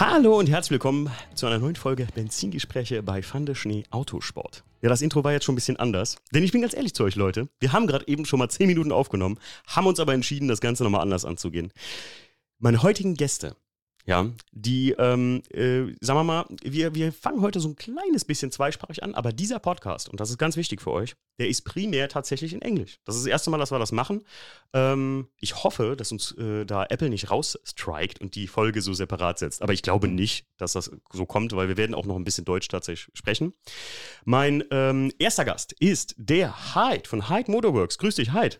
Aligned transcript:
Hallo 0.00 0.36
und 0.36 0.50
herzlich 0.50 0.72
willkommen 0.72 1.08
zu 1.36 1.46
einer 1.46 1.60
neuen 1.60 1.76
Folge 1.76 2.08
Benzingespräche 2.12 3.00
bei 3.04 3.22
Fande 3.22 3.54
Schnee 3.54 3.84
Autosport. 3.90 4.64
Ja, 4.82 4.88
das 4.88 5.02
Intro 5.02 5.22
war 5.22 5.30
jetzt 5.30 5.44
schon 5.44 5.52
ein 5.52 5.54
bisschen 5.54 5.76
anders, 5.76 6.16
denn 6.34 6.42
ich 6.42 6.50
bin 6.50 6.62
ganz 6.62 6.74
ehrlich 6.74 6.94
zu 6.94 7.04
euch, 7.04 7.14
Leute. 7.14 7.48
Wir 7.60 7.72
haben 7.72 7.86
gerade 7.86 8.08
eben 8.08 8.24
schon 8.24 8.40
mal 8.40 8.48
10 8.48 8.66
Minuten 8.66 8.90
aufgenommen, 8.90 9.38
haben 9.68 9.86
uns 9.86 10.00
aber 10.00 10.12
entschieden, 10.12 10.48
das 10.48 10.60
Ganze 10.60 10.82
nochmal 10.82 11.02
anders 11.02 11.24
anzugehen. 11.24 11.72
Meine 12.58 12.82
heutigen 12.82 13.14
Gäste 13.14 13.54
ja, 14.06 14.30
die, 14.52 14.92
ähm, 14.98 15.42
äh, 15.50 15.94
sagen 16.00 16.18
wir 16.18 16.24
mal, 16.24 16.46
wir, 16.62 16.94
wir 16.94 17.10
fangen 17.10 17.40
heute 17.40 17.58
so 17.58 17.68
ein 17.68 17.76
kleines 17.76 18.26
bisschen 18.26 18.50
zweisprachig 18.50 19.02
an, 19.02 19.14
aber 19.14 19.32
dieser 19.32 19.58
Podcast, 19.58 20.10
und 20.10 20.20
das 20.20 20.28
ist 20.28 20.36
ganz 20.36 20.56
wichtig 20.56 20.82
für 20.82 20.90
euch, 20.90 21.14
der 21.38 21.48
ist 21.48 21.62
primär 21.62 22.08
tatsächlich 22.10 22.52
in 22.52 22.60
Englisch. 22.60 22.98
Das 23.04 23.16
ist 23.16 23.22
das 23.22 23.30
erste 23.30 23.50
Mal, 23.50 23.56
dass 23.58 23.72
wir 23.72 23.78
das 23.78 23.92
machen. 23.92 24.24
Ähm, 24.74 25.28
ich 25.38 25.64
hoffe, 25.64 25.96
dass 25.96 26.12
uns 26.12 26.32
äh, 26.32 26.66
da 26.66 26.84
Apple 26.84 27.08
nicht 27.08 27.30
rausstrikt 27.30 28.20
und 28.20 28.34
die 28.34 28.46
Folge 28.46 28.82
so 28.82 28.92
separat 28.92 29.38
setzt. 29.38 29.62
Aber 29.62 29.72
ich 29.72 29.82
glaube 29.82 30.06
nicht, 30.06 30.46
dass 30.58 30.74
das 30.74 30.90
so 31.10 31.24
kommt, 31.24 31.56
weil 31.56 31.68
wir 31.68 31.78
werden 31.78 31.94
auch 31.94 32.06
noch 32.06 32.16
ein 32.16 32.24
bisschen 32.24 32.44
Deutsch 32.44 32.68
tatsächlich 32.68 33.08
sprechen. 33.14 33.54
Mein 34.24 34.64
ähm, 34.70 35.12
erster 35.18 35.46
Gast 35.46 35.72
ist 35.80 36.14
der 36.18 36.74
Hyde 36.74 37.08
von 37.08 37.30
Hyde 37.30 37.50
Motorworks. 37.50 37.96
Grüß 37.96 38.16
dich, 38.16 38.34
Hyde. 38.34 38.58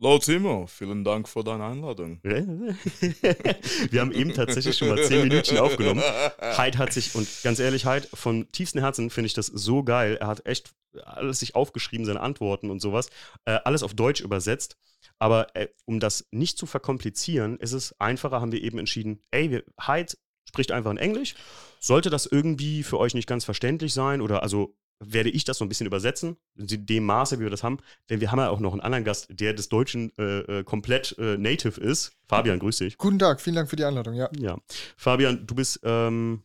Hallo 0.00 0.18
Timo, 0.20 0.68
vielen 0.68 1.02
Dank 1.02 1.28
für 1.28 1.42
deine 1.42 1.64
Einladung. 1.64 2.20
Wir 2.22 4.00
haben 4.00 4.12
eben 4.12 4.32
tatsächlich 4.32 4.78
schon 4.78 4.90
mal 4.90 5.02
zehn 5.02 5.26
Minuten 5.26 5.58
aufgenommen. 5.58 6.00
Hyde 6.40 6.78
hat 6.78 6.92
sich, 6.92 7.16
und 7.16 7.26
ganz 7.42 7.58
ehrlich, 7.58 7.84
Hyde, 7.84 8.06
von 8.14 8.46
tiefstem 8.52 8.80
Herzen 8.80 9.10
finde 9.10 9.26
ich 9.26 9.34
das 9.34 9.46
so 9.46 9.82
geil. 9.82 10.16
Er 10.20 10.28
hat 10.28 10.46
echt 10.46 10.72
alles 11.02 11.40
sich 11.40 11.56
aufgeschrieben, 11.56 12.06
seine 12.06 12.20
Antworten 12.20 12.70
und 12.70 12.78
sowas, 12.78 13.10
äh, 13.44 13.58
alles 13.64 13.82
auf 13.82 13.92
Deutsch 13.92 14.20
übersetzt. 14.20 14.76
Aber 15.18 15.48
äh, 15.56 15.66
um 15.84 15.98
das 15.98 16.28
nicht 16.30 16.58
zu 16.58 16.66
verkomplizieren, 16.66 17.56
ist 17.58 17.72
es 17.72 17.92
einfacher, 18.00 18.40
haben 18.40 18.52
wir 18.52 18.62
eben 18.62 18.78
entschieden, 18.78 19.24
ey, 19.32 19.50
wir, 19.50 19.64
Hyde 19.84 20.14
spricht 20.48 20.70
einfach 20.70 20.92
in 20.92 20.98
Englisch. 20.98 21.34
Sollte 21.80 22.08
das 22.08 22.26
irgendwie 22.26 22.84
für 22.84 23.00
euch 23.00 23.14
nicht 23.14 23.26
ganz 23.26 23.44
verständlich 23.44 23.94
sein 23.94 24.20
oder 24.20 24.44
also 24.44 24.76
werde 25.00 25.30
ich 25.30 25.44
das 25.44 25.58
so 25.58 25.64
ein 25.64 25.68
bisschen 25.68 25.86
übersetzen, 25.86 26.36
in 26.56 26.86
dem 26.86 27.04
Maße, 27.04 27.38
wie 27.38 27.44
wir 27.44 27.50
das 27.50 27.62
haben. 27.62 27.78
Denn 28.10 28.20
wir 28.20 28.32
haben 28.32 28.38
ja 28.38 28.50
auch 28.50 28.60
noch 28.60 28.72
einen 28.72 28.80
anderen 28.80 29.04
Gast, 29.04 29.28
der 29.30 29.54
des 29.54 29.68
Deutschen 29.68 30.12
äh, 30.18 30.40
äh, 30.40 30.64
komplett 30.64 31.16
äh, 31.18 31.36
native 31.36 31.80
ist. 31.80 32.12
Fabian, 32.26 32.58
grüß 32.58 32.78
dich. 32.78 32.98
Guten 32.98 33.18
Tag, 33.18 33.40
vielen 33.40 33.56
Dank 33.56 33.70
für 33.70 33.76
die 33.76 33.84
Einladung, 33.84 34.14
ja. 34.14 34.28
Ja. 34.36 34.58
Fabian, 34.96 35.46
du 35.46 35.54
bist, 35.54 35.80
ähm, 35.84 36.42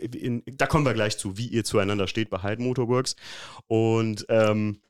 in, 0.00 0.42
da 0.46 0.66
kommen 0.66 0.84
wir 0.84 0.94
gleich 0.94 1.18
zu, 1.18 1.36
wie 1.36 1.48
ihr 1.48 1.64
zueinander 1.64 2.06
steht 2.06 2.30
bei 2.30 2.42
Hyde 2.42 2.62
Motorworks. 2.62 3.16
Und 3.66 4.26
ähm, 4.28 4.80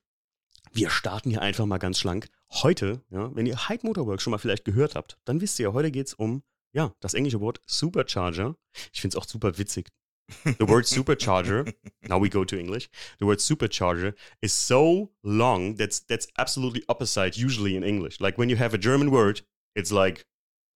wir 0.72 0.90
starten 0.90 1.30
hier 1.30 1.42
einfach 1.42 1.66
mal 1.66 1.78
ganz 1.78 1.98
schlank. 1.98 2.28
Heute, 2.50 3.00
ja, 3.10 3.34
wenn 3.34 3.46
ihr 3.46 3.68
Hyde 3.68 3.86
Motorworks 3.86 4.22
schon 4.22 4.32
mal 4.32 4.38
vielleicht 4.38 4.64
gehört 4.64 4.94
habt, 4.94 5.18
dann 5.24 5.40
wisst 5.40 5.58
ihr, 5.58 5.72
heute 5.72 5.90
geht 5.90 6.08
es 6.08 6.14
um 6.14 6.42
ja, 6.72 6.92
das 7.00 7.14
englische 7.14 7.40
Wort 7.40 7.60
Supercharger. 7.66 8.54
Ich 8.92 9.00
finde 9.00 9.16
es 9.16 9.22
auch 9.22 9.26
super 9.26 9.56
witzig, 9.56 9.88
the 10.44 10.66
word 10.66 10.84
supercharger 10.84 11.72
now 12.08 12.18
we 12.18 12.28
go 12.28 12.44
to 12.44 12.58
english 12.58 12.88
the 13.18 13.26
word 13.26 13.38
supercharger 13.38 14.12
is 14.42 14.52
so 14.52 15.10
long 15.22 15.74
that's 15.74 16.00
that's 16.00 16.26
absolutely 16.38 16.82
opposite 16.88 17.38
usually 17.38 17.76
in 17.76 17.84
english 17.84 18.20
like 18.20 18.36
when 18.36 18.48
you 18.48 18.56
have 18.56 18.74
a 18.74 18.78
german 18.78 19.10
word 19.10 19.42
it's 19.74 19.92
like 19.92 20.24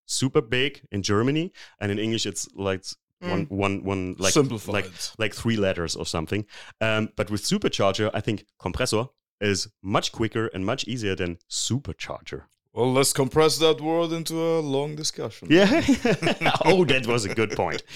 super 0.06 0.41
big 0.41 0.83
in 0.93 1.03
germany 1.03 1.53
and 1.81 1.91
in 1.91 1.98
english 1.98 2.27
it's 2.27 2.48
like 2.55 2.83
mm. 3.23 3.28
one 3.28 3.47
one 3.48 3.84
one 3.84 4.17
like 4.19 4.33
Simplified. 4.33 4.73
like 4.73 4.93
like 5.19 5.34
three 5.34 5.56
letters 5.56 5.97
or 5.97 6.06
something 6.06 6.47
um, 6.81 7.11
but 7.17 7.31
with 7.31 7.43
supercharger 7.43 8.11
i 8.15 8.21
think 8.21 8.47
compressor 8.59 9.06
is 9.41 9.69
much 9.83 10.12
quicker 10.12 10.47
and 10.48 10.65
much 10.65 10.84
easier 10.87 11.17
than 11.17 11.39
supercharger 11.48 12.43
well, 12.73 12.93
let's 12.93 13.12
compress 13.12 13.59
that 13.59 13.81
word 13.81 14.12
into 14.12 14.37
a 14.41 14.61
long 14.61 14.95
discussion. 14.95 15.48
Yeah. 15.51 15.83
oh, 16.65 16.84
that 16.84 17.05
was 17.05 17.25
a 17.25 17.34
good 17.34 17.51
point. 17.56 17.83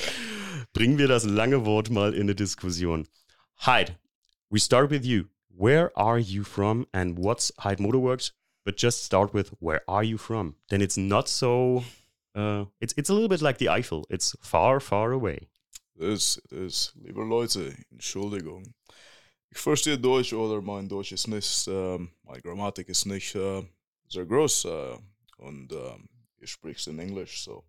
Bringen 0.74 0.98
wir 0.98 1.06
das 1.06 1.24
lange 1.24 1.64
Wort 1.64 1.88
mal 1.88 2.12
in 2.14 2.22
eine 2.22 2.34
Diskussion. 2.34 3.06
Hyde, 3.64 3.96
we 4.50 4.58
start 4.58 4.90
with 4.90 5.04
you. 5.04 5.26
Where 5.48 5.96
are 5.96 6.18
you 6.18 6.42
from 6.42 6.88
and 6.92 7.16
what's 7.16 7.52
Hyde 7.60 7.78
Motorworks? 7.78 8.32
But 8.64 8.76
just 8.76 9.04
start 9.04 9.32
with 9.32 9.50
where 9.60 9.82
are 9.86 10.02
you 10.02 10.18
from? 10.18 10.56
Then 10.70 10.80
it's 10.80 10.96
not 10.96 11.28
so. 11.28 11.84
Uh, 12.34 12.64
it's 12.80 12.92
it's 12.96 13.08
a 13.08 13.12
little 13.12 13.28
bit 13.28 13.40
like 13.40 13.58
the 13.58 13.68
Eiffel. 13.68 14.04
It's 14.10 14.34
far, 14.42 14.80
far 14.80 15.12
away. 15.12 15.46
Es 15.96 16.38
ist, 16.50 16.92
liebe 16.96 17.22
Leute, 17.22 17.76
Entschuldigung. 17.92 18.74
Ich 19.50 19.58
verstehe 19.58 19.96
Deutsch 19.96 20.32
oder 20.32 20.60
mein 20.60 20.88
Deutsch 20.88 21.12
ist 21.12 21.28
nicht, 21.28 21.68
ähm, 21.68 22.10
meine 22.24 22.42
Grammatik 22.42 22.88
ist 22.88 23.06
nicht 23.06 23.36
äh, 23.36 23.62
sehr 24.08 24.26
groß 24.26 24.64
äh, 24.64 24.98
und 25.38 25.72
ähm, 25.72 26.08
ich 26.40 26.50
spreche 26.50 26.90
in 26.90 26.98
Englisch. 26.98 27.44
So, 27.44 27.62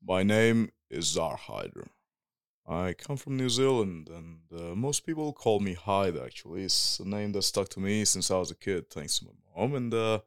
my 0.00 0.24
name 0.24 0.70
is 0.88 1.12
Zar 1.12 1.36
Hyder. 1.36 1.84
I 2.68 2.92
come 2.92 3.16
from 3.16 3.38
New 3.38 3.48
Zealand, 3.48 4.10
and 4.10 4.40
uh, 4.54 4.74
most 4.74 5.06
people 5.06 5.32
call 5.32 5.58
me 5.58 5.72
Hyde. 5.72 6.18
Actually, 6.18 6.64
it's 6.64 7.00
a 7.00 7.08
name 7.08 7.32
that 7.32 7.42
stuck 7.42 7.70
to 7.70 7.80
me 7.80 8.04
since 8.04 8.30
I 8.30 8.36
was 8.36 8.50
a 8.50 8.54
kid, 8.54 8.90
thanks 8.90 9.18
to 9.18 9.24
my 9.24 9.30
mom. 9.56 9.74
And 9.74 9.94
uh, 9.94 10.18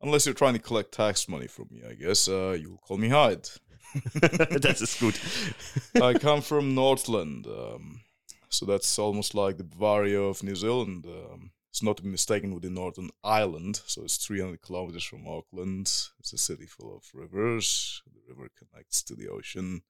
unless 0.00 0.24
you're 0.24 0.34
trying 0.34 0.54
to 0.54 0.58
collect 0.58 0.92
tax 0.92 1.28
money 1.28 1.46
from 1.46 1.68
me, 1.70 1.82
I 1.86 1.92
guess 1.92 2.28
uh, 2.28 2.56
you'll 2.58 2.78
call 2.78 2.96
me 2.96 3.10
Hyde. 3.10 3.48
that 4.14 4.78
is 4.80 4.96
good. 4.98 6.02
I 6.02 6.18
come 6.18 6.40
from 6.40 6.74
Northland, 6.74 7.46
um, 7.46 8.00
so 8.48 8.64
that's 8.64 8.98
almost 8.98 9.34
like 9.34 9.58
the 9.58 9.64
Bavaria 9.64 10.20
of 10.20 10.42
New 10.42 10.56
Zealand. 10.56 11.04
Um, 11.04 11.50
it's 11.68 11.82
not 11.82 11.98
to 11.98 12.02
be 12.02 12.08
mistaken 12.08 12.54
with 12.54 12.62
the 12.62 12.70
Northern 12.70 13.10
Island. 13.22 13.82
So 13.86 14.02
it's 14.02 14.16
300 14.16 14.62
kilometers 14.62 15.04
from 15.04 15.28
Auckland. 15.28 15.92
It's 16.18 16.32
a 16.32 16.38
city 16.38 16.64
full 16.64 16.96
of 16.96 17.04
rivers. 17.12 18.00
The 18.06 18.32
river 18.32 18.48
connects 18.58 19.02
to 19.02 19.14
the 19.14 19.28
ocean 19.28 19.82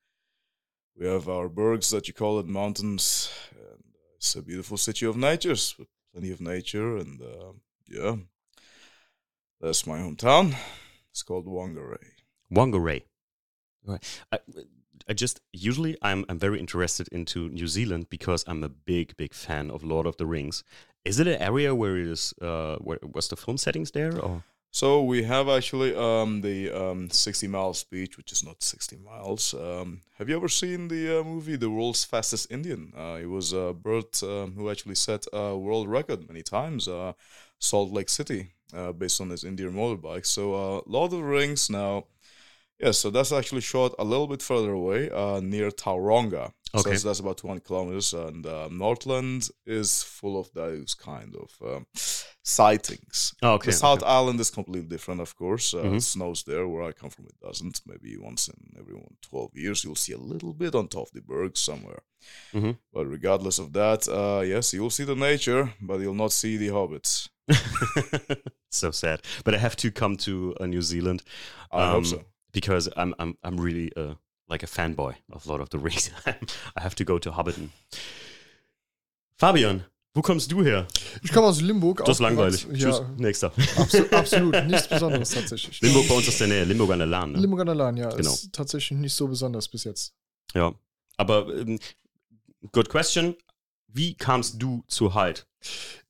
we 0.99 1.07
have 1.07 1.29
our 1.29 1.49
bergs 1.49 1.91
that 1.91 2.09
you 2.09 2.15
call 2.15 2.39
it 2.39 2.47
mountains, 2.47 3.31
and 3.51 3.84
it's 4.17 4.34
a 4.34 4.43
beautiful 4.43 4.77
city 4.77 5.07
of 5.07 5.17
natures 5.17 5.75
with 5.79 5.89
plenty 6.12 6.31
of 6.31 6.41
nature. 6.41 6.97
And 6.97 7.21
uh, 7.21 7.53
yeah, 7.87 8.17
that's 9.61 9.87
my 9.87 9.99
hometown. 9.99 10.55
It's 11.11 11.23
called 11.23 11.47
Whangarei. 11.47 12.05
Whangarei. 12.53 13.03
Right. 13.85 14.23
I, 14.33 14.39
I 15.09 15.12
just 15.12 15.41
usually 15.53 15.97
I'm 16.03 16.25
I'm 16.29 16.39
very 16.39 16.59
interested 16.59 17.09
into 17.12 17.49
New 17.49 17.69
Zealand 17.69 18.09
because 18.11 18.45
I'm 18.47 18.65
a 18.65 18.69
big 18.69 19.17
big 19.17 19.35
fan 19.35 19.71
of 19.71 19.85
Lord 19.85 20.06
of 20.06 20.17
the 20.17 20.27
Rings. 20.27 20.65
Is 21.05 21.21
it 21.21 21.29
an 21.29 21.41
area 21.41 21.75
where 21.75 21.97
it 21.97 22.09
is 22.09 22.35
uh 22.43 22.77
where 22.77 22.99
was 23.03 23.29
the 23.29 23.37
film 23.37 23.59
settings 23.59 23.93
there 23.93 24.19
or? 24.19 24.43
So 24.76 25.03
we 25.03 25.22
have 25.22 25.48
actually 25.48 25.97
um, 25.97 26.42
the 26.42 26.70
um, 26.70 27.09
60 27.09 27.48
miles 27.48 27.82
beach, 27.84 28.19
which 28.19 28.31
is 28.31 28.44
not 28.44 28.62
60 28.62 28.98
miles. 28.98 29.54
Um, 29.54 30.03
have 30.19 30.28
you 30.28 30.37
ever 30.37 30.50
seen 30.50 30.88
the 30.88 31.20
uh, 31.20 31.25
movie 31.25 31.56
The 31.56 31.70
World's 31.70 32.04
Fastest 32.04 32.53
Indian? 32.53 32.92
Uh, 32.94 33.19
it 33.19 33.25
was 33.25 33.54
uh, 33.54 33.72
Bert 33.72 34.20
who 34.20 34.69
actually 34.70 34.97
set 34.97 35.25
a 35.32 35.56
world 35.56 35.88
record 35.88 36.28
many 36.28 36.42
times, 36.42 36.88
uh, 36.88 37.14
Salt 37.59 37.91
Lake 37.91 38.10
City, 38.10 38.53
uh, 38.75 38.92
based 38.92 39.19
on 39.19 39.31
his 39.31 39.44
Indian 39.44 39.72
motorbike. 39.72 40.26
So 40.26 40.53
uh, 40.53 40.81
Lord 40.84 41.10
of 41.14 41.20
the 41.20 41.25
Rings 41.25 41.70
now 41.70 42.04
yeah, 42.78 42.91
so 42.91 43.08
that's 43.08 43.32
actually 43.32 43.62
shot 43.62 43.94
a 43.98 44.04
little 44.04 44.26
bit 44.26 44.43
further 44.43 44.72
away, 44.72 45.08
near 45.41 45.70
Tauranga. 45.70 46.53
Okay. 46.75 46.97
So 46.97 47.09
that's 47.09 47.21
about 47.21 47.38
200 47.38 47.65
kilometers. 47.65 48.12
And 48.12 48.44
uh, 48.47 48.69
Northland 48.71 49.49
is 49.66 50.03
full 50.03 50.38
of 50.38 50.50
those 50.53 50.94
kind 50.94 51.34
of 51.34 51.50
um, 51.62 51.87
sightings. 52.43 53.34
Oh, 53.43 53.54
okay. 53.54 53.66
The 53.71 53.77
South 53.77 54.03
okay. 54.03 54.10
Island 54.10 54.41
is 54.41 54.50
completely 54.50 54.88
different, 54.88 55.21
of 55.21 55.34
course. 55.37 55.72
Uh, 55.75 55.84
Mhm. 55.84 55.97
It 55.97 56.03
snows 56.03 56.43
there. 56.44 56.66
Where 56.69 56.82
I 56.88 56.93
come 56.93 57.10
from, 57.10 57.26
it 57.26 57.41
doesn't. 57.41 57.81
Maybe 57.87 58.16
once 58.19 58.49
in 58.49 58.78
every 58.78 58.94
12 59.22 59.50
years, 59.55 59.84
you'll 59.84 59.94
see 59.94 60.12
a 60.15 60.19
little 60.19 60.53
bit 60.53 60.75
on 60.75 60.88
top 60.88 61.06
of 61.09 61.12
the 61.12 61.22
berg 61.22 61.56
somewhere. 61.56 62.03
Mhm. 62.53 62.76
But 62.93 63.06
regardless 63.06 63.59
of 63.59 63.72
that, 63.72 64.09
uh, 64.09 64.43
yes, 64.44 64.72
you'll 64.75 64.91
see 64.91 65.05
the 65.06 65.15
nature, 65.16 65.72
but 65.81 66.00
you'll 66.00 66.15
not 66.15 66.32
see 66.32 66.56
the 66.59 66.69
hobbits. 66.72 67.28
so 68.71 68.91
sad. 68.91 69.21
But 69.44 69.55
I 69.55 69.59
have 69.59 69.76
to 69.76 69.91
come 69.91 70.17
to 70.19 70.55
uh, 70.61 70.67
New 70.67 70.82
Zealand 70.82 71.23
I 71.73 71.82
Um, 71.82 71.91
hope 71.93 72.06
so. 72.06 72.25
because 72.52 72.88
I'm 72.96 73.14
I'm 73.19 73.37
I'm 73.43 73.56
really 73.61 73.91
uh, 73.96 74.14
like 74.48 74.62
a 74.62 74.66
fanboy 74.66 75.14
of 75.32 75.46
Lord 75.46 75.60
of 75.60 75.69
the 75.72 75.78
Rings. 75.78 76.10
I 76.76 76.81
have 76.81 76.94
to 76.96 77.04
go 77.04 77.19
to 77.19 77.31
Hobbiton. 77.37 77.70
Fabian, 79.38 79.84
wo 80.14 80.22
kommst 80.22 80.50
du 80.50 80.62
her? 80.64 80.87
Ich 81.22 81.32
komme 81.32 81.46
aus 81.48 81.60
Limburg. 81.60 81.98
Das 82.04 82.16
ist 82.16 82.20
langweilig. 82.20 82.64
aufgewachsen. 82.66 82.90
Tschüss, 82.90 82.98
Ja, 83.00 83.14
nächster. 83.19 83.52
absolut, 83.76 84.12
absolut. 84.12 84.64
Nichts 84.66 84.88
Besonderes 84.88 85.31
tatsächlich. 85.31 85.81
Limburg 85.82 86.08
bei 86.08 86.14
uns 86.14 86.28
aus 86.28 86.38
der 86.38 86.46
Nähe, 86.46 86.64
Limburg 86.64 86.90
an 86.93 86.98
der 87.00 87.06
Lahn. 87.06 87.32
Ne? 87.32 87.38
Limburg 87.40 87.60
an 87.60 87.66
der 87.66 87.75
Lahn, 87.75 87.96
ja. 87.96 88.08
Genau. 88.10 88.32
Ist 88.32 88.52
tatsächlich 88.52 88.98
nicht 88.98 89.14
so 89.14 89.28
besonders 89.28 89.69
bis 89.69 89.84
jetzt. 89.84 90.14
Ja, 90.54 90.72
aber 91.19 91.54
ähm, 91.54 91.78
good 92.72 92.88
question. 92.88 93.34
Wie 93.88 94.15
kamst 94.15 94.61
du 94.62 94.85
zu 94.88 95.15
Hyde? 95.15 95.41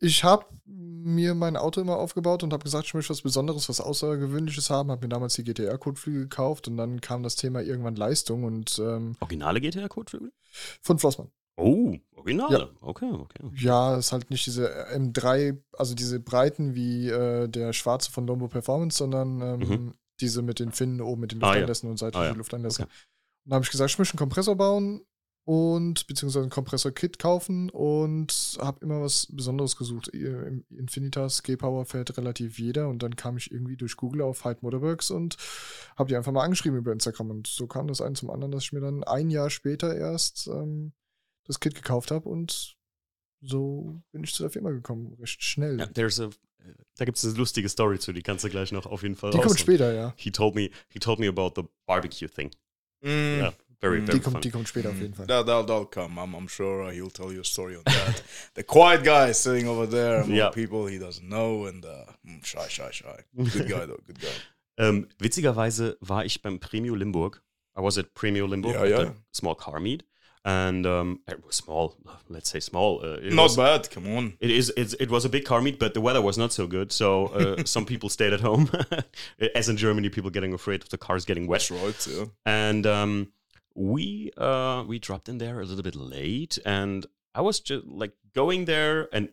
Ich 0.00 0.24
habe 0.24 0.46
mir 0.66 1.34
mein 1.34 1.56
Auto 1.56 1.80
immer 1.80 1.96
aufgebaut 1.96 2.42
und 2.42 2.52
habe 2.52 2.64
gesagt, 2.64 2.86
ich 2.86 2.94
möchte 2.94 3.10
was 3.10 3.22
Besonderes, 3.22 3.68
was 3.68 3.80
Außergewöhnliches 3.80 4.70
haben. 4.70 4.90
Habe 4.90 5.02
mir 5.06 5.08
damals 5.08 5.34
die 5.34 5.44
GTR-Kotflügel 5.44 6.22
gekauft 6.22 6.68
und 6.68 6.76
dann 6.76 7.00
kam 7.00 7.22
das 7.22 7.36
Thema 7.36 7.62
irgendwann 7.62 7.96
Leistung 7.96 8.44
und 8.44 8.78
ähm, 8.78 9.16
Originale 9.20 9.60
GTR-Kotflügel? 9.60 10.32
von 10.82 10.98
Flossmann. 10.98 11.30
Oh, 11.58 11.94
Originale. 12.16 12.58
Ja. 12.58 12.68
Okay, 12.82 13.10
okay. 13.10 13.42
Ja, 13.54 13.96
ist 13.96 14.12
halt 14.12 14.30
nicht 14.30 14.44
diese 14.46 14.68
M3, 14.94 15.56
also 15.72 15.94
diese 15.94 16.20
Breiten 16.20 16.74
wie 16.74 17.08
äh, 17.08 17.48
der 17.48 17.72
schwarze 17.72 18.10
von 18.10 18.26
Lombo 18.26 18.48
Performance, 18.48 18.98
sondern 18.98 19.40
ähm, 19.40 19.58
Mhm. 19.68 19.94
diese 20.20 20.42
mit 20.42 20.58
den 20.58 20.72
Finnen 20.72 21.00
oben, 21.00 21.22
mit 21.22 21.32
den 21.32 21.42
Ah, 21.42 21.56
ja. 21.56 21.66
Und 21.66 21.98
seitlichen 21.98 22.14
Ah, 22.14 22.24
ja. 22.26 22.32
Lufteinlässen. 22.34 22.84
Okay. 22.84 22.92
Dann 23.46 23.54
habe 23.54 23.64
ich 23.64 23.70
gesagt, 23.70 23.90
ich 23.90 23.98
möchte 23.98 24.14
einen 24.14 24.18
Kompressor 24.18 24.56
bauen 24.56 25.00
und 25.46 26.08
beziehungsweise 26.08 26.44
ein 26.44 26.50
Kompressor-Kit 26.50 27.20
kaufen 27.20 27.70
und 27.70 28.58
habe 28.60 28.84
immer 28.84 29.00
was 29.00 29.28
Besonderes 29.30 29.76
gesucht. 29.76 30.08
Im 30.08 30.64
Infinitas 30.76 31.44
G-Power 31.44 31.84
fährt 31.86 32.18
relativ 32.18 32.58
jeder 32.58 32.88
und 32.88 33.00
dann 33.04 33.14
kam 33.14 33.36
ich 33.36 33.52
irgendwie 33.52 33.76
durch 33.76 33.96
Google 33.96 34.22
auf 34.22 34.44
Hyde 34.44 34.58
Motorworks 34.62 35.12
und 35.12 35.36
habe 35.96 36.08
die 36.08 36.16
einfach 36.16 36.32
mal 36.32 36.42
angeschrieben 36.42 36.76
über 36.78 36.92
Instagram 36.92 37.30
und 37.30 37.46
so 37.46 37.68
kam 37.68 37.86
das 37.86 38.00
ein 38.00 38.16
zum 38.16 38.28
anderen, 38.30 38.50
dass 38.50 38.64
ich 38.64 38.72
mir 38.72 38.80
dann 38.80 39.04
ein 39.04 39.30
Jahr 39.30 39.48
später 39.48 39.96
erst 39.96 40.48
ähm, 40.48 40.92
das 41.44 41.60
Kit 41.60 41.76
gekauft 41.76 42.10
habe 42.10 42.28
und 42.28 42.76
so 43.40 44.02
bin 44.10 44.24
ich 44.24 44.34
zu 44.34 44.42
der 44.42 44.50
Firma 44.50 44.70
gekommen, 44.70 45.14
recht 45.20 45.44
schnell. 45.44 45.78
Ja, 45.78 45.86
there's 45.86 46.18
a, 46.18 46.28
da 46.96 47.04
gibt 47.04 47.18
es 47.18 47.24
eine 47.24 47.34
lustige 47.34 47.68
Story 47.68 48.00
zu, 48.00 48.12
die 48.12 48.22
kannst 48.22 48.44
du 48.44 48.48
gleich 48.48 48.72
noch 48.72 48.86
auf 48.86 49.02
jeden 49.04 49.14
Fall 49.14 49.30
Die 49.30 49.36
kommt 49.36 49.50
raushauen. 49.50 49.58
später, 49.60 49.92
ja. 49.94 50.12
He 50.16 50.32
told 50.32 50.56
me, 50.56 50.70
he 50.88 50.98
told 50.98 51.20
me 51.20 51.28
about 51.28 51.52
the 51.54 51.68
barbecue 51.86 52.26
thing. 52.26 52.50
Mm, 53.02 53.08
Yeah, 53.38 53.52
very, 53.80 54.00
Mm. 54.00 54.06
very 54.06 54.18
Die 54.18 54.22
kommt, 54.24 54.32
fun. 54.34 54.40
die 54.42 54.50
kommt 54.50 54.68
später 54.68 54.90
auf 54.90 54.98
jeden 55.00 55.14
Fall. 55.14 55.26
That, 55.26 55.46
that'll, 55.46 55.64
that'll 55.66 55.86
come. 55.86 56.18
I'm, 56.18 56.34
I'm 56.34 56.48
sure 56.48 56.90
he'll 56.92 57.10
tell 57.10 57.32
you 57.32 57.40
a 57.40 57.44
story 57.44 57.76
on 57.76 57.82
that. 57.84 58.22
the 58.54 58.62
quiet 58.62 59.02
guy 59.04 59.32
sitting 59.32 59.68
over 59.68 59.86
there 59.86 60.22
among 60.22 60.36
Yeah. 60.36 60.50
people 60.50 60.86
he 60.86 60.98
doesn't 60.98 61.28
know 61.28 61.66
and 61.66 61.84
uh, 61.84 62.04
mm, 62.26 62.44
shy, 62.44 62.66
shy, 62.68 62.90
shy. 62.90 63.22
Good 63.36 63.68
guy 63.68 63.86
though, 63.86 64.00
good 64.06 64.20
guy. 64.20 64.28
Ähm, 64.78 65.08
witzigerweise 65.20 65.96
war 66.00 66.24
ich 66.24 66.42
beim 66.42 66.58
Premio 66.60 66.94
Limburg. 66.94 67.40
I 67.76 67.80
was 67.82 67.98
at 67.98 68.14
Premio 68.14 68.46
Limburg, 68.46 68.74
Ja, 68.74 68.82
at 68.84 68.90
ja. 68.90 69.04
the 69.04 69.12
small 69.32 69.54
car 69.54 69.80
meet. 69.80 70.04
And 70.48 70.86
um, 70.86 71.18
it 71.26 71.44
was 71.44 71.56
small, 71.56 71.96
let's 72.28 72.48
say 72.48 72.60
small. 72.60 73.00
Uh, 73.02 73.18
it 73.20 73.32
Not 73.32 73.42
was, 73.42 73.56
bad. 73.56 73.90
Come 73.90 74.06
on. 74.16 74.34
It 74.38 74.48
is. 74.50 74.72
It's, 74.76 74.94
it 75.00 75.10
was 75.10 75.24
a 75.24 75.28
big 75.28 75.44
car 75.44 75.60
meet, 75.60 75.80
but 75.80 75.92
the 75.92 76.00
weather 76.00 76.22
was 76.22 76.38
not 76.38 76.52
so 76.52 76.68
good. 76.68 76.92
So 76.92 77.26
uh, 77.34 77.62
some 77.64 77.84
people 77.84 78.08
stayed 78.08 78.32
at 78.32 78.40
home, 78.42 78.70
as 79.56 79.68
in 79.68 79.76
Germany, 79.76 80.08
people 80.08 80.30
getting 80.30 80.54
afraid 80.54 80.82
of 80.82 80.88
the 80.90 80.98
cars 80.98 81.24
getting 81.24 81.48
wet. 81.48 81.68
That's 81.68 82.06
right. 82.06 82.16
Yeah. 82.16 82.24
And 82.44 82.86
um, 82.86 83.32
we 83.76 84.32
uh, 84.38 84.84
we 84.88 84.98
dropped 84.98 85.28
in 85.28 85.38
there 85.38 85.60
a 85.60 85.64
little 85.64 85.82
bit 85.82 85.94
late, 85.94 86.60
and 86.64 87.06
I 87.36 87.42
was 87.42 87.62
just 87.64 87.84
like 87.86 88.14
going 88.34 88.66
there. 88.66 89.08
And 89.12 89.28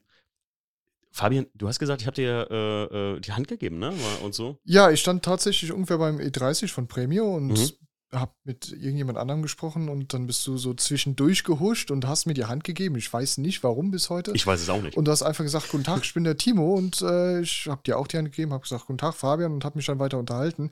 Fabian, 1.11 1.45
du 1.55 1.67
hast 1.67 1.79
gesagt, 1.79 2.01
ich 2.01 2.07
habe 2.07 2.15
dir 2.15 2.47
äh, 2.49 3.15
äh, 3.15 3.19
die 3.19 3.31
Hand 3.31 3.47
gegeben, 3.47 3.79
ne? 3.79 3.93
Und 4.23 4.33
so. 4.33 4.59
Ja, 4.65 4.89
ich 4.91 4.99
stand 4.99 5.23
tatsächlich 5.23 5.71
ungefähr 5.71 5.97
beim 5.97 6.17
E30 6.17 6.69
von 6.71 6.87
Premio 6.87 7.35
und 7.35 7.47
Mhm. 7.49 7.71
Hab 8.13 8.33
mit 8.43 8.71
irgendjemand 8.71 9.17
anderem 9.17 9.41
gesprochen 9.41 9.89
und 9.89 10.13
dann 10.13 10.27
bist 10.27 10.45
du 10.45 10.57
so 10.57 10.73
zwischendurch 10.73 11.43
gehuscht 11.43 11.89
und 11.91 12.07
hast 12.07 12.25
mir 12.25 12.33
die 12.33 12.45
Hand 12.45 12.63
gegeben. 12.63 12.95
Ich 12.95 13.11
weiß 13.11 13.39
nicht, 13.39 13.63
warum 13.63 13.91
bis 13.91 14.09
heute. 14.09 14.31
Ich 14.33 14.45
weiß 14.45 14.61
es 14.61 14.69
auch 14.69 14.81
nicht. 14.81 14.95
und 14.97 15.05
du 15.05 15.11
hast 15.11 15.23
einfach 15.23 15.43
gesagt, 15.43 15.69
guten 15.69 15.83
Tag, 15.83 16.03
ich 16.03 16.13
bin 16.13 16.23
der 16.23 16.37
Timo 16.37 16.75
und 16.75 17.01
äh, 17.01 17.41
ich 17.41 17.67
habe 17.67 17.81
dir 17.83 17.97
auch 17.97 18.07
die 18.07 18.17
Hand 18.17 18.31
gegeben, 18.31 18.53
habe 18.53 18.61
gesagt, 18.61 18.85
guten 18.85 18.99
Tag, 18.99 19.15
Fabian 19.15 19.53
und 19.53 19.65
habe 19.65 19.77
mich 19.77 19.85
dann 19.85 19.99
weiter 19.99 20.19
unterhalten. 20.19 20.69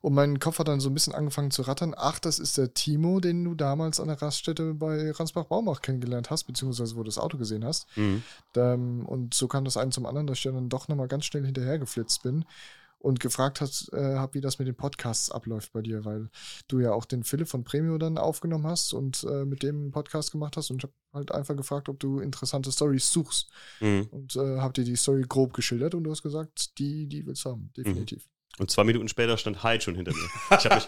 Und 0.00 0.14
mein 0.14 0.38
Kopf 0.38 0.58
hat 0.58 0.68
dann 0.68 0.80
so 0.80 0.88
ein 0.88 0.94
bisschen 0.94 1.14
angefangen 1.14 1.50
zu 1.50 1.62
rattern. 1.62 1.94
Ach, 1.96 2.18
das 2.18 2.38
ist 2.38 2.58
der 2.58 2.74
Timo, 2.74 3.20
den 3.20 3.44
du 3.44 3.54
damals 3.54 3.98
an 4.00 4.08
der 4.08 4.22
Raststätte 4.22 4.74
bei 4.74 5.10
Ransbach-Baumach 5.10 5.82
kennengelernt 5.82 6.30
hast, 6.30 6.44
beziehungsweise 6.44 6.94
wo 6.94 7.00
du 7.00 7.06
das 7.06 7.18
Auto 7.18 7.38
gesehen 7.38 7.64
hast. 7.64 7.86
Mhm. 7.96 8.22
Ähm, 8.56 9.06
und 9.06 9.34
so 9.34 9.48
kam 9.48 9.64
das 9.64 9.76
ein 9.76 9.90
zum 9.90 10.06
anderen, 10.06 10.26
dass 10.26 10.38
ich 10.38 10.44
dann 10.44 10.68
doch 10.68 10.88
nochmal 10.88 11.08
ganz 11.08 11.24
schnell 11.24 11.44
hinterhergeflitzt 11.44 12.22
bin 12.22 12.44
und 13.04 13.20
gefragt 13.20 13.60
hat, 13.60 13.86
äh, 13.92 14.16
hab, 14.16 14.34
wie 14.34 14.40
das 14.40 14.58
mit 14.58 14.66
den 14.66 14.74
Podcasts 14.74 15.30
abläuft 15.30 15.72
bei 15.72 15.82
dir, 15.82 16.04
weil 16.06 16.30
du 16.68 16.80
ja 16.80 16.92
auch 16.92 17.04
den 17.04 17.22
Philipp 17.22 17.48
von 17.48 17.62
Premio 17.62 17.98
dann 17.98 18.16
aufgenommen 18.16 18.66
hast 18.66 18.94
und 18.94 19.24
äh, 19.24 19.44
mit 19.44 19.62
dem 19.62 19.76
einen 19.76 19.90
Podcast 19.92 20.32
gemacht 20.32 20.56
hast 20.56 20.70
und 20.70 20.78
ich 20.78 20.84
habe 20.84 20.94
halt 21.12 21.30
einfach 21.32 21.54
gefragt, 21.54 21.88
ob 21.90 22.00
du 22.00 22.18
interessante 22.20 22.72
Stories 22.72 23.10
suchst 23.10 23.50
Mhm. 23.80 24.08
und 24.10 24.36
äh, 24.36 24.58
hab 24.58 24.72
dir 24.74 24.84
die 24.84 24.96
Story 24.96 25.24
grob 25.28 25.52
geschildert 25.52 25.94
und 25.94 26.04
du 26.04 26.10
hast 26.10 26.22
gesagt, 26.22 26.78
die, 26.78 27.06
die 27.06 27.26
willst 27.26 27.44
du 27.44 27.50
haben, 27.50 27.70
definitiv. 27.76 28.26
Und 28.58 28.70
zwei 28.70 28.84
Minuten 28.84 29.08
später 29.08 29.36
stand 29.36 29.62
Hyde 29.62 29.82
schon 29.82 29.96
hinter 29.96 30.12
mir. 30.12 30.28
Ich 30.58 30.64
hab 30.64 30.74
mich, 30.76 30.86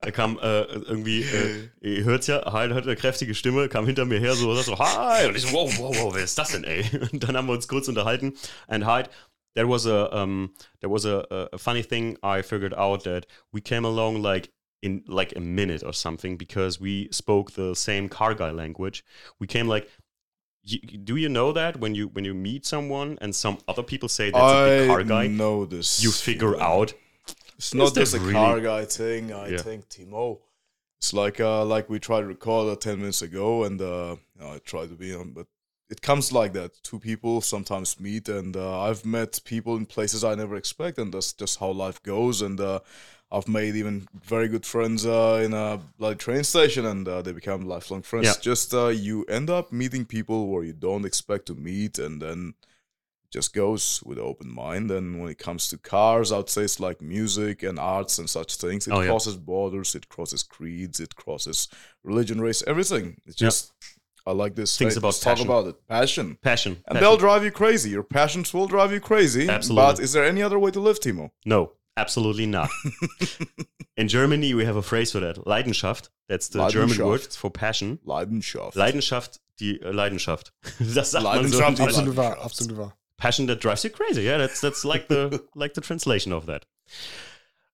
er 0.00 0.12
kam 0.12 0.38
äh, 0.38 0.62
irgendwie, 0.62 1.22
äh, 1.22 1.68
ihr 1.80 2.04
hört's 2.04 2.26
ja, 2.26 2.52
Hyde 2.52 2.74
hat 2.74 2.84
eine 2.84 2.96
kräftige 2.96 3.34
Stimme, 3.34 3.68
kam 3.68 3.86
hinter 3.86 4.04
mir 4.04 4.18
her 4.18 4.34
so, 4.34 4.52
so, 4.54 4.78
Hi! 4.78 5.28
Und 5.28 5.36
ich 5.36 5.42
so, 5.42 5.52
wow, 5.52 5.72
wow, 5.78 5.96
wow, 5.96 6.14
wer 6.14 6.24
ist 6.24 6.38
das 6.38 6.50
denn, 6.52 6.64
ey? 6.64 6.84
Und 7.12 7.22
dann 7.22 7.36
haben 7.36 7.46
wir 7.46 7.52
uns 7.52 7.68
kurz 7.68 7.86
unterhalten. 7.86 8.32
And 8.66 8.86
Hyde, 8.86 9.10
there 9.54 9.66
was 9.66 9.86
a, 9.86 10.14
um, 10.16 10.54
there 10.80 10.90
was 10.90 11.04
a, 11.04 11.26
a 11.52 11.58
funny 11.58 11.82
thing 11.82 12.16
I 12.22 12.42
figured 12.42 12.74
out 12.74 13.04
that 13.04 13.26
we 13.52 13.60
came 13.60 13.84
along 13.84 14.22
like 14.22 14.50
in 14.82 15.04
like 15.06 15.32
a 15.36 15.40
minute 15.40 15.82
or 15.84 15.92
something 15.92 16.36
because 16.36 16.80
we 16.80 17.08
spoke 17.12 17.52
the 17.52 17.74
same 17.74 18.08
car 18.08 18.34
guy 18.34 18.50
language. 18.50 19.04
We 19.38 19.46
came 19.46 19.68
like, 19.68 19.88
you, 20.64 20.78
do 20.80 21.16
you 21.16 21.28
know 21.28 21.52
that 21.52 21.80
when 21.80 21.94
you 21.94 22.08
when 22.08 22.24
you 22.24 22.34
meet 22.34 22.64
someone 22.66 23.18
and 23.20 23.34
some 23.34 23.58
other 23.68 23.82
people 23.82 24.08
say 24.08 24.30
that's 24.30 24.52
a 24.52 24.64
big 24.64 24.88
car 24.88 25.00
I 25.00 25.02
guy, 25.02 25.26
know 25.26 25.66
this. 25.66 26.02
you 26.02 26.10
figure 26.10 26.60
out 26.60 26.94
It's 27.58 27.74
not 27.74 27.94
just 27.94 28.14
a 28.14 28.20
really- 28.20 28.32
car 28.32 28.60
guy 28.60 28.84
thing. 28.84 29.32
I 29.32 29.48
Yeah. 29.48 29.58
think 29.58 29.88
Timo. 29.88 30.38
It's 30.98 31.12
like 31.12 31.40
uh, 31.40 31.64
like 31.64 31.90
we 31.90 31.98
tried 31.98 32.20
to 32.20 32.26
record 32.26 32.72
uh, 32.72 32.76
ten 32.76 32.98
minutes 33.00 33.22
ago, 33.22 33.64
and 33.64 33.80
uh, 33.82 34.14
I 34.40 34.58
tried 34.58 34.88
to 34.90 34.94
be 34.94 35.12
on, 35.14 35.32
but 35.32 35.46
it 35.92 36.00
comes 36.00 36.32
like 36.32 36.52
that. 36.54 36.70
Two 36.82 36.98
people 36.98 37.42
sometimes 37.42 38.00
meet, 38.00 38.26
and 38.28 38.56
uh, 38.56 38.80
I've 38.86 39.04
met 39.04 39.40
people 39.44 39.76
in 39.76 39.84
places 39.84 40.24
I 40.24 40.34
never 40.34 40.56
expect, 40.56 40.98
and 40.98 41.12
that's 41.12 41.32
just 41.34 41.60
how 41.60 41.70
life 41.70 42.02
goes. 42.02 42.40
And 42.40 42.58
uh, 42.60 42.80
I've 43.30 43.46
made 43.46 43.76
even 43.76 44.08
very 44.24 44.48
good 44.48 44.64
friends 44.64 45.04
uh, 45.04 45.42
in 45.44 45.52
a 45.52 45.80
like 45.98 46.18
train 46.18 46.44
station, 46.44 46.86
and 46.86 47.06
uh, 47.06 47.20
they 47.20 47.32
become 47.32 47.68
lifelong 47.74 48.02
friends. 48.02 48.26
Yeah. 48.26 48.40
Just 48.40 48.72
uh, 48.72 48.88
you 48.88 49.24
end 49.24 49.50
up 49.50 49.70
meeting 49.70 50.06
people 50.06 50.48
where 50.48 50.64
you 50.64 50.72
don't 50.72 51.04
expect 51.04 51.44
to 51.46 51.54
meet, 51.54 51.98
and 51.98 52.22
then 52.22 52.54
just 53.30 53.54
goes 53.54 54.02
with 54.04 54.18
open 54.18 54.48
mind. 54.50 54.90
And 54.90 55.20
when 55.20 55.30
it 55.30 55.38
comes 55.38 55.68
to 55.68 55.78
cars, 55.78 56.32
I 56.32 56.38
would 56.38 56.50
say 56.50 56.62
it's 56.62 56.80
like 56.80 57.02
music 57.02 57.62
and 57.62 57.78
arts 57.78 58.18
and 58.18 58.28
such 58.30 58.56
things. 58.56 58.86
It 58.86 58.92
Oh, 58.92 59.00
yeah. 59.00 59.08
crosses 59.08 59.36
borders, 59.36 59.94
it 59.94 60.08
crosses 60.08 60.42
creeds, 60.42 61.00
it 61.00 61.16
crosses 61.16 61.68
religion, 62.02 62.40
race, 62.40 62.62
everything. 62.66 63.20
It's 63.26 63.40
Yeah. 63.42 63.50
Just 64.22 64.28
I 64.28 64.32
like 64.32 64.54
this. 64.54 64.76
Things 64.76 64.96
about 64.96 65.08
let's 65.08 65.20
talk 65.20 65.40
about 65.40 65.66
it. 65.66 65.88
Passion. 65.88 66.36
passion. 66.42 66.72
And 66.72 66.84
passion. 66.84 67.00
they'll 67.00 67.16
drive 67.16 67.44
you 67.44 67.50
crazy. 67.50 67.90
Your 67.90 68.02
passions 68.02 68.52
will 68.54 68.66
drive 68.66 68.92
you 68.92 69.00
crazy. 69.00 69.48
Absolutely. 69.48 69.92
But 69.92 70.00
is 70.00 70.12
there 70.12 70.24
any 70.24 70.42
other 70.42 70.58
way 70.58 70.70
to 70.70 70.80
live, 70.80 71.00
Timo? 71.00 71.30
No, 71.44 71.72
absolutely 71.96 72.46
not. 72.46 72.70
In 73.96 74.08
Germany, 74.08 74.54
we 74.54 74.64
have 74.64 74.76
a 74.76 74.82
phrase 74.82 75.12
for 75.12 75.20
that. 75.20 75.36
Leidenschaft. 75.44 76.08
That's 76.28 76.48
the 76.48 76.68
German 76.68 76.98
word 77.04 77.22
for 77.22 77.50
passion. 77.50 77.98
Leidenschaft. 78.06 78.74
Leidenschaft, 78.74 79.40
die 79.60 79.80
äh, 79.80 79.92
Leidenschaft. 79.92 80.52
Das 80.78 81.10
sagt 81.10 81.24
man 81.24 81.48
so. 81.48 81.62
Absolut 81.62 82.16
wahr, 82.16 82.38
absolut 82.40 82.76
wahr. 82.78 82.96
Passion 83.18 83.46
that 83.46 83.60
drives 83.60 83.84
you 83.84 83.90
crazy. 83.90 84.22
Yeah, 84.22 84.38
that's 84.38 84.60
that's 84.60 84.84
like 84.84 85.08
the 85.08 85.44
like 85.54 85.74
the 85.74 85.80
translation 85.80 86.32
of 86.32 86.46
that. 86.46 86.66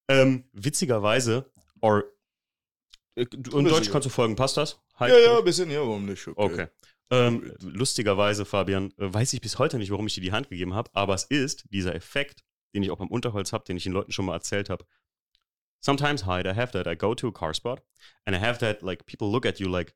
Ähm, 0.08 0.44
witzigerweise, 0.52 1.44
or 1.80 2.04
äh, 3.16 3.22
äh 3.22 3.26
du- 3.30 3.58
in 3.58 3.66
Deutsch 3.66 3.90
kannst 3.90 4.06
du 4.06 4.10
folgen, 4.10 4.36
passt 4.36 4.56
das? 4.56 4.78
Hi. 4.98 5.10
ja, 5.10 5.18
ja, 5.18 5.38
ein 5.38 5.44
bisschen, 5.44 5.70
ja, 5.70 5.80
warum 5.80 6.06
nicht? 6.06 6.26
Okay. 6.34 6.66
Ähm, 7.10 7.54
lustigerweise, 7.60 8.44
Fabian, 8.44 8.92
äh, 8.98 9.12
weiß 9.14 9.32
ich 9.32 9.40
bis 9.40 9.58
heute 9.58 9.78
nicht, 9.78 9.90
warum 9.90 10.06
ich 10.06 10.14
dir 10.14 10.20
die 10.20 10.32
Hand 10.32 10.50
gegeben 10.50 10.74
habe, 10.74 10.90
aber 10.92 11.14
es 11.14 11.24
ist 11.24 11.64
dieser 11.70 11.94
Effekt, 11.94 12.44
den 12.74 12.82
ich 12.82 12.90
auch 12.90 12.98
beim 12.98 13.08
Unterholz 13.08 13.52
habe, 13.52 13.64
den 13.64 13.76
ich 13.76 13.84
den 13.84 13.92
Leuten 13.92 14.12
schon 14.12 14.26
mal 14.26 14.34
erzählt 14.34 14.68
habe. 14.68 14.84
Sometimes, 15.80 16.26
Hyde, 16.26 16.50
I 16.50 16.54
have 16.54 16.72
that. 16.72 16.86
I 16.86 16.96
go 16.96 17.14
to 17.14 17.28
a 17.28 17.32
car 17.32 17.54
spot 17.54 17.80
and 18.24 18.36
I 18.36 18.40
have 18.40 18.58
that, 18.58 18.82
like, 18.82 19.06
people 19.06 19.30
look 19.30 19.46
at 19.46 19.60
you 19.60 19.68
like, 19.68 19.94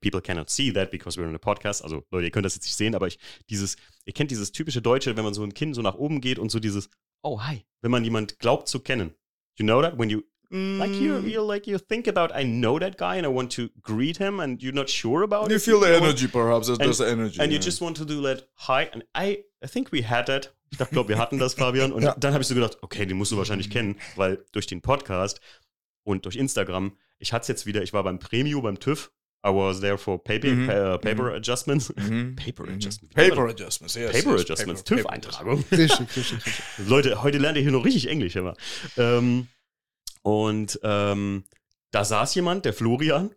people 0.00 0.20
cannot 0.20 0.50
see 0.50 0.72
that 0.72 0.90
because 0.90 1.18
we're 1.18 1.28
in 1.28 1.34
a 1.34 1.38
podcast. 1.38 1.82
Also, 1.82 2.04
Leute, 2.10 2.26
ihr 2.26 2.30
könnt 2.30 2.44
das 2.44 2.56
jetzt 2.56 2.64
nicht 2.64 2.76
sehen, 2.76 2.94
aber 2.94 3.06
ich, 3.06 3.18
dieses, 3.48 3.76
ihr 4.04 4.12
kennt 4.12 4.30
dieses 4.30 4.52
typische 4.52 4.82
Deutsche, 4.82 5.16
wenn 5.16 5.24
man 5.24 5.34
so 5.34 5.44
ein 5.44 5.54
Kinn 5.54 5.72
so 5.72 5.82
nach 5.82 5.94
oben 5.94 6.20
geht 6.20 6.38
und 6.38 6.50
so 6.50 6.58
dieses, 6.58 6.90
oh, 7.22 7.40
hi, 7.42 7.64
wenn 7.80 7.90
man 7.90 8.04
jemand 8.04 8.38
glaubt 8.38 8.68
zu 8.68 8.80
kennen. 8.80 9.14
You 9.58 9.64
know 9.64 9.80
that? 9.80 9.98
When 9.98 10.10
you 10.10 10.22
like 10.52 10.92
you 10.94 11.12
Mm. 11.14 11.30
you 11.30 11.40
like 11.42 11.66
you 11.70 11.78
think 11.78 12.06
about 12.06 12.30
I 12.34 12.44
know 12.44 12.78
that 12.78 12.96
guy 12.98 13.16
and 13.16 13.24
I 13.26 13.30
want 13.30 13.50
to 13.56 13.70
greet 13.80 14.18
him 14.18 14.38
and 14.40 14.62
you're 14.62 14.74
not 14.74 14.90
sure 14.90 15.22
about 15.24 15.48
You 15.50 15.56
it. 15.56 15.62
feel 15.62 15.80
the 15.80 15.86
know? 15.88 15.96
energy, 16.06 16.28
perhaps. 16.28 16.66
There's, 16.66 16.78
And- 16.78 16.86
there's 16.88 16.98
the 16.98 17.06
energy. 17.08 17.40
and 17.40 17.50
you 17.50 17.58
yeah. 17.58 17.64
just 17.64 17.80
want 17.80 17.96
to 17.96 18.04
do 18.04 18.20
that 18.22 18.46
hi 18.68 18.84
and 18.92 19.02
I 19.16 19.44
I 19.64 19.68
think 19.68 19.90
we 19.92 20.02
had 20.02 20.26
that. 20.26 20.54
Ich 20.70 20.78
glaube, 20.90 21.08
wir 21.08 21.18
hatten 21.18 21.38
das, 21.38 21.54
Fabian. 21.58 21.92
Und 21.92 22.02
Ja. 22.02 22.14
dann 22.18 22.32
habe 22.32 22.42
ich 22.42 22.48
so 22.48 22.54
gedacht, 22.54 22.78
okay, 22.82 23.06
den 23.06 23.16
musst 23.16 23.30
du 23.32 23.36
wahrscheinlich 23.36 23.70
kennen, 23.70 23.96
weil 24.16 24.44
durch 24.52 24.66
den 24.66 24.80
Podcast 24.82 25.40
und 26.04 26.24
durch 26.24 26.36
Instagram, 26.36 26.96
ich 27.18 27.32
hatte 27.32 27.42
es 27.42 27.48
jetzt 27.48 27.66
wieder, 27.66 27.82
ich 27.82 27.92
war 27.92 28.02
beim 28.02 28.18
Premium, 28.18 28.62
beim 28.62 28.78
TÜV. 28.80 29.10
I 29.44 29.50
was 29.50 29.80
there 29.80 29.98
for 29.98 30.22
paper, 30.22 30.48
Mhm. 30.48 30.66
pa- 30.68 30.94
uh, 30.94 30.98
paper 30.98 31.32
adjustments. 31.34 31.92
Mhm. 31.96 32.36
Paper 32.44 32.64
Mhm. 32.64 32.74
adjustment. 32.74 33.14
Paper 33.14 33.48
adjustments, 33.48 33.94
yes. 33.96 34.12
Paper 34.12 34.32
yes, 34.36 34.40
adjustments, 34.42 34.82
paper- 34.82 35.02
paper 35.02 35.14
TÜV-Eintragung. 35.14 35.64
Richtig, 35.70 36.00
richtig, 36.00 36.32
richtig. 36.46 36.54
Leute, 36.86 37.22
heute 37.22 37.38
lernt 37.38 37.56
ihr 37.56 37.62
hier 37.62 37.72
noch 37.72 37.84
richtig 37.84 38.08
Englisch 38.08 38.36
immer. 38.36 38.54
Ähm, 38.96 39.48
und 40.22 40.80
ähm, 40.82 41.44
da 41.90 42.04
saß 42.04 42.34
jemand, 42.34 42.64
der 42.64 42.72
Florian, 42.72 43.34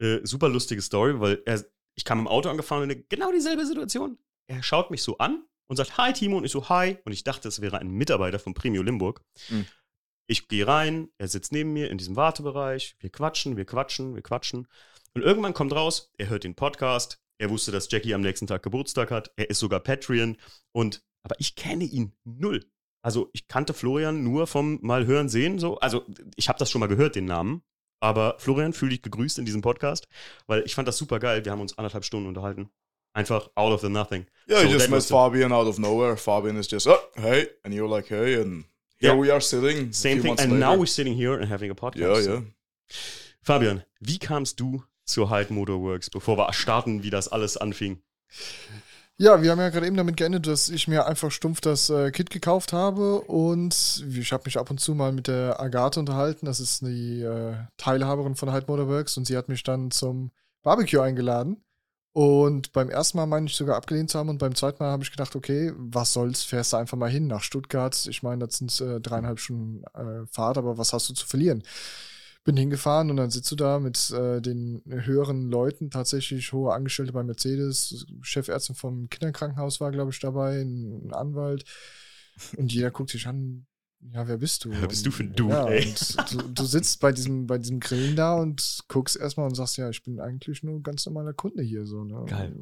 äh, 0.00 0.20
super 0.24 0.48
lustige 0.48 0.82
Story, 0.82 1.20
weil 1.20 1.42
er, 1.44 1.64
ich 1.94 2.04
kam 2.04 2.20
im 2.20 2.28
Auto 2.28 2.48
angefahren 2.48 2.90
und 2.90 3.08
genau 3.08 3.30
dieselbe 3.32 3.66
Situation. 3.66 4.18
Er 4.48 4.62
schaut 4.62 4.90
mich 4.90 5.02
so 5.02 5.18
an 5.18 5.44
und 5.68 5.76
sagt, 5.76 5.96
hi 5.98 6.12
Timo, 6.12 6.38
und 6.38 6.44
ich 6.44 6.52
so, 6.52 6.68
hi. 6.68 6.98
Und 7.04 7.12
ich 7.12 7.24
dachte, 7.24 7.48
es 7.48 7.60
wäre 7.60 7.78
ein 7.78 7.88
Mitarbeiter 7.88 8.38
von 8.38 8.54
Premio 8.54 8.82
Limburg. 8.82 9.22
Mhm. 9.48 9.66
Ich 10.26 10.48
gehe 10.48 10.66
rein, 10.66 11.08
er 11.18 11.28
sitzt 11.28 11.52
neben 11.52 11.72
mir 11.72 11.90
in 11.90 11.98
diesem 11.98 12.16
Wartebereich, 12.16 12.96
wir 13.00 13.10
quatschen, 13.10 13.56
wir 13.56 13.64
quatschen, 13.64 14.14
wir 14.14 14.22
quatschen. 14.22 14.68
Und 15.14 15.22
irgendwann 15.22 15.54
kommt 15.54 15.74
raus, 15.74 16.10
er 16.16 16.28
hört 16.30 16.44
den 16.44 16.54
Podcast, 16.54 17.20
er 17.38 17.50
wusste, 17.50 17.72
dass 17.72 17.90
Jackie 17.90 18.14
am 18.14 18.20
nächsten 18.20 18.46
Tag 18.46 18.62
Geburtstag 18.62 19.10
hat, 19.10 19.32
er 19.36 19.50
ist 19.50 19.58
sogar 19.58 19.80
Patreon 19.80 20.36
und, 20.72 21.04
aber 21.22 21.34
ich 21.38 21.56
kenne 21.56 21.84
ihn 21.84 22.14
null. 22.24 22.64
Also 23.02 23.28
ich 23.32 23.48
kannte 23.48 23.74
Florian 23.74 24.22
nur 24.22 24.46
vom 24.46 24.78
mal 24.82 25.06
hören, 25.06 25.28
sehen, 25.28 25.58
so. 25.58 25.78
Also 25.78 26.04
ich 26.36 26.48
habe 26.48 26.58
das 26.58 26.70
schon 26.70 26.80
mal 26.80 26.86
gehört, 26.88 27.16
den 27.16 27.24
Namen, 27.24 27.62
Aber 28.00 28.34
Florian, 28.38 28.72
fühl 28.72 28.88
dich 28.90 29.02
gegrüßt 29.02 29.38
in 29.38 29.44
diesem 29.44 29.62
Podcast, 29.62 30.08
weil 30.46 30.62
ich 30.64 30.74
fand 30.74 30.88
das 30.88 30.98
super 30.98 31.18
geil. 31.20 31.44
Wir 31.44 31.52
haben 31.52 31.60
uns 31.60 31.78
anderthalb 31.78 32.04
Stunden 32.04 32.26
unterhalten. 32.28 32.68
Einfach 33.14 33.48
out 33.54 33.72
of 33.72 33.80
the 33.80 33.88
nothing. 33.88 34.26
Yeah, 34.48 34.60
So 34.60 34.66
you 34.66 34.72
just 34.72 34.90
met 34.90 35.04
Fabian 35.04 35.52
out 35.52 35.66
of 35.68 35.78
nowhere. 35.78 36.16
Fabian 36.16 36.56
is 36.56 36.68
just, 36.70 36.86
oh, 36.88 36.98
hey, 37.14 37.48
and 37.62 37.72
you're 37.74 37.88
like, 37.88 38.08
hey, 38.10 38.40
and 38.40 38.64
here 38.98 39.12
Yeah. 39.12 39.20
we 39.20 39.30
are 39.30 39.40
sitting. 39.40 39.92
Same 39.92 40.20
thing. 40.20 40.30
And 40.38 40.52
later. 40.52 40.58
now 40.58 40.76
we're 40.76 40.86
sitting 40.86 41.14
here 41.14 41.34
and 41.38 41.48
having 41.48 41.70
a 41.70 41.74
podcast. 41.74 42.26
Yeah, 42.26 42.34
yeah. 42.34 42.42
Fabian, 43.42 43.82
wie 44.00 44.18
kamst 44.18 44.58
du 44.58 44.82
zur 45.04 45.28
Hyde 45.30 45.52
Motorworks, 45.52 46.08
bevor 46.10 46.36
wir 46.38 46.52
starten, 46.52 47.02
wie 47.02 47.10
das 47.10 47.28
alles 47.28 47.56
anfing? 47.56 48.02
Ja, 49.22 49.40
wir 49.40 49.52
haben 49.52 49.60
ja 49.60 49.68
gerade 49.68 49.86
eben 49.86 49.96
damit 49.96 50.16
geendet, 50.16 50.48
dass 50.48 50.68
ich 50.68 50.88
mir 50.88 51.06
einfach 51.06 51.30
stumpf 51.30 51.60
das 51.60 51.88
äh, 51.90 52.10
Kit 52.10 52.28
gekauft 52.30 52.72
habe 52.72 53.20
und 53.20 54.04
ich 54.10 54.32
habe 54.32 54.42
mich 54.46 54.58
ab 54.58 54.68
und 54.68 54.80
zu 54.80 54.96
mal 54.96 55.12
mit 55.12 55.28
der 55.28 55.60
Agathe 55.60 56.00
unterhalten. 56.00 56.46
Das 56.46 56.58
ist 56.58 56.80
die 56.82 57.22
äh, 57.22 57.54
Teilhaberin 57.76 58.34
von 58.34 58.52
Hyde 58.52 58.66
Motorworks 58.66 59.16
und 59.16 59.24
sie 59.24 59.36
hat 59.36 59.48
mich 59.48 59.62
dann 59.62 59.92
zum 59.92 60.32
Barbecue 60.64 61.00
eingeladen. 61.00 61.62
Und 62.12 62.72
beim 62.72 62.90
ersten 62.90 63.16
Mal 63.16 63.26
meine 63.26 63.46
ich 63.46 63.54
sogar 63.54 63.76
abgelehnt 63.76 64.10
zu 64.10 64.18
haben 64.18 64.28
und 64.28 64.38
beim 64.38 64.56
zweiten 64.56 64.82
Mal 64.82 64.90
habe 64.90 65.04
ich 65.04 65.12
gedacht, 65.12 65.36
okay, 65.36 65.72
was 65.76 66.12
soll's, 66.12 66.42
fährst 66.42 66.72
du 66.72 66.78
einfach 66.78 66.98
mal 66.98 67.08
hin 67.08 67.28
nach 67.28 67.44
Stuttgart. 67.44 67.94
Ich 68.08 68.24
meine, 68.24 68.44
das 68.44 68.56
sind 68.56 68.80
äh, 68.80 69.00
dreieinhalb 69.00 69.38
Stunden 69.38 69.84
äh, 69.94 70.26
Fahrt, 70.32 70.58
aber 70.58 70.78
was 70.78 70.92
hast 70.92 71.08
du 71.08 71.14
zu 71.14 71.28
verlieren? 71.28 71.62
Bin 72.44 72.56
hingefahren 72.56 73.10
und 73.10 73.16
dann 73.18 73.30
sitzt 73.30 73.52
du 73.52 73.56
da 73.56 73.78
mit 73.78 74.10
äh, 74.10 74.40
den 74.40 74.82
höheren 74.86 75.48
Leuten, 75.48 75.90
tatsächlich 75.90 76.52
hohe 76.52 76.72
Angestellte 76.72 77.12
bei 77.12 77.22
Mercedes, 77.22 78.04
Chefärztin 78.20 78.74
vom 78.74 79.08
Kinderkrankenhaus 79.08 79.80
war, 79.80 79.92
glaube 79.92 80.10
ich, 80.10 80.18
dabei, 80.18 80.60
ein 80.60 81.12
Anwalt. 81.12 81.64
Und 82.56 82.72
jeder 82.72 82.90
guckt 82.90 83.10
sich 83.10 83.28
an, 83.28 83.66
ja, 84.10 84.26
wer 84.26 84.38
bist 84.38 84.64
du? 84.64 84.70
Wer 84.72 84.88
bist 84.88 85.06
du 85.06 85.10
für 85.10 85.22
ein 85.22 85.32
Dude, 85.34 85.54
ja, 85.54 85.66
ey? 85.68 85.86
Und 85.86 86.32
du, 86.32 86.48
du 86.48 86.64
sitzt 86.64 87.00
bei 87.00 87.12
diesem, 87.12 87.46
bei 87.46 87.58
diesem 87.58 87.78
Grillen 87.78 88.16
da 88.16 88.34
und 88.34 88.80
guckst 88.88 89.16
erstmal 89.16 89.46
und 89.46 89.54
sagst, 89.54 89.76
ja, 89.76 89.88
ich 89.90 90.02
bin 90.02 90.18
eigentlich 90.18 90.62
nur 90.62 90.74
ein 90.74 90.82
ganz 90.82 91.06
normaler 91.06 91.34
Kunde 91.34 91.62
hier. 91.62 91.86
So, 91.86 92.02
ne? 92.02 92.24
Geil. 92.26 92.54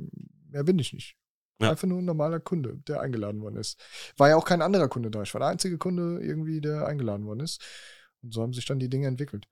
Mehr 0.51 0.65
bin 0.65 0.79
ich 0.79 0.93
nicht. 0.93 1.17
Ja. 1.61 1.71
Einfach 1.71 1.89
nur 1.89 1.99
ein 1.99 2.05
normaler 2.05 2.41
Kunde, 2.41 2.79
der 2.89 3.01
eingeladen 3.01 3.41
worden 3.41 3.57
ist. 3.57 3.79
War 4.17 4.31
ja 4.31 4.37
auch 4.37 4.45
kein 4.45 4.63
anderer 4.63 4.89
Kunde 4.89 5.11
da. 5.11 5.23
Ich 5.23 5.33
war 5.35 5.41
der 5.41 5.49
einzige 5.49 5.79
Kunde 5.79 6.21
irgendwie, 6.23 6.61
der 6.61 6.87
eingeladen 6.87 7.27
worden 7.27 7.41
ist. 7.41 7.63
Und 8.23 8.33
so 8.35 8.43
haben 8.43 8.53
sich 8.53 8.67
dann 8.67 8.79
die 8.79 8.89
Dinge 8.89 9.07
entwickelt. 9.07 9.47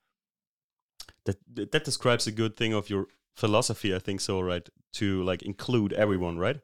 That, 1.29 1.73
that 1.73 1.85
describes 1.85 2.27
a 2.27 2.33
good 2.33 2.57
thing 2.57 2.73
of 2.73 2.89
your 2.89 3.07
philosophy, 3.35 3.95
I 3.95 3.99
think 3.99 4.21
so, 4.21 4.41
right? 4.41 4.67
To 4.95 5.23
like 5.23 5.43
include 5.43 5.93
everyone, 5.93 6.39
right? 6.39 6.61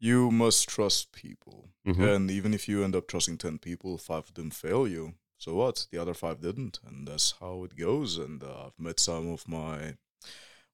You 0.00 0.30
must 0.32 0.68
trust 0.68 1.12
people. 1.12 1.68
Mhm. 1.86 2.16
And 2.16 2.30
even 2.30 2.52
if 2.52 2.68
you 2.68 2.82
end 2.82 2.96
up 2.96 3.06
trusting 3.06 3.38
10 3.38 3.58
people, 3.58 3.96
five 3.98 4.24
of 4.28 4.34
them 4.34 4.50
fail 4.50 4.88
you. 4.88 5.14
So 5.38 5.54
what? 5.54 5.86
The 5.90 5.98
other 5.98 6.14
five 6.14 6.40
didn't. 6.40 6.80
And 6.84 7.06
that's 7.06 7.34
how 7.40 7.64
it 7.64 7.76
goes. 7.76 8.18
And 8.18 8.42
uh, 8.42 8.66
I've 8.66 8.78
met 8.78 8.98
some 9.00 9.32
of 9.32 9.46
my. 9.48 9.96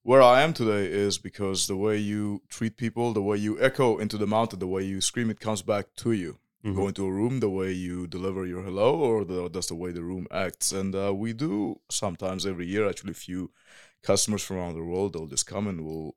Where 0.01 0.21
I 0.21 0.41
am 0.41 0.53
today 0.53 0.85
is 0.85 1.17
because 1.19 1.67
the 1.67 1.75
way 1.75 1.97
you 1.97 2.41
treat 2.49 2.77
people, 2.77 3.13
the 3.13 3.21
way 3.21 3.37
you 3.37 3.61
echo 3.61 3.97
into 3.99 4.17
the 4.17 4.25
mountain, 4.27 4.59
the 4.59 4.67
way 4.67 4.83
you 4.83 5.01
scream, 5.01 5.29
it 5.29 5.39
comes 5.39 5.61
back 5.61 5.87
to 5.97 6.11
you. 6.13 6.39
Mhm. 6.63 6.75
go 6.75 6.87
into 6.87 7.05
a 7.05 7.11
room, 7.11 7.39
the 7.39 7.49
way 7.49 7.71
you 7.71 8.05
deliver 8.07 8.45
your 8.45 8.63
hello, 8.63 8.93
or 8.95 9.23
the, 9.25 9.49
that's 9.49 9.67
the 9.67 9.75
way 9.75 9.91
the 9.93 10.03
room 10.03 10.27
acts. 10.29 10.71
And 10.73 10.93
uh, 10.93 11.13
we 11.13 11.31
do 11.33 11.79
sometimes 11.89 12.45
every 12.45 12.67
year, 12.67 12.87
actually, 12.89 13.11
a 13.11 13.13
few 13.15 13.51
customers 14.03 14.43
from 14.43 14.57
around 14.57 14.75
the 14.75 14.83
world, 14.83 15.13
they'll 15.13 15.27
just 15.27 15.45
come 15.47 15.67
and 15.69 15.85
we'll. 15.85 16.15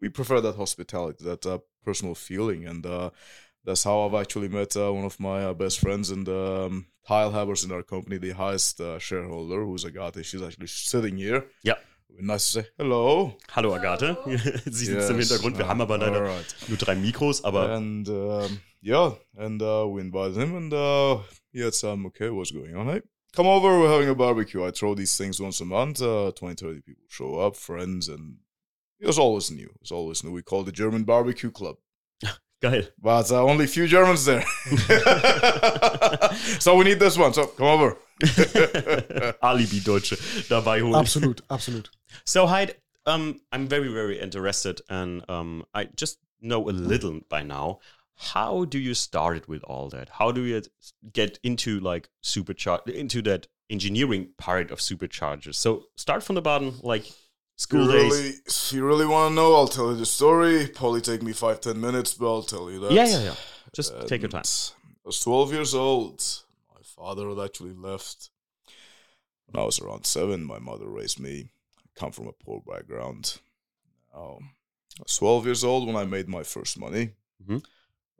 We 0.00 0.08
prefer 0.10 0.40
that 0.42 0.56
hospitality, 0.56 1.24
that 1.24 1.46
uh, 1.46 1.58
personal 1.84 2.14
feeling. 2.14 2.66
And 2.66 2.84
uh, 2.84 3.10
that's 3.64 3.84
how 3.84 4.00
I've 4.06 4.20
actually 4.20 4.48
met 4.48 4.76
uh, 4.76 4.92
one 4.92 5.04
of 5.06 5.18
my 5.18 5.44
uh, 5.44 5.54
best 5.54 5.78
friends 5.80 6.10
and 6.10 6.28
um, 6.28 6.86
tile 7.08 7.30
havers 7.30 7.64
in 7.64 7.72
our 7.72 7.82
company, 7.82 8.18
the 8.18 8.32
highest 8.32 8.80
uh, 8.80 8.98
shareholder, 8.98 9.64
who's 9.64 9.84
Agathe. 9.84 10.22
She's 10.24 10.42
actually 10.42 10.66
sitting 10.66 11.16
here. 11.16 11.44
Ja. 11.62 11.74
Nice 12.18 12.52
to 12.52 12.62
say 12.62 12.68
hello. 12.78 13.36
Hallo 13.52 13.72
Agathe. 13.74 14.16
Sie 14.70 14.86
sitzt 14.86 15.10
im 15.10 15.16
Yes, 15.18 15.28
Hintergrund. 15.28 15.56
Wir 15.58 15.66
haben 15.68 15.80
aber 15.80 15.96
leider 15.98 16.20
alright. 16.20 16.56
nur 16.68 16.76
drei 16.78 16.94
Mikros, 16.94 17.42
aber 17.44 17.70
And 17.76 18.08
um, 18.08 18.58
yeah, 18.86 19.14
and 19.36 19.60
uh, 19.60 19.84
we 19.88 20.00
invited 20.00 20.36
him, 20.36 20.54
and 20.54 20.72
uh, 20.72 21.18
he 21.50 21.60
had 21.60 21.74
some, 21.74 22.06
okay, 22.06 22.30
what's 22.30 22.52
going 22.52 22.76
on? 22.76 22.86
Hey, 22.86 23.00
come 23.34 23.48
over, 23.48 23.80
we're 23.80 23.90
having 23.90 24.08
a 24.08 24.14
barbecue. 24.14 24.64
I 24.64 24.70
throw 24.70 24.94
these 24.94 25.18
things 25.18 25.40
once 25.40 25.60
a 25.60 25.64
month. 25.64 26.00
Uh, 26.00 26.30
20, 26.30 26.54
30 26.54 26.82
people 26.82 27.02
show 27.08 27.40
up, 27.40 27.56
friends, 27.56 28.08
and 28.08 28.36
it 29.00 29.08
was 29.08 29.18
always 29.18 29.50
new. 29.50 29.66
It 29.66 29.80
was 29.80 29.90
always 29.90 30.22
new. 30.22 30.30
We 30.30 30.42
call 30.42 30.62
the 30.62 30.70
German 30.70 31.02
Barbecue 31.02 31.50
Club. 31.50 31.78
Go 32.62 32.68
ahead. 32.68 32.92
But 33.02 33.32
uh, 33.32 33.42
only 33.42 33.66
few 33.66 33.88
Germans 33.88 34.24
there. 34.24 34.44
so 36.60 36.76
we 36.76 36.84
need 36.84 37.00
this 37.00 37.18
one. 37.18 37.34
So 37.34 37.48
come 37.48 37.66
over. 37.66 37.96
Alibi-Deutsche 39.42 40.48
dabei 40.48 40.78
holen. 40.78 41.00
Absolut, 41.00 41.40
absolut. 41.50 41.90
So 42.24 42.46
Hyde, 42.46 42.76
um, 43.04 43.40
I'm 43.50 43.66
very, 43.66 43.92
very 43.92 44.20
interested, 44.20 44.80
and 44.88 45.28
um, 45.28 45.64
I 45.74 45.88
just 45.96 46.20
know 46.40 46.68
a 46.68 46.70
little 46.70 47.20
by 47.28 47.42
now. 47.42 47.80
How 48.16 48.64
do 48.64 48.78
you 48.78 48.94
start 48.94 49.36
it 49.36 49.48
with 49.48 49.62
all 49.64 49.88
that? 49.90 50.08
How 50.08 50.32
do 50.32 50.42
you 50.42 50.62
get 51.12 51.38
into 51.42 51.80
like 51.80 52.08
supercharge 52.22 52.88
into 52.88 53.20
that 53.22 53.46
engineering 53.68 54.30
part 54.38 54.70
of 54.70 54.78
superchargers? 54.78 55.56
So 55.56 55.84
start 55.96 56.22
from 56.22 56.34
the 56.34 56.42
bottom, 56.42 56.80
like 56.82 57.04
school 57.56 57.84
you 57.84 57.92
days. 57.92 58.12
really, 58.12 58.34
if 58.46 58.72
you 58.72 58.86
really 58.86 59.06
want 59.06 59.32
to 59.32 59.34
know, 59.34 59.54
I'll 59.54 59.68
tell 59.68 59.90
you 59.90 59.96
the 59.96 60.06
story. 60.06 60.66
Probably 60.68 61.00
take 61.02 61.22
me 61.22 61.32
five, 61.32 61.60
ten 61.60 61.80
minutes, 61.80 62.14
but 62.14 62.26
I'll 62.26 62.42
tell 62.42 62.70
you 62.70 62.80
that. 62.80 62.92
Yeah, 62.92 63.06
yeah, 63.06 63.22
yeah. 63.22 63.34
Just 63.74 63.92
take 64.08 64.22
your 64.22 64.30
time. 64.30 64.44
I 64.44 65.04
was 65.04 65.20
12 65.20 65.52
years 65.52 65.74
old. 65.74 66.24
My 66.74 66.80
father 66.82 67.28
had 67.28 67.38
actually 67.38 67.74
left 67.74 68.30
when 69.46 69.62
I 69.62 69.66
was 69.66 69.78
around 69.78 70.06
seven. 70.06 70.42
My 70.42 70.58
mother 70.58 70.86
raised 70.88 71.20
me. 71.20 71.50
I 71.78 71.82
come 72.00 72.12
from 72.12 72.28
a 72.28 72.32
poor 72.32 72.62
background. 72.66 73.38
Now, 74.14 74.38
I 74.98 75.02
was 75.02 75.16
12 75.18 75.44
years 75.44 75.62
old 75.64 75.86
when 75.86 75.96
I 75.96 76.04
made 76.06 76.28
my 76.28 76.42
first 76.42 76.78
money. 76.78 77.10
Mhm. 77.46 77.62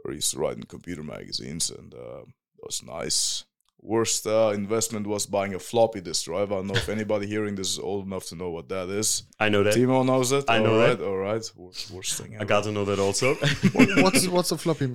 I 0.08 0.12
used 0.12 0.32
to 0.32 0.38
write 0.38 0.56
in 0.56 0.62
computer 0.64 1.02
magazines, 1.02 1.70
and 1.70 1.92
uh, 1.94 2.22
that 2.56 2.64
was 2.64 2.82
nice. 2.82 3.44
Worst 3.80 4.26
uh, 4.26 4.52
investment 4.54 5.06
was 5.06 5.26
buying 5.26 5.54
a 5.54 5.58
floppy 5.58 6.00
disk 6.00 6.24
drive. 6.24 6.50
I 6.50 6.56
don't 6.56 6.66
know 6.68 6.74
if 6.74 6.88
anybody 6.88 7.26
hearing 7.26 7.54
this 7.54 7.68
is 7.70 7.78
old 7.78 8.06
enough 8.06 8.26
to 8.26 8.34
know 8.34 8.50
what 8.50 8.68
that 8.70 8.88
is. 8.88 9.24
I 9.38 9.48
know 9.48 9.62
that. 9.62 9.74
Timo 9.74 10.04
knows 10.04 10.32
it. 10.32 10.44
I 10.48 10.58
know 10.58 10.72
all 10.72 10.78
right, 10.78 10.98
that. 10.98 11.06
All 11.06 11.16
right. 11.16 11.52
Worst, 11.54 11.90
worst 11.90 12.20
thing 12.20 12.34
ever. 12.34 12.42
I 12.42 12.46
got 12.46 12.64
to 12.64 12.72
know 12.72 12.84
that 12.84 12.98
also. 12.98 13.34
What's, 14.02 14.26
what's 14.28 14.50
a 14.50 14.58
floppy? 14.58 14.88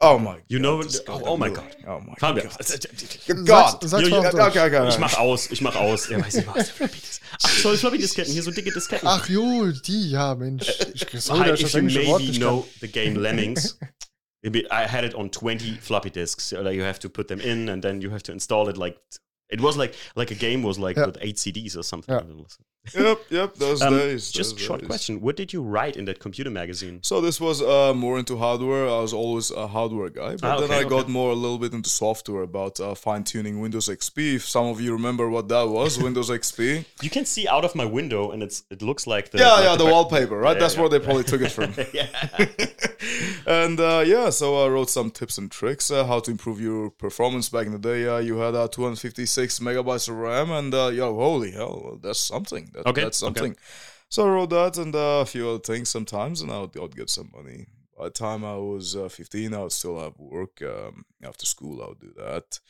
Oh 0.00 0.16
my! 0.18 0.38
You 0.46 0.58
God, 0.58 0.62
know- 0.62 0.82
this 0.82 1.00
oh- 1.00 1.04
goddamn 1.04 1.28
oh 1.28 1.36
my 1.36 1.50
God. 1.50 1.76
Oh 1.88 2.00
my 2.00 2.14
Fabian. 2.14 2.46
God! 2.46 2.64
Sag's, 2.64 2.86
God! 3.44 3.82
sag's 3.82 4.08
Jo, 4.08 4.10
mal 4.10 4.18
auf 4.18 4.32
jo, 4.32 4.38
Deutsch. 4.38 4.56
okay, 4.56 4.76
okay. 4.76 4.88
Ich 4.88 4.98
mach 5.00 5.18
aus, 5.18 5.50
ich 5.50 5.60
mach 5.60 5.74
aus. 5.74 6.08
Ja, 6.08 6.24
weiß 6.24 6.36
ich 6.36 6.46
was. 6.46 6.70
Floppy 6.70 6.94
Disk. 7.00 7.22
Ach, 7.42 7.48
so 7.48 7.76
Floppy 7.76 7.98
Disketten, 7.98 8.32
hier 8.32 8.42
so 8.44 8.52
dicke 8.52 8.70
Disketten. 8.70 9.08
Ach 9.08 9.28
jo, 9.28 9.72
die, 9.72 10.10
ja, 10.10 10.36
Mensch. 10.36 10.68
Ich 10.94 11.20
sorry, 11.20 11.40
Hi, 11.40 11.48
dass 11.48 11.58
ich 11.60 11.66
if 11.66 11.72
das 11.72 11.72
you 11.72 11.78
englische 11.80 12.06
Wort 12.06 12.22
maybe 12.22 12.38
know 12.38 12.66
the 12.80 12.86
game 12.88 13.16
Lemmings, 13.16 13.76
maybe 14.42 14.70
I 14.70 14.86
had 14.86 15.04
it 15.04 15.14
on 15.14 15.30
20 15.30 15.74
floppy 15.76 16.10
disks. 16.10 16.44
So 16.44 16.62
like 16.62 16.74
you 16.74 16.82
have 16.82 16.98
to 17.00 17.08
put 17.08 17.28
them 17.28 17.40
in 17.40 17.68
and 17.68 17.82
then 17.82 18.00
you 18.00 18.10
have 18.10 18.22
to 18.24 18.32
install 18.32 18.68
it 18.68 18.76
like 18.76 18.98
it 19.50 19.60
was 19.60 19.76
like 19.76 19.94
like 20.14 20.30
a 20.30 20.34
game 20.34 20.62
was 20.62 20.78
like 20.78 20.96
Yeah. 20.96 21.06
with 21.06 21.18
eight 21.20 21.36
CDs 21.36 21.76
or 21.76 21.82
something. 21.82 22.14
Yeah. 22.14 22.22
Yep, 22.94 23.18
yep. 23.30 23.54
Those 23.56 23.82
Um, 23.82 23.96
days. 23.96 24.30
just 24.30 24.56
those 24.56 24.64
short 24.66 24.80
days. 24.80 24.88
question: 24.88 25.20
What 25.20 25.36
did 25.36 25.52
you 25.52 25.62
write 25.62 25.96
in 25.96 26.04
that 26.06 26.18
computer 26.20 26.50
magazine? 26.50 27.00
So 27.02 27.20
this 27.20 27.40
was 27.40 27.60
uh, 27.62 27.92
more 27.94 28.18
into 28.18 28.36
hardware. 28.36 28.86
I 28.88 29.00
was 29.00 29.12
always 29.12 29.50
a 29.50 29.66
hardware 29.66 30.08
guy, 30.10 30.36
but 30.36 30.44
Ah, 30.44 30.60
then 30.60 30.70
okay, 30.70 30.80
I 30.80 30.84
got 30.84 31.08
more 31.08 31.30
a 31.30 31.34
little 31.34 31.58
bit 31.58 31.72
into 31.72 31.90
software 31.90 32.42
about 32.42 32.80
uh, 32.80 32.94
fine 32.94 33.24
tuning 33.24 33.60
Windows 33.60 33.88
XP. 33.88 34.36
If 34.36 34.48
some 34.48 34.66
of 34.66 34.80
you 34.80 34.92
remember 34.92 35.28
what 35.28 35.48
that 35.48 35.68
was, 35.68 35.98
Windows 36.08 36.30
XP. 36.30 36.84
You 37.02 37.10
can 37.10 37.24
see 37.24 37.46
out 37.48 37.64
of 37.64 37.74
my 37.74 37.84
window, 37.84 38.30
and 38.32 38.42
it's 38.42 38.64
it 38.70 38.82
looks 38.82 39.06
like 39.06 39.30
the 39.30 39.38
yeah, 39.38 39.52
like 39.52 39.64
yeah, 39.64 39.76
the 39.76 39.84
back- 39.84 39.92
wallpaper, 39.92 40.38
right? 40.38 40.54
Yeah, 40.56 40.60
That's 40.60 40.74
yeah. 40.74 40.80
where 40.80 40.90
they 40.90 40.98
probably 41.00 41.24
took 41.24 41.40
it 41.42 41.52
from. 41.52 41.72
yeah. 41.92 42.08
and 43.46 43.78
uh, 43.80 44.02
yeah, 44.06 44.30
so 44.30 44.64
I 44.64 44.68
wrote 44.68 44.90
some 44.90 45.10
tips 45.10 45.38
and 45.38 45.50
tricks 45.50 45.90
uh, 45.90 46.04
how 46.06 46.20
to 46.20 46.30
improve 46.30 46.60
your 46.60 46.90
performance. 46.90 47.48
Back 47.48 47.66
in 47.66 47.72
the 47.72 47.78
day, 47.78 48.06
uh, 48.06 48.18
you 48.18 48.36
had 48.38 48.54
uh, 48.54 48.68
256 48.68 49.58
megabytes 49.60 50.08
of 50.08 50.16
RAM, 50.16 50.50
and 50.50 50.74
uh, 50.74 50.88
yo, 50.88 51.14
holy 51.14 51.52
hell, 51.52 51.98
that's 52.02 52.18
something. 52.20 52.70
That, 52.84 52.90
Okay, 52.90 53.02
that's 53.02 53.22
okay. 53.22 53.34
something. 53.40 53.56
So 54.08 54.26
I 54.26 54.30
wrote 54.30 54.50
that 54.50 54.78
and 54.78 54.94
uh, 54.94 55.20
a 55.22 55.26
few 55.26 55.48
other 55.50 55.58
things 55.58 55.88
sometimes, 55.90 56.40
and 56.40 56.50
I 56.50 56.60
would, 56.60 56.76
I 56.76 56.80
would 56.80 56.96
get 56.96 57.10
some 57.10 57.30
money. 57.34 57.66
By 57.96 58.04
the 58.04 58.10
time 58.10 58.44
I 58.44 58.56
was 58.56 58.94
uh, 58.96 59.08
15, 59.08 59.52
I 59.54 59.62
would 59.62 59.72
still 59.72 59.98
have 60.00 60.14
work. 60.18 60.62
Um, 60.62 61.04
after 61.22 61.44
school, 61.46 61.82
I 61.82 61.88
would 61.88 62.00
do 62.00 62.12
that. 62.16 62.60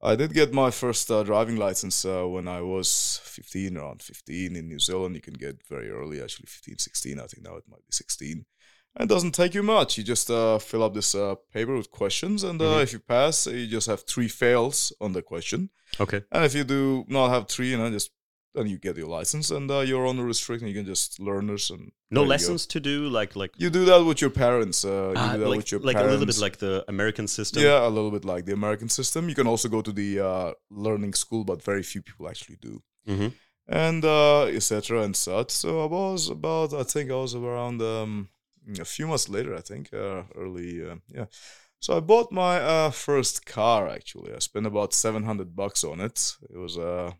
I 0.00 0.14
did 0.14 0.32
get 0.32 0.52
my 0.52 0.70
first 0.70 1.10
uh, 1.10 1.24
driving 1.24 1.56
license 1.56 2.04
uh, 2.04 2.24
when 2.24 2.46
I 2.46 2.60
was 2.62 3.20
15, 3.24 3.76
around 3.76 4.00
15 4.00 4.54
in 4.54 4.68
New 4.68 4.78
Zealand. 4.78 5.16
You 5.16 5.20
can 5.20 5.34
get 5.34 5.66
very 5.68 5.90
early, 5.90 6.22
actually 6.22 6.46
15, 6.46 6.78
16. 6.78 7.18
I 7.18 7.26
think 7.26 7.42
now 7.42 7.56
it 7.56 7.64
might 7.68 7.78
be 7.84 7.90
16. 7.92 8.44
And 8.96 9.10
it 9.10 9.12
doesn't 9.12 9.32
take 9.34 9.54
you 9.54 9.62
much. 9.64 9.98
You 9.98 10.04
just 10.04 10.30
uh, 10.30 10.58
fill 10.58 10.84
up 10.84 10.94
this 10.94 11.14
uh, 11.16 11.34
paper 11.52 11.76
with 11.76 11.90
questions, 11.90 12.44
and 12.44 12.62
uh, 12.62 12.76
Mhm. 12.78 12.82
if 12.84 12.92
you 12.92 13.00
pass, 13.00 13.46
you 13.48 13.66
just 13.66 13.88
have 13.88 14.04
three 14.06 14.28
fails 14.28 14.92
on 15.00 15.12
the 15.12 15.22
question. 15.22 15.70
Okay. 16.00 16.22
And 16.30 16.44
if 16.44 16.54
you 16.54 16.62
do 16.64 17.04
not 17.08 17.30
have 17.30 17.48
three, 17.48 17.70
you 17.72 17.76
know, 17.76 17.90
just 17.90 18.10
then 18.54 18.66
you 18.66 18.78
get 18.78 18.96
your 18.96 19.08
license, 19.08 19.50
and 19.50 19.70
uh, 19.70 19.80
you're 19.80 20.06
on 20.06 20.16
the 20.16 20.24
restriction. 20.24 20.68
You 20.68 20.74
can 20.74 20.86
just 20.86 21.20
learn 21.20 21.46
this 21.46 21.70
and 21.70 21.92
No 22.10 22.22
lessons 22.24 22.66
to 22.66 22.80
do, 22.80 23.08
like 23.08 23.36
like 23.36 23.52
You 23.56 23.70
do 23.70 23.84
that 23.84 24.04
with 24.04 24.20
your 24.20 24.30
parents. 24.30 24.84
Uh, 24.84 24.88
you 24.88 25.14
ah, 25.16 25.32
do 25.32 25.38
that 25.40 25.48
like, 25.48 25.56
with 25.58 25.72
your 25.72 25.80
like 25.80 25.96
a 25.96 26.04
little 26.04 26.26
bit 26.26 26.38
like 26.38 26.56
the 26.58 26.84
American 26.88 27.28
system. 27.28 27.62
Yeah, 27.62 27.86
a 27.86 27.92
little 27.96 28.10
bit 28.10 28.24
like 28.24 28.44
the 28.46 28.52
American 28.52 28.88
system. 28.88 29.28
You 29.28 29.34
can 29.34 29.46
also 29.46 29.68
go 29.68 29.82
to 29.82 29.92
the 29.92 30.20
uh, 30.20 30.52
learning 30.70 31.14
school, 31.14 31.44
but 31.44 31.62
very 31.62 31.82
few 31.82 32.02
people 32.02 32.28
actually 32.28 32.56
do. 32.60 32.82
Mhm. 33.08 33.32
and 33.68 34.04
uh, 34.04 34.44
etc. 34.44 35.02
and 35.02 35.14
such. 35.16 35.50
So 35.50 35.82
I 35.84 35.86
was 35.86 36.30
about, 36.30 36.72
I 36.72 36.82
think 36.82 37.10
I 37.10 37.14
was 37.14 37.34
around 37.34 37.82
um, 37.82 38.28
a 38.80 38.84
few 38.84 39.06
months 39.06 39.28
later, 39.28 39.54
I 39.54 39.60
think, 39.60 39.92
uh, 39.92 40.22
early, 40.34 40.82
uh, 40.88 40.96
yeah. 41.08 41.26
So 41.80 41.96
I 41.96 42.00
bought 42.00 42.32
my 42.32 42.60
uh, 42.60 42.90
first 42.90 43.46
car. 43.46 43.88
Actually, 43.88 44.34
I 44.34 44.40
spent 44.40 44.66
about 44.66 44.92
seven 44.92 45.24
hundred 45.24 45.54
bucks 45.54 45.84
on 45.84 46.00
it. 46.00 46.36
It 46.50 46.58
was 46.58 46.76
a 46.76 47.14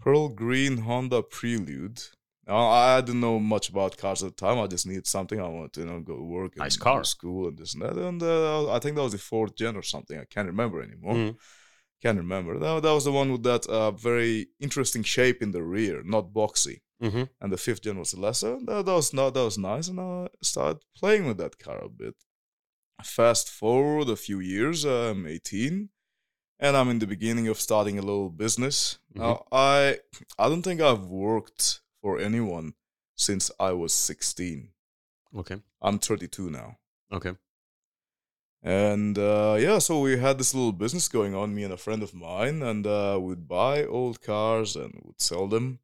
pearl 0.00 0.28
green 0.28 0.78
Honda 0.78 1.22
Prelude. 1.22 2.00
Now, 2.46 2.68
I 2.68 3.00
didn't 3.00 3.20
know 3.20 3.40
much 3.40 3.68
about 3.70 3.96
cars 3.96 4.22
at 4.22 4.36
the 4.36 4.46
time. 4.46 4.58
I 4.60 4.68
just 4.68 4.86
needed 4.86 5.06
something. 5.08 5.40
I 5.40 5.48
wanted 5.48 5.72
to, 5.74 5.80
you 5.80 5.86
know, 5.86 6.00
go 6.00 6.16
to 6.16 6.22
work 6.22 6.52
and 6.52 6.60
Nice 6.60 6.76
car. 6.76 7.02
school 7.02 7.48
and 7.48 7.58
this 7.58 7.74
and 7.74 7.82
that. 7.82 7.96
And 7.98 8.22
uh, 8.22 8.72
I 8.72 8.78
think 8.78 8.94
that 8.94 9.02
was 9.02 9.12
the 9.12 9.18
fourth 9.18 9.56
gen 9.56 9.74
or 9.76 9.82
something. 9.82 10.16
I 10.18 10.24
can't 10.26 10.46
remember 10.46 10.80
anymore. 10.80 11.14
Mhm. 11.14 11.36
Can't 12.02 12.18
remember. 12.18 12.58
That, 12.58 12.82
that 12.84 12.92
was 12.92 13.04
the 13.04 13.10
one 13.12 13.32
with 13.32 13.42
that 13.42 13.66
uh, 13.66 13.90
very 13.90 14.48
interesting 14.60 15.02
shape 15.02 15.42
in 15.42 15.50
the 15.50 15.62
rear, 15.62 16.02
not 16.04 16.32
boxy. 16.32 16.82
Mhm. 17.02 17.28
And 17.40 17.52
the 17.52 17.56
fifth 17.56 17.82
gen 17.82 17.98
was 17.98 18.12
the 18.12 18.20
lesser. 18.20 18.58
That, 18.64 18.86
that 18.86 18.92
was 18.94 19.12
not 19.12 19.34
that 19.34 19.42
was 19.44 19.58
nice, 19.58 19.88
and 19.88 19.98
I 20.00 20.28
started 20.42 20.82
playing 20.94 21.26
with 21.26 21.38
that 21.38 21.58
car 21.58 21.78
a 21.84 21.88
bit. 21.88 22.14
Fast 23.04 23.50
forward 23.50 24.08
a 24.08 24.16
few 24.16 24.40
years, 24.40 24.84
I'm 24.84 25.26
18, 25.26 25.90
and 26.58 26.76
I'm 26.76 26.88
in 26.90 26.98
the 26.98 27.06
beginning 27.06 27.48
of 27.48 27.60
starting 27.60 27.98
a 27.98 28.02
little 28.02 28.30
business. 28.30 28.98
Now, 29.14 29.44
I 29.52 29.98
I 30.38 30.48
don't 30.48 30.62
think 30.62 30.80
I've 30.80 31.06
worked 31.06 31.80
for 32.02 32.18
anyone 32.18 32.74
since 33.16 33.50
I 33.58 33.72
was 33.72 33.92
16. 33.92 34.68
Okay. 35.36 35.56
I'm 35.82 35.98
32 35.98 36.50
now. 36.50 36.78
Okay. 37.12 37.32
And 38.62 39.18
uh, 39.18 39.56
yeah, 39.58 39.78
so 39.78 40.00
we 40.00 40.18
had 40.18 40.38
this 40.38 40.54
little 40.54 40.72
business 40.72 41.08
going 41.08 41.34
on, 41.34 41.54
me 41.54 41.62
and 41.62 41.72
a 41.72 41.76
friend 41.76 42.02
of 42.02 42.14
mine, 42.14 42.62
and 42.62 42.86
uh, 42.86 43.18
we'd 43.20 43.46
buy 43.46 43.84
old 43.84 44.20
cars 44.22 44.76
and 44.76 45.00
would 45.04 45.20
sell 45.20 45.46
them. 45.46 45.78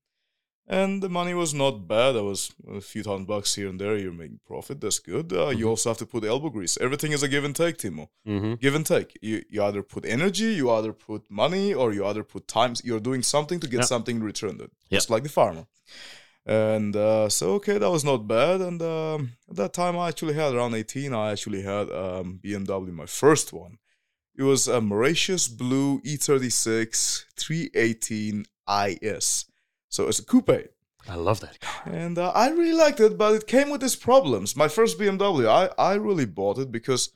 And 0.69 1.02
the 1.02 1.09
money 1.09 1.35
was 1.35 1.52
not 1.52 1.88
bad. 1.88 2.12
There 2.12 2.23
was 2.23 2.52
a 2.73 2.81
few 2.81 3.02
thousand 3.02 3.26
bucks 3.26 3.57
here 3.57 3.69
and 3.69 3.81
there. 3.81 3.97
You're 3.97 4.12
making 4.12 4.40
profit. 4.47 4.81
That's 4.81 5.00
good. 5.00 5.33
Uh, 5.33 5.49
You 5.49 5.66
Mhm. 5.66 5.71
also 5.71 5.90
have 5.90 5.99
to 5.99 6.07
put 6.07 6.25
elbow 6.25 6.50
grease. 6.50 6.78
Everything 6.81 7.12
is 7.12 7.23
a 7.23 7.28
give 7.28 7.45
and 7.45 7.54
take, 7.57 7.76
Timo. 7.78 8.09
hmm 8.25 8.54
Give 8.54 8.75
and 8.76 8.87
take. 8.87 9.19
You, 9.21 9.42
you 9.50 9.62
either 9.64 9.83
put 9.83 10.04
energy, 10.07 10.54
you 10.54 10.71
either 10.71 10.92
put 10.92 11.23
money, 11.31 11.75
or 11.75 11.92
you 11.92 12.07
either 12.07 12.23
put 12.25 12.47
time. 12.47 12.75
You're 12.85 13.00
doing 13.00 13.23
something 13.25 13.59
to 13.61 13.66
get 13.66 13.81
Yeah. 13.81 13.87
something 13.95 14.21
returned. 14.23 14.61
return. 14.61 14.71
Yeah. 14.88 14.99
Just 14.99 15.11
like 15.11 15.25
the 15.25 15.28
farmer. 15.28 15.66
And 16.47 16.95
uh, 16.97 17.28
so, 17.28 17.54
okay, 17.54 17.78
that 17.78 17.90
was 17.90 18.04
not 18.04 18.26
bad. 18.28 18.61
And 18.61 18.81
um, 18.83 19.33
at 19.50 19.57
that 19.57 19.73
time, 19.73 19.97
I 19.99 20.09
actually 20.09 20.35
had 20.35 20.54
around 20.54 20.75
18, 20.75 21.12
I 21.12 21.33
actually 21.33 21.62
had 21.62 21.90
um, 21.90 22.40
BMW, 22.42 22.92
my 22.92 23.07
first 23.07 23.52
one. 23.52 23.78
It 24.37 24.45
was 24.45 24.66
a 24.69 24.81
Mauritius 24.81 25.47
Blue 25.49 26.00
E 26.04 26.16
E36 26.16 27.25
318 27.37 28.47
IS. 28.69 29.45
So 29.92 30.08
it's 30.08 30.18
a 30.18 30.25
coupe. 30.25 30.50
I 31.14 31.16
love 31.16 31.40
that 31.40 31.61
car. 31.61 31.82
And 31.92 32.16
uh, 32.16 32.30
I 32.34 32.49
really 32.50 32.72
liked 32.84 33.00
it, 33.00 33.18
but 33.18 33.34
it 33.34 33.46
came 33.46 33.68
with 33.70 33.82
its 33.82 33.96
problems. 33.96 34.56
My 34.56 34.68
first 34.68 34.99
BMW, 34.99 35.46
I, 35.49 35.64
I 35.90 35.94
really 35.96 36.25
bought 36.26 36.58
it 36.58 36.70
because, 36.78 37.11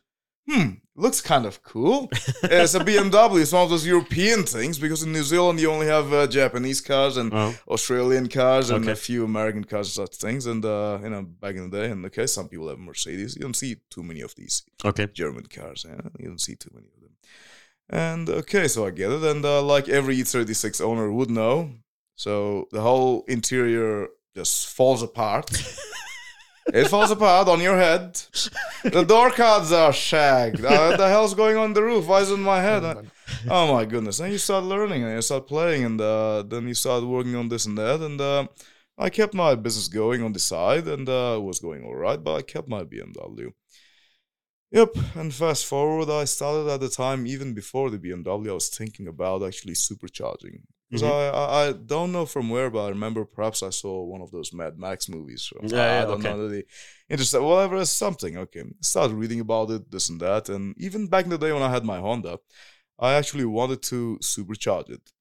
hmm, 0.49 0.68
looks 0.95 1.21
kind 1.23 1.47
of 1.47 1.62
cool. 1.62 2.09
it's 2.42 2.75
a 2.75 2.80
BMW. 2.80 3.40
It's 3.40 3.52
one 3.52 3.62
of 3.62 3.71
those 3.71 3.87
European 3.87 4.42
things 4.42 4.78
because 4.78 5.02
in 5.04 5.12
New 5.12 5.23
Zealand 5.23 5.59
you 5.61 5.71
only 5.71 5.87
have 5.87 6.12
uh, 6.12 6.26
Japanese 6.26 6.80
cars 6.83 7.16
and 7.16 7.33
Oh. 7.33 7.54
Australian 7.68 8.28
cars 8.28 8.68
and 8.71 8.85
Okay. 8.85 8.92
a 8.92 8.97
few 9.09 9.25
American 9.25 9.64
cars 9.64 9.87
and 9.97 10.09
such 10.09 10.16
things. 10.21 10.45
And, 10.47 10.62
uh, 10.64 10.99
you 11.02 11.09
know, 11.11 11.23
back 11.23 11.54
in 11.56 11.71
the 11.71 11.75
day, 11.78 11.90
and 11.92 12.04
okay, 12.06 12.26
some 12.26 12.49
people 12.49 12.68
have 12.68 12.78
Mercedes. 12.78 13.37
You 13.37 13.42
don't 13.42 13.56
see 13.64 13.76
too 13.88 14.02
many 14.02 14.21
of 14.21 14.35
these 14.35 14.64
Okay. 14.85 15.06
German 15.14 15.47
cars. 15.47 15.87
Yeah? 15.88 16.00
You 16.18 16.26
don't 16.26 16.40
see 16.49 16.56
too 16.56 16.73
many 16.75 16.88
of 16.95 17.00
them. 17.02 17.12
And 17.88 18.28
okay, 18.42 18.66
so 18.68 18.85
I 18.87 18.90
get 18.90 19.12
it. 19.12 19.23
And 19.23 19.45
uh, 19.45 19.62
like 19.62 19.88
every 19.88 20.16
E36 20.16 20.80
owner 20.80 21.11
would 21.12 21.30
know, 21.30 21.70
so 22.16 22.66
the 22.72 22.81
whole 22.81 23.24
interior 23.29 24.09
just 24.35 24.68
falls 24.68 25.02
apart. 25.02 25.50
it 26.74 26.88
falls 26.88 27.11
apart 27.11 27.48
on 27.48 27.61
your 27.61 27.76
head. 27.76 28.20
The 28.83 29.05
door 29.05 29.31
cards 29.31 29.70
are 29.70 29.92
shagged. 29.92 30.64
Uh, 30.64 30.88
what 30.88 30.98
the 30.98 31.09
hell's 31.09 31.35
going 31.35 31.57
on 31.57 31.74
the 31.74 31.83
roof? 31.83 32.07
Why 32.07 32.20
is 32.20 32.31
it 32.31 32.35
in 32.35 32.40
my 32.40 32.61
head? 32.61 32.83
Oh, 32.85 33.02
oh 33.50 33.74
my 33.74 33.85
goodness. 33.85 34.20
And 34.20 34.33
you 34.33 34.38
start 34.38 34.64
learning 34.64 35.02
and 35.05 35.14
you 35.14 35.22
start 35.22 35.46
playing 35.46 35.85
and 35.85 36.00
uh, 36.00 36.42
then 36.42 36.66
you 36.66 36.74
start 36.74 37.05
working 37.05 37.37
on 37.37 37.48
this 37.48 37.66
and 37.66 37.76
that. 37.79 38.00
And 38.00 38.20
uh, 38.20 38.46
I 38.98 39.11
kept 39.11 39.35
my 39.35 39.55
business 39.55 39.88
going 39.88 40.22
on 40.22 40.33
the 40.33 40.38
side 40.38 40.88
and 40.88 41.09
uh, 41.09 41.35
it 41.38 41.42
was 41.42 41.61
going 41.61 41.85
all 41.85 41.96
right, 41.96 42.22
but 42.22 42.35
I 42.35 42.42
kept 42.42 42.68
my 42.68 42.83
BMW. 42.83 43.52
Yep, 44.72 44.96
and 45.14 45.33
fast 45.33 45.64
forward, 45.64 46.11
I 46.11 46.24
started 46.24 46.68
at 46.68 46.81
the 46.81 46.88
time, 46.88 47.26
even 47.26 47.55
before 47.55 47.88
the 47.88 47.98
BMW, 47.98 48.50
I 48.50 48.55
was 48.55 48.68
thinking 48.68 49.07
about 49.07 49.44
actually 49.44 49.74
supercharging. 49.74 50.62
Because 50.88 51.03
Mhm. 51.03 51.11
I, 51.11 51.29
I, 51.31 51.68
I 51.68 51.72
don't 51.72 52.12
know 52.12 52.27
from 52.27 52.49
where, 52.49 52.70
but 52.70 52.85
I 52.87 52.88
remember 52.90 53.25
perhaps 53.25 53.62
I 53.62 53.70
saw 53.70 54.05
one 54.05 54.20
of 54.22 54.31
those 54.31 54.53
Mad 54.53 54.79
Max 54.79 55.09
movies. 55.09 55.46
From, 55.46 55.66
Yeah, 55.66 55.77
yeah, 55.77 56.03
I 56.03 56.05
don't 56.05 56.20
okay. 56.20 56.29
know, 56.31 56.49
the 56.49 56.64
interested, 57.09 57.42
whatever, 57.42 57.85
something. 57.85 58.37
Okay, 58.38 58.62
started 58.81 59.14
reading 59.16 59.40
about 59.40 59.70
it, 59.70 59.90
this 59.90 60.09
and 60.11 60.20
that. 60.20 60.49
And 60.49 60.75
even 60.79 61.09
back 61.09 61.25
in 61.25 61.31
the 61.31 61.38
day 61.38 61.53
when 61.53 61.62
I 61.62 61.70
had 61.70 61.85
my 61.85 61.99
Honda, 61.99 62.38
I 62.99 63.14
actually 63.14 63.44
wanted 63.46 63.83
to 63.85 64.18
supercharge 64.22 64.90
it. 64.90 65.12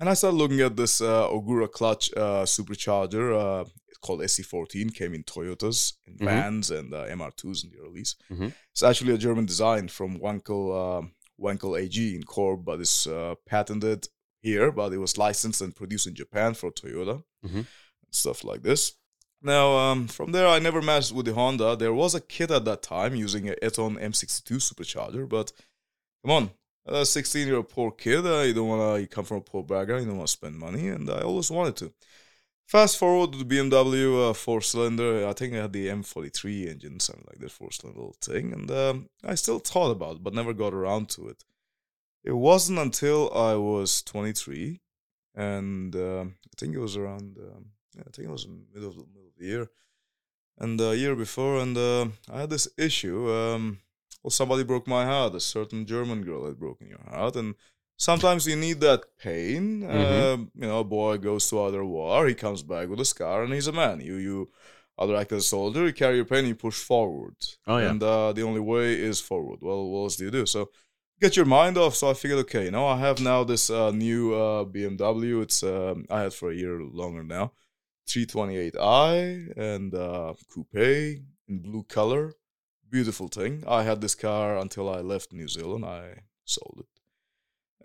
And 0.00 0.08
I 0.08 0.14
started 0.14 0.36
looking 0.36 0.60
at 0.60 0.76
this 0.76 1.00
uh, 1.00 1.28
Ogura 1.28 1.70
clutch 1.70 2.10
uh, 2.16 2.44
supercharger. 2.44 3.26
Uh, 3.62 3.64
it's 3.88 3.98
called 3.98 4.20
SC14, 4.20 4.90
came 4.94 5.14
in 5.14 5.24
Toyotas, 5.24 5.94
in 6.06 6.14
Mhm. 6.18 6.24
vans, 6.24 6.70
and 6.70 6.92
uh, 6.92 7.04
MR2s 7.06 7.64
in 7.64 7.70
the 7.70 7.82
release. 7.82 8.14
Mhm. 8.30 8.52
It's 8.72 8.82
actually 8.82 9.14
a 9.14 9.18
German 9.18 9.46
design 9.46 9.88
from 9.88 10.18
Wankel, 10.18 10.62
uh, 11.04 11.06
Wankel 11.40 11.80
AG 11.80 12.14
in 12.16 12.22
Corp, 12.24 12.64
but 12.64 12.80
it's 12.80 13.06
uh, 13.06 13.34
patented 13.46 14.08
here, 14.40 14.70
but 14.72 14.92
it 14.92 14.98
was 14.98 15.18
licensed 15.18 15.60
and 15.60 15.74
produced 15.74 16.06
in 16.06 16.14
Japan 16.14 16.54
for 16.54 16.70
Toyota. 16.70 17.24
Mhm. 17.44 17.66
Stuff 18.10 18.44
like 18.44 18.62
this. 18.62 18.94
Now, 19.40 19.76
um, 19.76 20.08
from 20.08 20.32
there, 20.32 20.48
I 20.48 20.58
never 20.58 20.82
messed 20.82 21.12
with 21.12 21.26
the 21.26 21.34
Honda. 21.34 21.76
There 21.76 21.92
was 21.94 22.14
a 22.14 22.20
kid 22.20 22.50
at 22.50 22.64
that 22.64 22.82
time 22.82 23.14
using 23.14 23.48
a 23.48 23.54
Eaton 23.64 23.96
M62 23.96 24.56
supercharger, 24.56 25.28
but 25.28 25.52
come 26.24 26.32
on, 26.32 26.50
a 26.86 27.06
16 27.06 27.46
year 27.46 27.56
old 27.56 27.68
poor 27.68 27.92
kid, 27.92 28.26
uh, 28.26 28.40
you 28.40 28.54
don't 28.54 28.68
want 28.68 28.96
to, 28.96 29.00
you 29.00 29.06
come 29.06 29.24
from 29.24 29.38
a 29.38 29.42
poor 29.42 29.62
background, 29.62 30.02
you 30.02 30.08
don't 30.08 30.18
want 30.18 30.28
to 30.28 30.32
spend 30.32 30.58
money, 30.58 30.88
and 30.88 31.08
I 31.08 31.20
always 31.20 31.50
wanted 31.50 31.76
to. 31.76 31.92
Fast 32.66 32.98
forward 32.98 33.32
to 33.32 33.38
the 33.38 33.44
BMW 33.44 34.30
uh, 34.30 34.34
four 34.34 34.60
cylinder, 34.60 35.26
I 35.26 35.32
think 35.32 35.54
I 35.54 35.58
had 35.58 35.72
the 35.72 35.86
M43 35.88 36.66
engine, 36.68 37.00
something 37.00 37.24
like 37.28 37.38
that, 37.38 37.50
four 37.52 37.70
cylinder 37.70 38.10
thing, 38.20 38.52
and 38.52 38.70
um, 38.70 39.08
I 39.24 39.36
still 39.36 39.58
thought 39.58 39.90
about 39.92 40.16
it, 40.16 40.22
but 40.22 40.34
never 40.34 40.52
got 40.52 40.74
around 40.74 41.08
to 41.10 41.28
it. 41.28 41.44
It 42.28 42.36
wasn't 42.36 42.78
until 42.78 43.20
I 43.32 43.54
was 43.54 44.02
23, 44.02 44.80
and 45.34 45.94
um 45.96 46.26
I 46.52 46.54
think 46.60 46.74
it 46.74 46.84
was 46.86 46.96
around, 46.96 47.28
um, 47.48 47.62
yeah, 47.96 48.02
I 48.08 48.10
think 48.12 48.28
it 48.28 48.36
was 48.38 48.46
middle 48.74 48.90
of 48.92 48.96
the, 48.96 49.06
middle 49.14 49.30
of 49.32 49.36
the 49.38 49.46
year, 49.52 49.64
and 50.58 50.80
a 50.80 50.96
year 51.04 51.14
before, 51.26 51.54
and 51.64 51.76
uh, 51.90 52.04
I 52.34 52.40
had 52.42 52.50
this 52.50 52.68
issue. 52.88 53.18
Um, 53.40 53.62
well, 54.22 54.30
somebody 54.40 54.64
broke 54.64 54.86
my 54.96 55.04
heart. 55.12 55.34
A 55.34 55.40
certain 55.40 55.86
German 55.86 56.20
girl 56.28 56.46
had 56.46 56.58
broken 56.58 56.86
your 56.94 57.04
heart, 57.08 57.36
and 57.36 57.54
sometimes 58.08 58.46
you 58.46 58.56
need 58.56 58.80
that 58.80 59.02
pain. 59.26 59.64
Mhm. 59.82 60.10
Um, 60.22 60.38
you 60.60 60.66
know, 60.68 60.80
a 60.80 60.84
boy 60.98 61.16
goes 61.28 61.48
to 61.48 61.60
other 61.60 61.84
war, 61.84 62.26
he 62.26 62.34
comes 62.34 62.62
back 62.62 62.88
with 62.90 63.00
a 63.00 63.04
scar, 63.14 63.38
and 63.44 63.52
he's 63.54 63.68
a 63.68 63.78
man. 63.82 63.96
You 64.08 64.16
you 64.28 64.36
either 64.98 65.16
act 65.16 65.32
as 65.32 65.44
a 65.44 65.48
soldier, 65.56 65.86
you 65.86 65.92
carry 66.02 66.16
your 66.16 66.30
pain, 66.32 66.46
you 66.46 66.56
push 66.56 66.78
forward. 66.92 67.36
Oh, 67.66 67.78
yeah. 67.78 67.90
And 67.90 68.02
uh, 68.02 68.32
the 68.36 68.42
only 68.48 68.64
way 68.72 68.86
is 69.10 69.20
forward. 69.30 69.60
Well, 69.62 69.82
what 69.90 70.00
else 70.04 70.16
do 70.16 70.24
you 70.24 70.32
do? 70.40 70.44
So 70.46 70.60
get 71.20 71.36
your 71.36 71.46
mind 71.46 71.76
off. 71.78 71.94
So 71.94 72.10
I 72.10 72.14
figured, 72.14 72.40
okay, 72.40 72.64
you 72.64 72.70
know, 72.70 72.86
I 72.86 72.98
have 72.98 73.20
now 73.20 73.44
this 73.44 73.70
uh, 73.70 73.90
new 73.90 74.34
uh, 74.34 74.64
BMW. 74.64 75.42
It's 75.42 75.62
um, 75.62 76.06
I 76.10 76.22
had 76.22 76.32
for 76.34 76.50
a 76.50 76.54
year 76.54 76.80
longer 76.80 77.22
now. 77.22 77.52
328i 78.08 79.56
and 79.56 79.94
uh, 79.94 80.34
coupe 80.52 80.74
in 80.74 81.58
blue 81.60 81.82
color. 81.84 82.32
Beautiful 82.90 83.28
thing. 83.28 83.64
I 83.66 83.82
had 83.82 84.00
this 84.00 84.14
car 84.14 84.56
until 84.56 84.88
I 84.88 85.00
left 85.00 85.32
New 85.32 85.48
Zealand. 85.48 85.84
I 85.84 86.22
sold 86.44 86.76
it. 86.80 86.86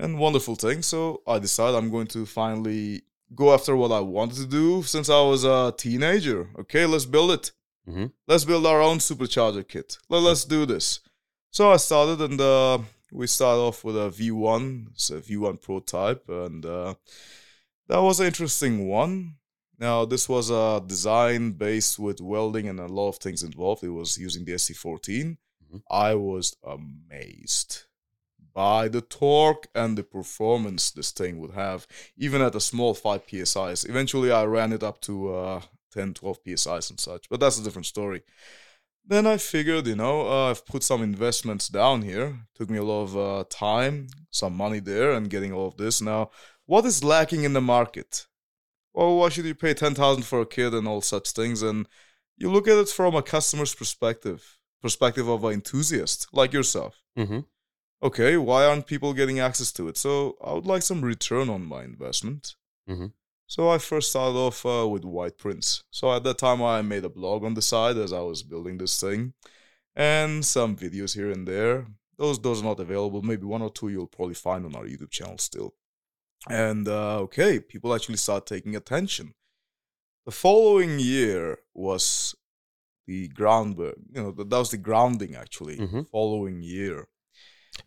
And 0.02 0.18
wonderful 0.18 0.56
thing. 0.56 0.82
So 0.82 1.22
I 1.28 1.40
decided 1.40 1.76
I'm 1.76 1.92
going 1.92 2.08
to 2.08 2.26
finally 2.26 3.04
go 3.36 3.54
after 3.54 3.76
what 3.76 3.92
I 3.92 4.00
wanted 4.00 4.38
to 4.38 4.46
do 4.46 4.84
since 4.84 5.10
I 5.10 5.22
was 5.22 5.44
a 5.44 5.74
teenager. 5.78 6.50
Okay, 6.60 6.86
let's 6.86 7.06
build 7.06 7.32
it. 7.32 7.52
Mhm. 7.88 8.12
Let's 8.28 8.46
build 8.46 8.66
our 8.66 8.82
own 8.82 9.00
supercharger 9.00 9.68
kit. 9.68 9.98
Let, 10.08 10.22
let's 10.22 10.46
do 10.46 10.66
this. 10.66 11.02
So 11.52 11.72
I 11.72 11.78
started 11.78 12.22
and 12.22 12.40
uh, 12.40 12.80
we 13.14 13.28
start 13.28 13.58
off 13.58 13.84
with 13.84 13.96
a 13.96 14.10
V1. 14.10 14.88
so 14.96 15.20
V1 15.20 15.62
prototype. 15.62 16.28
And 16.28 16.66
uh, 16.66 16.96
that 17.88 18.02
was 18.02 18.20
an 18.20 18.28
interesting 18.28 18.88
one. 18.88 19.36
Now, 19.80 20.06
this 20.06 20.28
was 20.28 20.50
a 20.50 20.84
design 20.86 21.52
based 21.52 22.00
with 22.00 22.22
welding 22.22 22.68
and 22.68 22.80
a 22.80 22.88
lot 22.88 23.10
of 23.10 23.18
things 23.18 23.44
involved. 23.44 23.84
It 23.84 23.90
was 23.90 24.18
using 24.18 24.46
the 24.46 24.54
SC14. 24.54 25.38
Mhm. 25.72 25.82
I 25.90 26.16
was 26.16 26.56
amazed 26.64 27.84
by 28.54 28.88
the 28.88 29.02
torque 29.02 29.68
and 29.74 29.98
the 29.98 30.04
performance 30.04 30.92
this 30.92 31.12
thing 31.12 31.40
would 31.40 31.54
have, 31.54 31.88
even 32.18 32.42
at 32.42 32.56
a 32.56 32.60
small 32.60 32.94
5 32.94 33.24
psi's. 33.28 33.84
Eventually, 33.84 34.32
I 34.32 34.44
ran 34.46 34.72
it 34.74 34.84
up 34.84 35.02
to 35.02 35.34
uh, 35.34 35.62
10, 35.92 36.14
12 36.14 36.40
psi's 36.46 36.90
and 36.90 37.00
such, 37.00 37.28
but 37.30 37.40
that's 37.40 37.60
a 37.60 37.64
different 37.64 37.88
story. 37.88 38.24
Then 39.06 39.28
I 39.28 39.38
figured, 39.38 39.86
you 39.88 39.96
know, 39.96 40.28
uh, 40.28 40.52
I've 40.52 40.66
put 40.66 40.82
some 40.84 41.04
investments 41.04 41.68
down 41.68 42.04
here. 42.04 42.48
Took 42.56 42.70
me 42.70 42.78
a 42.78 42.84
lot 42.84 43.04
of 43.04 43.18
uh, 43.18 43.44
time, 43.50 44.08
some 44.32 44.56
money 44.56 44.80
there, 44.80 45.12
and 45.12 45.30
getting 45.30 45.52
all 45.52 45.68
of 45.68 45.78
this. 45.78 46.02
Now, 46.02 46.32
what 46.66 46.86
is 46.86 47.04
lacking 47.04 47.44
in 47.44 47.54
the 47.54 47.62
market? 47.62 48.28
Well, 48.94 49.18
why 49.18 49.30
should 49.30 49.46
you 49.46 49.56
pay 49.56 49.74
ten 49.74 49.94
thousand 49.96 50.24
for 50.24 50.40
a 50.42 50.46
kid 50.46 50.74
and 50.74 50.88
all 50.88 51.02
such 51.02 51.32
things? 51.32 51.62
And 51.62 51.88
you 52.38 52.50
look 52.50 52.68
at 52.68 52.78
it 52.78 52.90
from 52.90 53.16
a 53.16 53.22
customer's 53.22 53.76
perspective, 53.76 54.58
perspective 54.82 55.28
of 55.28 55.44
an 55.44 55.54
enthusiast 55.54 56.28
like 56.32 56.54
yourself. 56.54 57.02
Mm-hmm. 57.18 57.40
Okay, 58.02 58.38
why 58.38 58.66
aren't 58.66 58.88
people 58.88 59.14
getting 59.14 59.40
access 59.40 59.72
to 59.74 59.88
it? 59.88 59.98
So 59.98 60.38
I 60.44 60.54
would 60.54 60.66
like 60.66 60.84
some 60.84 61.02
return 61.02 61.50
on 61.50 61.66
my 61.66 61.84
investment. 61.84 62.56
Mhm. 62.90 63.14
So 63.48 63.70
I 63.70 63.78
first 63.78 64.10
started 64.10 64.38
off 64.38 64.66
uh, 64.66 64.88
with 64.88 65.04
white 65.06 65.38
prints. 65.38 65.84
So 65.92 66.12
at 66.14 66.24
that 66.24 66.38
time, 66.38 66.62
I 66.64 66.82
made 66.82 67.06
a 67.06 67.10
blog 67.10 67.44
on 67.44 67.54
the 67.54 67.62
side 67.62 67.98
as 67.98 68.12
I 68.14 68.22
was 68.22 68.42
building 68.44 68.78
this 68.78 69.00
thing, 69.00 69.34
and 69.96 70.44
some 70.46 70.76
videos 70.76 71.16
here 71.16 71.32
and 71.32 71.48
there. 71.48 71.88
Those 72.18 72.40
those 72.40 72.62
are 72.62 72.66
not 72.66 72.80
available. 72.80 73.22
Maybe 73.22 73.46
one 73.46 73.62
or 73.62 73.70
two 73.72 73.90
you'll 73.90 74.08
probably 74.08 74.36
find 74.36 74.66
on 74.66 74.76
our 74.76 74.86
YouTube 74.86 75.12
channel 75.12 75.38
still. 75.38 75.74
And 76.50 76.88
uh, 76.88 77.20
okay, 77.22 77.60
people 77.60 77.94
actually 77.94 78.18
start 78.18 78.46
taking 78.46 78.76
attention. 78.76 79.34
The 80.26 80.32
following 80.32 81.00
year 81.00 81.60
was 81.74 82.36
the 83.08 83.28
groundwork. 83.30 83.98
You 84.14 84.24
know, 84.24 84.32
that 84.32 84.58
was 84.58 84.72
the 84.72 84.78
grounding 84.78 85.36
actually. 85.36 85.78
Mhm. 85.78 86.10
Following 86.10 86.62
year. 86.62 87.08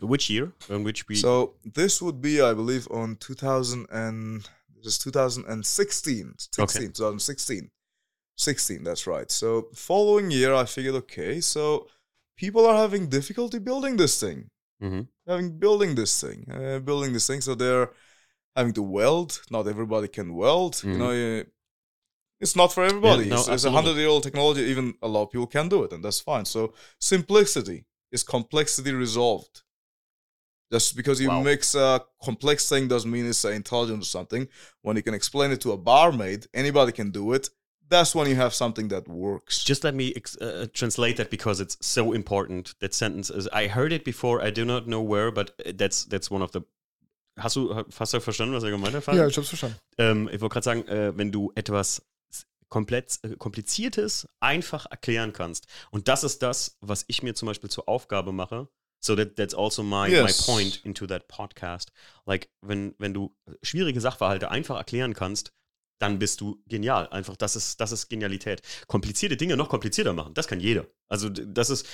Which 0.00 0.28
year? 0.28 0.52
In 0.68 0.82
which 0.84 1.08
we? 1.08 1.14
So 1.14 1.54
this 1.64 2.02
would 2.02 2.20
be, 2.20 2.40
I 2.40 2.52
believe, 2.54 2.88
on 2.90 3.16
2000 3.16 3.86
and 3.90 4.46
this 4.86 4.94
is 4.94 4.98
2016, 5.02 6.34
16, 6.38 6.92
2016, 6.92 7.70
16. 8.36 8.84
That's 8.84 9.06
right. 9.06 9.30
So 9.30 9.68
following 9.74 10.30
year, 10.30 10.54
I 10.54 10.64
figured, 10.64 10.94
okay, 10.94 11.40
so 11.40 11.88
people 12.36 12.64
are 12.66 12.76
having 12.76 13.08
difficulty 13.08 13.58
building 13.58 13.96
this 13.96 14.20
thing, 14.20 14.48
Mhm. 14.80 15.08
having 15.26 15.58
building 15.58 15.96
this 15.96 16.20
thing, 16.20 16.46
uh, 16.50 16.78
building 16.78 17.12
this 17.12 17.26
thing. 17.26 17.40
So 17.40 17.54
they're 17.54 17.90
having 18.54 18.74
to 18.74 18.82
weld. 18.82 19.42
Not 19.50 19.66
everybody 19.66 20.08
can 20.08 20.28
weld. 20.34 20.74
You 20.84 20.90
Mhm. 20.90 20.98
know, 20.98 21.10
uh, 21.40 21.44
it's 22.40 22.54
not 22.54 22.72
for 22.72 22.84
everybody. 22.84 23.28
no, 23.28 23.40
it's, 23.40 23.48
it's 23.48 23.64
a 23.64 23.70
hundred 23.72 23.96
year 23.96 24.08
old 24.08 24.22
technology. 24.22 24.62
Even 24.72 24.94
a 25.02 25.08
lot 25.08 25.22
of 25.24 25.30
people 25.32 25.48
can 25.48 25.68
do 25.68 25.82
it, 25.84 25.92
and 25.92 26.04
that's 26.04 26.20
fine. 26.20 26.44
So 26.44 26.74
simplicity 27.00 27.86
is 28.12 28.22
complexity 28.22 28.92
resolved. 28.92 29.62
Just 30.72 30.96
because 30.96 31.20
you 31.22 31.28
Wow. 31.28 31.42
mix 31.42 31.74
a 31.74 32.00
complex 32.22 32.68
thing 32.68 32.88
doesn't 32.88 33.10
mean 33.10 33.26
it's 33.28 33.44
uh, 33.44 33.50
intelligent 33.50 34.02
or 34.02 34.06
something. 34.06 34.48
When 34.82 34.96
you 34.96 35.02
can 35.02 35.14
explain 35.14 35.52
it 35.52 35.60
to 35.60 35.72
a 35.72 35.76
barmaid, 35.76 36.46
anybody 36.52 36.92
can 36.92 37.10
do 37.12 37.32
it. 37.34 37.50
That's 37.88 38.16
when 38.16 38.28
you 38.28 38.34
have 38.34 38.52
something 38.52 38.88
that 38.88 39.06
works. 39.06 39.62
Just 39.62 39.84
let 39.84 39.94
me 39.94 40.12
ex- 40.16 40.36
uh, 40.38 40.66
translate 40.72 41.16
that 41.18 41.30
because 41.30 41.60
it's 41.60 41.76
so 41.80 42.12
important. 42.12 42.74
That 42.80 42.94
sentence 42.94 43.30
is. 43.30 43.46
I 43.52 43.68
heard 43.68 43.92
it 43.92 44.02
before. 44.04 44.42
I 44.42 44.50
do 44.50 44.64
not 44.64 44.86
know 44.86 45.00
where, 45.00 45.30
but 45.30 45.52
that's 45.78 46.04
that's 46.04 46.28
one 46.28 46.42
of 46.42 46.50
the. 46.50 46.62
Hast 47.38 47.54
du 47.54 47.72
hast 47.96 48.12
du 48.12 48.18
verstanden, 48.20 48.54
was 48.54 48.64
er 48.64 48.70
gemeint 48.70 48.94
hat? 48.94 49.14
Ja, 49.14 49.26
ich 49.28 49.36
hab's 49.36 49.48
verstanden. 49.50 49.76
Ähm, 49.98 50.28
ich 50.32 50.40
wollte 50.40 50.54
gerade 50.54 50.64
sagen, 50.64 50.88
äh, 50.88 51.16
wenn 51.16 51.30
du 51.30 51.52
etwas 51.54 52.02
komplett 52.68 53.20
äh, 53.22 53.36
kompliziertes 53.36 54.26
einfach 54.40 54.86
erklären 54.90 55.32
kannst. 55.32 55.66
Und 55.92 56.08
das 56.08 56.24
ist 56.24 56.42
das, 56.42 56.76
was 56.80 57.04
ich 57.06 57.22
mir 57.22 57.34
zum 57.36 57.46
Beispiel 57.46 57.70
zur 57.70 57.88
Aufgabe 57.88 58.32
mache. 58.32 58.66
So 59.00 59.14
that 59.14 59.36
that's 59.36 59.54
also 59.54 59.82
my, 59.82 60.08
Yes. 60.08 60.46
my 60.46 60.54
point 60.54 60.80
into 60.84 61.06
that 61.06 61.28
podcast. 61.28 61.92
Like, 62.24 62.48
wenn, 62.62 62.94
wenn 62.98 63.14
du 63.14 63.34
schwierige 63.62 64.00
Sachverhalte 64.00 64.50
einfach 64.50 64.76
erklären 64.76 65.14
kannst, 65.14 65.52
dann 65.98 66.18
bist 66.18 66.40
du 66.42 66.62
genial. 66.66 67.08
Einfach, 67.08 67.36
das 67.36 67.56
ist, 67.56 67.80
das 67.80 67.90
ist 67.92 68.08
Genialität. 68.08 68.60
Komplizierte 68.86 69.36
Dinge 69.36 69.56
noch 69.56 69.68
komplizierter 69.70 70.12
machen, 70.12 70.34
das 70.34 70.46
kann 70.46 70.60
jeder. 70.60 70.86
Also, 71.08 71.28
das 71.30 71.70
ist, 71.70 71.86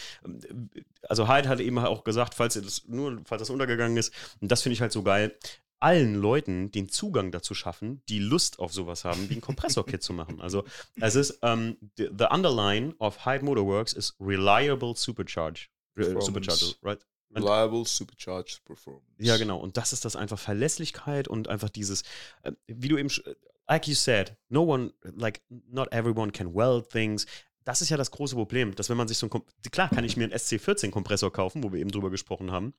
also 1.08 1.28
Hyde 1.28 1.48
hat 1.48 1.60
eben 1.60 1.78
auch 1.78 2.02
gesagt, 2.02 2.34
falls 2.34 2.54
das 2.54 2.88
nur, 2.88 3.20
falls 3.24 3.40
das 3.42 3.50
untergegangen 3.50 3.96
ist, 3.96 4.12
und 4.40 4.50
das 4.50 4.62
finde 4.62 4.74
ich 4.74 4.80
halt 4.80 4.90
so 4.92 5.02
geil, 5.02 5.36
allen 5.78 6.14
Leuten 6.14 6.70
den 6.70 6.88
Zugang 6.88 7.30
dazu 7.32 7.54
schaffen, 7.54 8.02
die 8.08 8.20
Lust 8.20 8.58
auf 8.58 8.72
sowas 8.72 9.04
haben, 9.04 9.28
wie 9.30 9.34
ein 9.34 9.40
Kompressor-Kit 9.40 10.02
zu 10.02 10.12
machen. 10.12 10.40
Also, 10.40 10.64
es 11.00 11.14
ist, 11.14 11.38
ähm, 11.42 11.76
the, 11.96 12.08
the 12.16 12.26
underline 12.30 12.94
of 12.98 13.24
Hyde 13.24 13.44
Motorworks 13.44 13.92
is 13.92 14.16
reliable 14.20 14.94
supercharge. 14.96 15.68
Äh. 15.96 16.20
Supercharger, 16.20 16.66
right? 16.82 17.06
Reliable, 17.34 17.84
supercharged 17.86 18.62
performance. 18.64 19.06
Ja, 19.18 19.36
genau. 19.38 19.58
Und 19.58 19.76
das 19.78 19.92
ist 19.94 20.04
das 20.04 20.16
einfach 20.16 20.38
Verlässlichkeit 20.38 21.28
und 21.28 21.48
einfach 21.48 21.70
dieses, 21.70 22.02
äh, 22.42 22.52
wie 22.66 22.88
du 22.88 22.98
eben, 22.98 23.08
sch- 23.08 23.24
like 23.66 23.88
you 23.88 23.94
said, 23.94 24.36
no 24.50 24.64
one, 24.64 24.92
like, 25.02 25.40
not 25.48 25.90
everyone 25.92 26.30
can 26.32 26.54
weld 26.54 26.90
things. 26.90 27.24
Das 27.64 27.80
ist 27.80 27.88
ja 27.88 27.96
das 27.96 28.10
große 28.10 28.34
Problem, 28.34 28.74
dass 28.74 28.90
wenn 28.90 28.96
man 28.98 29.08
sich 29.08 29.16
so 29.16 29.28
ein, 29.30 29.42
klar 29.70 29.88
kann 29.88 30.04
ich 30.04 30.16
mir 30.18 30.24
einen 30.24 30.32
SC14-Kompressor 30.34 31.32
kaufen, 31.32 31.62
wo 31.62 31.72
wir 31.72 31.80
eben 31.80 31.90
drüber 31.90 32.10
gesprochen 32.10 32.50
haben. 32.50 32.74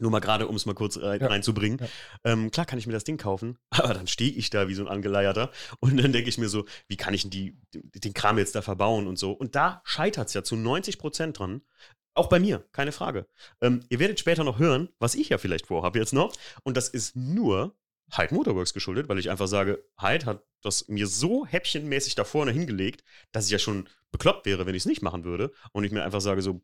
Nur 0.00 0.10
mal 0.10 0.18
gerade, 0.18 0.48
um 0.48 0.56
es 0.56 0.66
mal 0.66 0.74
kurz 0.74 0.96
rein, 0.98 1.20
Ja. 1.20 1.28
reinzubringen. 1.28 1.78
Ja. 1.78 1.86
Ähm, 2.32 2.50
klar 2.50 2.66
kann 2.66 2.80
ich 2.80 2.88
mir 2.88 2.94
das 2.94 3.04
Ding 3.04 3.16
kaufen, 3.16 3.58
aber 3.70 3.94
dann 3.94 4.08
stehe 4.08 4.32
ich 4.32 4.50
da 4.50 4.66
wie 4.66 4.74
so 4.74 4.82
ein 4.82 4.88
Angeleierter 4.88 5.52
und 5.78 5.98
dann 6.02 6.12
denke 6.12 6.28
ich 6.28 6.36
mir 6.38 6.48
so, 6.48 6.64
wie 6.88 6.96
kann 6.96 7.14
ich 7.14 7.30
die, 7.30 7.56
den 7.72 8.12
Kram 8.12 8.38
jetzt 8.38 8.56
da 8.56 8.62
verbauen 8.62 9.06
und 9.06 9.20
so. 9.20 9.30
Und 9.30 9.54
da 9.54 9.82
scheitert 9.84 10.26
es 10.28 10.34
ja 10.34 10.42
zu 10.42 10.56
90 10.56 10.98
Prozent 10.98 11.38
dran. 11.38 11.62
Auch 12.14 12.28
bei 12.28 12.38
mir, 12.38 12.64
keine 12.72 12.92
Frage. 12.92 13.26
Ähm, 13.60 13.80
ihr 13.88 13.98
werdet 13.98 14.20
später 14.20 14.44
noch 14.44 14.58
hören, 14.58 14.88
was 14.98 15.14
ich 15.14 15.28
ja 15.30 15.38
vielleicht 15.38 15.66
vorhabe 15.66 15.98
jetzt 15.98 16.12
noch. 16.12 16.32
Und 16.62 16.76
das 16.76 16.88
ist 16.88 17.16
nur 17.16 17.76
Hyde 18.12 18.34
Motorworks 18.34 18.72
geschuldet, 18.72 19.08
weil 19.08 19.18
ich 19.18 19.30
einfach 19.30 19.48
sage, 19.48 19.84
Hyde 20.00 20.26
hat 20.26 20.44
das 20.62 20.88
mir 20.88 21.06
so 21.06 21.46
häppchenmäßig 21.46 22.14
da 22.14 22.24
vorne 22.24 22.52
hingelegt, 22.52 23.02
dass 23.32 23.46
ich 23.46 23.50
ja 23.50 23.58
schon 23.58 23.88
bekloppt 24.12 24.46
wäre, 24.46 24.66
wenn 24.66 24.74
ich 24.74 24.82
es 24.82 24.86
nicht 24.86 25.02
machen 25.02 25.24
würde. 25.24 25.52
Und 25.72 25.84
ich 25.84 25.92
mir 25.92 26.04
einfach 26.04 26.20
sage 26.20 26.42
so, 26.42 26.60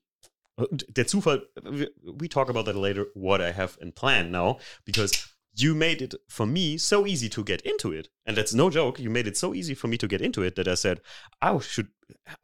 der 0.88 1.06
Zufall, 1.06 1.48
we 1.62 1.90
we 2.02 2.28
talk 2.28 2.48
about 2.48 2.64
that 2.64 2.76
later, 2.76 3.06
what 3.14 3.40
I 3.40 3.52
have 3.52 3.80
in 3.80 3.92
plan 3.92 4.30
now, 4.30 4.60
because 4.84 5.12
you 5.54 5.74
made 5.74 6.02
it 6.04 6.14
for 6.28 6.46
me 6.46 6.78
so 6.78 7.06
easy 7.06 7.28
to 7.28 7.42
get 7.42 7.62
into 7.62 7.92
it. 7.92 8.10
And 8.24 8.36
that's 8.36 8.52
no 8.52 8.70
joke. 8.70 9.00
You 9.00 9.10
made 9.10 9.26
it 9.26 9.36
so 9.36 9.54
easy 9.54 9.74
for 9.74 9.88
me 9.88 9.96
to 9.98 10.06
get 10.06 10.20
into 10.20 10.42
it 10.42 10.54
that 10.56 10.68
I 10.68 10.74
said, 10.74 11.00
I 11.40 11.58
should, 11.58 11.88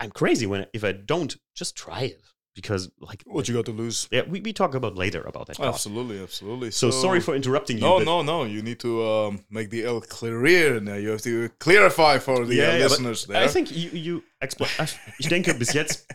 I'm 0.01 0.11
crazy 0.11 0.47
when, 0.47 0.66
if 0.73 0.83
I 0.83 0.92
don't 0.92 1.37
just 1.55 1.77
try 1.77 2.03
it. 2.03 2.23
Because, 2.57 2.88
like, 2.99 3.23
What 3.27 3.47
you 3.49 3.55
got 3.55 3.66
to 3.66 3.73
lose? 3.73 4.09
yeah, 4.11 4.23
we, 4.27 4.40
we 4.40 4.53
talk 4.55 4.75
about 4.75 4.97
later 4.97 5.21
about 5.23 5.47
that. 5.49 5.61
Absolutely, 5.61 6.19
absolutely. 6.23 6.71
So, 6.71 6.90
sorry 6.90 7.21
for 7.21 7.35
interrupting 7.37 7.77
you. 7.77 7.83
No, 7.83 7.99
no, 7.99 8.23
no. 8.23 8.45
You 8.45 8.62
need 8.62 8.81
to 8.81 9.05
um, 9.05 9.45
make 9.51 9.69
the 9.69 9.85
L 9.85 10.01
clear. 10.01 10.81
Now 10.81 10.95
you 10.97 11.11
have 11.11 11.23
to 11.23 11.51
clarify 11.61 12.19
for 12.19 12.47
the 12.47 12.55
Yeah, 12.55 12.71
uh, 12.71 12.77
yeah, 12.77 12.85
listeners 12.85 13.27
there. 13.27 13.45
I 13.45 13.49
think 13.49 13.71
you, 13.71 13.90
you 13.90 14.23
expl- 14.42 14.73
ich 15.21 15.29
denke, 15.29 15.53
bis 15.59 15.75
jetzt, 15.75 16.11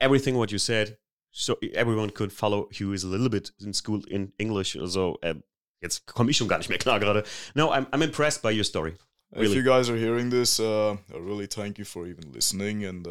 everything 0.00 0.36
what 0.36 0.50
you 0.50 0.58
said, 0.58 0.96
so 1.32 1.56
everyone 1.74 2.10
could 2.10 2.32
follow 2.32 2.68
who 2.78 2.92
is 2.94 3.04
a 3.04 3.08
little 3.08 3.28
bit 3.28 3.52
in 3.60 3.74
school 3.74 4.00
in 4.08 4.32
English. 4.38 4.76
So, 4.86 5.18
äh, 5.22 5.34
jetzt 5.82 6.06
komme 6.06 6.30
ich 6.30 6.38
schon 6.38 6.48
gar 6.48 6.58
nicht 6.58 6.70
mehr 6.70 6.78
klar 6.78 6.98
gerade. 6.98 7.24
No, 7.54 7.70
I'm, 7.70 7.86
I'm 7.92 8.02
impressed 8.02 8.42
by 8.42 8.50
your 8.52 8.64
story. 8.64 8.94
If 9.34 9.54
you 9.54 9.62
guys 9.62 9.88
are 9.88 9.96
hearing 9.96 10.30
this, 10.30 10.60
uh, 10.60 10.92
I 10.92 11.18
really 11.18 11.46
thank 11.46 11.78
you 11.78 11.84
for 11.86 12.06
even 12.06 12.32
listening. 12.32 12.84
And 12.84 13.06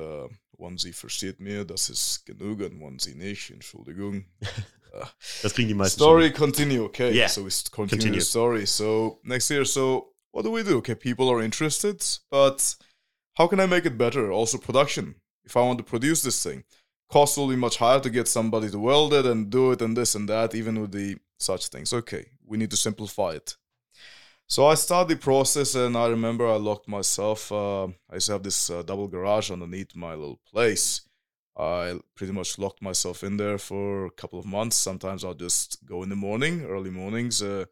Sie 0.77 0.93
versteht 0.93 1.39
mir, 1.39 1.65
das 1.65 1.89
ist 1.89 2.25
genug. 2.25 2.59
Wenn 2.59 2.99
Sie 2.99 3.15
nicht, 3.15 3.49
Entschuldigung. 3.51 4.25
Ah. 4.93 5.09
Das 5.41 5.53
kriegen 5.53 5.69
die 5.69 5.73
meisten 5.73 5.97
Story 5.97 6.33
continue. 6.33 6.83
Okay. 6.83 7.13
Yeah. 7.13 7.29
So 7.29 7.45
we 7.45 7.49
continue 7.71 7.87
Continue. 7.87 8.19
the 8.19 8.25
story. 8.25 8.65
So 8.65 9.21
next 9.23 9.49
year, 9.49 9.63
so 9.63 10.13
what 10.33 10.43
do 10.43 10.51
we 10.51 10.63
do? 10.63 10.79
Okay, 10.79 10.95
people 10.95 11.29
are 11.29 11.41
interested, 11.41 12.03
but 12.29 12.75
how 13.37 13.47
can 13.47 13.61
I 13.61 13.67
make 13.67 13.85
it 13.85 13.97
better? 13.97 14.29
Also, 14.31 14.57
production. 14.57 15.15
If 15.45 15.55
I 15.55 15.61
want 15.61 15.77
to 15.77 15.85
produce 15.85 16.21
this 16.23 16.43
thing, 16.43 16.65
cost 17.09 17.37
will 17.37 17.47
be 17.47 17.55
much 17.55 17.77
higher 17.77 18.01
to 18.01 18.09
get 18.09 18.27
somebody 18.27 18.69
to 18.69 18.79
weld 18.79 19.13
it 19.13 19.25
and 19.25 19.49
do 19.49 19.71
it 19.71 19.81
and 19.81 19.95
this 19.95 20.13
and 20.13 20.27
that, 20.27 20.53
even 20.55 20.81
with 20.81 20.91
the 20.91 21.17
such 21.39 21.67
things. 21.69 21.93
Okay, 21.93 22.25
we 22.45 22.57
need 22.57 22.71
to 22.71 22.77
simplify 22.77 23.31
it. 23.31 23.55
So 24.51 24.65
I 24.65 24.75
started 24.75 25.07
the 25.17 25.21
process, 25.31 25.75
and 25.75 25.95
I 25.95 26.07
remember 26.09 26.45
I 26.45 26.57
locked 26.57 26.85
myself. 26.89 27.49
Uh, 27.53 27.85
I 28.09 28.15
used 28.15 28.25
to 28.27 28.33
have 28.33 28.43
this 28.43 28.69
uh, 28.69 28.81
double 28.81 29.07
garage 29.07 29.49
underneath 29.49 29.95
my 29.95 30.13
little 30.13 30.41
place. 30.51 31.03
I 31.57 31.97
pretty 32.15 32.33
much 32.33 32.59
locked 32.59 32.81
myself 32.81 33.23
in 33.23 33.37
there 33.37 33.57
for 33.57 34.05
a 34.07 34.11
couple 34.11 34.39
of 34.39 34.45
months. 34.45 34.75
Sometimes 34.75 35.23
I'll 35.23 35.33
just 35.47 35.85
go 35.85 36.03
in 36.03 36.09
the 36.09 36.17
morning, 36.17 36.65
early 36.65 36.89
mornings, 36.89 37.41
uh, 37.41 37.63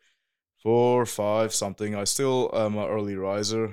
four, 0.63 1.05
five, 1.05 1.53
something. 1.53 1.95
I 1.95 2.05
still 2.05 2.49
am 2.53 2.77
an 2.77 2.87
early 2.87 3.15
riser. 3.17 3.65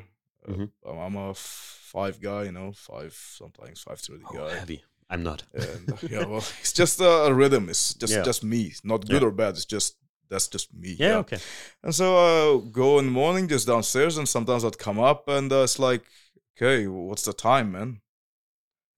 Uh, 0.48 0.52
Mhm. 0.52 0.70
I'm- 0.84 1.16
a 1.16 1.32
five 1.34 2.20
guy, 2.20 2.42
you 2.48 2.52
know, 2.58 2.72
five 2.72 3.12
sometimes 3.14 3.82
five 3.82 4.00
thirty 4.00 4.24
Oh, 4.30 4.34
guy. 4.38 4.54
heavy. 4.58 4.82
I'm 5.08 5.22
not. 5.22 5.44
And 5.54 5.92
uh, 5.92 5.96
yeah, 6.10 6.24
well, 6.26 6.44
it's 6.60 6.72
just 6.72 7.00
a, 7.00 7.12
a 7.28 7.32
rhythm. 7.32 7.68
It's 7.68 7.94
just 7.94 8.12
Yeah. 8.14 8.22
just 8.24 8.42
me. 8.42 8.74
Not 8.82 9.06
good 9.08 9.22
Yeah. 9.22 9.28
or 9.28 9.30
bad. 9.30 9.54
It's 9.54 9.64
just 9.76 9.94
that's 10.28 10.48
just 10.48 10.72
me. 10.74 10.96
Yeah, 10.98 11.16
okay. 11.18 11.38
And 11.82 11.94
so 11.94 12.16
I 12.16 12.60
go 12.70 12.98
in 12.98 13.06
the 13.06 13.12
morning 13.12 13.48
just 13.48 13.66
downstairs, 13.66 14.18
and 14.18 14.28
sometimes 14.28 14.64
I'd 14.64 14.78
come 14.78 14.98
up, 14.98 15.28
and 15.28 15.52
uh, 15.52 15.62
it's 15.62 15.78
like, 15.78 16.02
okay, 16.56 16.86
what's 16.86 17.24
the 17.24 17.32
time, 17.32 17.72
man? 17.72 18.00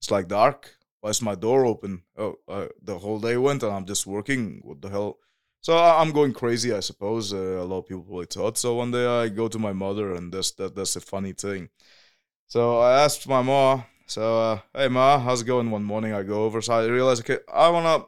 It's 0.01 0.11
like 0.11 0.29
dark. 0.29 0.77
Why 1.01 1.11
is 1.11 1.23
my 1.23 1.35
door 1.35 1.65
open? 1.65 2.03
Oh, 2.17 2.37
uh, 2.49 2.67
the 2.83 2.99
whole 2.99 3.21
day 3.21 3.37
went, 3.37 3.63
and 3.63 3.73
I'm 3.73 3.87
just 3.87 4.07
working. 4.07 4.61
What 4.65 4.81
the 4.83 4.89
hell? 4.89 5.19
So 5.61 5.77
I- 5.77 6.01
I'm 6.01 6.13
going 6.13 6.33
crazy, 6.33 6.73
I 6.73 6.81
suppose. 6.81 7.33
Uh, 7.33 7.59
a 7.61 7.65
lot 7.65 7.79
of 7.79 7.87
people 7.87 8.03
probably 8.03 8.27
thought. 8.27 8.59
So 8.59 8.75
one 8.75 8.91
day 8.91 9.07
I 9.07 9.29
go 9.29 9.49
to 9.49 9.59
my 9.59 9.73
mother, 9.73 10.15
and 10.15 10.33
that's 10.33 10.53
that, 10.53 10.75
that's 10.75 10.97
a 10.97 11.01
funny 11.01 11.33
thing. 11.33 11.69
So 12.47 12.79
I 12.81 13.03
asked 13.05 13.29
my 13.29 13.43
ma. 13.43 13.83
So 14.07 14.41
uh, 14.41 14.61
hey 14.75 14.89
ma, 14.89 15.19
how's 15.19 15.43
it 15.43 15.47
going? 15.47 15.71
One 15.71 15.85
morning 15.85 16.13
I 16.15 16.23
go 16.23 16.45
over, 16.45 16.63
so 16.63 16.75
I 16.75 16.87
realize 16.87 17.21
okay, 17.21 17.39
I 17.53 17.69
wanna 17.69 18.07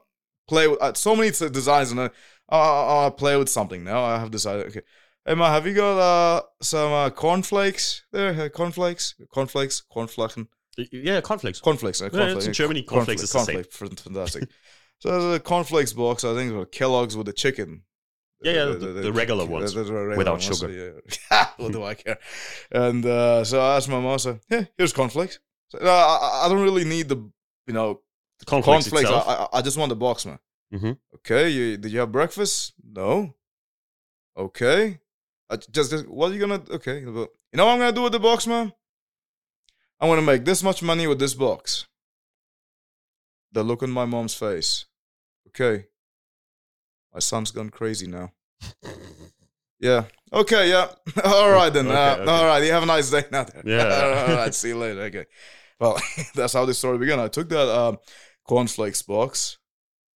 play 0.48 0.66
with 0.68 0.80
uh, 0.80 0.94
so 0.94 1.14
many 1.14 1.30
designs, 1.30 1.92
and 1.92 2.10
I, 2.50 2.56
I, 2.58 2.82
I 2.82 2.94
wanna 2.94 3.10
play 3.12 3.36
with 3.36 3.48
something 3.48 3.84
now. 3.84 4.02
I 4.04 4.18
have 4.18 4.30
decided 4.30 4.66
okay, 4.66 4.82
Emma, 5.26 5.48
have 5.48 5.66
you 5.66 5.74
got 5.74 5.98
uh, 5.98 6.42
some 6.62 6.92
uh, 6.92 7.10
cornflakes 7.10 8.04
there? 8.12 8.30
Uh, 8.44 8.48
cornflakes, 8.48 9.14
cornflakes, 9.32 9.82
cornflaken, 9.94 10.48
Yeah, 10.92 11.20
cornflakes. 11.20 11.60
cornflakes. 11.60 12.00
Uh, 12.02 12.10
Yeah, 12.12 12.34
it's 12.36 12.46
in 12.46 12.52
Germany, 12.52 12.82
cornflakes 12.82 13.22
is 13.22 13.32
the 13.32 13.40
same. 13.44 13.62
fantastic. 13.64 14.48
so 14.98 15.10
there's 15.10 15.36
a 15.36 15.40
cornflakes 15.40 15.92
box. 15.92 16.24
I 16.24 16.34
think 16.34 16.52
it's 16.52 16.76
Kellogg's 16.76 17.16
with 17.16 17.26
the 17.26 17.32
chicken. 17.32 17.82
Yeah, 18.42 18.52
yeah, 18.52 18.64
the- 18.64 19.02
the 19.02 19.12
regular 19.12 19.44
ones, 19.44 19.74
the- 19.74 19.84
the 19.84 19.92
regular 19.92 20.16
without 20.16 20.40
ones, 20.40 20.44
sugar. 20.58 21.02
yeah. 21.30 21.46
what 21.58 21.72
do 21.72 21.84
I 21.84 21.94
care? 21.94 22.18
And 22.72 23.04
uh, 23.04 23.44
so 23.44 23.60
I 23.60 23.76
asked 23.76 23.88
my 23.90 24.00
mom, 24.00 24.18
said, 24.18 24.40
"Yeah, 24.50 24.64
here's 24.78 24.94
cornflakes." 24.94 25.38
So, 25.68 25.78
no, 25.78 25.90
I, 25.90 26.18
I- 26.22 26.46
I 26.46 26.48
don't 26.48 26.62
really 26.62 26.84
need 26.86 27.10
the, 27.10 27.16
you 27.66 27.74
know, 27.74 28.00
Cornflakes, 28.46 28.88
cornflakes. 28.88 29.10
I. 29.10 29.18
I, 29.52 29.58
I 29.58 29.62
just 29.62 29.76
want 29.76 29.90
the 29.90 29.96
box, 29.96 30.24
man. 30.24 30.38
Mhm. 30.72 30.98
Okay, 31.16 31.48
you, 31.50 31.76
did 31.76 31.90
you 31.92 31.98
have 32.00 32.12
breakfast? 32.12 32.74
No. 32.82 33.34
Okay. 34.36 35.00
I 35.48 35.56
j- 35.56 35.66
just, 35.70 36.08
what 36.08 36.30
are 36.30 36.34
you 36.34 36.40
gonna? 36.40 36.62
Okay, 36.70 37.00
you 37.00 37.06
know 37.54 37.66
what 37.66 37.72
I'm 37.72 37.78
gonna 37.78 37.92
do 37.92 38.02
with 38.02 38.12
the 38.12 38.20
box, 38.20 38.46
man? 38.46 38.72
I'm 40.00 40.08
gonna 40.08 40.22
make 40.22 40.44
this 40.44 40.62
much 40.62 40.82
money 40.82 41.06
with 41.06 41.18
this 41.18 41.34
box. 41.34 41.86
The 43.52 43.62
look 43.64 43.82
on 43.82 43.90
my 43.90 44.04
mom's 44.04 44.34
face. 44.34 44.86
Okay. 45.48 45.86
My 47.12 47.18
son's 47.18 47.50
gone 47.50 47.70
crazy 47.70 48.06
now. 48.06 48.32
Yeah. 49.82 50.04
Okay. 50.30 50.68
Yeah. 50.68 50.88
all 51.24 51.50
right 51.50 51.72
then. 51.72 51.86
Okay, 51.86 51.96
uh, 51.96 52.16
okay. 52.18 52.30
All 52.30 52.44
right. 52.44 52.62
You 52.62 52.70
have 52.72 52.82
a 52.82 52.86
nice 52.86 53.08
day 53.10 53.24
now. 53.32 53.44
Then. 53.44 53.62
Yeah. 53.64 54.26
all 54.28 54.36
right. 54.36 54.54
See 54.54 54.68
you 54.68 54.76
later. 54.76 55.00
Okay. 55.04 55.24
Well, 55.80 55.98
that's 56.34 56.52
how 56.52 56.66
the 56.66 56.74
story 56.74 56.98
began. 56.98 57.18
I 57.18 57.28
took 57.28 57.48
that 57.48 57.66
um, 57.66 57.96
cornflakes 58.46 59.00
box 59.00 59.56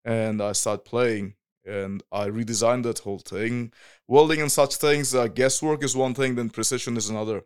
and 0.05 0.43
I 0.43 0.53
started 0.53 0.85
playing 0.85 1.35
and 1.65 2.03
I 2.13 2.29
redesigned 2.29 2.83
that 2.85 3.01
whole 3.01 3.19
thing. 3.21 3.73
Welding 4.07 4.41
and 4.43 4.53
such 4.53 4.77
things, 4.77 5.15
uh, 5.15 5.29
guesswork 5.29 5.83
is 5.83 5.97
one 5.97 6.15
thing, 6.15 6.35
then 6.35 6.51
precision 6.51 6.97
is 6.97 7.09
another. 7.09 7.45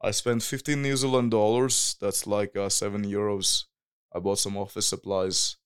I 0.00 0.10
spent 0.10 0.42
15 0.42 0.82
New 0.82 0.96
Zealand 0.96 1.30
dollars. 1.30 1.96
That's 2.00 2.26
like 2.26 2.56
uh, 2.56 2.68
seven 2.68 3.04
euros. 3.04 3.64
I 4.12 4.18
bought 4.18 4.38
some 4.40 4.56
office 4.56 4.86
supplies. 4.86 5.56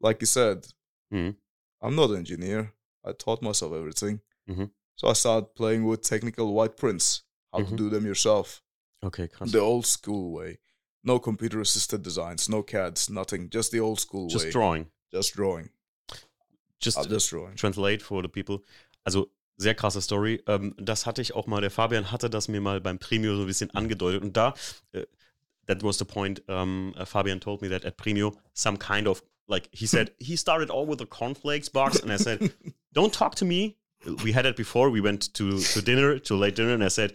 Like 0.00 0.20
you 0.20 0.26
said, 0.26 0.66
Mhm. 1.12 1.36
I'm 1.82 1.94
not 1.96 2.10
an 2.10 2.16
engineer. 2.16 2.72
I 3.04 3.12
taught 3.12 3.42
myself 3.42 3.72
everything. 3.72 4.20
Mhm. 4.48 4.70
So 4.96 5.08
I 5.08 5.12
started 5.12 5.54
playing 5.54 5.84
with 5.84 6.02
technical 6.02 6.54
white 6.54 6.76
prints, 6.76 7.22
how 7.52 7.58
to 7.58 7.64
Mhm. 7.72 7.76
do 7.76 7.90
them 7.90 8.06
yourself 8.06 8.62
Okay, 9.02 9.28
the 9.40 9.58
old 9.58 9.86
school 9.86 10.32
way. 10.32 10.58
No 11.02 11.18
computer 11.18 11.60
assisted 11.60 12.02
designs, 12.02 12.48
no 12.48 12.62
CADs, 12.62 13.10
nothing. 13.10 13.50
Just 13.50 13.70
the 13.72 13.80
old 13.80 14.00
school 14.00 14.28
Just 14.28 14.44
way. 14.44 14.48
Just 14.48 14.52
drawing. 14.52 14.90
Just 15.12 15.34
drawing. 15.34 15.70
Just, 16.80 16.98
Uh, 16.98 17.04
just 17.08 17.30
drawing. 17.30 17.56
translate 17.56 18.02
for 18.02 18.22
the 18.22 18.28
people. 18.28 18.58
Also 19.04 19.30
sehr 19.56 19.74
krasse 19.74 20.00
Story. 20.02 20.42
Ähm, 20.46 20.74
das 20.78 21.06
hatte 21.06 21.22
ich 21.22 21.34
auch 21.34 21.46
mal, 21.46 21.60
der 21.60 21.70
Fabian 21.70 22.10
hatte 22.10 22.28
das 22.28 22.48
mir 22.48 22.60
mal 22.60 22.80
beim 22.80 22.98
Premio 22.98 23.36
so 23.36 23.42
ein 23.42 23.46
bisschen 23.46 23.70
angedeutet. 23.70 24.22
Und 24.22 24.36
da, 24.36 24.54
äh, 24.92 25.04
that 25.66 25.82
was 25.82 25.98
the 25.98 26.04
point, 26.04 26.42
um, 26.48 26.92
uh, 26.98 27.04
Fabian 27.04 27.40
told 27.40 27.62
me 27.62 27.68
that 27.68 27.84
at 27.84 27.96
Premio, 27.96 28.34
some 28.52 28.76
kind 28.78 29.06
of, 29.06 29.22
like, 29.46 29.68
he 29.72 29.86
said, 29.86 30.12
he 30.18 30.36
started 30.36 30.70
all 30.70 30.86
with 30.86 30.98
the 30.98 31.06
cornflakes 31.06 31.70
box. 31.70 32.00
And 32.00 32.10
I 32.12 32.16
said, 32.16 32.52
don't 32.92 33.12
talk 33.12 33.34
to 33.36 33.44
me. 33.44 33.76
We 34.22 34.32
had 34.32 34.44
it 34.44 34.56
before. 34.56 34.90
We 34.90 35.00
went 35.00 35.32
to, 35.34 35.58
to 35.58 35.80
dinner, 35.80 36.18
to 36.18 36.36
late 36.36 36.56
dinner. 36.56 36.74
And 36.74 36.84
I 36.84 36.88
said, 36.88 37.14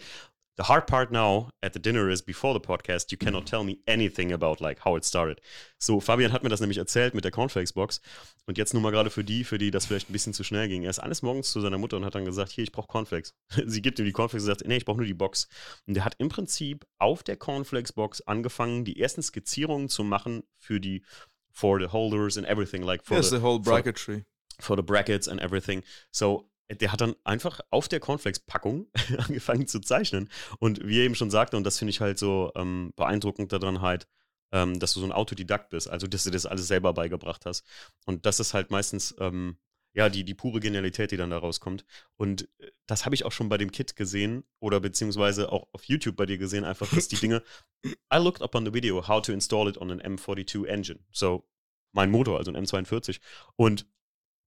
the 0.60 0.66
hard 0.66 0.86
part 0.86 1.10
now 1.10 1.48
at 1.62 1.72
the 1.72 1.78
dinner 1.78 2.10
is 2.10 2.20
before 2.20 2.52
the 2.52 2.60
podcast, 2.60 3.10
you 3.10 3.16
cannot 3.16 3.46
tell 3.46 3.64
me 3.64 3.78
anything 3.86 4.30
about 4.30 4.60
like 4.60 4.80
how 4.80 4.94
it 4.94 5.06
started. 5.06 5.40
So, 5.78 6.00
Fabian 6.00 6.32
hat 6.32 6.42
mir 6.42 6.50
das 6.50 6.60
nämlich 6.60 6.76
erzählt 6.76 7.14
mit 7.14 7.24
der 7.24 7.30
Cornflakes-Box. 7.30 8.02
Und 8.44 8.58
jetzt 8.58 8.74
nur 8.74 8.82
mal 8.82 8.90
gerade 8.90 9.08
für 9.08 9.24
die, 9.24 9.44
für 9.44 9.56
die 9.56 9.70
das 9.70 9.86
vielleicht 9.86 10.10
ein 10.10 10.12
bisschen 10.12 10.34
zu 10.34 10.44
schnell 10.44 10.68
ging. 10.68 10.82
Er 10.82 10.90
ist 10.90 10.98
eines 10.98 11.22
Morgens 11.22 11.50
zu 11.50 11.62
seiner 11.62 11.78
Mutter 11.78 11.96
und 11.96 12.04
hat 12.04 12.14
dann 12.14 12.26
gesagt, 12.26 12.52
hier, 12.52 12.62
ich 12.62 12.72
brauche 12.72 12.88
Cornflakes. 12.88 13.32
Sie 13.64 13.80
gibt 13.80 13.98
ihm 13.98 14.04
die 14.04 14.12
Cornflakes 14.12 14.44
und 14.44 14.48
sagt, 14.48 14.68
nee, 14.68 14.76
ich 14.76 14.84
brauche 14.84 14.98
nur 14.98 15.06
die 15.06 15.14
Box. 15.14 15.48
Und 15.86 15.96
er 15.96 16.04
hat 16.04 16.16
im 16.18 16.28
Prinzip 16.28 16.84
auf 16.98 17.22
der 17.22 17.38
Cornflakes-Box 17.38 18.20
angefangen, 18.22 18.84
die 18.84 19.00
ersten 19.00 19.22
Skizzierungen 19.22 19.88
zu 19.88 20.04
machen 20.04 20.42
für 20.58 20.78
die, 20.78 21.02
for 21.50 21.80
the 21.80 21.86
holders 21.86 22.36
and 22.36 22.46
everything, 22.46 22.82
like 22.82 23.02
for 23.02 23.16
yes, 23.16 23.30
the, 23.30 23.36
the 23.36 23.42
whole 23.42 23.62
for- 23.62 23.72
bracketry. 23.72 24.24
for 24.58 24.76
the 24.76 24.82
brackets 24.82 25.26
and 25.26 25.40
everything. 25.40 25.82
So, 26.10 26.50
der 26.74 26.92
hat 26.92 27.00
dann 27.00 27.14
einfach 27.24 27.60
auf 27.70 27.88
der 27.88 28.00
Cornflakes-Packung 28.00 28.86
angefangen 29.18 29.66
zu 29.66 29.80
zeichnen. 29.80 30.28
Und 30.58 30.86
wie 30.86 30.98
er 30.98 31.04
eben 31.04 31.14
schon 31.14 31.30
sagte, 31.30 31.56
und 31.56 31.64
das 31.64 31.78
finde 31.78 31.90
ich 31.90 32.00
halt 32.00 32.18
so 32.18 32.52
ähm, 32.54 32.92
beeindruckend 32.96 33.52
daran 33.52 33.80
halt, 33.80 34.06
ähm, 34.52 34.78
dass 34.78 34.94
du 34.94 35.00
so 35.00 35.06
ein 35.06 35.12
Autodidakt 35.12 35.70
bist, 35.70 35.88
also 35.88 36.06
dass 36.06 36.24
du 36.24 36.30
das 36.30 36.46
alles 36.46 36.66
selber 36.66 36.92
beigebracht 36.92 37.46
hast. 37.46 37.64
Und 38.06 38.26
das 38.26 38.40
ist 38.40 38.54
halt 38.54 38.70
meistens, 38.70 39.14
ähm, 39.18 39.56
ja, 39.92 40.08
die, 40.08 40.24
die 40.24 40.34
pure 40.34 40.60
Genialität, 40.60 41.10
die 41.10 41.16
dann 41.16 41.30
da 41.30 41.38
rauskommt. 41.38 41.84
Und 42.16 42.48
äh, 42.58 42.70
das 42.86 43.04
habe 43.04 43.14
ich 43.14 43.24
auch 43.24 43.32
schon 43.32 43.48
bei 43.48 43.58
dem 43.58 43.72
Kit 43.72 43.96
gesehen 43.96 44.44
oder 44.60 44.80
beziehungsweise 44.80 45.50
auch 45.50 45.66
auf 45.72 45.84
YouTube 45.84 46.16
bei 46.16 46.26
dir 46.26 46.38
gesehen, 46.38 46.64
einfach, 46.64 46.88
dass 46.90 47.08
die 47.08 47.16
Dinge. 47.16 47.42
I 48.12 48.18
looked 48.18 48.42
up 48.42 48.54
on 48.54 48.64
the 48.64 48.74
video 48.74 49.06
how 49.08 49.20
to 49.22 49.32
install 49.32 49.68
it 49.68 49.78
on 49.78 49.90
an 49.90 50.00
M42 50.00 50.66
engine. 50.66 51.00
So, 51.10 51.48
mein 51.92 52.10
Motor, 52.10 52.38
also 52.38 52.52
ein 52.52 52.64
M42. 52.64 53.20
Und 53.56 53.86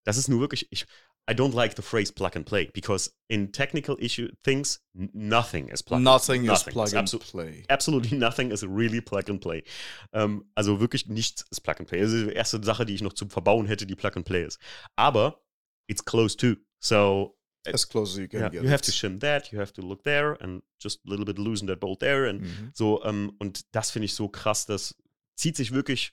das 0.06 0.18
ist 0.18 0.28
nur 0.28 0.40
wirklich, 0.40 0.68
ich, 0.72 0.86
I 1.30 1.34
don't 1.34 1.54
like 1.54 1.76
the 1.76 1.82
phrase 1.82 2.12
plug 2.12 2.36
and 2.36 2.46
play 2.46 2.70
because 2.74 3.16
in 3.30 3.52
technical 3.54 3.96
issue 4.00 4.28
things, 4.44 4.82
nothing 4.94 5.70
is 5.70 5.82
plug 5.82 6.02
Nothing, 6.02 6.42
and 6.42 6.52
is 6.52 6.66
nothing. 6.66 6.74
plug 6.74 6.88
It's 6.88 6.94
and 6.96 7.08
abso- 7.08 7.20
play. 7.20 7.64
Absolutely 7.70 8.18
nothing 8.18 8.52
is 8.52 8.64
really 8.64 9.00
plug 9.00 9.30
and 9.30 9.40
play. 9.40 9.64
Ähm, 10.12 10.44
also 10.56 10.82
wirklich 10.82 11.08
nichts 11.08 11.46
ist 11.50 11.62
plug 11.62 11.76
and 11.80 11.88
play. 11.88 12.02
Das 12.02 12.12
ist 12.12 12.28
die 12.28 12.34
erste 12.34 12.62
Sache, 12.64 12.86
die 12.86 12.94
ich 12.94 13.02
noch 13.02 13.14
zum 13.14 13.30
Verbauen 13.30 13.68
hätte, 13.68 13.86
die 13.86 13.96
plug 13.96 14.18
and 14.18 14.26
play 14.26 14.44
ist. 14.46 14.60
Aber 14.98 15.42
it's 15.88 16.04
close 16.04 16.36
to. 16.38 16.56
So 16.82 17.38
As 17.66 17.88
close 17.88 18.12
as 18.16 18.18
you 18.20 18.28
can 18.28 18.42
yeah, 18.42 18.50
get. 18.50 18.62
you 18.64 18.70
have 18.70 18.82
to 18.84 18.92
shim 18.92 19.20
that, 19.22 19.50
you 19.54 19.60
have 19.62 19.72
to 19.72 19.82
look 19.82 20.04
there 20.04 20.36
and 20.42 20.62
just 20.82 21.00
a 21.08 21.10
little 21.10 21.24
bit 21.24 21.38
loosen 21.40 21.66
that 21.68 21.80
bolt 21.80 22.02
there 22.02 22.28
and 22.30 22.42
Mhm. 22.42 22.72
so, 22.74 23.02
ähm, 23.06 23.32
und 23.40 23.74
das 23.74 23.90
finde 23.92 24.08
ich 24.08 24.14
so 24.16 24.28
krass, 24.28 24.66
das 24.66 24.94
zieht 25.38 25.56
sich 25.56 25.72
wirklich 25.72 26.12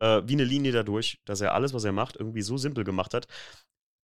äh, 0.00 0.22
wie 0.26 0.34
eine 0.34 0.44
Linie 0.44 0.70
dadurch, 0.70 1.18
dass 1.24 1.40
er 1.40 1.54
alles, 1.54 1.74
was 1.74 1.82
er 1.82 1.90
macht, 1.90 2.14
irgendwie 2.14 2.42
so 2.42 2.56
simpel 2.56 2.84
gemacht 2.84 3.12
hat, 3.14 3.26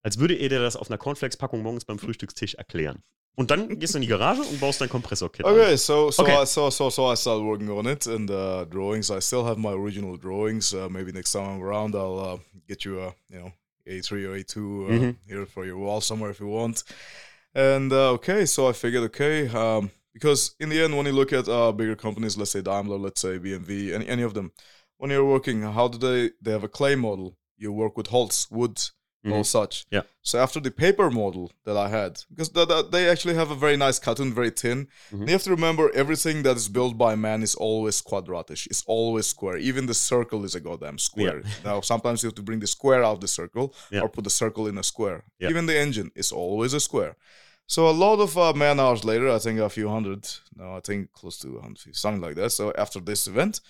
als 0.05 0.19
würde 0.19 0.35
er 0.35 0.49
dir 0.49 0.61
das 0.61 0.77
auf 0.77 0.89
einer 0.89 0.99
Cornflakes-Packung 0.99 1.63
morgens 1.63 1.85
beim 1.85 1.99
Frühstückstisch 1.99 2.55
erklären. 2.55 3.03
Und 3.37 3.51
dann 3.51 3.81
gehst 3.81 3.95
du 3.95 3.99
in 3.99 4.03
die 4.03 4.09
Garage 4.09 4.43
und 4.43 4.61
baust 4.61 4.81
dein 4.81 4.89
Kompressor-Kit 4.89 5.45
an. 5.45 5.53
Okay, 5.53 5.77
so 5.77 6.11
so 6.13 6.23
Okay. 6.23 6.43
I 6.43 6.47
so 6.47 6.71
so 6.71 6.89
so 6.89 7.13
I 7.13 7.17
started 7.17 7.45
working 7.45 7.69
on 7.69 7.87
it 7.87 8.07
and 8.07 8.31
uh, 8.31 8.65
drawings. 8.67 9.11
I 9.11 9.19
still 9.21 9.45
have 9.45 9.59
my 9.59 9.73
original 9.73 10.17
drawings. 10.17 10.73
Uh, 10.73 10.89
maybe 10.89 11.11
next 11.11 11.33
time 11.33 11.49
I'm 11.57 11.61
around, 11.63 11.97
I'll 11.97 12.19
uh, 12.21 12.39
get 12.69 12.85
you 12.85 13.01
a 13.01 13.13
you 13.29 13.41
know 13.41 13.53
A3 13.89 14.13
or 14.29 14.37
A2 14.39 14.57
uh, 14.57 14.91
Mhm. 14.93 15.17
here 15.27 15.47
for 15.47 15.65
your 15.67 15.79
wall 15.79 16.01
somewhere 16.01 16.31
if 16.31 16.39
you 16.39 16.47
want. 16.47 16.85
And 17.55 17.93
uh, 17.93 18.13
okay, 18.13 18.47
so 18.47 18.69
I 18.69 18.73
figured 18.73 19.03
okay, 19.05 19.49
um, 19.49 19.91
because 20.13 20.55
in 20.61 20.69
the 20.69 20.81
end, 20.85 20.97
when 20.97 21.07
you 21.07 21.13
look 21.13 21.33
at 21.33 21.49
uh, 21.49 21.73
bigger 21.73 21.97
companies, 21.97 22.37
let's 22.37 22.53
say 22.53 22.63
Daimler, 22.63 22.99
let's 22.99 23.21
say 23.21 23.39
BMW, 23.41 23.95
any 23.95 24.07
any 24.07 24.23
of 24.23 24.35
them, 24.35 24.53
when 24.99 25.11
you're 25.11 25.25
working, 25.25 25.63
how 25.63 25.89
do 25.89 25.99
they 25.99 26.31
they 26.41 26.53
have 26.53 26.63
a 26.65 26.69
clay 26.69 26.95
model? 26.95 27.37
You 27.57 27.73
work 27.73 27.97
with 27.97 28.09
Holz, 28.11 28.47
wood, 28.51 28.79
all 29.27 29.41
Mhm. 29.43 29.47
such. 29.47 29.87
Yeah. 29.91 30.03
So 30.23 30.39
after 30.39 30.61
the 30.61 30.71
paper 30.71 31.11
model 31.11 31.51
that 31.65 31.77
I 31.77 31.89
had, 31.89 32.23
because 32.31 32.51
th- 32.51 32.69
th- 32.69 32.91
they 32.91 33.09
actually 33.09 33.35
have 33.35 33.51
a 33.51 33.55
very 33.55 33.77
nice 33.77 33.99
cartoon, 33.99 34.35
very 34.35 34.51
thin. 34.51 34.89
Mhm. 35.13 35.27
You 35.27 35.33
have 35.33 35.43
to 35.45 35.51
remember 35.51 35.91
everything 35.95 36.43
that 36.43 36.57
is 36.57 36.69
built 36.69 36.97
by 36.99 37.15
man 37.15 37.43
is 37.43 37.55
always 37.55 38.03
quadratish. 38.03 38.67
It's 38.67 38.85
always 38.87 39.27
square. 39.27 39.57
Even 39.57 39.87
the 39.87 39.95
circle 39.95 40.45
is 40.45 40.55
a 40.55 40.61
goddamn 40.61 40.99
square. 40.99 41.43
now 41.65 41.81
sometimes 41.81 42.23
you 42.23 42.29
have 42.29 42.35
to 42.37 42.43
bring 42.43 42.61
the 42.61 42.67
square 42.67 43.03
out 43.05 43.15
of 43.15 43.21
the 43.21 43.29
circle 43.29 43.75
Yeah. 43.91 44.01
or 44.03 44.09
put 44.09 44.25
the 44.25 44.31
circle 44.31 44.67
in 44.67 44.79
a 44.79 44.83
square. 44.83 45.25
Yeah. 45.39 45.51
Even 45.51 45.67
the 45.67 45.77
engine 45.79 46.11
is 46.15 46.33
always 46.33 46.73
a 46.75 46.81
square. 46.81 47.17
So 47.67 47.89
a 47.89 47.93
lot 48.07 48.21
of 48.21 48.37
uh, 48.37 48.53
man 48.53 48.79
hours 48.79 49.05
later, 49.05 49.31
I 49.31 49.39
think 49.39 49.59
a 49.59 49.71
few 49.71 49.89
hundred, 49.89 50.29
no, 50.55 50.77
I 50.77 50.81
think 50.81 51.13
close 51.13 51.39
to 51.39 51.49
150, 51.49 51.93
something 51.95 52.21
like 52.21 52.35
that. 52.37 52.51
So 52.51 52.73
after 52.77 53.01
this 53.01 53.27
event, 53.27 53.61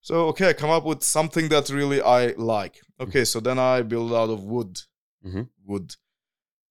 so 0.00 0.26
okay, 0.28 0.48
I 0.48 0.52
come 0.54 0.70
up 0.70 0.84
with 0.84 1.02
something 1.02 1.48
that 1.50 1.68
really 1.68 2.00
I 2.00 2.28
like. 2.38 2.80
Okay, 2.98 3.24
so 3.26 3.40
then 3.40 3.58
I 3.58 3.82
build 3.82 4.12
out 4.14 4.30
of 4.30 4.42
wood. 4.42 4.80
Mhm. 5.24 5.48
Wood. 5.64 5.96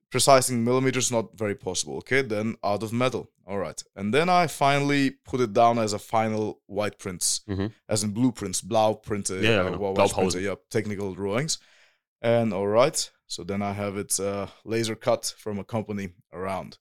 Precising 0.09 0.63
millimeters 0.65 1.09
not 1.09 1.37
very 1.37 1.55
possible. 1.55 1.97
Okay, 1.97 2.21
then 2.21 2.55
out 2.63 2.83
of 2.83 2.91
metal. 2.91 3.29
All 3.47 3.57
right, 3.57 3.81
and 3.95 4.13
then 4.13 4.29
I 4.29 4.47
finally 4.47 5.11
put 5.11 5.41
it 5.41 5.53
down 5.53 5.79
as 5.79 5.93
a 5.93 5.99
final 5.99 6.61
white 6.67 6.97
prints, 6.99 7.41
Mhm. 7.47 7.71
as 7.89 8.03
in 8.03 8.11
blueprints, 8.11 8.61
blau 8.61 8.93
printer, 8.93 9.41
Yeah, 9.41 9.61
uh, 9.61 9.77
white 9.77 9.95
Blaupause. 9.95 10.13
printer, 10.13 10.39
yeah, 10.41 10.55
technical 10.69 11.13
drawings. 11.15 11.57
And 12.21 12.53
all 12.53 12.67
right, 12.67 13.09
so 13.27 13.43
then 13.43 13.61
I 13.61 13.73
have 13.73 13.97
it 13.97 14.19
uh, 14.19 14.47
laser 14.63 14.95
cut 14.95 15.33
from 15.37 15.59
a 15.59 15.63
company 15.63 16.09
around. 16.31 16.77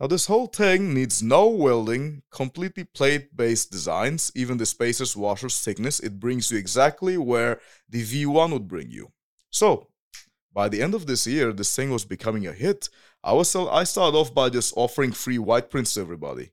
Now, 0.00 0.08
this 0.08 0.26
whole 0.26 0.46
thing 0.48 0.92
needs 0.94 1.22
no 1.22 1.46
welding, 1.48 2.22
completely 2.30 2.84
plate 2.84 3.36
based 3.36 3.70
designs, 3.70 4.32
even 4.34 4.56
the 4.58 4.66
spacers, 4.66 5.16
washers, 5.16 5.58
thickness. 5.60 6.00
It 6.00 6.18
brings 6.18 6.50
you 6.50 6.58
exactly 6.58 7.16
where 7.16 7.60
the 7.88 8.02
V1 8.02 8.50
would 8.52 8.66
bring 8.66 8.90
you. 8.90 9.12
So, 9.50 9.88
by 10.54 10.68
the 10.68 10.80
end 10.82 10.94
of 10.94 11.06
this 11.06 11.26
year, 11.26 11.52
this 11.52 11.74
thing 11.76 11.90
was 11.90 12.04
becoming 12.04 12.46
a 12.46 12.52
hit. 12.52 12.88
I 13.22 13.32
was 13.32 13.50
sell- 13.50 13.68
I 13.80 13.84
started 13.84 14.16
off 14.16 14.32
by 14.40 14.48
just 14.50 14.72
offering 14.76 15.12
free 15.12 15.38
white 15.38 15.68
prints 15.72 15.94
to 15.94 16.00
everybody. 16.00 16.46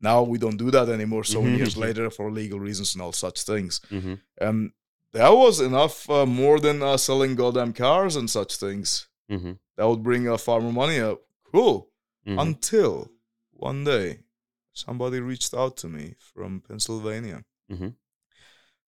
Now 0.00 0.22
we 0.22 0.38
don't 0.38 0.56
do 0.64 0.70
that 0.70 0.88
anymore. 0.88 1.24
So 1.24 1.42
many 1.42 1.58
years 1.58 1.76
later, 1.76 2.08
for 2.10 2.30
legal 2.30 2.60
reasons 2.60 2.94
and 2.94 3.02
all 3.02 3.12
such 3.12 3.42
things, 3.42 3.80
Mhm. 3.90 4.20
and 4.40 4.72
that 5.12 5.30
was 5.30 5.60
enough 5.60 6.08
uh, 6.08 6.24
more 6.26 6.58
than 6.60 6.82
uh, 6.82 6.96
selling 6.96 7.34
goddamn 7.34 7.72
cars 7.72 8.16
and 8.16 8.28
such 8.30 8.56
things. 8.56 9.08
Mhm. 9.30 9.58
That 9.76 9.86
would 9.88 10.02
bring 10.02 10.28
uh, 10.28 10.36
far 10.38 10.60
more 10.60 10.72
money 10.72 10.98
up. 11.00 11.18
Cool. 11.52 11.88
Mhm. 12.26 12.40
until 12.46 13.10
one 13.50 13.82
day 13.82 14.20
somebody 14.72 15.18
reached 15.20 15.52
out 15.54 15.76
to 15.78 15.88
me 15.88 16.14
from 16.18 16.60
Pennsylvania. 16.60 17.44
Mhm. 17.72 17.94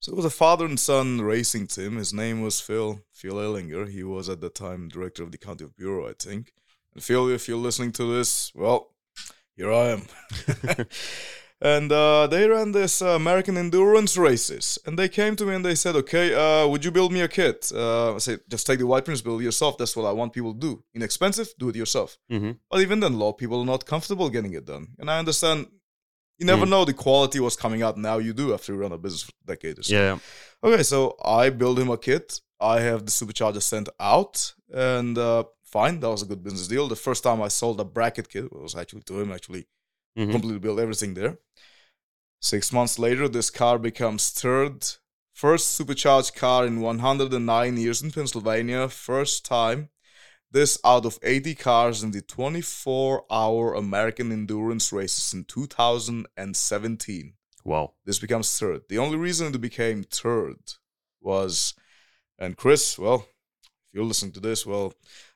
So 0.03 0.11
it 0.11 0.17
was 0.17 0.25
a 0.25 0.31
father 0.31 0.65
and 0.65 0.81
son 0.81 1.21
racing 1.21 1.69
team. 1.69 1.97
His 1.97 2.13
name 2.13 2.43
was 2.43 2.61
Phil 2.61 3.03
Phil 3.13 3.35
Ellinger. 3.35 3.89
He 3.89 4.03
was 4.03 4.29
at 4.29 4.41
the 4.41 4.49
time 4.51 4.89
director 4.89 5.23
of 5.23 5.31
the 5.31 5.39
county 5.39 5.63
of 5.63 5.77
bureau, 5.77 6.09
I 6.09 6.15
think. 6.19 6.53
And 6.93 7.05
Phil, 7.05 7.29
if 7.29 7.47
you're 7.47 7.57
listening 7.57 7.93
to 7.93 8.13
this, 8.13 8.51
well, 8.53 8.89
here 9.57 9.73
I 9.73 9.91
am. 9.91 10.03
and 11.61 11.93
uh, 11.93 12.27
they 12.27 12.49
ran 12.49 12.73
this 12.73 13.01
uh, 13.01 13.11
American 13.11 13.57
endurance 13.57 14.17
races. 14.17 14.77
And 14.85 14.99
they 14.99 15.09
came 15.09 15.37
to 15.37 15.47
me 15.47 15.55
and 15.55 15.65
they 15.65 15.77
said, 15.77 15.95
"Okay, 15.95 16.35
uh, 16.35 16.67
would 16.67 16.85
you 16.85 16.91
build 16.91 17.13
me 17.13 17.21
a 17.21 17.29
kit?" 17.29 17.71
Uh, 17.73 18.17
I 18.17 18.19
said, 18.19 18.41
"Just 18.49 18.67
take 18.67 18.81
the 18.81 18.89
white 18.89 19.05
prints, 19.05 19.23
build 19.23 19.41
it 19.41 19.45
yourself. 19.45 19.79
That's 19.79 19.95
what 19.95 20.09
I 20.09 20.11
want 20.11 20.33
people 20.33 20.53
to 20.53 20.59
do. 20.59 20.83
Inexpensive, 20.97 21.55
do 21.61 21.69
it 21.69 21.77
yourself." 21.77 22.19
Mhm. 22.29 22.59
But 22.69 22.81
even 22.81 22.99
then, 22.99 23.13
a 23.13 23.17
lot 23.17 23.35
of 23.35 23.39
people 23.39 23.61
are 23.61 23.73
not 23.75 23.87
comfortable 23.87 24.31
getting 24.31 24.55
it 24.55 24.65
done. 24.65 24.89
And 24.99 25.09
I 25.09 25.21
understand. 25.21 25.69
You 26.39 26.47
never 26.47 26.67
know 26.67 26.85
the 26.85 26.93
quality 26.95 27.39
was 27.41 27.57
coming 27.57 27.83
out. 27.83 27.97
Now 27.97 28.19
you 28.19 28.33
do 28.33 28.53
after 28.55 28.73
you 28.73 28.79
run 28.79 28.93
a 28.93 28.99
business 28.99 29.23
for 29.23 29.33
a 29.45 29.47
decade 29.47 29.79
or 29.79 29.83
so. 29.85 29.95
Yeah. 29.95 30.19
Okay, 30.65 30.83
so 30.83 31.17
I 31.25 31.51
build 31.51 31.79
him 31.79 31.91
a 31.91 31.99
kit. 31.99 32.41
I 32.61 32.81
have 32.81 33.05
the 33.07 33.13
supercharger 33.13 33.63
sent 33.63 33.89
out, 34.01 34.55
and 34.73 35.17
uh, 35.19 35.45
fine, 35.65 36.01
that 36.01 36.09
was 36.09 36.23
a 36.23 36.27
good 36.27 36.43
business 36.43 36.69
deal. 36.69 36.89
The 36.89 36.97
first 36.97 37.23
time 37.25 37.41
I 37.43 37.49
sold 37.49 37.81
a 37.81 37.85
bracket 37.85 38.29
kit 38.29 38.45
it 38.45 38.53
was 38.53 38.75
actually 38.75 39.03
to 39.03 39.21
him, 39.21 39.33
actually 39.33 39.67
Mhm. 40.19 40.31
completely 40.33 40.59
built 40.59 40.79
everything 40.81 41.15
there. 41.15 41.39
Six 42.41 42.73
months 42.73 42.99
later, 42.99 43.29
this 43.29 43.51
car 43.51 43.79
becomes 43.79 44.31
third, 44.31 44.85
first 45.33 45.69
supercharged 45.69 46.35
car 46.35 46.67
in 46.67 46.81
109 46.81 47.77
years 47.77 48.03
in 48.03 48.11
Pennsylvania. 48.11 48.89
First 48.89 49.45
time. 49.45 49.89
This 50.53 50.79
out 50.85 51.07
of 51.07 51.19
80 51.23 51.55
cars 51.55 52.03
in 52.03 52.11
the 52.11 52.21
24 52.21 53.25
hour 53.31 53.75
American 53.75 54.31
endurance 54.31 54.93
races 54.93 55.33
in 55.33 55.45
2017 55.45 57.33
Wow. 57.65 57.93
this 58.05 58.19
becomes 58.19 58.59
third. 58.59 58.83
The 58.89 58.99
only 58.99 59.17
reason 59.17 59.55
it 59.55 59.61
became 59.61 60.03
third 60.05 60.59
was, 61.21 61.75
and 62.39 62.57
Chris, 62.57 62.99
well, 62.99 63.27
if 63.63 63.95
you're 63.95 64.05
listening 64.05 64.33
to 64.33 64.41
this, 64.41 64.67
well, 64.67 64.93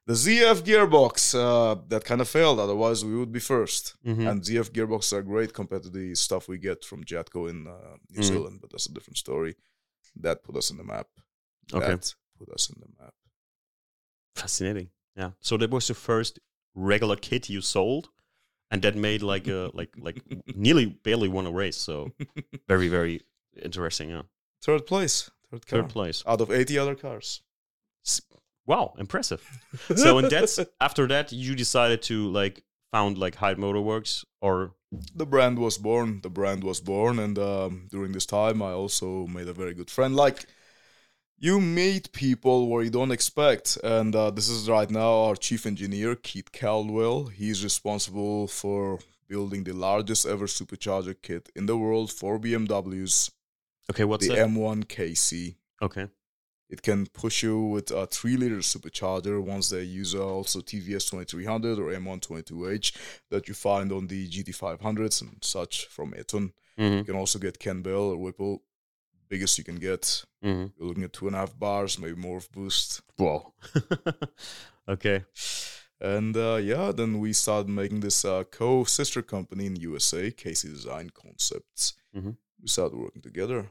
the 0.06 0.12
ZF 0.14 0.62
gearbox 0.62 1.34
uh, 1.34 1.80
that 1.88 2.04
kind 2.04 2.20
of 2.20 2.28
failed. 2.28 2.60
Otherwise, 2.60 3.04
we 3.04 3.16
would 3.16 3.32
be 3.32 3.40
1st 3.40 3.94
Mhm. 4.04 4.30
And 4.30 4.42
ZF 4.44 4.70
gearboxes 4.70 5.12
are 5.14 5.22
great 5.22 5.52
compared 5.54 5.82
to 5.84 5.90
the 5.90 6.14
stuff 6.14 6.46
we 6.48 6.58
get 6.58 6.84
from 6.84 7.04
Jatco 7.04 7.48
in 7.48 7.66
uh, 7.66 7.96
New 8.10 8.20
Mhm. 8.20 8.24
Zealand, 8.24 8.60
but 8.60 8.70
that's 8.70 8.86
a 8.86 8.92
different 8.92 9.16
story. 9.18 9.56
That 10.16 10.42
put 10.44 10.56
us 10.56 10.70
in 10.70 10.76
the 10.76 10.84
map. 10.84 11.08
Okay. 11.72 11.86
That 11.92 12.14
put 12.38 12.48
us 12.50 12.68
in 12.70 12.80
the 12.80 12.88
map. 13.02 13.14
Fascinating. 14.34 14.90
Yeah. 15.16 15.30
So 15.40 15.56
that 15.56 15.70
was 15.70 15.88
the 15.88 15.94
first 15.94 16.38
regular 16.74 17.16
kit 17.16 17.48
you 17.48 17.60
sold, 17.60 18.10
and 18.70 18.82
that 18.82 18.96
made 18.96 19.22
like 19.22 19.48
a 19.48 19.70
like 19.74 19.94
like 19.98 20.22
nearly 20.56 20.86
barely 20.86 21.28
won 21.28 21.46
a 21.46 21.50
race. 21.50 21.76
So 21.76 22.12
very 22.68 22.88
very 22.88 23.22
interesting. 23.62 24.10
Yeah. 24.10 24.22
Third 24.62 24.86
place. 24.86 25.30
Third 25.50 25.66
car. 25.66 25.82
Third 25.82 25.90
place. 25.90 26.22
Out 26.26 26.40
of 26.40 26.50
80 26.50 26.78
other 26.78 26.94
cars. 26.94 27.42
Wow, 28.66 28.94
impressive. 28.98 29.42
So 29.96 30.18
and 30.18 30.28
that's 30.28 30.58
after 30.80 31.06
that 31.06 31.32
you 31.32 31.54
decided 31.54 32.02
to 32.02 32.28
like 32.28 32.64
found 32.90 33.18
like 33.18 33.36
Hyde 33.36 33.58
Motorworks 33.58 34.24
or 34.40 34.72
the 35.14 35.26
brand 35.26 35.58
was 35.58 35.78
born 35.78 36.20
the 36.22 36.30
brand 36.30 36.62
was 36.64 36.80
born 36.80 37.18
and 37.18 37.38
um, 37.38 37.88
during 37.90 38.12
this 38.12 38.26
time 38.26 38.62
i 38.62 38.70
also 38.70 39.26
made 39.26 39.48
a 39.48 39.52
very 39.52 39.74
good 39.74 39.90
friend 39.90 40.14
like 40.14 40.46
you 41.38 41.60
meet 41.60 42.12
people 42.12 42.68
where 42.68 42.82
you 42.82 42.90
don't 42.90 43.10
expect 43.10 43.76
and 43.84 44.14
uh, 44.16 44.30
this 44.30 44.48
is 44.48 44.70
right 44.70 44.90
now 44.90 45.24
our 45.24 45.36
chief 45.36 45.66
engineer 45.66 46.14
keith 46.14 46.50
caldwell 46.52 47.26
he's 47.26 47.62
responsible 47.62 48.48
for 48.48 48.98
building 49.28 49.64
the 49.64 49.72
largest 49.72 50.24
ever 50.26 50.46
supercharger 50.46 51.14
kit 51.20 51.50
in 51.54 51.66
the 51.66 51.76
world 51.76 52.10
for 52.12 52.38
bmws 52.38 53.30
okay, 53.90 54.04
what's 54.04 54.26
the 54.26 54.34
that? 54.34 54.48
m1 54.48 54.84
kc 54.86 55.56
okay. 55.82 56.08
it 56.70 56.82
can 56.82 57.06
push 57.06 57.42
you 57.42 57.60
with 57.60 57.90
a 57.90 58.06
3 58.06 58.36
liter 58.36 58.58
supercharger 58.58 59.42
once 59.42 59.68
they 59.68 59.82
use 59.82 60.14
uh, 60.14 60.26
also 60.26 60.60
TVS 60.60 61.10
2300 61.10 61.78
or 61.78 61.92
M1 61.92 62.20
22H 62.26 62.92
that 63.30 63.46
you 63.46 63.54
find 63.54 63.92
on 63.92 64.08
the 64.08 64.28
GT500s 64.28 65.22
and 65.22 65.36
such 65.42 65.86
from 65.86 66.12
Eaton. 66.18 66.52
hmm 66.76 66.82
You 66.98 67.04
can 67.04 67.14
also 67.14 67.38
get 67.38 67.60
Kenne 67.60 67.82
Bell 67.82 68.10
or 68.10 68.16
Whipple, 68.16 68.62
biggest 69.28 69.58
you 69.58 69.64
can 69.64 69.76
get. 69.76 70.24
hmm 70.42 70.66
You're 70.76 70.88
looking 70.88 71.04
at 71.04 71.12
two 71.12 71.26
and 71.26 71.36
a 71.36 71.40
half 71.40 71.58
bars, 71.58 71.98
maybe 71.98 72.14
more 72.16 72.38
of 72.38 72.50
boost. 72.52 73.02
Wow. 73.18 73.52
okay. 74.88 75.24
And 76.00 76.36
uh, 76.36 76.56
yeah, 76.56 76.92
then 76.92 77.18
we 77.20 77.32
started 77.32 77.68
making 77.70 78.00
this 78.00 78.24
uh, 78.24 78.44
co 78.44 78.84
sister 78.84 79.22
company 79.22 79.66
in 79.66 79.76
USA, 79.76 80.30
KC 80.30 80.68
Design 80.68 81.10
Concepts. 81.10 81.94
Mhm. 82.14 82.36
We 82.60 82.68
started 82.68 82.98
working 82.98 83.22
together. 83.22 83.70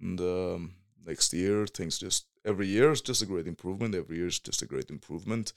And 0.00 0.20
um, 0.20 0.74
next 1.04 1.32
year, 1.32 1.66
things 1.66 1.98
just 1.98 2.26
every 2.44 2.66
year 2.66 2.90
is 2.92 3.00
just 3.00 3.22
a 3.22 3.26
great 3.26 3.46
improvement. 3.46 3.94
Every 3.94 4.16
year 4.16 4.26
is 4.26 4.38
just 4.40 4.62
a 4.62 4.66
great 4.66 4.90
improvement. 4.90 5.52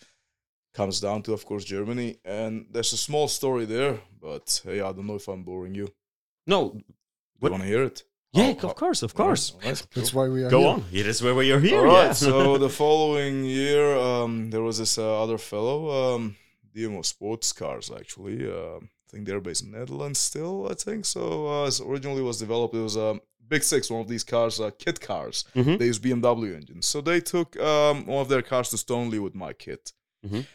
Comes 0.73 0.99
down 1.01 1.23
to, 1.23 1.33
of 1.33 1.45
course, 1.45 1.65
Germany. 1.65 2.17
And 2.23 2.67
there's 2.71 2.93
a 2.93 2.97
small 2.97 3.27
story 3.27 3.65
there, 3.65 3.99
but 4.21 4.61
hey, 4.63 4.79
I 4.81 4.91
don't 4.93 5.07
know 5.07 5.15
if 5.15 5.27
I'm 5.27 5.43
boring 5.43 5.75
you. 5.75 5.87
No. 6.45 6.73
You 7.41 7.49
want 7.49 7.63
to 7.63 7.67
hear 7.67 7.83
it? 7.83 8.03
Yeah, 8.33 8.53
Oh, 8.61 8.67
of 8.69 8.75
course, 8.75 9.01
of 9.01 9.13
course. 9.15 9.51
All 9.51 9.57
right, 9.61 9.83
That's 9.95 10.11
cool. 10.11 10.21
why 10.21 10.29
we 10.29 10.43
are 10.43 10.49
Go 10.49 10.59
here. 10.59 10.69
on. 10.69 10.85
It 10.91 10.99
is 10.99 11.05
that's 11.05 11.21
where 11.23 11.33
we 11.35 11.51
are 11.51 11.59
here. 11.59 11.79
All 11.79 11.85
right. 11.85 12.05
yeah. 12.05 12.13
so 12.13 12.57
the 12.65 12.69
following 12.69 13.43
year, 13.45 13.95
um, 13.97 14.51
there 14.51 14.61
was 14.61 14.77
this 14.77 14.97
uh, 14.97 15.23
other 15.23 15.37
fellow, 15.37 16.15
um, 16.15 16.35
DMO 16.75 17.03
Sports 17.03 17.51
Cars, 17.53 17.89
actually. 17.95 18.47
Uh, 18.49 18.77
I 18.77 19.07
think 19.11 19.25
they're 19.25 19.41
based 19.41 19.63
in 19.63 19.71
Netherlands 19.71 20.19
still. 20.19 20.67
I 20.69 20.75
think 20.75 21.05
so. 21.05 21.47
Uh, 21.47 21.65
as 21.67 21.81
originally 21.81 22.21
was 22.21 22.37
developed, 22.37 22.75
it 22.75 22.81
was 22.81 22.95
a 22.95 23.05
um, 23.07 23.21
Big 23.47 23.63
Six, 23.63 23.89
one 23.89 24.01
of 24.01 24.07
these 24.07 24.23
cars, 24.23 24.59
uh, 24.59 24.69
kit 24.77 25.01
cars. 25.01 25.43
Mhm. 25.55 25.79
They 25.79 25.85
use 25.87 25.97
BMW 25.97 26.55
engines, 26.55 26.85
so 26.85 27.01
they 27.01 27.19
took 27.19 27.59
um, 27.59 28.05
one 28.05 28.21
of 28.21 28.29
their 28.29 28.43
cars 28.43 28.69
to 28.69 28.77
Stoneleigh 28.77 29.23
with 29.23 29.33
my 29.33 29.53
kit. 29.53 29.91
Mhm. 30.23 30.45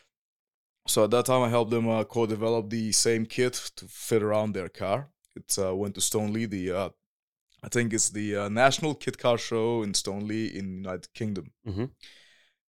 So 0.86 1.02
at 1.04 1.10
that 1.10 1.26
time, 1.26 1.42
I 1.42 1.48
helped 1.48 1.72
them 1.72 1.88
uh, 1.88 2.04
co-develop 2.04 2.70
the 2.70 2.92
same 2.92 3.26
kit 3.26 3.54
to 3.76 3.86
fit 3.88 4.22
around 4.22 4.52
their 4.52 4.68
car. 4.68 5.08
It 5.34 5.58
uh, 5.58 5.74
went 5.74 5.96
to 5.96 6.00
Stoneleigh, 6.00 6.46
the 6.50 6.70
uh, 6.70 6.88
I 7.64 7.68
think 7.68 7.92
it's 7.94 8.10
the 8.10 8.36
uh, 8.36 8.48
National 8.50 8.94
Kit 8.94 9.16
Car 9.18 9.38
Show 9.38 9.82
in 9.82 9.94
Stoneleigh 9.94 10.54
in 10.54 10.76
United 10.84 11.12
Kingdom. 11.14 11.52
Mhm. 11.66 11.90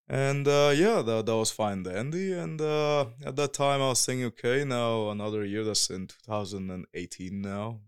And 0.08 0.48
uh, 0.48 0.72
yeah, 0.76 1.02
that, 1.02 1.26
that 1.26 1.36
was 1.36 1.52
fine, 1.52 1.84
dandy. 1.84 2.32
And 2.32 2.62
uh, 2.62 3.06
at 3.26 3.36
that 3.36 3.54
time, 3.54 3.82
I 3.82 3.90
was 3.90 4.06
thinking, 4.06 4.26
okay, 4.28 4.64
now 4.64 5.10
another 5.10 5.44
year. 5.44 5.64
That's 5.64 5.90
in 5.90 6.08
2018. 6.08 7.42
Now 7.42 7.80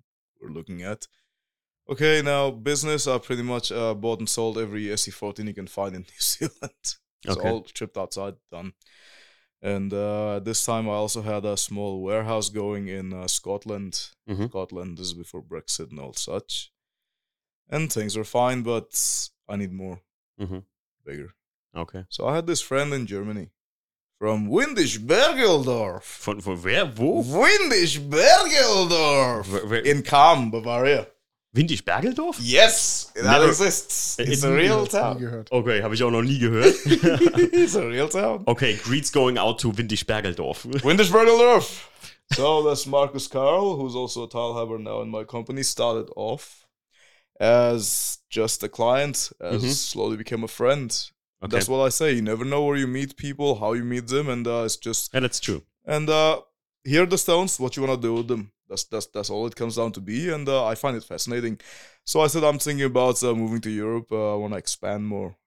we're 0.42 0.50
looking 0.50 0.82
at. 0.82 1.08
Okay, 1.90 2.22
now 2.22 2.52
business. 2.52 3.08
I 3.08 3.18
pretty 3.20 3.44
much 3.44 3.72
uh, 3.72 3.94
bought 3.94 4.20
and 4.20 4.28
sold 4.28 4.58
every 4.58 4.86
SE14 4.88 5.48
you 5.48 5.54
can 5.54 5.68
find 5.68 5.96
in 5.96 6.02
New 6.12 6.20
Zealand. 6.20 6.98
It's 7.24 7.38
Okay. 7.38 7.50
all 7.50 7.66
shipped 7.74 7.98
outside, 7.98 8.36
done. 8.52 8.74
And 9.62 9.94
uh, 9.94 10.40
this 10.40 10.66
time, 10.66 10.88
I 10.90 10.94
also 10.94 11.22
had 11.22 11.46
a 11.46 11.56
small 11.58 12.02
warehouse 12.02 12.50
going 12.50 12.88
in 12.90 13.14
uh, 13.14 13.28
Scotland. 13.28 14.10
Mhm. 14.30 14.50
Scotland. 14.50 14.98
This 14.98 15.08
is 15.08 15.14
before 15.14 15.42
Brexit 15.44 15.92
and 15.92 16.00
all 16.00 16.14
such. 16.14 16.72
And 17.70 17.92
things 17.92 18.16
are 18.18 18.24
fine, 18.24 18.64
but 18.64 19.30
I 19.50 19.56
need 19.58 19.74
more, 19.74 20.00
Mhm. 20.40 20.64
bigger. 21.06 21.34
Okay. 21.76 22.06
So 22.10 22.26
I 22.28 22.36
had 22.36 22.48
this 22.48 22.62
friend 22.62 22.94
in 22.94 23.06
Germany 23.06 23.50
from 24.20 24.48
Windischbergerdorf. 24.50 26.04
Von, 26.04 26.42
von 26.42 26.64
wer? 26.64 26.86
Wo? 26.98 27.22
Windischbergerdorf 27.24 29.52
Where, 29.52 29.66
where, 29.70 29.82
in 29.86 30.04
Cham, 30.04 30.50
Bavaria. 30.52 31.08
Windischbergerdorf? 31.56 32.38
Yes, 32.42 33.12
that 33.16 33.24
Never- 33.24 33.48
exists. 33.50 34.18
It's 34.20 34.44
It- 34.44 34.48
a 34.48 34.52
real 34.54 34.86
town. 34.88 35.18
gehört. 35.20 35.52
Okay, 35.52 35.82
habe 35.82 35.94
ich 35.96 36.04
auch 36.04 36.12
noch 36.12 36.22
nie 36.24 36.40
gehört. 36.40 36.76
it's 36.86 37.76
a 37.76 37.86
real 37.88 38.10
town. 38.10 38.44
okay, 38.48 38.76
greets 38.84 39.12
going 39.12 39.38
out 39.38 39.60
to 39.60 39.72
Windischbergerdorf. 39.72 40.66
Windischbergerdorf. 40.84 41.90
So 42.34 42.64
that's 42.64 42.86
Marcus 42.86 43.28
Carl, 43.30 43.78
who's 43.78 43.96
also 43.96 44.24
a 44.24 44.28
Teilhaber 44.30 44.78
now 44.80 45.02
in 45.02 45.10
my 45.10 45.24
company, 45.24 45.64
started 45.64 46.10
off 46.16 46.67
as 47.40 48.18
just 48.30 48.64
a 48.64 48.70
client, 48.70 49.32
as 49.40 49.64
Mhm. 49.64 49.74
slowly 49.74 50.18
became 50.18 50.44
a 50.44 50.48
friend. 50.48 50.92
Okay. 51.44 51.52
That's 51.52 51.70
what 51.70 51.86
I 51.86 51.90
say. 51.90 52.14
You 52.14 52.22
never 52.22 52.44
know 52.46 52.64
where 52.66 52.78
you 52.78 52.88
meet 52.88 53.16
people, 53.16 53.56
how 53.60 53.74
you 53.74 53.84
meet 53.84 54.08
them, 54.08 54.28
and 54.30 54.48
uh, 54.48 54.64
it's 54.66 54.78
just 54.78 55.14
and 55.14 55.24
it's 55.26 55.40
true. 55.40 55.62
and 55.86 56.10
uh, 56.10 56.42
here 56.84 57.04
are 57.04 57.10
the 57.10 57.18
stones. 57.18 57.60
What 57.60 57.76
you 57.76 57.84
wanna 57.84 58.02
do 58.02 58.14
with 58.16 58.28
them? 58.28 58.52
That's 58.70 58.84
that's 58.86 59.06
that's 59.08 59.30
all 59.30 59.46
it 59.48 59.56
comes 59.56 59.76
down 59.76 59.92
to 59.94 60.02
be, 60.02 60.30
and 60.30 60.48
uh, 60.50 60.66
I 60.66 60.76
find 60.76 60.98
it 60.98 61.04
fascinating. 61.04 61.60
So 62.06 62.22
I 62.22 62.28
said 62.28 62.44
I'm 62.44 62.60
thinking 62.60 62.86
about 62.86 63.22
uh, 63.24 63.34
moving 63.36 63.62
to 63.62 63.70
Europe. 63.70 64.12
Uh, 64.12 64.34
I 64.34 64.36
want 64.38 64.54
to 64.54 64.58
expand 64.58 65.08
more 65.08 65.38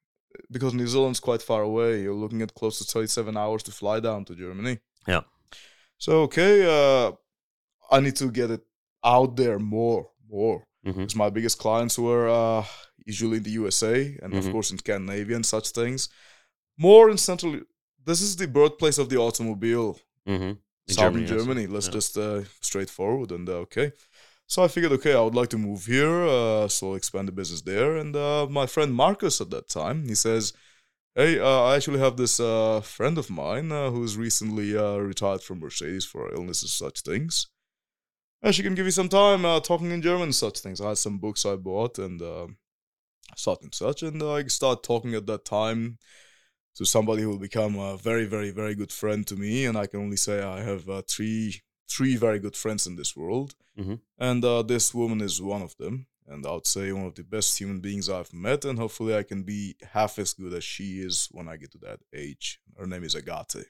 because 0.51 0.75
New 0.75 0.87
Zealand's 0.87 1.21
quite 1.21 1.43
far 1.43 1.63
away. 1.63 2.03
You're 2.03 2.15
looking 2.23 2.41
at 2.43 2.55
close 2.55 2.79
to 2.79 2.85
37 2.85 3.37
hours 3.37 3.63
to 3.65 3.73
fly 3.73 4.01
down 4.01 4.25
to 4.27 4.35
Germany. 4.35 4.79
Yeah. 5.09 5.23
So 5.99 6.23
okay, 6.23 6.55
uh, 6.67 7.13
I 7.91 8.01
need 8.01 8.17
to 8.17 8.31
get 8.31 8.51
it 8.51 8.63
out 9.05 9.37
there 9.37 9.59
more, 9.59 10.11
more. 10.29 10.67
Mhm. 10.85 10.95
Because 10.97 11.17
my 11.17 11.31
biggest 11.31 11.59
clients 11.59 11.99
were 11.99 12.29
uh, 12.29 12.65
usually 13.05 13.37
in 13.39 13.43
the 13.43 13.51
USA 13.61 14.19
and 14.23 14.35
of 14.35 14.45
Mhm. 14.45 14.53
course 14.53 14.71
in 14.73 14.79
Scandinavia 14.79 15.37
and 15.37 15.47
such 15.47 15.71
things. 15.71 16.09
More 16.79 17.11
in 17.11 17.19
Central. 17.19 17.61
This 18.05 18.21
is 18.23 18.37
the 18.37 18.47
birthplace 18.49 18.99
of 18.99 19.09
the 19.09 19.19
automobile. 19.19 19.99
Mhm. 20.27 20.59
Southern 20.89 21.27
Germany. 21.27 21.27
Germany. 21.27 21.67
Let's 21.67 21.87
Yeah. 21.87 21.93
just 21.93 22.17
uh, 22.17 22.43
straightforward 22.61 23.31
and 23.33 23.49
uh, 23.49 23.61
okay. 23.67 23.93
So 24.47 24.65
I 24.65 24.69
figured, 24.69 24.93
okay, 24.93 25.15
I 25.15 25.21
would 25.21 25.37
like 25.37 25.51
to 25.51 25.59
move 25.59 25.87
here, 25.87 26.25
uh, 26.27 26.67
so 26.67 26.95
expand 26.95 27.29
the 27.29 27.33
business 27.33 27.63
there. 27.63 27.97
And 27.97 28.17
uh, 28.17 28.47
my 28.51 28.67
friend 28.67 28.93
Marcus 28.93 29.41
at 29.41 29.51
that 29.51 29.69
time, 29.69 30.09
he 30.09 30.17
says, 30.17 30.53
"Hey, 31.15 31.39
uh, 31.39 31.63
I 31.69 31.77
actually 31.77 32.01
have 32.01 32.17
this 32.17 32.41
uh, 32.41 32.81
friend 32.81 33.17
of 33.19 33.31
mine 33.31 33.71
uh, 33.71 33.91
who's 33.93 34.17
recently 34.17 34.77
uh, 34.77 34.97
retired 34.97 35.43
from 35.43 35.61
Mercedes 35.61 36.05
for 36.05 36.33
illnesses, 36.35 36.73
such 36.73 37.03
things. 37.03 37.47
And 38.43 38.55
she 38.55 38.63
can 38.63 38.75
give 38.75 38.87
you 38.87 38.91
some 38.93 39.09
time 39.09 39.45
uh, 39.45 39.61
talking 39.61 39.91
in 39.91 40.01
German 40.03 40.23
and 40.25 40.35
such 40.35 40.61
things. 40.61 40.81
I 40.81 40.89
had 40.89 40.99
some 40.99 41.19
books 41.19 41.45
I 41.45 41.57
bought 41.57 41.99
and 41.99 42.23
uh, 42.23 42.47
such 43.37 43.63
and 43.63 43.75
such, 43.75 44.03
and 44.03 44.23
uh, 44.23 44.33
I 44.35 44.45
start 44.45 44.83
talking 44.83 45.15
at 45.15 45.27
that 45.27 45.45
time 45.45 45.99
to 46.77 46.85
somebody 46.87 47.23
who 47.23 47.29
will 47.31 47.39
become 47.39 47.77
a 47.79 47.97
very, 47.97 48.25
very, 48.25 48.51
very 48.51 48.75
good 48.75 48.93
friend 48.93 49.27
to 49.27 49.37
me. 49.37 49.67
And 49.67 49.77
I 49.77 49.87
can 49.87 50.01
only 50.01 50.17
say 50.17 50.43
I 50.43 50.63
have 50.63 50.89
uh, 50.89 51.03
three 51.09 51.61
three 51.89 52.15
very 52.17 52.39
good 52.39 52.57
friends 52.57 52.87
in 52.87 52.95
this 52.97 53.17
world, 53.17 53.55
Mhm. 53.77 54.01
and 54.17 54.45
uh, 54.45 54.63
this 54.63 54.95
woman 54.95 55.21
is 55.21 55.43
one 55.43 55.61
of 55.63 55.77
them. 55.77 56.07
And 56.29 56.47
I 56.47 56.53
would 56.53 56.67
say 56.67 56.93
one 56.93 57.07
of 57.07 57.17
the 57.17 57.25
best 57.25 57.59
human 57.59 57.81
beings 57.81 58.09
I've 58.09 58.33
met, 58.33 58.65
and 58.65 58.79
hopefully 58.79 59.17
I 59.17 59.25
can 59.25 59.43
be 59.43 59.75
half 59.93 60.17
as 60.21 60.33
good 60.33 60.55
as 60.55 60.63
she 60.63 61.01
is 61.01 61.27
when 61.33 61.49
I 61.49 61.57
get 61.57 61.73
to 61.73 61.79
that 61.79 61.99
age. 62.15 62.61
Her 62.79 62.87
name 62.87 63.03
is 63.03 63.17
Agate. 63.17 63.67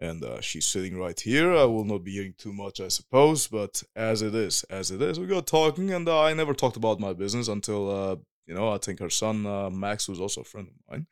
And 0.00 0.22
uh, 0.22 0.40
she's 0.40 0.66
sitting 0.66 0.96
right 0.96 1.18
here. 1.18 1.52
I 1.52 1.64
will 1.64 1.84
not 1.84 2.04
be 2.04 2.12
hearing 2.12 2.34
too 2.38 2.52
much, 2.52 2.80
I 2.80 2.86
suppose, 2.88 3.48
but 3.48 3.82
as 3.96 4.22
it 4.22 4.34
is, 4.34 4.62
as 4.70 4.90
it 4.92 5.02
is, 5.02 5.18
we 5.18 5.26
got 5.26 5.46
talking, 5.48 5.90
and 5.92 6.08
uh, 6.08 6.22
I 6.22 6.34
never 6.34 6.54
talked 6.54 6.76
about 6.76 7.00
my 7.00 7.12
business 7.12 7.48
until, 7.48 7.90
uh, 7.90 8.16
you 8.46 8.54
know, 8.54 8.68
I 8.72 8.78
think 8.78 9.00
her 9.00 9.10
son, 9.10 9.44
uh, 9.44 9.70
Max, 9.70 10.06
who's 10.06 10.20
also 10.20 10.42
a 10.42 10.44
friend 10.44 10.68
of 10.68 10.74
mine, 10.88 11.06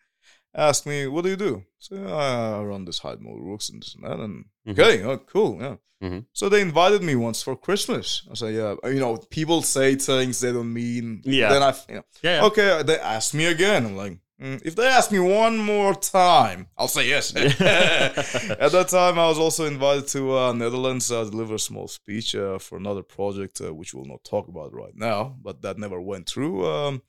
asked 0.54 0.86
me, 0.86 1.06
What 1.08 1.24
do 1.24 1.30
you 1.30 1.36
do? 1.36 1.64
So 1.78 1.96
I 1.96 2.62
run 2.62 2.84
this 2.84 3.00
Hyde 3.00 3.18
Motorworks 3.20 3.70
and 3.70 3.82
this 3.82 3.94
and 3.96 4.04
that. 4.04 4.20
And 4.20 4.44
Mhm. 4.66 4.78
okay, 4.78 5.02
oh, 5.04 5.18
cool, 5.18 5.58
yeah. 5.60 5.76
Mhm. 6.02 6.26
So 6.32 6.48
they 6.48 6.60
invited 6.60 7.02
me 7.02 7.16
once 7.16 7.42
for 7.42 7.56
Christmas. 7.56 8.22
I 8.30 8.34
said, 8.34 8.54
Yeah, 8.54 8.76
you 8.88 9.00
know, 9.00 9.16
people 9.30 9.62
say 9.62 9.96
things 9.96 10.38
they 10.40 10.52
don't 10.52 10.72
mean. 10.72 11.22
Yeah. 11.24 11.48
Then 11.48 11.62
I, 11.62 11.74
you 11.88 11.94
know, 11.96 12.04
Yeah, 12.22 12.36
yeah. 12.36 12.44
okay, 12.44 12.82
they 12.84 12.98
asked 13.00 13.34
me 13.34 13.46
again. 13.46 13.84
I'm 13.86 13.96
like, 13.96 14.12
"Mm, 14.12 14.20
if 14.38 14.76
they 14.76 14.86
ask 14.86 15.10
me 15.10 15.18
one 15.18 15.56
more 15.58 15.94
time, 15.94 16.68
I'll 16.76 16.88
say 16.88 17.08
yes. 17.08 17.34
At 17.36 17.58
that 17.58 18.88
time, 18.88 19.18
I 19.18 19.28
was 19.28 19.38
also 19.38 19.64
invited 19.64 20.08
to 20.08 20.36
uh, 20.36 20.52
Netherlands 20.52 21.10
uh, 21.10 21.24
deliver 21.24 21.54
a 21.54 21.58
small 21.58 21.88
speech 21.88 22.34
uh, 22.34 22.58
for 22.58 22.76
another 22.76 23.02
project, 23.02 23.60
uh, 23.60 23.72
which 23.72 23.94
we'll 23.94 24.04
not 24.04 24.24
talk 24.24 24.48
about 24.48 24.74
right 24.74 24.94
now, 24.94 25.36
but 25.42 25.62
that 25.62 25.78
never 25.78 26.00
went 26.00 26.28
through 26.28 26.66
um, 26.66 27.02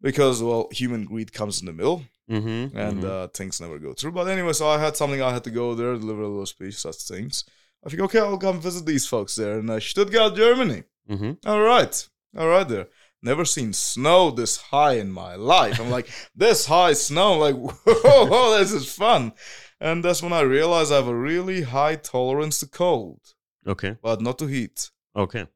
because, 0.00 0.42
well, 0.42 0.68
human 0.72 1.04
greed 1.04 1.32
comes 1.32 1.60
in 1.60 1.66
the 1.66 1.72
middle 1.72 2.04
Mm-hmm. 2.28 2.76
and 2.76 3.04
uh, 3.04 3.28
things 3.28 3.60
never 3.60 3.78
go 3.78 3.92
through. 3.92 4.10
But 4.10 4.26
anyway, 4.26 4.52
so 4.52 4.68
I 4.68 4.80
had 4.80 4.96
something 4.96 5.22
I 5.22 5.32
had 5.32 5.44
to 5.44 5.50
go 5.52 5.76
there, 5.76 5.94
deliver 5.94 6.22
a 6.22 6.28
little 6.28 6.44
speech, 6.44 6.74
such 6.74 6.96
things. 7.02 7.44
I 7.84 7.88
think, 7.88 8.02
okay, 8.02 8.18
I'll 8.18 8.36
come 8.36 8.60
visit 8.60 8.84
these 8.84 9.06
folks 9.06 9.36
there 9.36 9.60
in 9.60 9.70
uh, 9.70 9.78
Stuttgart, 9.78 10.34
Germany. 10.34 10.82
mm-hmm. 11.08 11.48
All 11.48 11.60
right. 11.60 12.08
All 12.36 12.48
right 12.48 12.66
there. 12.66 12.88
Never 13.26 13.44
seen 13.44 13.72
snow 13.72 14.30
this 14.30 14.56
high 14.56 14.94
in 14.94 15.10
my 15.10 15.34
life. 15.34 15.80
I'm 15.80 15.90
like, 15.90 16.08
this 16.36 16.66
high 16.66 16.92
snow, 16.92 17.38
like, 17.38 17.56
whoa, 17.84 18.58
this 18.58 18.72
is 18.72 18.92
fun. 18.92 19.32
And 19.80 20.04
that's 20.04 20.22
when 20.22 20.32
I 20.32 20.42
realized 20.42 20.92
I 20.92 20.96
have 20.96 21.08
a 21.08 21.22
really 21.30 21.62
high 21.62 21.96
tolerance 21.96 22.60
to 22.60 22.68
cold, 22.68 23.20
Okay. 23.66 23.96
but 24.00 24.20
not 24.20 24.38
to 24.38 24.46
heat. 24.46 24.90
Okay. 25.14 25.46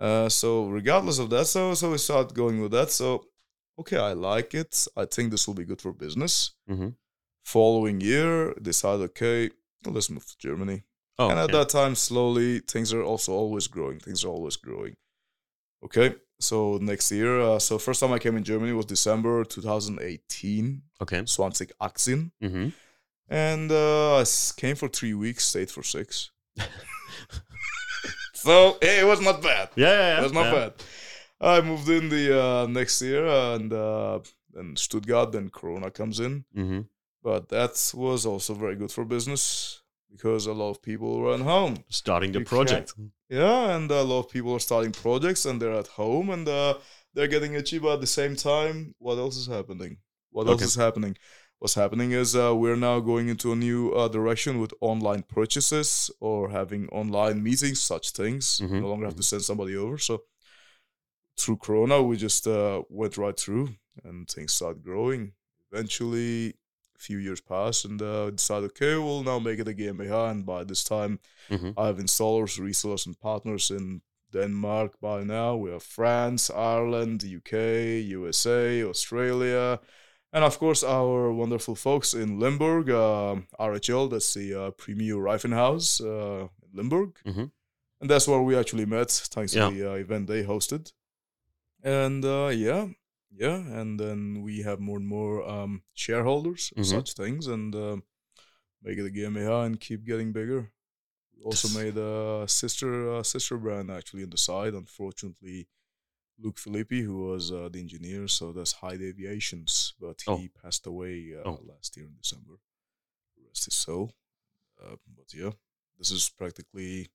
Uh, 0.00 0.28
so 0.30 0.68
regardless 0.68 1.18
of 1.18 1.28
that, 1.30 1.46
so 1.46 1.74
so 1.74 1.90
we 1.90 1.98
started 1.98 2.34
going 2.34 2.62
with 2.62 2.72
that. 2.72 2.90
So 2.90 3.24
okay, 3.80 3.98
I 3.98 4.12
like 4.14 4.54
it. 4.54 4.86
I 4.96 5.04
think 5.04 5.30
this 5.30 5.46
will 5.46 5.54
be 5.62 5.64
good 5.66 5.82
for 5.82 5.92
business. 5.92 6.52
Mm-hmm. 6.70 6.90
Following 7.44 8.00
year, 8.00 8.54
decided 8.54 9.02
okay, 9.10 9.50
let's 9.86 10.08
move 10.10 10.26
to 10.26 10.38
Germany. 10.38 10.84
Oh, 11.18 11.28
and 11.30 11.38
at 11.38 11.50
that 11.52 11.68
time, 11.68 11.94
slowly, 11.94 12.60
things 12.60 12.92
are 12.92 13.02
also 13.02 13.32
always 13.32 13.66
growing. 13.66 13.98
Things 13.98 14.24
are 14.24 14.28
always 14.28 14.56
growing. 14.56 14.94
Okay, 15.84 16.14
so 16.40 16.78
next 16.80 17.10
year, 17.10 17.40
uh, 17.40 17.58
so 17.58 17.78
first 17.78 18.00
time 18.00 18.12
I 18.12 18.18
came 18.18 18.36
in 18.36 18.44
Germany 18.44 18.72
was 18.72 18.86
December 18.86 19.44
2018, 19.44 20.82
okay. 21.02 21.18
2018. 21.18 22.32
Mm-hmm. 22.42 22.68
And 23.30 23.72
uh, 23.72 24.18
I 24.18 24.24
came 24.56 24.76
for 24.76 24.88
three 24.88 25.14
weeks, 25.14 25.44
stayed 25.46 25.70
for 25.70 25.82
six. 25.82 26.30
so, 28.32 28.78
hey, 28.80 29.00
it 29.00 29.06
was 29.06 29.20
not 29.20 29.42
bad. 29.42 29.70
Yeah, 29.76 29.88
yeah, 29.88 29.98
yeah. 29.98 30.20
It 30.20 30.22
was 30.22 30.32
not 30.32 30.46
yeah. 30.46 30.54
bad. 30.54 30.72
I 31.40 31.60
moved 31.60 31.88
in 31.88 32.08
the 32.08 32.42
uh, 32.42 32.66
next 32.66 33.02
year, 33.02 33.26
and 33.26 33.72
uh, 33.72 34.20
then 34.52 34.76
Stuttgart, 34.76 35.32
then 35.32 35.50
Corona 35.50 35.90
comes 35.90 36.20
in. 36.20 36.44
Mm-hmm. 36.56 36.80
But 37.22 37.48
that 37.50 37.92
was 37.94 38.24
also 38.24 38.54
very 38.54 38.76
good 38.76 38.90
for 38.90 39.04
business 39.04 39.82
because 40.10 40.46
a 40.46 40.52
lot 40.52 40.70
of 40.70 40.82
people 40.82 41.22
run 41.22 41.40
home. 41.40 41.84
Starting 41.88 42.32
the 42.32 42.40
You 42.40 42.44
project. 42.44 42.94
Yeah, 43.28 43.76
and 43.76 43.90
a 43.90 44.02
lot 44.02 44.20
of 44.20 44.30
people 44.30 44.52
are 44.54 44.60
starting 44.60 44.92
projects 44.92 45.44
and 45.46 45.60
they're 45.60 45.74
at 45.78 45.88
home 45.88 46.30
and 46.30 46.48
uh, 46.48 46.74
they're 47.14 47.28
getting 47.28 47.54
itchy, 47.54 47.78
but 47.78 47.94
at 47.94 48.00
the 48.00 48.06
same 48.06 48.34
time, 48.36 48.94
what 48.98 49.18
else 49.18 49.36
is 49.36 49.46
happening? 49.46 49.98
What 50.30 50.46
else 50.48 50.62
is 50.62 50.74
happening? 50.76 51.16
What's 51.58 51.74
happening 51.74 52.12
is 52.12 52.36
uh, 52.36 52.54
we're 52.54 52.76
now 52.76 53.00
going 53.00 53.28
into 53.28 53.52
a 53.52 53.56
new 53.56 53.90
uh, 53.92 54.08
direction 54.08 54.60
with 54.60 54.72
online 54.80 55.24
purchases 55.24 56.10
or 56.20 56.50
having 56.50 56.88
online 56.90 57.42
meetings, 57.42 57.80
such 57.80 58.10
things. 58.12 58.60
Mhm, 58.62 58.80
No 58.80 58.88
longer 58.88 59.06
have 59.06 59.16
to 59.16 59.22
send 59.22 59.42
somebody 59.42 59.76
over. 59.76 59.98
So 59.98 60.22
through 61.36 61.56
Corona, 61.58 62.02
we 62.02 62.16
just 62.16 62.46
uh, 62.46 62.82
went 62.88 63.16
right 63.18 63.38
through 63.38 63.70
and 64.04 64.28
things 64.28 64.52
started 64.52 64.82
growing. 64.82 65.32
Eventually, 65.72 66.50
a 66.50 66.54
few 66.98 67.18
years 67.18 67.40
passed 67.40 67.84
and 67.84 68.00
uh, 68.02 68.30
decided, 68.30 68.70
okay, 68.70 68.96
we'll 68.96 69.22
now 69.22 69.38
make 69.38 69.58
it 69.60 69.68
a 69.68 69.72
GmbH. 69.72 70.30
And 70.30 70.44
by 70.46 70.64
this 70.64 70.84
time, 70.84 71.18
Mhm. 71.50 71.72
I 71.76 71.86
have 71.86 71.98
installers, 72.02 72.58
resellers, 72.60 73.06
and 73.06 73.16
partners 73.18 73.70
in 73.70 74.02
Denmark 74.32 75.00
by 75.00 75.24
now. 75.24 75.56
We 75.56 75.70
have 75.70 75.82
France, 75.82 76.50
Ireland, 76.50 77.22
UK, 77.24 77.52
USA, 78.18 78.82
Australia, 78.84 79.78
and 80.32 80.44
of 80.44 80.58
course 80.58 80.82
our 80.86 81.32
wonderful 81.32 81.74
folks 81.76 82.12
in 82.14 82.38
Limburg, 82.40 82.90
um 82.90 83.46
RHL, 83.58 84.08
that's 84.10 84.34
the 84.34 84.54
uh, 84.54 84.70
premier 84.72 85.16
Reifenhaus 85.16 86.00
uh, 86.00 86.48
in 86.64 86.70
Limburg. 86.74 87.10
Mhm. 87.24 87.50
And 88.00 88.10
that's 88.10 88.28
where 88.28 88.42
we 88.42 88.58
actually 88.58 88.86
met, 88.86 89.10
thanks 89.34 89.54
Yeah. 89.54 89.70
to 89.70 89.74
the 89.76 89.90
uh, 89.92 89.94
event 90.04 90.26
they 90.26 90.44
hosted. 90.44 90.92
And 91.82 92.24
uh, 92.24 92.50
yeah, 92.52 92.88
yeah, 93.30 93.56
and 93.80 93.98
then 94.00 94.42
we 94.42 94.62
have 94.62 94.80
more 94.80 94.96
and 94.98 95.06
more 95.06 95.46
um, 95.48 95.82
shareholders, 95.94 96.72
Mhm. 96.76 96.84
such 96.84 97.12
things, 97.14 97.46
and 97.46 97.74
um, 97.74 98.02
make 98.82 98.98
it 98.98 99.06
a 99.06 99.10
GmbH 99.10 99.66
and 99.66 99.80
keep 99.80 100.04
getting 100.04 100.32
bigger. 100.32 100.72
We 101.36 101.42
also 101.44 101.68
made 101.78 101.96
a 101.96 102.46
sister 102.48 103.10
uh, 103.12 103.22
sister 103.22 103.56
brand 103.58 103.90
actually 103.90 104.24
on 104.24 104.30
the 104.30 104.36
side. 104.38 104.74
Unfortunately, 104.74 105.68
Luke 106.38 106.58
Filippi, 106.58 107.02
who 107.02 107.26
was 107.28 107.50
uh, 107.52 107.68
the 107.68 107.80
engineer, 107.80 108.28
so 108.28 108.52
that's 108.52 108.72
Hyde 108.72 109.02
Aviations, 109.02 109.94
but 110.00 110.20
he 110.22 110.30
Oh. 110.30 110.60
passed 110.62 110.86
away 110.86 111.34
uh, 111.36 111.42
Oh. 111.48 111.60
last 111.64 111.96
year 111.96 112.06
in 112.06 112.16
December. 112.16 112.58
Rest 113.46 113.64
his 113.66 113.74
soul. 113.74 114.12
Uh, 114.82 114.96
but 115.16 115.32
yeah, 115.34 115.52
this 115.98 116.10
is 116.10 116.28
practically 116.30 117.08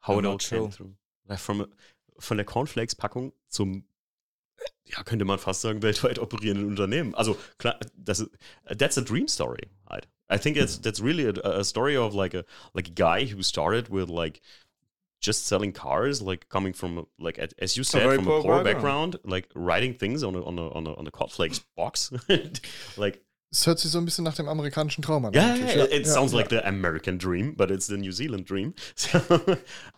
How 0.00 0.18
it 0.18 0.24
all 0.26 0.38
came 0.38 0.70
through. 0.70 0.96
From, 1.38 1.72
von 2.20 2.36
der 2.36 2.44
Cornflakes-Packung 2.44 3.32
zum, 3.48 3.84
ja, 4.84 5.02
könnte 5.04 5.24
man 5.24 5.38
fast 5.38 5.60
sagen, 5.62 5.82
weltweit 5.82 6.18
operierenden 6.18 6.66
Unternehmen. 6.68 7.14
Also, 7.14 7.36
klar, 7.58 7.78
das 7.96 8.20
ist, 8.20 8.30
that's 8.78 8.98
a 8.98 9.02
dream 9.02 9.28
story, 9.28 9.68
halt. 9.88 10.08
I 10.28 10.38
think 10.38 10.56
it's, 10.56 10.80
that's 10.80 11.00
really 11.02 11.26
a, 11.26 11.32
a 11.60 11.64
story 11.64 11.96
of 11.96 12.14
like 12.14 12.34
a, 12.34 12.44
like 12.74 12.88
a 12.88 12.92
guy 12.94 13.26
who 13.26 13.42
started 13.42 13.88
with 13.90 14.08
like, 14.08 14.40
just 15.20 15.46
selling 15.46 15.72
cars, 15.72 16.20
like 16.20 16.48
coming 16.48 16.74
from 16.74 17.06
like 17.16 17.38
a- 17.38 17.48
as 17.62 17.76
you 17.76 17.84
said 17.84 18.02
very 18.02 18.16
from 18.16 18.26
a 18.26 18.30
poor 18.30 18.42
poor 18.42 18.64
background. 18.64 19.12
background, 19.12 19.18
like 19.32 19.48
writing 19.54 19.94
things 19.94 20.24
on 20.24 20.34
a 20.34 20.42
on 20.44 20.58
a 20.58 20.68
on 20.74 20.84
a, 20.88 20.94
on 20.96 21.06
a 21.06 21.12
Cornflakes 21.12 21.60
box, 21.76 22.10
like 22.96 23.22
Es 23.52 23.64
hört 23.66 23.78
sich 23.78 23.92
so 23.92 23.98
ein 23.98 24.04
bisschen 24.04 24.24
nach 24.24 24.34
dem 24.34 24.48
amerikanischen 24.48 25.02
Traum 25.04 25.26
an. 25.26 25.32
Yeah, 25.34 25.54
yeah, 25.54 25.84
it 25.84 26.06
Ja, 26.06 26.12
sounds 26.12 26.32
like 26.34 26.48
the 26.48 26.66
American 26.66 27.18
dream, 27.18 27.54
but 27.54 27.70
it's 27.70 27.86
the 27.86 27.96
New 27.98 28.10
Zealand 28.10 28.46
dream. 28.46 28.74
So, 28.96 29.20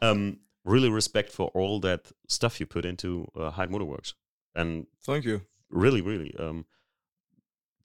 um, 0.02 0.40
really 0.64 0.90
respect 0.90 1.30
for 1.32 1.50
all 1.54 1.80
that 1.80 2.12
stuff 2.28 2.58
you 2.60 2.66
put 2.66 2.84
into 2.84 3.26
uh, 3.34 3.50
Hyde 3.52 3.70
Motorworks, 3.70 4.12
and 4.54 4.86
thank 5.02 5.24
you. 5.24 5.42
really, 5.70 6.00
really, 6.00 6.34
um, 6.38 6.64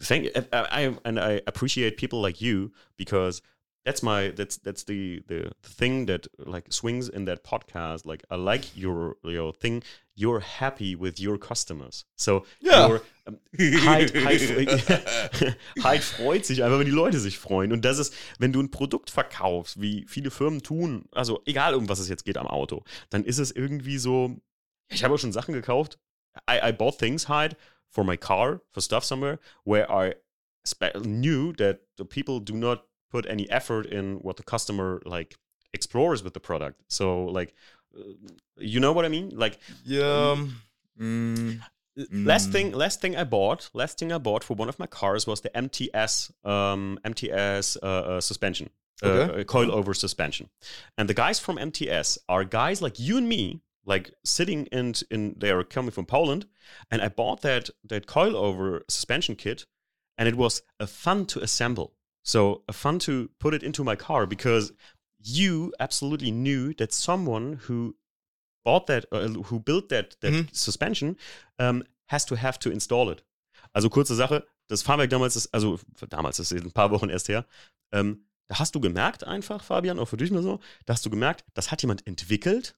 thank. 0.01 0.27
I, 0.53 0.67
I 0.71 0.95
and 1.05 1.19
I 1.19 1.41
appreciate 1.47 1.97
people 1.97 2.21
like 2.21 2.41
you 2.41 2.71
because 2.97 3.41
that's 3.85 4.03
my 4.03 4.29
that's 4.35 4.57
that's 4.57 4.83
the 4.83 5.21
the 5.27 5.51
thing 5.63 6.05
that 6.07 6.27
like 6.37 6.71
swings 6.71 7.09
in 7.09 7.25
that 7.25 7.43
podcast. 7.43 8.05
Like 8.05 8.23
I 8.29 8.35
like 8.35 8.75
your 8.77 9.15
your 9.23 9.53
thing. 9.53 9.81
You're 10.15 10.41
happy 10.41 10.97
with 10.97 11.17
your 11.17 11.37
customers, 11.37 12.03
so 12.17 12.43
Yeah. 12.59 12.89
you're, 12.89 13.01
um, 13.25 13.39
freut 16.01 16.45
sich 16.45 16.61
einfach, 16.61 16.77
wenn 16.77 16.85
die 16.85 16.91
Leute 16.91 17.21
sich 17.21 17.39
freuen. 17.39 17.71
Und 17.71 17.85
das 17.85 17.99
ist, 17.99 18.13
wenn 18.37 18.51
du 18.51 18.61
ein 18.61 18.69
Produkt 18.69 19.11
verkaufst, 19.11 19.81
wie 19.81 20.03
viele 20.09 20.29
Firmen 20.29 20.61
tun, 20.61 21.05
also 21.13 21.41
egal 21.45 21.73
um 21.73 21.87
was 21.87 21.99
es 21.99 22.09
jetzt 22.09 22.25
geht 22.25 22.37
am 22.37 22.47
Auto, 22.47 22.83
dann 23.09 23.23
ist 23.23 23.37
es 23.37 23.51
irgendwie 23.51 23.97
so, 23.97 24.35
ich 24.89 25.05
habe 25.05 25.13
auch 25.13 25.19
schon 25.19 25.31
Sachen 25.31 25.53
gekauft. 25.53 25.97
I, 26.47 26.59
I 26.67 26.71
bought 26.71 26.97
things, 26.99 27.25
hide 27.25 27.55
for 27.89 28.03
my 28.03 28.15
car, 28.15 28.61
for 28.71 28.81
stuff 28.81 29.03
somewhere, 29.03 29.39
where 29.63 29.91
I 29.91 30.13
knew 31.03 31.53
that 31.53 31.81
the 31.97 32.05
people 32.05 32.39
do 32.39 32.53
not 32.53 32.83
put 33.09 33.25
any 33.27 33.49
effort 33.49 33.85
in 33.87 34.15
what 34.17 34.37
the 34.37 34.43
customer 34.43 35.01
like 35.05 35.35
explores 35.73 36.23
with 36.23 36.33
the 36.33 36.39
product. 36.39 36.81
So 36.87 37.25
like, 37.25 37.53
uh, 37.97 38.03
you 38.57 38.79
know 38.79 38.91
what 38.93 39.05
I 39.05 39.09
mean? 39.09 39.31
Like, 39.33 39.57
Yeah. 39.83 40.31
um, 40.33 40.61
mm, 40.99 41.59
last 42.11 42.49
Mm. 42.49 42.51
thing 42.53 42.71
last 42.71 43.01
thing 43.01 43.15
i 43.17 43.25
bought 43.25 43.69
last 43.73 43.99
thing 43.99 44.11
i 44.13 44.17
bought 44.17 44.41
for 44.43 44.53
one 44.53 44.69
of 44.69 44.79
my 44.79 44.85
cars 44.87 45.27
was 45.27 45.41
the 45.41 45.49
mts 45.49 46.31
um 46.45 46.97
mts 47.03 47.75
uh, 47.83 47.85
uh, 47.85 48.21
suspension 48.21 48.69
uh, 49.03 49.07
Okay. 49.07 49.41
uh, 49.41 49.43
coil 49.43 49.69
over 49.71 49.93
suspension 49.93 50.49
and 50.97 51.09
the 51.09 51.13
guys 51.13 51.39
from 51.39 51.57
mts 51.57 52.17
are 52.29 52.45
guys 52.45 52.81
like 52.81 52.99
you 52.99 53.17
and 53.17 53.27
me 53.27 53.61
like 53.93 54.05
sitting 54.23 54.67
in 54.71 54.93
in 55.09 55.21
they 55.41 55.51
are 55.51 55.63
coming 55.75 55.91
from 55.91 56.05
poland 56.05 56.43
and 56.91 57.01
i 57.01 57.09
bought 57.09 57.41
that 57.41 57.69
that 57.89 58.05
coil 58.05 58.35
over 58.35 58.83
suspension 58.87 59.35
kit 59.35 59.65
and 60.17 60.27
it 60.31 60.35
was 60.35 60.61
a 60.79 60.85
fun 60.87 61.25
to 61.25 61.39
assemble 61.41 61.87
so 62.23 62.63
a 62.67 62.73
fun 62.73 62.99
to 62.99 63.13
put 63.39 63.53
it 63.53 63.63
into 63.63 63.83
my 63.83 63.95
car 63.95 64.27
because 64.27 64.71
you 65.21 65.73
absolutely 65.79 66.31
knew 66.31 66.73
that 66.75 66.93
someone 66.93 67.59
who 67.67 67.95
bought 68.63 68.87
that, 68.87 69.05
uh, 69.11 69.27
who 69.49 69.59
built 69.59 69.89
that, 69.89 70.15
that 70.21 70.31
Mhm. 70.33 70.47
suspension, 70.53 71.15
um, 71.57 71.83
has 72.07 72.25
to 72.25 72.35
have 72.35 72.57
to 72.59 72.69
install 72.69 73.09
it. 73.11 73.23
Also 73.73 73.89
kurze 73.89 74.15
Sache, 74.15 74.45
das 74.67 74.81
Fahrwerk 74.81 75.09
damals 75.09 75.35
ist, 75.35 75.53
also 75.53 75.79
damals 76.09 76.37
das 76.37 76.51
ist 76.51 76.63
ein 76.63 76.71
paar 76.71 76.91
Wochen 76.91 77.09
erst 77.09 77.27
her, 77.29 77.45
ähm, 77.93 78.25
da 78.47 78.59
hast 78.59 78.73
du 78.75 78.79
gemerkt 78.79 79.23
einfach, 79.25 79.63
Fabian, 79.63 79.99
auch 79.99 80.07
für 80.07 80.17
dich 80.17 80.31
mal 80.31 80.43
so, 80.43 80.59
da 80.85 80.93
hast 80.93 81.05
du 81.05 81.09
gemerkt, 81.09 81.43
das 81.53 81.71
hat 81.71 81.81
jemand 81.81 82.05
entwickelt, 82.07 82.75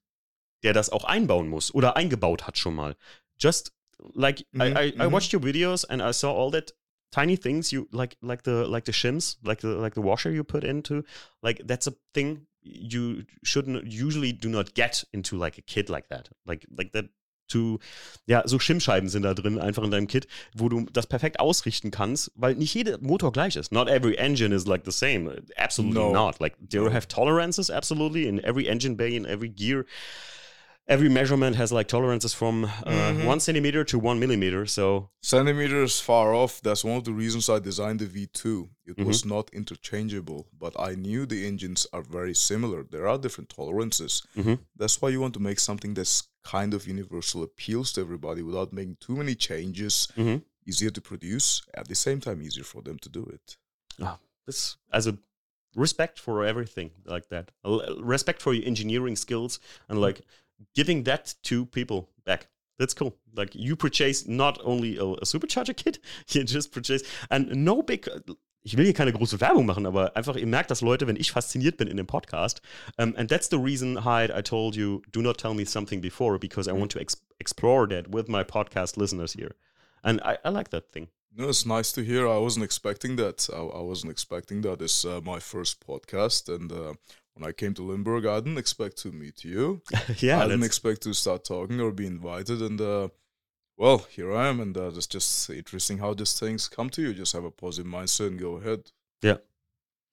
der 0.63 0.73
das 0.73 0.89
auch 0.89 1.03
einbauen 1.03 1.47
muss 1.47 1.73
oder 1.73 1.95
eingebaut 1.95 2.47
hat 2.47 2.57
schon 2.57 2.75
mal. 2.75 2.95
Just 3.39 3.73
like 4.13 4.41
I, 4.41 4.45
Mhm, 4.57 4.61
I, 4.77 4.93
I 4.93 5.07
mhm. 5.07 5.11
watched 5.11 5.33
your 5.33 5.41
videos 5.43 5.85
and 5.85 6.01
I 6.01 6.11
saw 6.13 6.31
all 6.31 6.51
that 6.51 6.73
tiny 7.11 7.37
things 7.37 7.71
you 7.71 7.87
like 7.91 8.17
like 8.21 8.43
the 8.43 8.65
like 8.67 8.85
the 8.85 8.93
shims 8.93 9.37
like 9.43 9.61
the 9.61 9.67
like 9.67 9.95
the 9.95 10.01
washer 10.01 10.31
you 10.31 10.43
put 10.43 10.63
into 10.63 11.03
like 11.41 11.61
that's 11.67 11.87
a 11.87 11.93
thing 12.13 12.47
you 12.61 13.23
shouldn't 13.43 13.83
usually 13.85 14.31
do 14.33 14.47
not 14.49 14.73
get 14.75 15.05
into 15.11 15.35
like 15.35 15.57
a 15.57 15.61
kit 15.61 15.89
like 15.89 16.07
that 16.09 16.29
like 16.45 16.65
like 16.77 16.93
that 16.93 17.05
to 17.49 17.79
ja 18.27 18.47
so 18.47 18.59
Schimmscheiben 18.59 19.09
sind 19.09 19.23
da 19.23 19.33
drin 19.33 19.59
einfach 19.59 19.83
in 19.83 19.91
deinem 19.91 20.07
Kit 20.07 20.25
wo 20.55 20.69
du 20.69 20.85
das 20.93 21.05
perfekt 21.05 21.41
ausrichten 21.41 21.91
kannst 21.91 22.31
weil 22.35 22.55
nicht 22.55 22.73
jeder 22.73 22.97
Motor 23.01 23.33
gleich 23.33 23.57
ist 23.57 23.73
not 23.73 23.89
every 23.89 24.15
engine 24.15 24.55
is 24.55 24.65
like 24.65 24.83
the 24.85 24.91
same 24.91 25.43
absolutely 25.57 25.99
No. 25.99 26.13
not 26.13 26.39
like 26.39 26.55
there 26.69 26.93
have 26.93 27.09
tolerances 27.09 27.69
absolutely 27.69 28.25
in 28.25 28.39
every 28.41 28.67
engine 28.67 28.95
bay 28.95 29.17
in 29.17 29.25
every 29.25 29.49
gear 29.49 29.85
every 30.87 31.09
measurement 31.09 31.55
has 31.55 31.71
like 31.71 31.87
tolerances 31.87 32.33
from 32.33 32.65
uh, 32.65 32.69
Mhm. 32.85 33.25
one 33.25 33.39
centimeter 33.39 33.83
to 33.85 33.97
one 33.99 34.19
millimeter 34.19 34.65
so 34.65 35.09
centimeters 35.21 35.99
far 35.99 36.33
off. 36.33 36.61
That's 36.61 36.83
one 36.83 36.97
of 36.97 37.03
the 37.03 37.13
reasons 37.13 37.49
I 37.49 37.59
designed 37.59 37.99
the 37.99 38.07
V2. 38.07 38.69
It 38.85 38.97
Mm-hmm. 38.97 39.05
was 39.05 39.23
not 39.25 39.49
interchangeable, 39.53 40.47
but 40.57 40.73
I 40.79 40.95
knew 40.95 41.25
the 41.25 41.45
engines 41.47 41.87
are 41.93 42.01
very 42.03 42.33
similar. 42.33 42.83
There 42.83 43.07
are 43.07 43.17
different 43.17 43.49
tolerances. 43.49 44.23
Mhm. 44.35 44.59
That's 44.75 45.01
why 45.01 45.09
you 45.09 45.21
want 45.21 45.33
to 45.35 45.39
make 45.39 45.59
something 45.59 45.93
that's 45.93 46.23
kind 46.43 46.73
of 46.73 46.87
universal, 46.87 47.43
appeals 47.43 47.93
to 47.93 48.01
everybody 48.01 48.41
without 48.41 48.73
making 48.73 48.97
too 48.99 49.15
many 49.15 49.35
changes, 49.35 50.07
Mhm. 50.17 50.41
easier 50.67 50.89
to 50.89 51.01
produce, 51.01 51.61
at 51.73 51.87
the 51.87 51.95
same 51.95 52.19
time, 52.19 52.41
easier 52.41 52.63
for 52.65 52.81
them 52.81 52.97
to 52.99 53.09
do 53.09 53.23
it. 53.25 53.57
this 54.47 54.75
as 54.91 55.05
a 55.05 55.15
respect 55.75 56.19
for 56.19 56.43
everything 56.43 56.89
like 57.05 57.29
that 57.29 57.51
respect 57.99 58.41
for 58.41 58.53
your 58.55 58.65
engineering 58.65 59.15
skills 59.15 59.59
and 59.87 60.01
like 60.01 60.21
giving 60.75 61.03
that 61.03 61.35
to 61.43 61.65
people 61.65 62.09
back 62.25 62.47
that's 62.77 62.93
cool 62.93 63.15
like 63.35 63.53
you 63.53 63.75
purchase 63.75 64.27
not 64.27 64.59
only 64.63 64.97
a, 64.97 65.03
a 65.03 65.25
supercharger 65.25 65.75
kit 65.75 65.99
you 66.29 66.43
just 66.43 66.71
purchase 66.71 67.03
and 67.29 67.53
no 67.55 67.81
big 67.81 68.07
ich 68.63 68.77
will 68.77 68.85
hier 68.85 68.93
keine 68.93 69.11
große 69.11 69.41
Werbung 69.41 69.65
machen, 69.65 69.85
aber 69.85 70.15
einfach, 70.15 70.35
ihr 70.35 70.45
merkt 70.45 70.69
das, 70.69 70.81
Leute, 70.81 71.07
wenn 71.07 71.15
ich 71.15 71.31
fasziniert 71.31 71.77
bin 71.77 71.87
in 71.87 71.97
dem 71.97 72.05
Podcast. 72.05 72.61
Um, 72.97 73.15
and 73.17 73.29
that's 73.29 73.49
the 73.49 73.57
reason, 73.57 74.03
Hyde, 74.05 74.31
I 74.31 74.41
told 74.41 74.75
you, 74.75 75.01
do 75.11 75.21
not 75.21 75.39
tell 75.39 75.53
me 75.53 75.65
something 75.65 76.01
before, 76.01 76.37
because 76.37 76.69
I 76.69 76.73
want 76.73 76.91
to 76.91 76.99
ex 76.99 77.17
explore 77.39 77.87
that 77.87 78.13
with 78.13 78.27
my 78.27 78.43
podcast 78.43 78.97
listeners 78.97 79.33
here. 79.33 79.55
And 80.03 80.21
I, 80.21 80.37
I 80.45 80.49
like 80.49 80.69
that 80.69 80.91
thing. 80.91 81.07
No, 81.35 81.49
it's 81.49 81.65
nice 81.65 81.91
to 81.93 82.03
hear. 82.03 82.27
I 82.27 82.37
wasn't 82.37 82.65
expecting 82.65 83.15
that. 83.15 83.49
I, 83.51 83.57
I 83.57 83.81
wasn't 83.81 84.11
expecting 84.11 84.61
that. 84.61 84.81
It's 84.81 85.05
uh, 85.05 85.21
my 85.23 85.39
first 85.39 85.79
podcast, 85.85 86.53
and 86.53 86.71
uh, 86.71 86.93
when 87.41 87.49
I 87.49 87.53
came 87.53 87.73
to 87.73 87.83
Limburg, 87.83 88.25
I 88.25 88.39
didn't 88.39 88.57
expect 88.59 88.97
to 89.03 89.11
meet 89.11 89.43
you. 89.43 89.81
yeah, 90.19 90.37
I 90.39 90.43
didn't 90.43 90.61
that's- 90.61 90.65
expect 90.65 91.01
to 91.03 91.13
start 91.13 91.43
talking 91.43 91.79
or 91.81 91.91
be 91.91 92.05
invited, 92.05 92.61
and 92.61 92.79
uh, 92.79 93.09
well, 93.77 94.05
here 94.09 94.31
I 94.33 94.47
am, 94.49 94.59
and 94.59 94.77
uh, 94.77 94.91
it's 94.95 95.07
just 95.07 95.49
interesting 95.49 95.99
how 95.99 96.13
these 96.13 96.33
things 96.37 96.69
come 96.69 96.89
to 96.91 97.01
you. 97.01 97.13
Just 97.13 97.33
have 97.33 97.45
a 97.45 97.51
positive 97.51 97.87
mindset 97.89 98.27
and 98.27 98.39
go 98.39 98.57
ahead. 98.57 98.91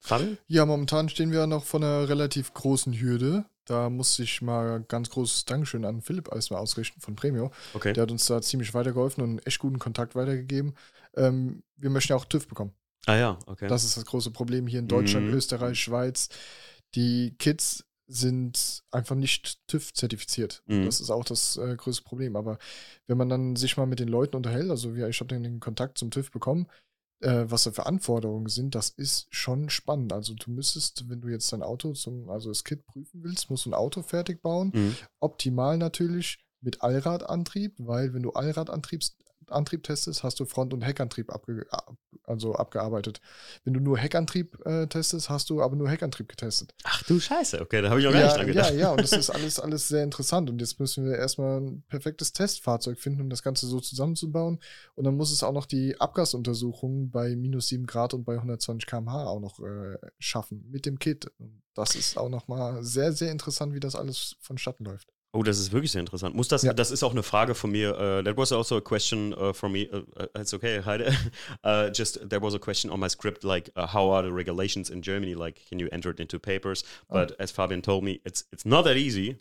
Fabian? 0.01 0.37
Ja, 0.47 0.65
momentan 0.65 1.09
stehen 1.09 1.33
wir 1.33 1.45
noch 1.45 1.65
vor 1.65 1.81
einer 1.81 2.07
relativ 2.07 2.53
großen 2.53 2.93
Hürde. 2.93 3.43
Da 3.65 3.89
muss 3.89 4.17
ich 4.19 4.41
mal 4.41 4.81
ganz 4.87 5.09
großes 5.09 5.43
Dankeschön 5.43 5.83
an 5.83 6.01
Philipp 6.01 6.29
erstmal 6.33 6.61
ausrichten 6.61 7.01
von 7.01 7.17
Premio. 7.17 7.51
Okay. 7.73 7.91
Der 7.91 8.03
hat 8.03 8.11
uns 8.11 8.25
da 8.25 8.41
ziemlich 8.41 8.73
weitergeholfen 8.73 9.21
und 9.21 9.29
einen 9.31 9.39
echt 9.39 9.59
guten 9.59 9.77
Kontakt 9.77 10.15
weitergegeben. 10.15 10.73
Ähm, 11.17 11.63
wir 11.75 11.89
möchten 11.89 12.13
ja 12.13 12.15
auch 12.15 12.23
TÜV 12.23 12.47
bekommen. 12.47 12.71
Ah 13.07 13.17
ja, 13.17 13.39
okay. 13.45 13.67
Das 13.67 13.83
ist 13.83 13.97
das 13.97 14.05
große 14.05 14.31
Problem 14.31 14.67
hier 14.67 14.79
in 14.79 14.87
Deutschland, 14.87 15.27
Mhm. 15.27 15.33
Österreich, 15.33 15.77
Schweiz. 15.77 16.29
Die 16.95 17.35
Kids 17.37 17.85
sind 18.07 18.83
einfach 18.89 19.15
nicht 19.15 19.59
TÜV 19.67 19.93
zertifiziert. 19.93 20.63
Mhm. 20.65 20.85
Das 20.85 20.99
ist 20.99 21.11
auch 21.11 21.23
das 21.23 21.57
äh, 21.57 21.75
größte 21.75 22.03
Problem. 22.03 22.35
Aber 22.35 22.57
wenn 23.07 23.17
man 23.17 23.29
dann 23.29 23.55
sich 23.55 23.77
mal 23.77 23.85
mit 23.85 23.99
den 23.99 24.07
Leuten 24.07 24.35
unterhält, 24.35 24.69
also 24.69 24.95
wir, 24.95 25.07
ich 25.07 25.19
habe 25.19 25.27
den 25.27 25.59
Kontakt 25.59 25.99
zum 25.99 26.09
TÜV 26.09 26.31
bekommen, 26.31 26.67
äh, 27.21 27.45
was 27.45 27.65
da 27.65 27.71
für 27.71 27.85
Anforderungen 27.85 28.47
sind, 28.47 28.73
das 28.73 28.89
ist 28.89 29.27
schon 29.29 29.69
spannend. 29.69 30.11
Also 30.11 30.33
du 30.33 30.49
müsstest, 30.49 31.07
wenn 31.07 31.21
du 31.21 31.27
jetzt 31.27 31.53
dein 31.53 31.61
Auto 31.61 31.93
zum, 31.93 32.29
also 32.29 32.49
das 32.49 32.63
Kit 32.63 32.85
prüfen 32.85 33.23
willst, 33.23 33.49
musst 33.49 33.65
du 33.65 33.69
ein 33.69 33.75
Auto 33.75 34.01
fertig 34.01 34.41
bauen. 34.41 34.71
Mhm. 34.73 34.95
Optimal 35.19 35.77
natürlich 35.77 36.39
mit 36.61 36.81
Allradantrieb, 36.81 37.75
weil 37.77 38.13
wenn 38.13 38.23
du 38.23 38.31
Allradantrieb 38.31 39.03
Antrieb 39.51 39.83
testest, 39.83 40.23
hast 40.23 40.39
du 40.39 40.45
Front- 40.45 40.73
und 40.73 40.81
Heckantrieb 40.81 41.31
abge 41.31 41.65
ab- 41.69 41.95
also 42.23 42.53
abgearbeitet. 42.53 43.21
Wenn 43.63 43.73
du 43.73 43.79
nur 43.79 43.97
Heckantrieb 43.97 44.57
äh, 44.65 44.87
testest, 44.87 45.29
hast 45.29 45.49
du 45.49 45.61
aber 45.61 45.75
nur 45.75 45.89
Heckantrieb 45.89 46.29
getestet. 46.29 46.73
Ach 46.83 47.01
du 47.03 47.19
Scheiße, 47.19 47.61
okay, 47.61 47.81
da 47.81 47.89
habe 47.89 47.99
ich 47.99 48.05
noch 48.05 48.13
gar 48.13 48.21
nicht 48.23 48.31
Ja, 48.31 48.37
dran 48.37 48.47
ja, 48.47 48.53
gedacht. 48.53 48.73
ja, 48.75 48.91
und 48.91 49.01
das 49.01 49.11
ist 49.13 49.29
alles, 49.29 49.59
alles 49.59 49.87
sehr 49.87 50.03
interessant. 50.03 50.49
Und 50.49 50.59
jetzt 50.61 50.79
müssen 50.79 51.05
wir 51.05 51.17
erstmal 51.17 51.59
ein 51.61 51.83
perfektes 51.87 52.33
Testfahrzeug 52.33 52.99
finden, 52.99 53.21
um 53.21 53.29
das 53.29 53.41
Ganze 53.43 53.65
so 53.67 53.79
zusammenzubauen. 53.79 54.59
Und 54.95 55.03
dann 55.05 55.15
muss 55.17 55.31
es 55.31 55.43
auch 55.43 55.53
noch 55.53 55.65
die 55.65 55.99
Abgasuntersuchung 55.99 57.09
bei 57.11 57.35
minus 57.35 57.67
7 57.69 57.85
Grad 57.85 58.13
und 58.13 58.23
bei 58.25 58.35
120 58.35 58.85
km/h 58.87 59.25
auch 59.25 59.39
noch 59.39 59.59
äh, 59.59 59.97
schaffen 60.19 60.65
mit 60.69 60.85
dem 60.85 60.99
Kit. 60.99 61.31
Das 61.73 61.95
ist 61.95 62.17
auch 62.17 62.29
nochmal 62.29 62.83
sehr, 62.83 63.11
sehr 63.13 63.31
interessant, 63.31 63.73
wie 63.73 63.79
das 63.79 63.95
alles 63.95 64.35
vonstatten 64.41 64.85
läuft. 64.85 65.07
Oh, 65.31 65.43
das 65.43 65.59
ist 65.59 65.71
wirklich 65.71 65.91
sehr 65.91 65.99
interessant. 66.01 66.35
Muss 66.35 66.47
das, 66.47 66.63
Ja. 66.63 66.73
das 66.73 66.89
ist 66.89 67.03
auch 67.03 67.11
eine 67.11 67.21
Frage 67.21 67.53
von 67.53 67.69
mir. 67.71 67.91
Uh, 67.93 68.23
that 68.23 68.35
was 68.35 68.51
also 68.51 68.77
a 68.77 68.81
question 68.81 69.33
uh, 69.33 69.53
from 69.53 69.73
me. 69.73 69.87
Uh, 69.93 70.01
it's 70.39 70.53
okay, 70.53 70.81
Heide. 70.83 71.13
Uh, 71.63 71.89
just 71.95 72.19
there 72.29 72.41
was 72.41 72.55
a 72.55 72.59
question 72.59 72.89
on 72.89 72.99
my 72.99 73.07
script, 73.09 73.43
like 73.43 73.71
uh, 73.75 73.85
how 73.93 74.11
are 74.11 74.23
the 74.27 74.33
regulations 74.33 74.89
in 74.89 75.01
Germany? 75.03 75.35
Like, 75.35 75.61
can 75.69 75.77
you 75.79 75.87
enter 75.91 76.09
it 76.11 76.19
into 76.19 76.39
papers? 76.39 76.83
But 77.09 77.39
as 77.39 77.51
Fabian 77.51 77.81
told 77.83 78.03
me, 78.03 78.19
it's 78.25 78.47
it's 78.51 78.65
not 78.65 78.85
that 78.85 78.97
easy. 78.97 79.37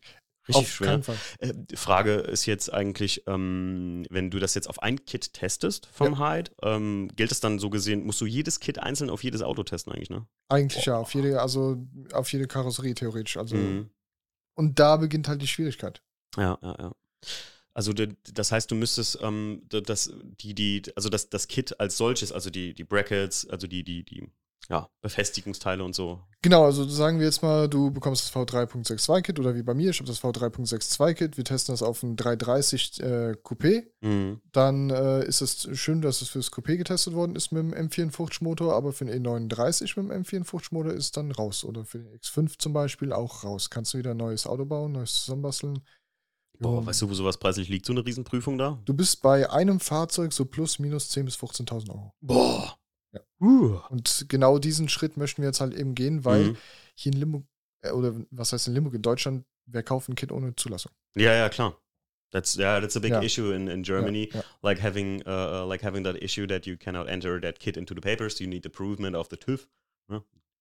Richtig 0.47 0.57
Auf 0.65 0.69
schwer. 0.71 0.89
keinen 0.89 1.03
Fall. 1.03 1.17
Die 1.43 1.77
Frage 1.77 2.15
ist 2.15 2.47
jetzt 2.47 2.73
eigentlich, 2.73 3.23
ähm, 3.27 4.07
wenn 4.09 4.31
du 4.31 4.39
das 4.39 4.55
jetzt 4.55 4.67
auf 4.69 4.83
ein 4.83 5.05
Kit 5.05 5.35
testest 5.35 5.89
vom 5.93 6.19
Hyde, 6.19 6.51
ähm, 6.63 7.09
gilt 7.17 7.33
es 7.33 7.41
dann 7.41 7.59
so 7.59 7.69
gesehen, 7.69 8.05
musst 8.07 8.21
du 8.23 8.27
jedes 8.27 8.59
Kit 8.59 8.79
einzeln 8.79 9.11
auf 9.11 9.23
jedes 9.23 9.43
Auto 9.43 9.63
testen 9.63 9.93
eigentlich, 9.93 10.09
ne? 10.09 10.27
Eigentlich 10.49 10.87
ja, 10.87 10.97
auf 10.97 11.13
jede, 11.15 11.41
also 11.43 11.77
auf 12.15 12.33
jede 12.33 12.47
Karosserie 12.47 12.95
theoretisch. 12.95 13.37
Also, 13.37 13.57
Mhm. 13.57 13.91
Und 14.59 14.81
da 14.81 14.97
beginnt 14.97 15.29
halt 15.29 15.41
die 15.41 15.47
Schwierigkeit. 15.47 16.03
Ja, 16.37 16.59
ja, 16.61 16.77
ja. 16.81 16.93
Also 17.75 17.93
das 17.93 18.51
heißt, 18.51 18.69
du 18.69 18.75
müsstest 18.75 19.21
ähm, 19.23 19.63
das, 19.69 20.13
die, 20.41 20.53
die, 20.53 20.83
also 20.97 21.09
das, 21.09 21.31
das 21.31 21.47
Kit 21.47 21.79
als 21.79 21.97
solches, 21.97 22.33
also 22.33 22.51
die, 22.51 22.75
die 22.75 22.83
Brackets, 22.83 23.49
also 23.49 23.69
die, 23.69 23.85
die, 23.85 24.03
die 24.03 24.29
ja, 24.69 24.89
Befestigungsteile 25.01 25.83
und 25.83 25.95
so. 25.95 26.21
Genau, 26.43 26.65
also 26.65 26.87
sagen 26.87 27.19
wir 27.19 27.27
jetzt 27.27 27.43
mal, 27.43 27.69
du 27.69 27.91
bekommst 27.91 28.23
das 28.23 28.33
V3.62-Kit 28.33 29.41
oder 29.41 29.55
wie 29.55 29.63
bei 29.63 29.75
mir, 29.75 29.91
ich 29.91 29.99
habe 29.99 30.07
das 30.09 30.21
V3.62-Kit, 30.23 31.37
wir 31.37 31.45
testen 31.45 31.73
das 31.73 31.83
auf 31.83 32.03
ein 32.03 32.17
330 32.17 33.01
äh, 33.03 33.07
Coupé. 33.43 33.87
Mhm. 34.03 34.41
Dann 34.53 34.91
äh, 34.91 35.25
ist 35.25 35.41
es 35.41 35.69
schön, 35.79 36.01
dass 36.03 36.23
es 36.23 36.29
fürs 36.29 36.53
Coupé 36.53 36.77
getestet 36.77 37.15
worden 37.15 37.35
ist 37.35 37.51
mit 37.51 37.63
dem 37.63 37.73
M54-Motor, 37.73 38.75
aber 38.75 38.93
für 38.93 39.07
den 39.07 39.25
E39 39.27 40.01
mit 40.01 40.11
dem 40.13 40.23
M54-Motor 40.23 40.93
ist 40.93 41.05
es 41.05 41.13
dann 41.13 41.33
raus. 41.33 41.65
Oder 41.65 41.85
für 41.85 41.99
den 41.99 42.17
X5 42.19 42.59
zum 42.59 42.73
Beispiel 42.73 43.13
auch 43.13 43.43
raus. 43.45 43.71
Kannst 43.71 43.95
du 43.95 43.99
wieder 43.99 44.13
ein 44.13 44.17
neues 44.19 44.47
Auto 44.47 44.65
bauen, 44.65 44.93
neues 44.93 45.25
zusammenbasteln. 45.25 45.81
Boah, 46.61 46.81
Ja. 46.81 46.87
weißt 46.87 47.03
du, 47.03 47.11
wo 47.11 47.15
sowas 47.15 47.39
preislich 47.39 47.69
liegt, 47.69 47.87
so 47.87 47.93
eine 47.93 48.05
Riesenprüfung 48.05 48.59
da? 48.59 48.79
Du 48.85 48.93
bist 48.95 49.23
bei 49.23 49.49
einem 49.51 49.81
Fahrzeug 49.81 50.33
so 50.33 50.45
plus 50.45 50.79
minus 50.79 51.11
10.000 51.11 51.25
bis 51.25 51.37
15.000 51.37 51.91
Euro. 51.91 52.13
Boah. 52.21 52.78
Uh. 53.49 53.81
Und 53.91 54.27
genau 54.29 54.59
diesen 54.59 54.89
Schritt 54.89 55.17
möchten 55.17 55.43
wir 55.43 55.49
jetzt 55.49 55.61
halt 55.61 55.75
eben 55.75 55.95
gehen, 55.95 56.25
weil 56.25 56.45
Mhm. 56.51 56.57
hier 56.95 57.13
in 57.13 57.19
Limburg, 57.19 57.45
äh, 57.83 57.91
oder 57.91 58.15
was 58.31 58.53
heißt 58.53 58.69
in 58.69 58.75
Limburg, 58.75 58.95
in 58.95 59.03
Deutschland, 59.03 59.45
wer 59.67 59.83
kauft 59.83 60.09
ein 60.09 60.15
Kit 60.15 60.33
ohne 60.33 60.55
Zulassung? 60.57 60.93
Ja, 61.17 61.33
ja, 61.35 61.49
klar. 61.49 61.77
That's 62.31 62.57
yeah, 62.59 62.79
that's 62.81 62.95
a 62.97 63.01
big 63.01 63.13
Ja. 63.13 63.23
issue 63.23 63.53
in, 63.55 63.69
in 63.69 63.83
Germany. 63.83 64.29
Ja. 64.33 64.43
Like 64.63 64.83
having 64.83 65.23
uh, 65.27 65.63
uh, 65.63 65.67
like 65.67 65.83
having 65.83 66.05
that 66.05 66.17
issue 66.17 66.47
that 66.49 66.67
you 66.67 66.77
cannot 66.77 67.09
enter 67.09 67.41
that 67.41 67.59
kit 67.59 67.77
into 67.79 67.95
the 67.95 68.03
papers. 68.03 68.39
You 68.39 68.47
need 68.49 68.65
the 68.65 68.69
improvement 68.69 69.17
of 69.17 69.29
the 69.29 69.37
TÜV. 69.39 69.67
ne? 70.11 70.21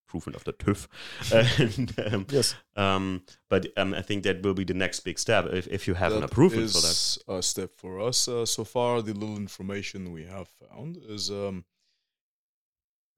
proven 0.10 0.34
after 0.36 0.54
TÜV. 0.54 0.88
and, 1.60 1.94
um, 2.14 2.26
Yes. 2.32 2.56
um, 2.78 3.22
but 3.50 3.68
um, 3.78 3.94
I 3.94 4.02
think 4.02 4.24
that 4.24 4.42
will 4.42 4.54
be 4.54 4.64
the 4.64 4.74
next 4.74 5.02
big 5.04 5.20
step 5.20 5.48
if, 5.52 5.68
if 5.68 5.86
you 5.86 5.96
have 5.96 6.14
an 6.14 6.22
That 6.22 6.32
approval 6.32 6.66
for 6.70 6.80
that. 6.82 6.92
is 6.92 7.20
a 7.28 7.42
step 7.42 7.72
for 7.76 8.00
us. 8.00 8.28
Uh, 8.30 8.46
so 8.46 8.64
far, 8.64 9.02
the 9.02 9.12
little 9.14 9.36
information 9.36 10.14
we 10.14 10.24
have 10.24 10.48
found 10.48 10.96
is, 11.10 11.30
um, 11.30 11.66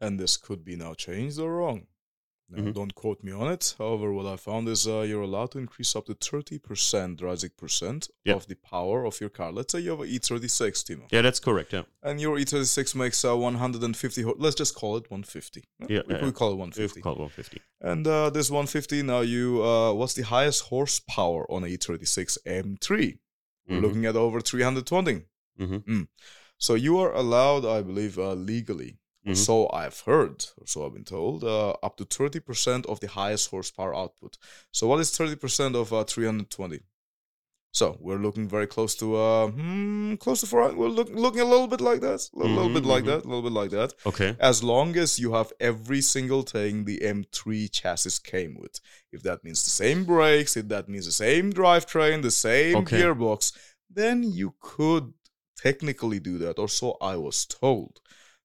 and 0.02 0.20
this 0.20 0.38
could 0.38 0.64
be 0.64 0.76
now 0.76 0.93
changed 0.93 1.39
or 1.39 1.56
wrong. 1.58 1.88
Now, 2.52 2.64
Mhm. 2.64 2.74
don't 2.74 2.95
quote 2.95 3.24
me 3.24 3.32
on 3.32 3.47
it. 3.52 3.76
However, 3.78 4.12
what 4.12 4.26
I 4.26 4.36
found 4.36 4.68
is 4.70 4.88
uh, 4.88 5.02
you're 5.02 5.22
allowed 5.22 5.52
to 5.52 5.60
increase 5.60 5.95
up 5.95 6.08
to 6.08 6.16
30% 6.16 7.18
Drazig 7.20 7.56
percent 7.56 8.10
Yeah. 8.26 8.34
of 8.38 8.47
the 8.47 8.56
power 8.56 9.06
of 9.06 9.20
your 9.22 9.30
car. 9.30 9.52
Let's 9.52 9.72
say 9.72 9.82
you 9.82 9.91
have 9.91 10.00
an 10.00 10.08
E36, 10.10 10.84
Timo. 10.84 11.06
Yeah, 11.12 11.22
that's 11.22 11.39
correct. 11.39 11.74
Yeah, 11.74 11.84
And 12.02 12.20
your 12.20 12.39
E36 12.39 12.95
makes 12.95 13.24
uh, 13.24 13.38
150, 13.38 14.24
ho- 14.24 14.36
let's 14.39 14.56
just 14.56 14.74
call 14.74 14.97
it 14.97 15.12
150. 15.12 15.64
Yeah, 15.88 16.02
we, 16.08 16.16
yeah, 16.16 16.26
we 16.26 16.32
call 16.32 16.52
it 16.54 16.56
150. 16.56 17.02
we've 17.02 17.06
150. 17.06 17.06
called 17.06 17.20
150. 17.20 17.62
And 17.82 18.08
uh, 18.08 18.32
this 18.32 18.50
150, 18.50 19.04
now 19.04 19.20
you, 19.22 19.64
uh, 19.64 19.93
what's 19.93 20.16
the 20.16 20.24
highest 20.24 20.64
horsepower 20.72 21.45
on 21.52 21.64
a 21.64 21.68
E36 21.68 22.39
M3? 22.47 23.20
We're 23.68 23.78
Mhm. 23.78 23.82
looking 23.84 24.06
at 24.08 24.16
over 24.16 24.41
320. 24.41 25.26
Mhm. 25.60 26.08
So 26.58 26.74
you 26.74 26.97
are 26.97 27.14
allowed, 27.14 27.64
I 27.64 27.84
believe, 27.84 28.18
uh, 28.18 28.34
legally, 28.34 28.97
Mhm. 29.26 29.36
so 29.36 29.70
I've 29.72 29.99
heard, 30.01 30.45
or 30.57 30.65
so 30.67 30.86
I've 30.86 30.93
been 30.93 31.03
told, 31.05 31.43
uh, 31.43 31.72
up 31.84 31.97
to 31.97 32.05
30% 32.05 32.86
of 32.88 32.99
the 32.99 33.07
highest 33.07 33.49
horsepower 33.49 33.93
output. 33.95 34.38
So 34.72 34.88
what 34.88 34.99
is 34.99 35.11
30% 35.11 35.76
of 35.76 35.91
uh, 35.93 36.03
320? 36.05 36.82
So 37.72 37.97
we're 37.99 38.17
looking 38.17 38.47
very 38.49 38.65
close 38.65 38.95
to, 38.95 39.15
uh, 39.15 39.47
hmm, 39.51 40.15
close 40.15 40.41
to 40.41 40.47
400. 40.47 40.78
We're 40.78 40.88
look, 40.88 41.09
looking 41.11 41.41
a 41.41 41.45
little 41.45 41.67
bit 41.67 41.82
like 41.82 42.01
that, 42.01 42.28
a 42.34 42.38
little, 42.38 42.55
little 42.55 42.70
Mhm, 42.70 42.74
bit 42.74 42.86
like 42.86 43.03
mhm. 43.03 43.07
that, 43.07 43.26
a 43.26 43.28
little 43.28 43.43
bit 43.43 43.51
like 43.51 43.70
that. 43.72 43.93
Okay. 44.05 44.36
As 44.39 44.63
long 44.63 44.97
as 44.97 45.20
you 45.20 45.34
have 45.34 45.53
every 45.59 46.01
single 46.01 46.41
thing 46.41 46.86
the 46.86 46.99
M3 47.03 47.67
chassis 47.67 48.20
came 48.24 48.55
with. 48.59 48.80
If 49.11 49.22
that 49.24 49.43
means 49.43 49.63
the 49.63 49.70
same 49.70 50.03
brakes, 50.05 50.57
if 50.57 50.67
that 50.70 50.89
means 50.89 51.05
the 51.05 51.11
same 51.11 51.53
drivetrain, 51.53 52.24
the 52.24 52.32
same 52.32 52.78
Okay. 52.80 52.97
gearbox, 52.97 53.53
then 53.89 54.24
you 54.24 54.55
could 54.59 55.13
technically 55.57 56.20
do 56.20 56.38
that, 56.39 56.57
or 56.57 56.67
so 56.70 56.97
I 57.01 57.17
was 57.17 57.45
told. 57.45 57.99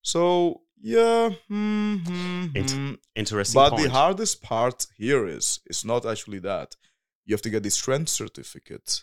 So 0.04 0.60
yeah, 0.80 1.30
hmm, 1.48 1.96
hmm, 1.96 2.46
Int- 2.54 2.70
hmm. 2.70 2.92
Interesting 3.16 3.58
but 3.60 3.70
point. 3.70 3.84
the 3.84 3.90
hardest 3.90 4.42
part 4.42 4.86
here 4.96 5.26
is 5.26 5.60
it's 5.66 5.84
not 5.84 6.04
actually 6.04 6.40
that. 6.40 6.76
You 7.24 7.34
have 7.34 7.42
to 7.42 7.50
get 7.50 7.62
the 7.62 7.70
strength 7.70 8.10
certificate, 8.10 9.02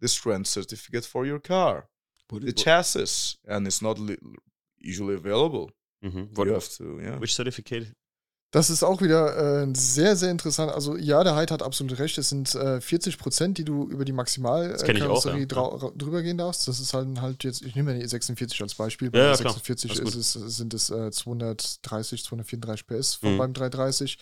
the 0.00 0.08
strength 0.08 0.48
certificate 0.48 1.04
for 1.04 1.24
your 1.24 1.38
car, 1.38 1.86
the 2.28 2.52
chassis, 2.52 3.38
and 3.46 3.64
it's 3.66 3.80
not 3.80 3.98
li- 4.00 4.18
usually 4.78 5.14
available. 5.14 5.70
Mhm. 6.04 6.36
What, 6.36 6.46
you 6.48 6.54
have 6.54 6.68
to, 6.78 7.00
yeah. 7.00 7.18
which 7.18 7.34
certificate? 7.34 7.86
Das 8.52 8.68
ist 8.68 8.82
auch 8.82 9.00
wieder 9.00 9.62
äh, 9.62 9.68
sehr, 9.76 10.16
sehr 10.16 10.30
interessant. 10.32 10.72
Also, 10.72 10.96
ja, 10.96 11.22
der 11.22 11.36
Heid 11.36 11.52
hat 11.52 11.62
absolut 11.62 11.98
recht. 12.00 12.18
Es 12.18 12.30
sind 12.30 12.52
äh, 12.56 12.80
40 12.80 13.16
Prozent, 13.16 13.58
die 13.58 13.64
du 13.64 13.88
über 13.88 14.04
die 14.04 14.12
auch, 14.12 14.16
Maximalkarosserie 14.16 15.46
ja. 15.48 15.90
drüber 15.96 16.22
gehen 16.22 16.36
darfst. 16.36 16.66
Das 16.66 16.80
ist 16.80 16.92
halt, 16.92 17.20
halt 17.20 17.44
jetzt, 17.44 17.62
ich 17.62 17.76
nehme 17.76 17.92
ja 17.92 18.00
die 18.00 18.08
46 18.08 18.60
als 18.62 18.74
Beispiel. 18.74 19.10
Bei 19.12 19.18
Ja, 19.18 19.30
ja, 19.30 19.36
klar. 19.36 19.52
46 19.52 20.00
Alles 20.00 20.16
ist 20.16 20.34
es, 20.34 20.56
sind 20.56 20.74
es 20.74 20.90
äh, 20.90 21.12
230, 21.12 22.24
234 22.24 22.86
PS 22.86 23.14
von 23.14 23.34
Mhm. 23.34 23.38
beim 23.38 23.52
330. 23.52 24.18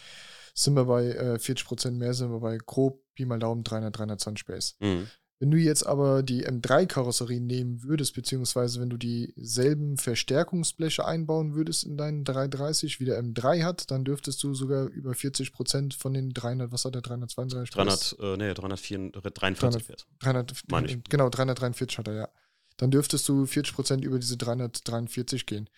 Sind 0.55 0.75
wir 0.75 0.85
bei 0.85 1.07
äh, 1.07 1.39
40 1.39 1.67
Prozent 1.67 1.99
mehr, 1.99 2.13
sind 2.13 2.31
wir 2.31 2.41
bei 2.41 2.59
grob 2.59 3.01
Pi 3.15 3.25
mal 3.25 3.39
Daumen 3.39 3.65
300, 3.65 3.97
320 3.97 4.45
PS. 4.47 4.77
Mhm. 4.81 5.09
Wenn 5.41 5.53
du 5.53 5.57
jetzt 5.57 5.87
aber 5.87 6.25
die 6.25 6.47
M3-Karosserie 6.47 7.41
nehmen 7.41 7.85
würdest, 7.85 8.15
beziehungsweise 8.15 8.81
wenn 8.81 8.91
du 8.91 8.97
dieselben 8.97 9.97
Verstärkungsbleche 9.97 11.05
einbauen 11.05 11.55
würdest 11.55 11.85
in 11.85 11.97
deinen 11.97 12.25
330, 12.25 12.99
wie 12.99 13.05
der 13.05 13.23
M3 13.23 13.63
hat, 13.63 13.91
dann 13.93 14.05
dürftest 14.05 14.43
du 14.43 14.55
sogar 14.55 14.87
über 14.87 15.15
40 15.15 15.53
Prozent 15.53 15.95
von 15.95 16.13
den 16.13 16.31
300, 16.31 16.73
was 16.73 16.85
hat 16.85 16.97
der 16.97 17.03
332? 17.03 17.71
300, 17.71 18.17
äh, 18.21 18.37
nee, 18.37 18.53
343 18.53 19.87
PS. 19.87 20.07
300, 20.19 20.63
Meine 20.71 20.89
ich. 20.89 20.99
Genau, 21.09 21.29
343 21.29 21.99
hat 21.99 22.09
er, 22.09 22.15
ja. 22.15 22.29
Dann 22.77 22.91
dürftest 22.91 23.29
du 23.29 23.47
40 23.47 23.75
Prozent 23.75 24.05
über 24.05 24.19
diese 24.19 24.37
343 24.37 25.47
gehen. 25.47 25.69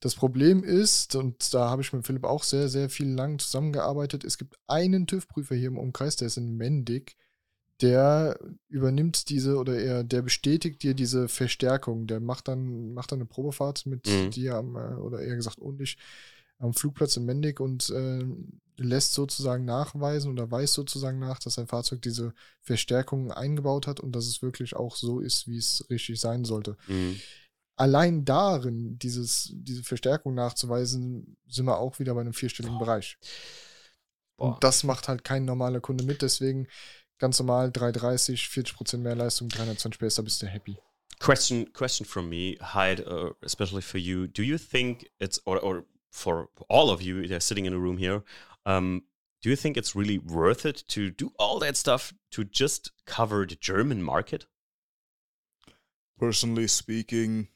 Das 0.00 0.14
Problem 0.14 0.62
ist, 0.62 1.16
und 1.16 1.54
da 1.54 1.70
habe 1.70 1.82
ich 1.82 1.92
mit 1.92 2.06
Philipp 2.06 2.24
auch 2.24 2.44
sehr, 2.44 2.68
sehr 2.68 2.88
viel 2.88 3.08
lang 3.08 3.38
zusammengearbeitet, 3.40 4.22
es 4.22 4.38
gibt 4.38 4.56
einen 4.68 5.06
TÜV-Prüfer 5.08 5.56
hier 5.56 5.68
im 5.68 5.78
Umkreis, 5.78 6.16
der 6.16 6.26
ist 6.26 6.36
in 6.36 6.56
Mendig, 6.56 7.16
der 7.80 8.38
übernimmt 8.68 9.28
diese 9.28 9.56
oder 9.56 9.78
er, 9.78 10.04
der 10.04 10.22
bestätigt 10.22 10.82
dir 10.82 10.94
diese 10.94 11.28
Verstärkung. 11.28 12.06
Der 12.06 12.20
macht 12.20 12.48
dann, 12.48 12.92
macht 12.92 13.12
dann 13.12 13.18
eine 13.18 13.26
Probefahrt 13.26 13.86
mit 13.86 14.06
Mhm. 14.06 14.30
dir 14.30 14.54
am, 14.56 14.76
äh, 14.76 14.94
oder 14.96 15.20
eher 15.20 15.36
gesagt 15.36 15.58
undisch, 15.58 15.96
am 16.58 16.74
Flugplatz 16.74 17.16
in 17.16 17.24
Mendig 17.24 17.60
und 17.60 17.88
äh, 17.90 18.24
lässt 18.76 19.14
sozusagen 19.14 19.64
nachweisen 19.64 20.32
oder 20.32 20.50
weiß 20.50 20.72
sozusagen 20.72 21.18
nach, 21.18 21.38
dass 21.38 21.54
sein 21.54 21.68
Fahrzeug 21.68 22.02
diese 22.02 22.32
Verstärkung 22.62 23.30
eingebaut 23.32 23.86
hat 23.86 24.00
und 24.00 24.12
dass 24.12 24.26
es 24.26 24.42
wirklich 24.42 24.74
auch 24.74 24.96
so 24.96 25.20
ist, 25.20 25.46
wie 25.46 25.58
es 25.58 25.84
richtig 25.90 26.20
sein 26.20 26.44
sollte. 26.44 26.76
Mhm. 26.88 27.20
Allein 27.76 28.24
darin, 28.24 28.98
dieses, 28.98 29.52
diese 29.54 29.84
Verstärkung 29.84 30.34
nachzuweisen, 30.34 31.36
sind 31.46 31.66
wir 31.66 31.78
auch 31.78 32.00
wieder 32.00 32.14
bei 32.14 32.22
einem 32.22 32.32
vierstelligen 32.32 32.78
Bereich. 32.78 33.18
Boah. 34.36 34.54
Und 34.54 34.64
das 34.64 34.82
macht 34.82 35.06
halt 35.06 35.22
kein 35.22 35.44
normaler 35.44 35.80
Kunde 35.80 36.02
mit, 36.04 36.22
deswegen 36.22 36.66
ganz 37.18 37.38
normal 37.38 37.70
330, 37.70 38.48
40% 38.48 38.98
mehr 38.98 39.14
Leistung, 39.14 39.48
320 39.50 39.98
PS, 39.98 40.16
da 40.16 40.22
bist 40.22 40.42
du 40.42 40.46
happy. 40.46 40.78
Question, 41.20 41.72
question 41.72 42.06
from 42.06 42.28
me, 42.28 42.56
Hyde, 42.60 43.04
uh, 43.06 43.30
especially 43.42 43.82
for 43.82 43.98
you. 43.98 44.28
Do 44.28 44.42
you 44.42 44.56
think 44.56 45.10
it's, 45.18 45.40
or, 45.44 45.58
or 45.58 45.84
for 46.12 46.48
all 46.68 46.90
of 46.90 47.02
you 47.02 47.26
that 47.26 47.36
are 47.36 47.40
sitting 47.40 47.66
in 47.66 47.72
a 47.72 47.78
room 47.78 47.98
here, 47.98 48.22
um, 48.66 49.02
do 49.42 49.50
you 49.50 49.56
think 49.56 49.76
it's 49.76 49.94
really 49.94 50.18
worth 50.18 50.64
it 50.64 50.84
to 50.88 51.10
do 51.10 51.32
all 51.38 51.58
that 51.60 51.76
stuff 51.76 52.12
to 52.32 52.44
just 52.44 52.92
cover 53.06 53.46
the 53.46 53.56
German 53.56 54.02
market? 54.02 54.46
Personally 56.18 56.66
speaking, 56.66 57.48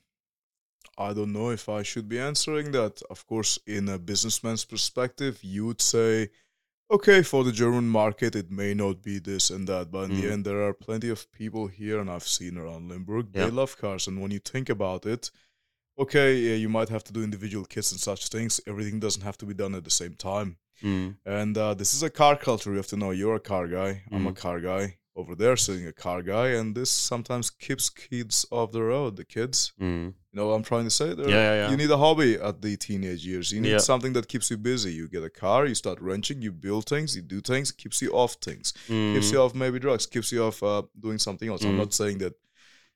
I 0.99 1.13
don't 1.13 1.33
know 1.33 1.51
if 1.51 1.69
I 1.69 1.83
should 1.83 2.09
be 2.09 2.21
answering 2.21 2.73
that. 2.73 3.03
Of 3.11 3.27
course, 3.27 3.59
in 3.67 3.89
a 3.89 3.99
businessman's 3.99 4.65
perspective, 4.65 5.43
you 5.43 5.67
would 5.67 5.81
say, 5.81 6.31
okay, 6.93 7.22
for 7.22 7.43
the 7.45 7.53
German 7.53 7.88
market, 7.88 8.36
it 8.36 8.51
may 8.51 8.74
not 8.74 9.03
be 9.03 9.18
this 9.18 9.51
and 9.51 9.66
that. 9.66 9.90
But 9.90 10.11
in 10.11 10.16
Mm. 10.16 10.20
the 10.20 10.32
end, 10.32 10.45
there 10.45 10.62
are 10.62 10.74
plenty 10.74 11.09
of 11.09 11.30
people 11.32 11.66
here, 11.68 11.99
and 12.01 12.09
I've 12.11 12.28
seen 12.38 12.57
around 12.59 12.88
Limburg, 12.88 13.26
Yeah. 13.34 13.47
they 13.47 13.51
love 13.51 13.76
cars. 13.78 14.07
And 14.09 14.20
when 14.22 14.30
you 14.30 14.38
think 14.53 14.68
about 14.68 15.07
it, 15.07 15.30
okay, 15.99 16.28
yeah, 16.47 16.55
you 16.55 16.68
might 16.68 16.90
have 16.90 17.05
to 17.05 17.12
do 17.12 17.22
individual 17.22 17.64
kits 17.64 17.93
and 17.93 18.01
such 18.01 18.28
things. 18.28 18.61
Everything 18.66 19.01
doesn't 19.01 19.22
have 19.22 19.38
to 19.38 19.47
be 19.47 19.55
done 19.55 19.74
at 19.74 19.84
the 19.84 19.90
same 20.03 20.14
time. 20.14 20.57
Mm. 20.82 21.16
And 21.24 21.57
uh, 21.57 21.74
this 21.74 21.95
is 21.95 22.03
a 22.03 22.11
car 22.11 22.36
culture. 22.36 22.70
You 22.70 22.76
have 22.76 22.86
to 22.88 22.97
know 22.97 23.11
you're 23.12 23.36
a 23.36 23.40
car 23.40 23.66
guy. 23.68 24.03
I'm 24.11 24.26
a 24.26 24.32
Mhm. 24.32 24.36
car 24.36 24.61
guy. 24.61 24.99
Over 25.15 25.35
there, 25.35 25.57
sitting 25.59 25.87
a 25.87 25.93
car 25.93 26.23
guy, 26.23 26.49
and 26.59 26.75
this 26.75 26.91
sometimes 26.91 27.51
keeps 27.51 27.91
kids 27.91 28.47
off 28.51 28.73
the 28.73 28.83
road. 28.83 29.17
The 29.17 29.27
kids, 29.27 29.73
Mm. 29.79 30.07
you 30.07 30.15
know 30.33 30.47
what 30.49 30.55
I'm 30.55 30.63
trying 30.63 30.85
to 30.85 30.91
say? 30.91 31.09
Yeah, 31.09 31.27
yeah, 31.29 31.55
yeah. 31.55 31.71
You 31.71 31.77
need 31.77 31.91
a 31.91 31.99
hobby 31.99 32.37
at 32.37 32.63
the 32.63 32.79
teenage 32.79 33.23
years. 33.27 33.53
You 33.53 33.61
need 33.61 33.73
Yeah. 33.73 33.79
something 33.93 34.15
that 34.15 34.27
keeps 34.29 34.51
you 34.51 34.57
busy. 34.57 34.93
You 34.95 35.09
get 35.09 35.23
a 35.23 35.29
car, 35.29 35.67
you 35.67 35.75
start 35.75 36.01
wrenching, 36.01 36.41
you 36.41 36.51
build 36.51 36.87
things, 36.89 37.15
you 37.15 37.21
do 37.21 37.43
things, 37.43 37.71
keeps 37.73 38.01
you 38.01 38.11
off 38.13 38.37
things. 38.41 38.73
Keeps 38.73 39.29
Mm. 39.29 39.33
you 39.33 39.39
off 39.43 39.55
maybe 39.55 39.79
drugs, 39.79 40.07
keeps 40.07 40.33
you 40.33 40.45
off 40.45 40.63
uh, 40.63 40.83
doing 40.99 41.19
something 41.19 41.49
else. 41.51 41.63
I'm 41.63 41.75
Mm. 41.75 41.85
not 41.85 41.93
saying 41.93 42.19
that 42.19 42.33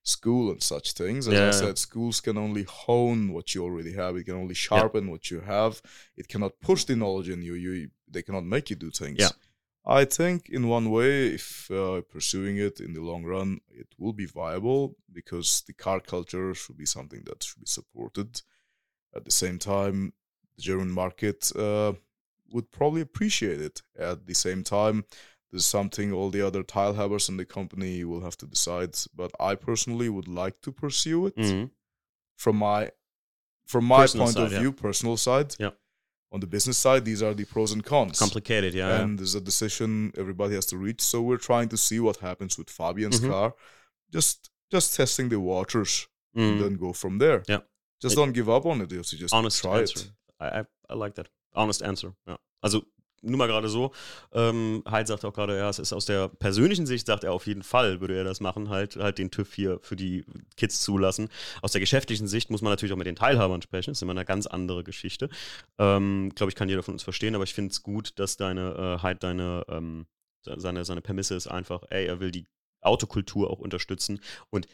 school 0.02 0.50
and 0.50 0.62
such 0.62 0.92
things. 0.92 1.28
As 1.28 1.34
Yeah, 1.34 1.48
I 1.48 1.50
said, 1.50 1.76
schools 1.78 2.20
can 2.22 2.38
only 2.38 2.62
hone 2.62 3.32
what 3.34 3.54
you 3.54 3.62
already 3.62 3.92
have. 3.92 4.16
It 4.16 4.24
can 4.24 4.36
only 4.36 4.54
sharpen 4.54 5.10
what 5.10 5.30
you 5.30 5.40
have. 5.40 5.82
It 6.16 6.28
cannot 6.28 6.60
push 6.60 6.84
the 6.84 6.96
knowledge 6.96 7.28
in 7.28 7.42
you. 7.42 7.54
You 7.54 7.90
they 8.08 8.22
cannot 8.22 8.44
make 8.44 8.70
you 8.70 8.76
do 8.76 8.90
things. 8.90 9.18
Yeah. 9.18 9.30
I 9.86 10.04
think 10.04 10.48
in 10.48 10.66
one 10.68 10.90
way, 10.90 11.28
if 11.34 11.70
uh, 11.70 12.00
pursuing 12.02 12.56
it 12.58 12.80
in 12.80 12.92
the 12.92 13.00
long 13.00 13.24
run, 13.24 13.60
it 13.70 13.86
will 13.98 14.12
be 14.12 14.26
viable 14.26 14.96
because 15.12 15.62
the 15.66 15.72
car 15.72 16.00
culture 16.00 16.54
should 16.54 16.76
be 16.76 16.86
something 16.86 17.22
that 17.26 17.42
should 17.44 17.60
be 17.60 17.66
supported. 17.66 18.42
At 19.14 19.24
the 19.24 19.30
same 19.30 19.58
time, 19.58 20.12
the 20.56 20.62
German 20.62 20.90
market 20.90 21.52
uh, 21.54 21.92
would 22.52 22.70
probably 22.72 23.00
appreciate 23.00 23.60
it. 23.60 23.80
At 23.98 24.26
the 24.26 24.34
same 24.34 24.64
time, 24.64 25.04
there's 25.50 25.66
something 25.66 26.12
all 26.12 26.30
the 26.30 26.42
other 26.44 26.64
tilehavers 26.64 27.28
in 27.28 27.36
the 27.36 27.44
company 27.44 28.02
will 28.04 28.22
have 28.22 28.36
to 28.38 28.46
decide. 28.46 28.96
But 29.14 29.30
I 29.38 29.54
personally 29.54 30.08
would 30.08 30.28
like 30.28 30.60
to 30.62 30.72
pursue 30.72 31.26
it 31.26 31.36
Mm. 31.36 31.70
from 32.36 32.56
my 32.56 32.90
from 33.66 33.84
my 33.84 34.02
Personal 34.02 34.26
point 34.26 34.36
of 34.38 34.42
side, 34.48 34.52
yeah. 34.52 34.58
view, 34.60 34.72
personal 34.72 35.16
side. 35.16 35.54
Yeah. 35.58 35.70
On 36.36 36.40
the 36.40 36.46
business 36.46 36.76
side, 36.76 37.02
these 37.06 37.22
are 37.26 37.34
the 37.34 37.44
pros 37.46 37.72
and 37.72 37.82
cons. 37.82 38.18
Complicated, 38.18 38.74
yeah. 38.74 38.88
yeah. 38.90 39.02
And 39.02 39.18
there's 39.18 39.34
a 39.34 39.40
decision 39.40 40.12
everybody 40.18 40.54
has 40.54 40.66
to 40.66 40.76
reach. 40.76 41.00
So 41.00 41.22
we're 41.22 41.38
trying 41.50 41.68
to 41.70 41.76
see 41.76 41.98
what 41.98 42.16
happens 42.18 42.58
with 42.58 42.68
Fabian's 42.68 43.20
Mhm. 43.20 43.30
car. 43.30 43.54
Just 44.12 44.50
just 44.70 44.94
testing 44.96 45.30
the 45.30 45.38
waters 45.40 46.08
Mm. 46.36 46.42
and 46.48 46.60
then 46.60 46.76
go 46.76 46.92
from 46.92 47.18
there. 47.18 47.42
Yeah. 47.48 47.60
Just 48.02 48.12
It- 48.12 48.16
don't 48.20 48.34
give 48.34 48.50
up 48.56 48.66
on 48.66 48.80
it. 48.82 48.90
You 48.92 48.98
have 48.98 49.06
to 49.06 49.16
just 49.16 49.32
honest 49.34 49.62
try 49.62 49.78
answer. 49.80 50.00
it. 50.00 50.10
I, 50.44 50.46
I 50.60 50.64
I 50.90 50.94
like 51.04 51.14
that. 51.14 51.28
Honest 51.54 51.82
answer. 51.82 52.12
Ja. 52.28 52.36
Also 52.62 52.82
nur 53.22 53.38
mal 53.38 53.46
gerade 53.46 53.68
so. 53.68 53.92
Ähm, 54.32 54.82
Heid 54.88 55.08
sagt 55.08 55.24
auch 55.24 55.32
gerade, 55.32 55.56
ja, 55.56 55.68
es 55.68 55.78
ist 55.78 55.92
aus 55.92 56.04
der 56.06 56.28
persönlichen 56.28 56.86
Sicht, 56.86 57.06
sagt 57.06 57.24
er 57.24 57.32
auf 57.32 57.46
jeden 57.46 57.62
Fall, 57.62 58.00
würde 58.00 58.16
er 58.16 58.24
das 58.24 58.40
machen, 58.40 58.68
halt, 58.68 58.96
halt 58.96 59.18
den 59.18 59.30
TÜV 59.30 59.54
hier 59.54 59.78
für 59.82 59.96
die 59.96 60.24
Kids 60.56 60.80
zulassen. 60.82 61.28
Aus 61.62 61.72
der 61.72 61.80
geschäftlichen 61.80 62.28
Sicht 62.28 62.50
muss 62.50 62.62
man 62.62 62.72
natürlich 62.72 62.92
auch 62.92 62.98
mit 62.98 63.06
den 63.06 63.16
Teilhabern 63.16 63.62
sprechen. 63.62 63.90
Das 63.90 63.98
ist 63.98 64.02
immer 64.02 64.12
eine 64.12 64.24
ganz 64.24 64.46
andere 64.46 64.84
Geschichte. 64.84 65.28
Ähm, 65.78 66.32
Glaube 66.34 66.50
ich, 66.50 66.56
kann 66.56 66.68
jeder 66.68 66.82
von 66.82 66.94
uns 66.94 67.02
verstehen, 67.02 67.34
aber 67.34 67.44
ich 67.44 67.54
finde 67.54 67.72
es 67.72 67.82
gut, 67.82 68.18
dass 68.18 68.36
deine, 68.36 68.98
äh, 68.98 69.02
halt 69.02 69.22
deine, 69.22 69.64
ähm, 69.68 70.06
seine, 70.42 70.84
seine 70.84 71.00
Permisse 71.00 71.34
ist 71.34 71.48
einfach, 71.48 71.82
ey, 71.90 72.06
er 72.06 72.20
will 72.20 72.30
die 72.30 72.46
Autokultur 72.80 73.50
auch 73.50 73.58
unterstützen 73.58 74.20
und 74.50 74.68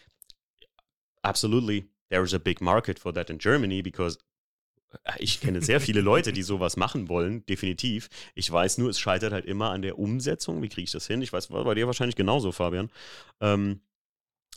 absolutely 1.22 1.88
there 2.10 2.22
is 2.22 2.34
a 2.34 2.38
big 2.38 2.60
market 2.60 2.98
for 2.98 3.12
that 3.12 3.30
in 3.30 3.38
Germany 3.38 3.80
because 3.80 4.18
ich 5.18 5.40
kenne 5.40 5.62
sehr 5.62 5.80
viele 5.80 6.00
Leute, 6.00 6.32
die 6.32 6.42
sowas 6.42 6.76
machen 6.76 7.08
wollen, 7.08 7.44
definitiv. 7.46 8.08
Ich 8.34 8.50
weiß 8.50 8.78
nur, 8.78 8.90
es 8.90 8.98
scheitert 8.98 9.32
halt 9.32 9.46
immer 9.46 9.70
an 9.70 9.82
der 9.82 9.98
Umsetzung. 9.98 10.62
Wie 10.62 10.68
kriege 10.68 10.84
ich 10.84 10.92
das 10.92 11.06
hin? 11.06 11.22
Ich 11.22 11.32
weiß, 11.32 11.48
bei 11.48 11.74
dir 11.74 11.86
wahrscheinlich 11.86 12.16
genauso, 12.16 12.52
Fabian. 12.52 12.90
Ähm, 13.40 13.80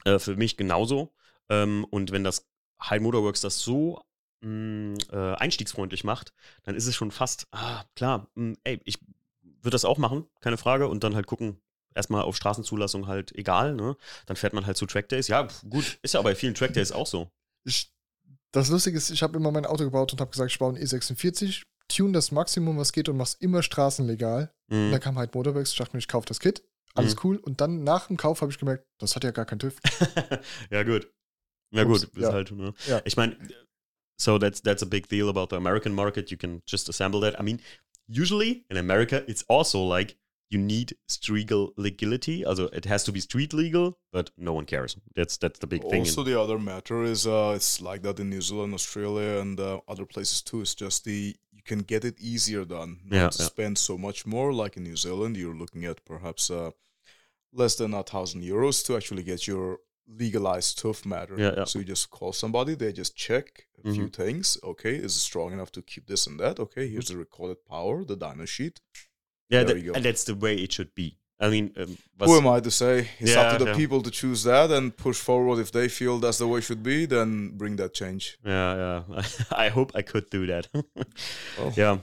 äh, 0.03 0.19
für 0.19 0.35
mich 0.35 0.57
genauso. 0.57 1.13
Ähm, 1.49 1.85
und 1.89 2.11
wenn 2.11 2.23
das 2.23 2.47
High 2.81 3.01
Motorworks 3.01 3.41
das 3.41 3.59
so 3.59 4.01
mh, 4.41 4.49
mm, 4.49 4.97
äh, 5.11 5.35
einstiegsfreundlich 5.35 6.03
macht, 6.03 6.33
dann 6.63 6.75
ist 6.75 6.87
es 6.87 6.95
schon 6.95 7.11
fast, 7.11 7.47
ah, 7.51 7.83
klar, 7.95 8.29
mh, 8.35 8.51
mm, 8.51 8.57
ey, 8.63 8.81
ich 8.85 8.99
würde 9.41 9.75
das 9.75 9.85
auch 9.85 9.97
machen, 9.97 10.27
keine 10.41 10.57
Frage, 10.57 10.87
und 10.87 11.03
dann 11.03 11.15
halt 11.15 11.27
gucken, 11.27 11.59
erstmal 11.95 12.23
auf 12.23 12.35
Straßenzulassung 12.35 13.07
halt 13.07 13.33
egal, 13.35 13.73
ne? 13.75 13.97
Dann 14.27 14.35
fährt 14.35 14.53
man 14.53 14.65
halt 14.65 14.77
zu 14.77 14.85
Trackdays. 14.85 15.27
Ja, 15.27 15.47
gut, 15.69 15.97
ist 16.01 16.13
ja 16.13 16.21
bei 16.21 16.35
vielen 16.35 16.53
Trackdays 16.53 16.91
auch 16.91 17.07
so. 17.07 17.31
Das 18.55 18.69
Lustige 18.69 18.97
ist, 18.97 19.09
ich 19.09 19.21
habe 19.21 19.37
immer 19.37 19.51
mein 19.51 19.65
Auto 19.65 19.83
gebaut 19.83 20.13
und 20.13 20.21
habe 20.21 20.31
gesagt, 20.31 20.49
ich 20.49 20.59
baue 20.59 20.73
einen 20.73 20.81
E46, 20.81 21.63
tune 21.89 22.13
das 22.13 22.31
Maximum, 22.31 22.77
was 22.77 22.93
geht 22.93 23.09
und 23.09 23.17
mach's 23.17 23.33
immer 23.33 23.61
straßenlegal. 23.61 24.49
Mhm. 24.71 24.85
Und 24.85 24.91
dann 24.91 25.01
kam 25.01 25.17
halt 25.17 25.35
Motorworks, 25.35 25.71
ich 25.71 25.77
dachte 25.77 25.93
mir, 25.93 25.99
ich 25.99 26.07
kaufe 26.07 26.25
das 26.25 26.39
Kit, 26.39 26.63
alles 26.93 27.15
mhm. 27.15 27.19
cool. 27.23 27.37
Und 27.37 27.59
dann 27.59 27.83
nach 27.83 28.07
dem 28.07 28.15
Kauf 28.15 28.39
habe 28.39 28.53
ich 28.53 28.57
gemerkt, 28.57 28.85
das 28.97 29.13
hat 29.13 29.25
ja 29.25 29.31
gar 29.31 29.43
keinen 29.43 29.59
TÜV. 29.59 29.77
ja, 30.71 30.83
gut. 30.83 31.11
Ja, 31.71 31.83
gut, 31.83 32.03
ist 32.03 32.15
ja. 32.15 32.31
halt, 32.31 32.51
ne? 32.51 32.73
Ja. 32.87 33.01
Ich 33.03 33.17
meine, 33.17 33.37
so 34.17 34.39
that's 34.39 34.61
that's 34.61 34.81
a 34.81 34.85
big 34.85 35.09
deal 35.09 35.27
about 35.27 35.47
the 35.49 35.57
American 35.57 35.93
market. 35.93 36.31
You 36.31 36.37
can 36.37 36.61
just 36.65 36.87
assemble 36.87 37.19
that. 37.19 37.37
I 37.37 37.43
mean, 37.43 37.59
usually 38.07 38.65
in 38.69 38.77
America, 38.77 39.21
it's 39.27 39.43
also 39.49 39.85
like 39.85 40.17
you 40.49 40.59
need 40.59 40.95
street 41.07 41.51
legality. 41.77 42.45
Also 42.45 42.67
it 42.67 42.85
has 42.85 43.03
to 43.05 43.11
be 43.11 43.19
street 43.19 43.53
legal, 43.53 43.97
but 44.11 44.31
no 44.37 44.53
one 44.53 44.65
cares. 44.65 44.95
That's 45.15 45.37
that's 45.37 45.59
the 45.59 45.67
big 45.67 45.83
also 45.83 45.91
thing. 45.91 46.01
Also, 46.01 46.23
the 46.23 46.39
other 46.39 46.59
matter 46.59 47.03
is 47.03 47.25
uh, 47.25 47.53
it's 47.55 47.81
like 47.81 48.01
that 48.03 48.19
in 48.19 48.29
New 48.29 48.41
Zealand, 48.41 48.73
Australia, 48.73 49.39
and 49.39 49.59
uh, 49.59 49.79
other 49.87 50.05
places 50.05 50.41
too. 50.41 50.61
It's 50.61 50.75
just 50.75 51.03
the 51.05 51.35
you 51.51 51.63
can 51.63 51.79
get 51.79 52.05
it 52.05 52.19
easier 52.19 52.65
done. 52.65 52.99
Not 53.05 53.15
yeah, 53.15 53.23
yeah. 53.23 53.29
spend 53.29 53.77
so 53.77 53.97
much 53.97 54.25
more. 54.25 54.53
Like 54.53 54.77
in 54.77 54.83
New 54.83 54.97
Zealand, 54.97 55.35
you're 55.35 55.55
looking 55.55 55.85
at 55.85 56.05
perhaps 56.05 56.51
uh, 56.51 56.71
less 57.51 57.75
than 57.75 57.93
a 57.93 58.03
thousand 58.03 58.43
euros 58.43 58.85
to 58.85 58.95
actually 58.95 59.23
get 59.23 59.47
your 59.47 59.79
legalized 60.07 60.77
tough 60.79 61.05
matter. 61.05 61.35
Yeah, 61.37 61.53
yeah. 61.57 61.63
So 61.63 61.79
you 61.79 61.85
just 61.85 62.11
call 62.11 62.33
somebody, 62.33 62.75
they 62.75 62.93
just 62.93 63.15
check 63.15 63.65
a 63.77 63.81
mm-hmm. 63.81 63.95
few 63.95 64.07
things. 64.09 64.57
Okay, 64.63 64.95
is 64.95 65.15
it 65.15 65.19
strong 65.19 65.53
enough 65.53 65.71
to 65.73 65.81
keep 65.81 66.07
this 66.07 66.27
and 66.27 66.39
that? 66.39 66.59
Okay, 66.59 66.87
here's 66.87 67.07
the 67.07 67.17
recorded 67.17 67.65
power, 67.65 68.03
the 68.03 68.17
dyno 68.17 68.47
sheet. 68.47 68.79
Yeah, 69.49 69.61
and 69.61 70.03
that's 70.03 70.23
the 70.23 70.35
way 70.35 70.55
it 70.55 70.73
should 70.73 70.93
be. 70.95 71.17
I 71.39 71.49
mean, 71.49 71.73
um, 71.77 71.97
who 72.19 72.37
am 72.37 72.47
I 72.47 72.61
to 72.61 72.71
say? 72.71 73.09
It's 73.19 73.33
yeah, 73.33 73.41
up 73.41 73.57
to 73.57 73.65
the 73.65 73.71
yeah. 73.71 73.77
people 73.77 74.01
to 74.01 74.09
choose 74.09 74.43
that 74.43 74.71
and 74.71 74.95
push 74.95 75.17
forward. 75.17 75.59
If 75.59 75.71
they 75.71 75.89
feel 75.89 76.17
that's 76.17 76.37
the 76.37 76.47
way 76.47 76.59
it 76.59 76.63
should 76.63 76.81
be, 76.81 77.05
then 77.05 77.49
bring 77.57 77.75
that 77.75 77.93
change. 77.93 78.37
Yeah, 78.45 79.03
yeah. 79.09 79.21
I 79.51 79.67
hope 79.69 79.91
I 79.93 80.01
could 80.01 80.29
do 80.29 80.45
that. 80.47 80.69
oh. 81.59 81.73
Yeah. 81.75 81.97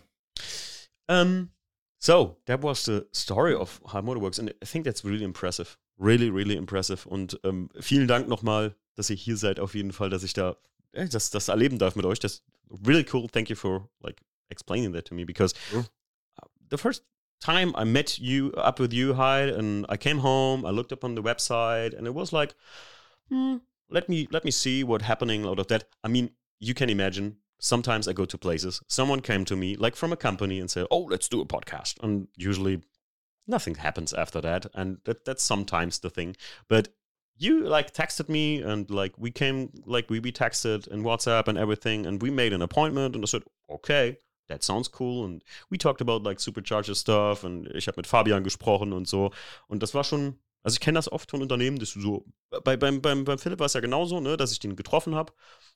Um. 1.08 1.50
So 1.98 2.36
that 2.46 2.60
was 2.60 2.84
the 2.84 3.06
story 3.12 3.54
of 3.54 3.80
how 3.90 4.02
Motorworks, 4.02 4.38
and 4.38 4.52
I 4.60 4.66
think 4.66 4.84
that's 4.84 5.04
really 5.04 5.24
impressive. 5.24 5.78
Really, 5.98 6.30
really 6.30 6.56
impressive. 6.56 7.06
Und 7.06 7.38
um, 7.44 7.70
vielen 7.80 8.08
Dank 8.08 8.28
nochmal, 8.28 8.74
dass 8.96 9.08
ihr 9.08 9.16
hier 9.16 9.36
seid. 9.36 9.60
Auf 9.60 9.74
jeden 9.74 9.92
Fall, 9.92 10.10
dass 10.10 10.24
ich 10.24 10.34
da 10.34 10.56
äh, 10.92 11.08
das, 11.08 11.30
das 11.30 11.48
erleben 11.48 11.78
darf 11.78 11.96
mit 11.96 12.04
euch. 12.04 12.18
Das 12.18 12.42
really 12.86 13.06
cool. 13.12 13.28
Thank 13.28 13.48
you 13.48 13.56
for 13.56 13.88
like 14.02 14.20
explaining 14.50 14.92
that 14.92 15.06
to 15.06 15.14
me 15.14 15.24
because 15.24 15.54
the 16.70 16.76
first 16.76 17.04
time 17.42 17.72
I 17.74 17.84
met 17.84 18.18
you 18.18 18.52
up 18.56 18.78
with 18.80 18.92
you, 18.92 19.14
Hyde, 19.14 19.48
and 19.48 19.84
I 19.88 19.96
came 19.96 20.18
home. 20.18 20.64
I 20.64 20.70
looked 20.70 20.92
up 20.92 21.04
on 21.04 21.14
the 21.14 21.22
website, 21.22 21.96
and 21.96 22.06
it 22.06 22.14
was 22.14 22.32
like, 22.32 22.54
hmm, 23.28 23.56
let 23.90 24.08
me 24.08 24.28
let 24.30 24.44
me 24.44 24.50
see 24.50 24.84
what 24.84 25.02
happening 25.02 25.44
out 25.46 25.58
of 25.58 25.66
that. 25.68 25.84
I 26.02 26.08
mean, 26.08 26.30
you 26.60 26.74
can 26.74 26.88
imagine. 26.88 27.36
Sometimes 27.58 28.08
I 28.08 28.12
go 28.12 28.24
to 28.24 28.36
places. 28.36 28.80
Someone 28.88 29.20
came 29.20 29.44
to 29.44 29.54
me, 29.54 29.76
like 29.76 29.94
from 29.94 30.12
a 30.12 30.16
company, 30.16 30.58
and 30.58 30.70
said, 30.70 30.86
"Oh, 30.90 31.02
let's 31.10 31.28
do 31.28 31.40
a 31.40 31.46
podcast." 31.46 32.02
And 32.02 32.28
usually, 32.36 32.82
nothing 33.46 33.76
happens 33.76 34.12
after 34.12 34.40
that, 34.40 34.66
and 34.74 34.98
that 35.04 35.24
that's 35.24 35.44
sometimes 35.44 36.00
the 36.00 36.10
thing. 36.10 36.36
But 36.68 36.88
you 37.38 37.64
like 37.64 37.92
texted 37.92 38.28
me 38.28 38.62
and 38.62 38.90
like 38.90 39.14
we 39.18 39.30
came 39.30 39.70
like 39.86 40.10
we 40.10 40.20
we 40.20 40.32
texted 40.32 40.86
and 40.88 41.04
WhatsApp 41.04 41.48
and 41.48 41.58
everything 41.58 42.06
and 42.06 42.20
we 42.20 42.30
made 42.30 42.52
an 42.52 42.62
appointment 42.62 43.14
and 43.14 43.24
I 43.24 43.26
said 43.26 43.42
okay 43.70 44.18
that 44.48 44.62
sounds 44.62 44.90
cool. 44.98 45.24
Und 45.24 45.44
we 45.70 45.78
talked 45.78 46.00
about 46.00 46.22
like 46.22 46.40
Supercharger 46.40 46.94
stuff 46.94 47.44
und 47.44 47.66
ich 47.74 47.86
habe 47.86 47.96
mit 47.96 48.06
Fabian 48.06 48.44
gesprochen 48.44 48.92
und 48.92 49.08
so. 49.08 49.32
Und 49.68 49.82
das 49.82 49.94
war 49.94 50.04
schon, 50.04 50.38
also 50.62 50.74
ich 50.74 50.80
kenne 50.80 50.98
das 50.98 51.10
oft 51.10 51.30
von 51.30 51.42
Unternehmen, 51.42 51.78
dass 51.78 51.92
du 51.94 52.00
so, 52.00 52.24
bei, 52.64 52.76
beim, 52.76 53.00
beim, 53.00 53.24
beim 53.24 53.38
Philipp 53.38 53.58
war 53.58 53.66
es 53.66 53.74
ja 53.74 53.80
genauso, 53.80 54.20
ne, 54.20 54.36
dass 54.36 54.52
ich 54.52 54.58
den 54.58 54.76
getroffen 54.76 55.14
habe 55.14 55.32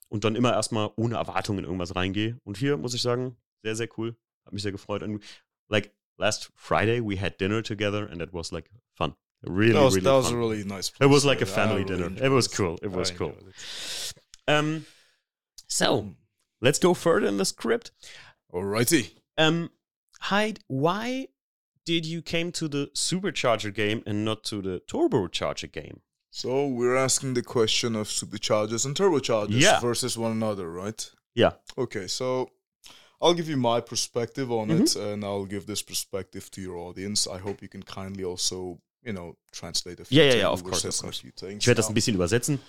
und 0.09 0.23
dann 0.23 0.35
immer 0.35 0.53
erstmal 0.53 0.91
ohne 0.95 1.15
Erwartungen 1.15 1.59
in 1.59 1.65
irgendwas 1.65 1.95
reingehe. 1.95 2.39
Und 2.43 2.57
hier 2.57 2.77
muss 2.77 2.93
ich 2.93 3.01
sagen, 3.01 3.35
sehr, 3.63 3.75
sehr 3.75 3.89
cool. 3.97 4.15
Hat 4.45 4.53
mich 4.53 4.63
sehr 4.63 4.71
gefreut. 4.71 5.03
Und 5.03 5.23
like 5.69 5.93
last 6.17 6.51
Friday 6.55 7.01
we 7.01 7.19
had 7.19 7.39
dinner 7.39 7.61
together 7.61 8.09
and 8.09 8.19
that 8.19 8.33
was 8.33 8.51
like 8.51 8.69
fun. 8.95 9.15
Really, 9.43 9.73
that 9.73 9.83
was, 9.83 9.95
really 9.95 10.03
that 10.05 10.15
was 10.15 10.29
fun. 10.29 10.39
really 10.39 10.63
nice. 10.63 10.91
It 10.99 11.09
was 11.09 11.23
like 11.23 11.41
a 11.41 11.45
family 11.45 11.85
dinner. 11.85 12.11
it 12.23 12.31
was 12.31 12.47
cool. 12.47 12.79
It 12.81 12.91
was 12.91 13.11
cool. 13.11 13.35
Um, 14.47 14.85
so 15.67 16.15
let's 16.61 16.79
go 16.79 16.93
further 16.93 17.27
in 17.27 17.37
the 17.37 17.45
script. 17.45 17.91
Alrighty. 18.53 19.11
Um, 19.37 19.71
Hyde, 20.21 20.59
why 20.67 21.27
did 21.85 22.05
you 22.05 22.21
came 22.21 22.51
to 22.53 22.67
the 22.67 22.89
supercharger 22.95 23.73
game 23.73 24.03
and 24.05 24.25
not 24.25 24.43
to 24.45 24.61
the 24.61 24.81
turbocharger 24.87 25.71
game? 25.71 26.01
So 26.31 26.67
we're 26.67 26.95
asking 26.95 27.33
the 27.33 27.41
question 27.41 27.95
of 27.95 28.07
superchargers 28.07 28.85
and 28.85 28.95
turbochargers 28.95 29.61
yeah. 29.61 29.79
versus 29.79 30.17
one 30.17 30.31
another, 30.31 30.69
right? 30.69 31.09
Yeah. 31.33 31.53
Okay, 31.77 32.07
so 32.07 32.49
I'll 33.21 33.33
give 33.33 33.49
you 33.49 33.57
my 33.57 33.81
perspective 33.81 34.51
on 34.51 34.67
mm-hmm. 34.67 34.83
it, 34.83 34.95
and 34.95 35.23
I'll 35.23 35.45
give 35.45 35.65
this 35.65 35.81
perspective 35.81 36.51
to 36.51 36.61
your 36.61 36.77
audience. 36.77 37.27
I 37.27 37.37
hope 37.39 37.61
you 37.61 37.69
can 37.69 37.83
kindly 37.83 38.23
also, 38.23 38.79
you 39.03 39.13
know, 39.13 39.35
translate 39.51 39.99
a 39.99 40.05
few 40.05 40.21
yeah, 40.21 40.31
yeah, 40.31 40.37
yeah, 40.39 40.47
of 40.47 40.63
course, 40.63 40.83
of 40.85 40.95
course. 41.01 41.23
Ich 41.23 41.67
werde 41.67 41.77
das 41.77 41.87
ein 41.89 41.95
bisschen 41.95 42.15
übersetzen. 42.15 42.59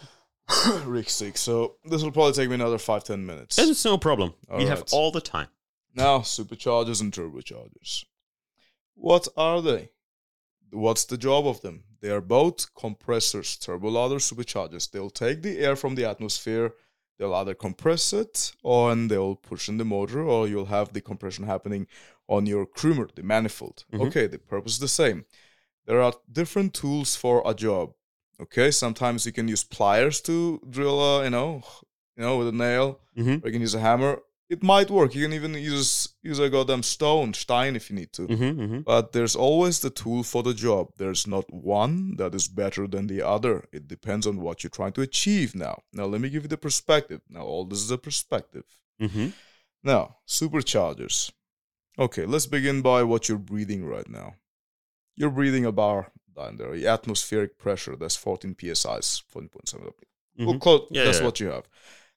Richtig. 0.87 1.37
So 1.37 1.77
this 1.85 2.03
will 2.03 2.13
probably 2.13 2.33
take 2.33 2.49
me 2.49 2.55
another 2.55 2.79
five 2.79 3.05
ten 3.05 3.27
minutes. 3.27 3.59
It's 3.59 3.85
no 3.85 3.99
problem. 3.99 4.33
All 4.49 4.59
we 4.59 4.65
right. 4.65 4.79
have 4.79 4.85
all 4.93 5.11
the 5.11 5.21
time. 5.21 5.49
Now, 5.95 6.21
superchargers 6.21 7.01
and 7.01 7.13
turbochargers. 7.13 8.05
What 8.95 9.29
are 9.37 9.63
they? 9.63 9.91
What's 10.71 11.05
the 11.05 11.17
job 11.17 11.47
of 11.47 11.61
them? 11.61 11.85
They 12.01 12.11
are 12.11 12.21
both 12.21 12.75
compressors, 12.75 13.57
turbolader 13.57 14.21
superchargers. 14.21 14.91
They'll 14.91 15.11
take 15.11 15.43
the 15.43 15.59
air 15.59 15.77
from 15.77 15.95
the 15.95 16.05
atmosphere, 16.05 16.75
they'll 17.19 17.35
either 17.35 17.55
compress 17.55 18.13
it 18.13 18.53
or 18.63 18.93
and 18.93 19.11
they'll 19.11 19.37
push 19.37 19.69
in 19.69 19.79
the 19.79 19.85
motor, 19.85 20.23
or 20.23 20.47
you'll 20.47 20.67
have 20.67 20.93
the 20.93 21.01
compression 21.01 21.45
happening 21.45 21.87
on 22.29 22.47
your 22.47 22.67
Krümmer, 22.67 23.13
the 23.15 23.23
manifold. 23.23 23.85
Mm-hmm. 23.93 24.07
Okay, 24.07 24.27
the 24.27 24.39
purpose 24.39 24.73
is 24.75 24.79
the 24.79 24.89
same. 24.89 25.25
There 25.87 26.03
are 26.03 26.13
different 26.31 26.75
tools 26.75 27.17
for 27.17 27.43
a 27.47 27.55
job. 27.55 27.95
Okay, 28.41 28.71
sometimes 28.71 29.27
you 29.27 29.33
can 29.33 29.49
use 29.49 29.65
pliers 29.65 30.21
to 30.23 30.61
drill 30.69 31.01
a, 31.01 31.25
you 31.25 31.31
know, 31.31 31.63
you 32.17 32.23
know, 32.23 32.39
with 32.39 32.49
a 32.49 32.53
nail, 32.53 33.01
mm-hmm. 33.17 33.45
or 33.45 33.49
you 33.49 33.53
can 33.53 33.61
use 33.61 33.75
a 33.75 33.81
hammer 33.81 34.21
it 34.49 34.63
might 34.63 34.91
work. 34.91 35.15
You 35.15 35.25
can 35.25 35.35
even 35.35 35.55
use 35.55 36.09
use 36.23 36.39
a 36.39 36.49
goddamn 36.49 36.83
stone, 36.83 37.35
Stein, 37.35 37.77
if 37.77 37.91
you 37.91 37.97
need 37.97 38.13
to. 38.15 38.23
Mm-hmm, 38.23 38.61
mm-hmm. 38.61 38.81
But 38.81 39.13
there's 39.13 39.37
always 39.37 39.81
the 39.81 39.91
tool 39.91 40.23
for 40.23 40.43
the 40.43 40.55
job. 40.55 40.93
There's 40.97 41.27
not 41.27 41.53
one 41.53 42.17
that 42.17 42.35
is 42.35 42.49
better 42.49 42.87
than 42.87 43.07
the 43.07 43.23
other. 43.23 43.65
It 43.73 43.87
depends 43.89 44.27
on 44.27 44.41
what 44.41 44.63
you're 44.63 44.71
trying 44.71 44.93
to 44.93 45.03
achieve. 45.03 45.55
Now, 45.55 45.83
now 45.93 46.07
let 46.07 46.21
me 46.21 46.31
give 46.31 46.45
you 46.45 46.49
the 46.49 46.57
perspective. 46.57 47.21
Now, 47.29 47.43
all 47.43 47.65
this 47.65 47.81
is 47.81 47.91
a 47.91 47.99
perspective. 47.99 48.65
Mm-hmm. 49.01 49.29
Now, 49.83 50.17
superchargers. 50.27 51.31
Okay, 51.99 52.25
let's 52.25 52.47
begin 52.47 52.81
by 52.81 53.03
what 53.03 53.29
you're 53.29 53.39
breathing 53.39 53.85
right 53.85 54.09
now. 54.09 54.35
You're 55.15 55.31
breathing 55.31 55.67
a 55.67 55.73
bar 55.73 56.13
down 56.35 56.57
there. 56.57 56.75
Atmospheric 56.89 57.59
pressure. 57.59 57.97
That's 57.97 58.17
14 58.17 58.57
psi, 58.59 58.99
14.7. 58.99 59.93
Well, 60.39 60.59
close, 60.59 60.87
yeah, 60.91 61.05
that's 61.05 61.19
yeah. 61.19 61.25
what 61.25 61.41
you 61.41 61.49
have. 61.49 61.69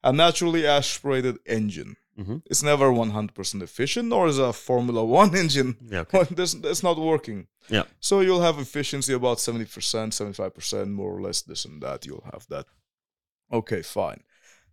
A 0.03 0.13
naturally 0.13 0.65
aspirated 0.65 1.39
engine 1.45 1.97
Mm-hmm. 2.19 2.37
It's 2.45 2.61
never 2.63 2.91
100% 2.91 3.61
efficient, 3.61 4.09
nor 4.09 4.27
is 4.27 4.37
a 4.37 4.51
Formula 4.53 5.03
One 5.03 5.35
engine. 5.43 5.77
Yeah, 5.89 6.01
okay. 6.01 6.23
that's, 6.31 6.53
that's 6.55 6.83
not 6.83 6.97
working. 6.97 7.47
Yeah. 7.69 7.83
So 7.99 8.19
you'll 8.21 8.41
have 8.41 8.59
efficiency 8.59 9.13
about 9.13 9.37
70%, 9.37 9.67
75%, 9.67 10.89
more 10.91 11.11
or 11.17 11.21
less 11.21 11.41
this 11.41 11.65
and 11.65 11.81
that. 11.81 12.05
You'll 12.05 12.27
have 12.33 12.45
that. 12.49 12.65
Okay, 13.51 13.81
fine. 13.81 14.21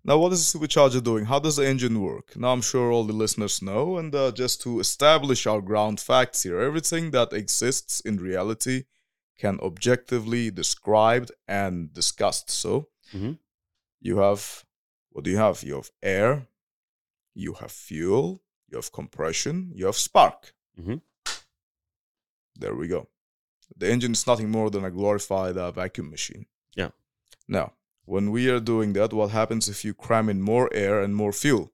Now, 0.05 0.18
what 0.18 0.32
is 0.32 0.43
a 0.55 0.59
supercharger 0.59 1.03
doing? 1.03 1.26
How 1.26 1.39
does 1.39 1.57
the 1.57 1.66
engine 1.66 2.01
work? 2.01 2.36
Now, 2.36 2.53
I'm 2.53 2.61
sure 2.62 2.91
all 2.91 3.05
the 3.05 3.12
listeners 3.12 3.61
know, 3.61 3.99
and 3.99 4.14
uh, 4.14 4.30
just 4.32 4.61
to 4.62 4.80
establish 4.80 5.47
our 5.47 5.61
ground 5.61 6.01
facts 6.01 6.43
here, 6.45 6.61
everything 6.61 7.11
that 7.11 7.32
exists 7.32 8.01
in 8.01 8.16
reality 8.16 8.84
can 9.39 9.59
objectively 9.61 10.51
described 10.51 11.30
and 11.47 11.93
discussed. 11.93 12.51
So, 12.51 12.89
Mhm. 13.14 13.39
you 14.01 14.18
have 14.18 14.64
what 15.11 15.24
do 15.24 15.30
you 15.30 15.36
have? 15.39 15.62
You 15.64 15.74
have 15.76 15.91
air, 16.03 16.47
you 17.39 17.53
have 17.55 17.70
fuel, 17.70 18.43
you 18.68 18.76
have 18.76 18.91
compression, 18.93 19.70
you 19.74 19.86
have 19.86 19.97
spark. 19.97 20.55
Mhm. 20.78 21.01
There 22.57 22.74
we 22.74 22.89
go. 22.89 23.09
The 23.76 23.89
engine 23.91 24.12
is 24.12 24.26
nothing 24.26 24.51
more 24.51 24.70
than 24.70 24.84
a 24.84 24.91
glorified 24.91 25.57
uh, 25.57 25.70
vacuum 25.70 26.11
machine. 26.11 26.47
Yeah. 26.74 26.91
Now, 27.47 27.74
when 28.05 28.30
we 28.30 28.51
are 28.51 28.61
doing 28.61 28.93
that, 28.95 29.12
what 29.12 29.30
happens 29.30 29.68
if 29.68 29.84
you 29.84 29.95
cram 29.95 30.28
in 30.28 30.41
more 30.43 30.68
air 30.72 31.01
and 31.05 31.14
more 31.14 31.32
fuel? 31.32 31.72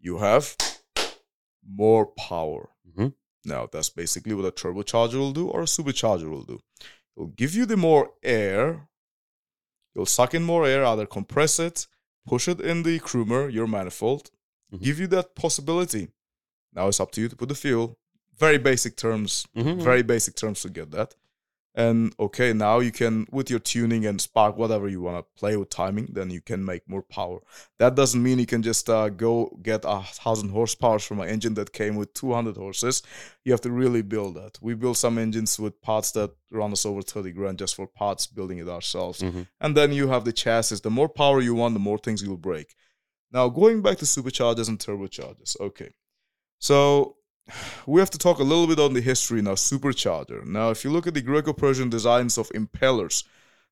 You 0.00 0.18
have 0.18 0.56
more 1.62 2.06
power. 2.06 2.70
Mhm. 2.90 3.14
Now, 3.44 3.66
that's 3.66 3.90
basically 3.90 4.34
what 4.34 4.46
a 4.46 4.52
turbocharger 4.60 5.18
will 5.18 5.32
do 5.32 5.48
or 5.48 5.60
a 5.62 5.66
supercharger 5.76 6.28
will 6.28 6.44
do. 6.44 6.58
It'll 7.16 7.28
give 7.42 7.54
you 7.54 7.66
the 7.66 7.76
more 7.76 8.14
air. 8.22 8.88
You'll 9.94 10.06
suck 10.06 10.34
in 10.34 10.42
more 10.42 10.66
air, 10.66 10.84
either 10.84 11.06
compress 11.06 11.58
it, 11.58 11.86
push 12.26 12.48
it 12.48 12.60
in 12.60 12.82
the 12.82 12.98
Krümmer, 13.00 13.52
your 13.52 13.66
manifold, 13.66 14.30
Mhm. 14.72 14.82
give 14.82 15.00
you 15.00 15.06
that 15.08 15.34
possibility. 15.34 16.08
Now 16.74 16.88
it's 16.88 17.00
up 17.00 17.10
to 17.12 17.20
you 17.20 17.28
to 17.28 17.36
put 17.36 17.48
the 17.48 17.54
fuel. 17.54 17.98
Very 18.38 18.58
basic 18.58 18.96
terms, 18.96 19.46
Mhm. 19.56 19.82
very 19.82 20.02
basic 20.02 20.34
terms 20.36 20.62
to 20.62 20.68
get 20.70 20.90
that. 20.92 21.14
And 21.74 22.12
okay, 22.18 22.52
now 22.52 22.80
you 22.80 22.90
can, 22.90 23.26
with 23.30 23.50
your 23.50 23.60
tuning 23.60 24.04
and 24.04 24.20
spark, 24.20 24.56
whatever 24.56 24.88
you 24.88 25.00
want 25.00 25.18
to 25.18 25.40
play 25.40 25.56
with 25.56 25.70
timing, 25.70 26.08
then 26.12 26.28
you 26.30 26.40
can 26.40 26.64
make 26.64 26.82
more 26.88 27.02
power. 27.02 27.38
That 27.78 27.94
doesn't 27.94 28.20
mean 28.20 28.40
you 28.40 28.46
can 28.46 28.62
just 28.62 28.90
uh, 28.90 29.10
go 29.10 29.56
get 29.62 29.84
a 29.84 30.02
thousand 30.02 30.48
horsepower 30.50 30.98
from 30.98 31.20
an 31.20 31.28
engine 31.28 31.54
that 31.54 31.72
came 31.72 31.94
with 31.94 32.12
200 32.14 32.56
horses. 32.56 33.02
You 33.44 33.52
have 33.52 33.60
to 33.60 33.70
really 33.70 34.02
build 34.02 34.34
that. 34.34 34.58
We 34.60 34.74
build 34.74 34.96
some 34.96 35.18
engines 35.18 35.58
with 35.60 35.80
parts 35.80 36.10
that 36.12 36.30
run 36.50 36.72
us 36.72 36.84
over 36.84 37.00
30 37.02 37.30
grand 37.30 37.58
just 37.58 37.76
for 37.76 37.86
parts, 37.86 38.26
building 38.26 38.58
it 38.58 38.68
ourselves. 38.68 39.20
Mhm. 39.20 39.46
And 39.60 39.76
then 39.76 39.92
you 39.92 40.08
have 40.08 40.24
the 40.24 40.32
chassis. 40.32 40.80
The 40.82 40.90
more 40.90 41.08
power 41.08 41.40
you 41.40 41.54
want, 41.54 41.74
the 41.74 41.80
more 41.80 41.98
things 41.98 42.22
you'll 42.22 42.38
break. 42.38 42.74
Now, 43.30 43.48
going 43.48 43.82
back 43.82 43.98
to 43.98 44.04
superchargers 44.04 44.68
and 44.68 44.78
turbochargers. 44.78 45.58
Okay. 45.60 45.90
So 46.58 47.16
we 47.86 48.00
have 48.00 48.10
to 48.10 48.18
talk 48.18 48.38
a 48.38 48.42
little 48.44 48.66
bit 48.66 48.78
on 48.78 48.94
the 48.94 49.00
history 49.00 49.42
now, 49.42 49.54
supercharger. 49.54 50.44
Now, 50.46 50.70
if 50.70 50.84
you 50.84 50.90
look 50.90 51.06
at 51.06 51.14
the 51.14 51.22
Greco 51.22 51.52
Persian 51.52 51.88
designs 51.90 52.38
of 52.38 52.48
impellers, 52.50 53.24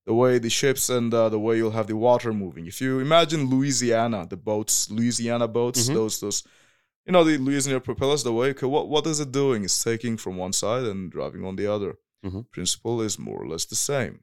the 0.07 0.15
way 0.15 0.39
the 0.39 0.49
ships 0.51 0.89
and 0.89 1.13
uh, 1.13 1.29
the 1.29 1.39
way 1.39 1.57
you'll 1.57 1.73
have 1.73 1.89
the 1.89 1.97
water 1.97 2.33
moving. 2.33 2.67
If 2.67 2.81
you 2.81 3.01
imagine 3.01 3.51
Louisiana, 3.51 4.27
the 4.29 4.37
boats, 4.37 4.89
Louisiana 4.91 5.49
boats, 5.49 5.89
Mhm. 5.89 5.95
those, 5.95 6.21
those, 6.21 6.45
you 7.05 7.13
know, 7.13 7.25
the 7.25 7.39
Louisiana 7.39 7.81
propellers, 7.81 8.23
the 8.23 8.33
way, 8.33 8.51
okay, 8.51 8.67
what, 8.67 8.89
what 8.89 9.05
is 9.07 9.19
it 9.19 9.33
doing? 9.33 9.65
It's 9.65 9.83
taking 9.83 10.17
from 10.17 10.37
one 10.37 10.53
side 10.53 10.85
and 10.85 11.11
driving 11.11 11.45
on 11.45 11.57
the 11.57 11.67
other. 11.67 11.99
Mhm. 12.25 12.49
Principle 12.53 13.01
is 13.03 13.19
more 13.19 13.43
or 13.43 13.49
less 13.49 13.65
the 13.65 13.75
same. 13.75 14.21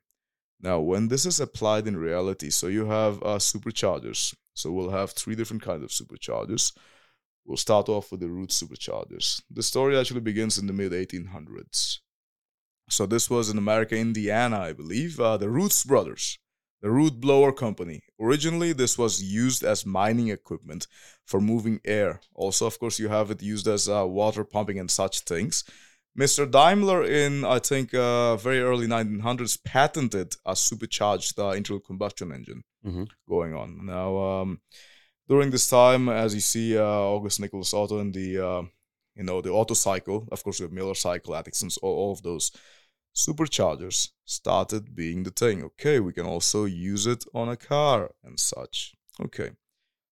Now, 0.61 0.79
when 0.79 1.09
this 1.09 1.25
is 1.25 1.41
applied 1.41 1.85
in 1.85 1.97
reality, 1.97 2.49
so 2.49 2.67
you 2.67 2.85
have 2.85 3.21
uh, 3.21 3.37
superchargers. 3.39 4.33
So 4.53 4.71
we'll 4.71 4.91
have 4.91 5.11
three 5.11 5.35
different 5.35 5.63
kinds 5.63 5.83
of 5.83 5.89
superchargers. 5.89 6.73
We'll 7.45 7.57
start 7.57 7.89
off 7.89 8.11
with 8.11 8.21
the 8.21 8.29
root 8.29 8.49
superchargers. 8.49 9.41
The 9.51 9.63
story 9.63 9.97
actually 9.97 10.21
begins 10.21 10.57
in 10.57 10.67
the 10.67 10.73
mid 10.73 10.91
1800s. 10.91 11.99
So 12.89 13.05
this 13.05 13.29
was 13.29 13.49
in 13.49 13.57
America, 13.57 13.97
Indiana, 13.97 14.59
I 14.59 14.73
believe. 14.73 15.19
Uh, 15.19 15.37
the 15.37 15.49
Roots 15.49 15.83
brothers, 15.83 16.37
the 16.81 16.91
Root 16.91 17.19
Blower 17.19 17.51
Company. 17.51 18.03
Originally, 18.19 18.73
this 18.73 18.97
was 18.97 19.23
used 19.23 19.63
as 19.63 19.85
mining 19.85 20.27
equipment 20.29 20.87
for 21.25 21.41
moving 21.41 21.79
air. 21.85 22.21
Also, 22.35 22.67
of 22.67 22.79
course, 22.79 22.99
you 22.99 23.07
have 23.07 23.31
it 23.31 23.41
used 23.41 23.67
as 23.67 23.89
uh, 23.89 24.05
water 24.05 24.43
pumping 24.43 24.79
and 24.79 24.91
such 24.91 25.21
things. 25.21 25.63
Mr. 26.17 26.45
Daimler, 26.49 27.03
in 27.03 27.43
I 27.43 27.59
think 27.59 27.93
uh, 27.93 28.35
very 28.37 28.59
early 28.61 28.87
1900s, 28.87 29.57
patented 29.63 30.35
a 30.45 30.55
supercharged 30.55 31.39
uh, 31.39 31.49
internal 31.49 31.79
combustion 31.79 32.31
engine 32.31 32.63
Mhm. 32.85 33.07
going 33.27 33.53
on. 33.55 33.85
Now, 33.85 34.17
um, 34.17 34.61
during 35.27 35.51
this 35.51 35.67
time, 35.69 36.09
as 36.09 36.33
you 36.35 36.41
see, 36.41 36.77
uh, 36.77 36.83
August 36.83 37.39
Nicholas 37.39 37.73
Otto 37.73 37.99
in 37.99 38.11
the 38.11 38.37
uh, 38.37 38.63
you 39.15 39.23
know 39.23 39.41
the 39.41 39.53
Otto 39.53 39.73
cycle, 39.73 40.27
of 40.31 40.43
course, 40.43 40.59
we 40.59 40.65
have 40.65 40.73
Miller 40.73 40.95
cycle, 40.95 41.33
Atkinson's, 41.35 41.77
all, 41.77 41.95
all 41.95 42.11
of 42.11 42.21
those 42.21 42.51
superchargers 43.15 44.09
started 44.25 44.95
being 44.95 45.23
the 45.23 45.31
thing. 45.31 45.63
Okay, 45.63 45.99
we 45.99 46.13
can 46.13 46.25
also 46.25 46.65
use 46.65 47.05
it 47.07 47.25
on 47.33 47.49
a 47.49 47.55
car 47.57 48.11
and 48.23 48.39
such. 48.39 48.93
Okay. 49.21 49.51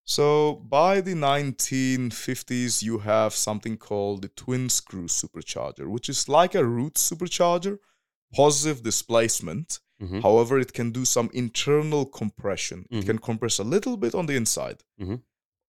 So 0.05 0.55
by 0.67 1.01
the 1.01 1.13
1950s, 1.13 2.81
you 2.81 2.99
have 2.99 3.33
something 3.33 3.77
called 3.77 4.21
the 4.23 4.29
twin 4.29 4.69
screw 4.69 5.05
supercharger, 5.07 5.87
which 5.87 6.09
is 6.09 6.27
like 6.27 6.55
a 6.55 6.65
root 6.65 6.95
supercharger, 6.95 7.77
positive 8.33 8.83
displacement. 8.83 9.79
Mhm. 10.01 10.21
However, 10.23 10.59
it 10.59 10.73
can 10.73 10.91
do 10.91 11.05
some 11.05 11.29
internal 11.33 12.05
compression. 12.05 12.85
Mhm. 12.91 13.01
It 13.01 13.05
can 13.05 13.19
compress 13.19 13.59
a 13.59 13.63
little 13.63 13.97
bit 13.97 14.15
on 14.15 14.25
the 14.25 14.35
inside. 14.35 14.83
Mhm. 14.99 15.21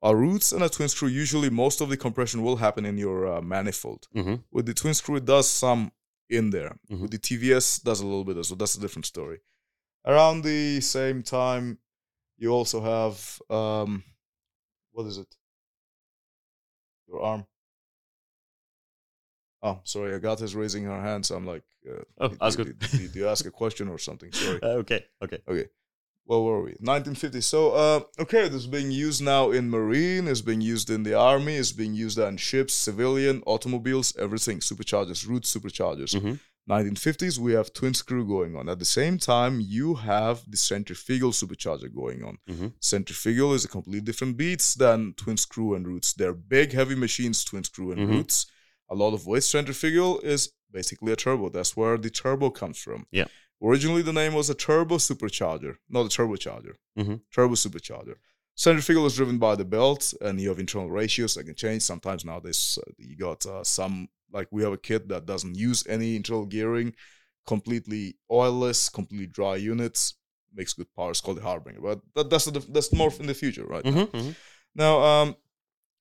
A 0.05 0.17
roots 0.17 0.53
and 0.53 0.63
a 0.65 0.69
twin 0.69 0.89
screw, 0.89 1.09
usually 1.09 1.51
most 1.51 1.81
of 1.81 1.89
the 1.89 1.97
compression 1.97 2.43
will 2.43 2.57
happen 2.57 2.85
in 2.85 2.99
your 2.99 3.27
uh, 3.33 3.41
manifold. 3.43 4.09
Mhm. 4.15 4.43
With 4.51 4.67
the 4.67 4.75
twin 4.75 4.95
screw, 4.95 5.17
it 5.17 5.27
does 5.27 5.49
some 5.49 5.93
in 6.29 6.51
there. 6.51 6.79
Mhm. 6.91 7.03
With 7.03 7.11
the 7.11 7.19
TVS, 7.19 7.79
does 7.79 8.01
a 8.01 8.07
little 8.07 8.25
bit 8.25 8.37
well. 8.37 8.57
That's 8.57 8.75
a 8.75 8.81
different 8.81 9.07
story. 9.07 9.41
Around 10.05 10.43
the 10.43 10.81
same 10.81 11.23
time, 11.23 11.79
you 12.39 12.51
also 12.51 12.81
have 12.81 13.41
um, 13.51 14.03
what 14.93 15.07
is 15.07 15.19
it? 15.19 15.35
Your 17.09 17.23
arm. 17.23 17.47
Oh, 19.63 19.81
sorry. 19.85 20.15
Agatha 20.15 20.45
is 20.45 20.55
raising 20.55 20.85
her 20.85 21.01
hand, 21.01 21.25
so 21.25 21.37
I'm 21.37 21.47
like, 21.47 21.63
uh, 21.89 22.03
Oh, 22.19 22.29
did- 22.29 22.39
that's 22.41 22.57
did- 22.57 22.67
good. 22.67 22.79
Did, 22.79 22.91
did 23.13 23.15
you 23.15 23.29
ask 23.29 23.47
a 23.47 23.51
question 23.51 23.89
or 23.89 23.99
something? 23.99 24.33
Sorry. 24.33 24.59
Uh, 24.63 24.83
okay, 24.83 25.05
okay. 25.23 25.39
Where 26.25 26.39
were 26.41 26.63
we? 26.63 26.71
1950. 26.81 27.41
So, 27.41 27.73
uh, 27.73 28.01
okay, 28.21 28.45
this 28.49 28.63
is 28.63 28.67
being 28.69 28.91
used 28.93 29.23
now 29.23 29.51
in 29.51 29.69
marine, 29.71 30.29
is 30.29 30.41
being 30.41 30.61
used 30.61 30.89
in 30.89 31.03
the 31.03 31.15
army, 31.15 31.57
is 31.57 31.73
being 31.73 31.95
used 31.95 32.19
on 32.19 32.37
ships, 32.37 32.75
civilian, 32.75 33.43
automobiles, 33.45 34.17
everything. 34.17 34.61
Superchargers, 34.61 35.27
root 35.29 35.43
superchargers. 35.43 36.15
Mhm. 36.15 36.39
1950s, 36.69 37.39
we 37.39 37.53
have 37.53 37.73
twin 37.73 37.93
screw 37.95 38.25
going 38.27 38.57
on. 38.57 38.69
At 38.69 38.79
the 38.79 38.85
same 38.85 39.19
time, 39.19 39.61
you 39.61 39.95
have 39.97 40.49
the 40.49 40.57
centrifugal 40.57 41.33
supercharger 41.33 41.93
going 41.93 42.23
on. 42.23 42.39
Mhm. 42.49 42.73
Centrifugal 42.81 43.53
is 43.53 43.65
a 43.65 43.69
completely 43.69 44.01
different 44.01 44.37
beats 44.37 44.75
than 44.75 45.15
twin 45.15 45.37
screw 45.37 45.75
and 45.75 45.87
roots. 45.87 46.13
They're 46.13 46.33
big, 46.35 46.73
heavy 46.73 46.95
machines, 46.95 47.43
twin 47.45 47.65
screw 47.65 47.91
and 47.93 48.03
Mhm. 48.03 48.09
roots. 48.11 48.47
A 48.89 48.95
lot 48.95 49.13
of 49.15 49.27
weight 49.27 49.43
centrifugal 49.43 50.21
is 50.21 50.51
basically 50.71 51.13
a 51.13 51.17
turbo. 51.17 51.49
That's 51.49 51.77
where 51.77 51.99
the 51.99 52.11
turbo 52.11 52.51
comes 52.51 52.79
from. 52.79 53.07
Yeah. 53.11 53.27
Originally, 53.61 54.03
the 54.03 54.13
name 54.13 54.35
was 54.35 54.49
a 54.51 54.55
turbo 54.55 54.99
supercharger, 54.99 55.77
not 55.89 56.07
a 56.07 56.09
turbocharger. 56.09 56.75
Mhm. 56.99 57.23
Turbo 57.33 57.55
supercharger. 57.55 58.17
Centrifugal 58.55 59.07
is 59.07 59.15
driven 59.17 59.39
by 59.39 59.55
the 59.57 59.65
belt, 59.65 60.13
and 60.21 60.41
you 60.41 60.49
have 60.51 60.59
internal 60.59 60.91
ratios 60.91 61.35
that 61.35 61.45
can 61.45 61.55
change. 61.55 61.83
Sometimes 61.83 62.25
nowadays, 62.25 62.79
uh, 62.87 62.91
you 62.99 63.17
got 63.17 63.47
uh, 63.47 63.65
some 63.65 64.09
like 64.33 64.49
we 64.51 64.63
have 64.63 64.73
a 64.73 64.79
kit 64.79 65.09
that 65.09 65.27
doesn't 65.27 65.57
use 65.57 65.87
any 65.87 66.17
internal 66.17 66.47
gearing, 66.47 66.95
completely 67.47 68.17
oilless, 68.31 68.93
completely 68.93 69.27
dry 69.27 69.57
units, 69.57 70.15
makes 70.55 70.73
good 70.73 70.93
power. 70.95 71.11
It's 71.11 71.21
called 71.21 71.39
the 71.39 71.43
Harbinger, 71.43 71.81
but 71.81 72.01
that, 72.15 72.31
that's 72.31 72.47
the, 72.47 72.61
that's 72.71 72.93
more 72.93 73.13
in 73.19 73.27
the 73.27 73.35
future, 73.35 73.65
right? 73.65 73.85
now. 73.85 73.91
Mhm. 73.93 74.11
Mhm. 74.11 74.35
Now, 74.75 75.01
um, 75.03 75.37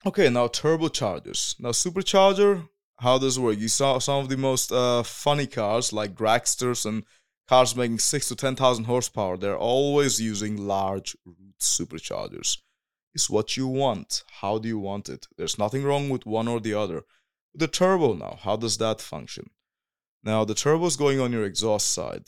okay, 0.06 0.30
now 0.30 0.48
turbochargers. 0.48 1.60
Now, 1.60 1.70
supercharger, 1.72 2.68
how 2.98 3.18
does 3.18 3.38
it 3.38 3.42
work? 3.42 3.58
You 3.58 3.68
saw 3.68 4.00
some 4.00 4.20
of 4.24 4.30
the 4.30 4.38
most 4.38 4.72
uh, 4.72 5.04
funny 5.04 5.48
cars 5.48 5.92
like 5.92 6.16
dragsters 6.16 6.86
and 6.86 7.04
cars 7.48 7.76
making 7.76 8.00
six 8.00 8.28
to 8.30 8.36
ten 8.36 8.56
thousand 8.56 8.86
horsepower. 8.86 9.38
They're 9.38 9.58
always 9.58 10.22
using 10.22 10.56
large 10.58 11.18
root 11.26 11.58
superchargers. 11.60 12.58
It's 13.14 13.30
what 13.30 13.58
you 13.58 13.68
want. 13.68 14.24
How 14.42 14.58
do 14.58 14.68
you 14.70 14.80
want 14.80 15.10
it? 15.10 15.28
There's 15.38 15.58
nothing 15.58 15.84
wrong 15.84 16.10
with 16.10 16.26
one 16.26 16.48
or 16.48 16.60
the 16.62 16.74
other. 16.76 17.04
The 17.54 17.68
turbo 17.68 18.14
now, 18.14 18.40
how 18.42 18.56
does 18.56 18.78
that 18.78 19.02
function? 19.02 19.50
Now, 20.24 20.46
the 20.46 20.54
turbo 20.56 20.86
is 20.86 20.96
going 20.96 21.20
on 21.20 21.32
your 21.32 21.44
exhaust 21.44 21.92
side. 21.92 22.26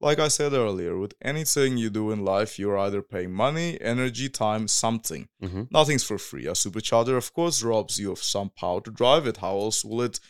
Like 0.00 0.18
I 0.18 0.28
said 0.28 0.52
earlier, 0.52 0.96
with 0.96 1.14
anything 1.22 1.76
you 1.76 1.90
do 1.90 2.10
in 2.12 2.24
life, 2.24 2.58
you're 2.58 2.78
either 2.78 3.02
paying 3.02 3.32
money, 3.32 3.80
energy, 3.80 4.28
time, 4.28 4.68
something. 4.68 5.28
Mhm. 5.42 5.68
Nothing's 5.70 6.04
for 6.04 6.18
free. 6.18 6.46
A 6.46 6.52
supercharger, 6.52 7.16
of 7.16 7.32
course, 7.32 7.62
robs 7.62 7.98
you 7.98 8.12
of 8.12 8.22
some 8.22 8.50
power 8.50 8.80
to 8.82 8.90
drive 8.92 9.26
it. 9.26 9.38
How 9.38 9.58
else 9.58 9.84
will 9.84 10.02
it 10.02 10.20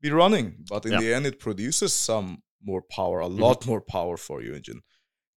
be 0.00 0.10
running? 0.10 0.64
But 0.68 0.84
in 0.84 0.92
Yeah. 0.92 1.00
the 1.00 1.14
end, 1.14 1.26
it 1.26 1.38
produces 1.38 1.94
some 1.94 2.42
more 2.60 2.82
power, 2.82 3.20
a 3.20 3.28
lot 3.28 3.66
more 3.66 3.80
power 3.80 4.16
for 4.16 4.42
your 4.42 4.56
engine. 4.56 4.82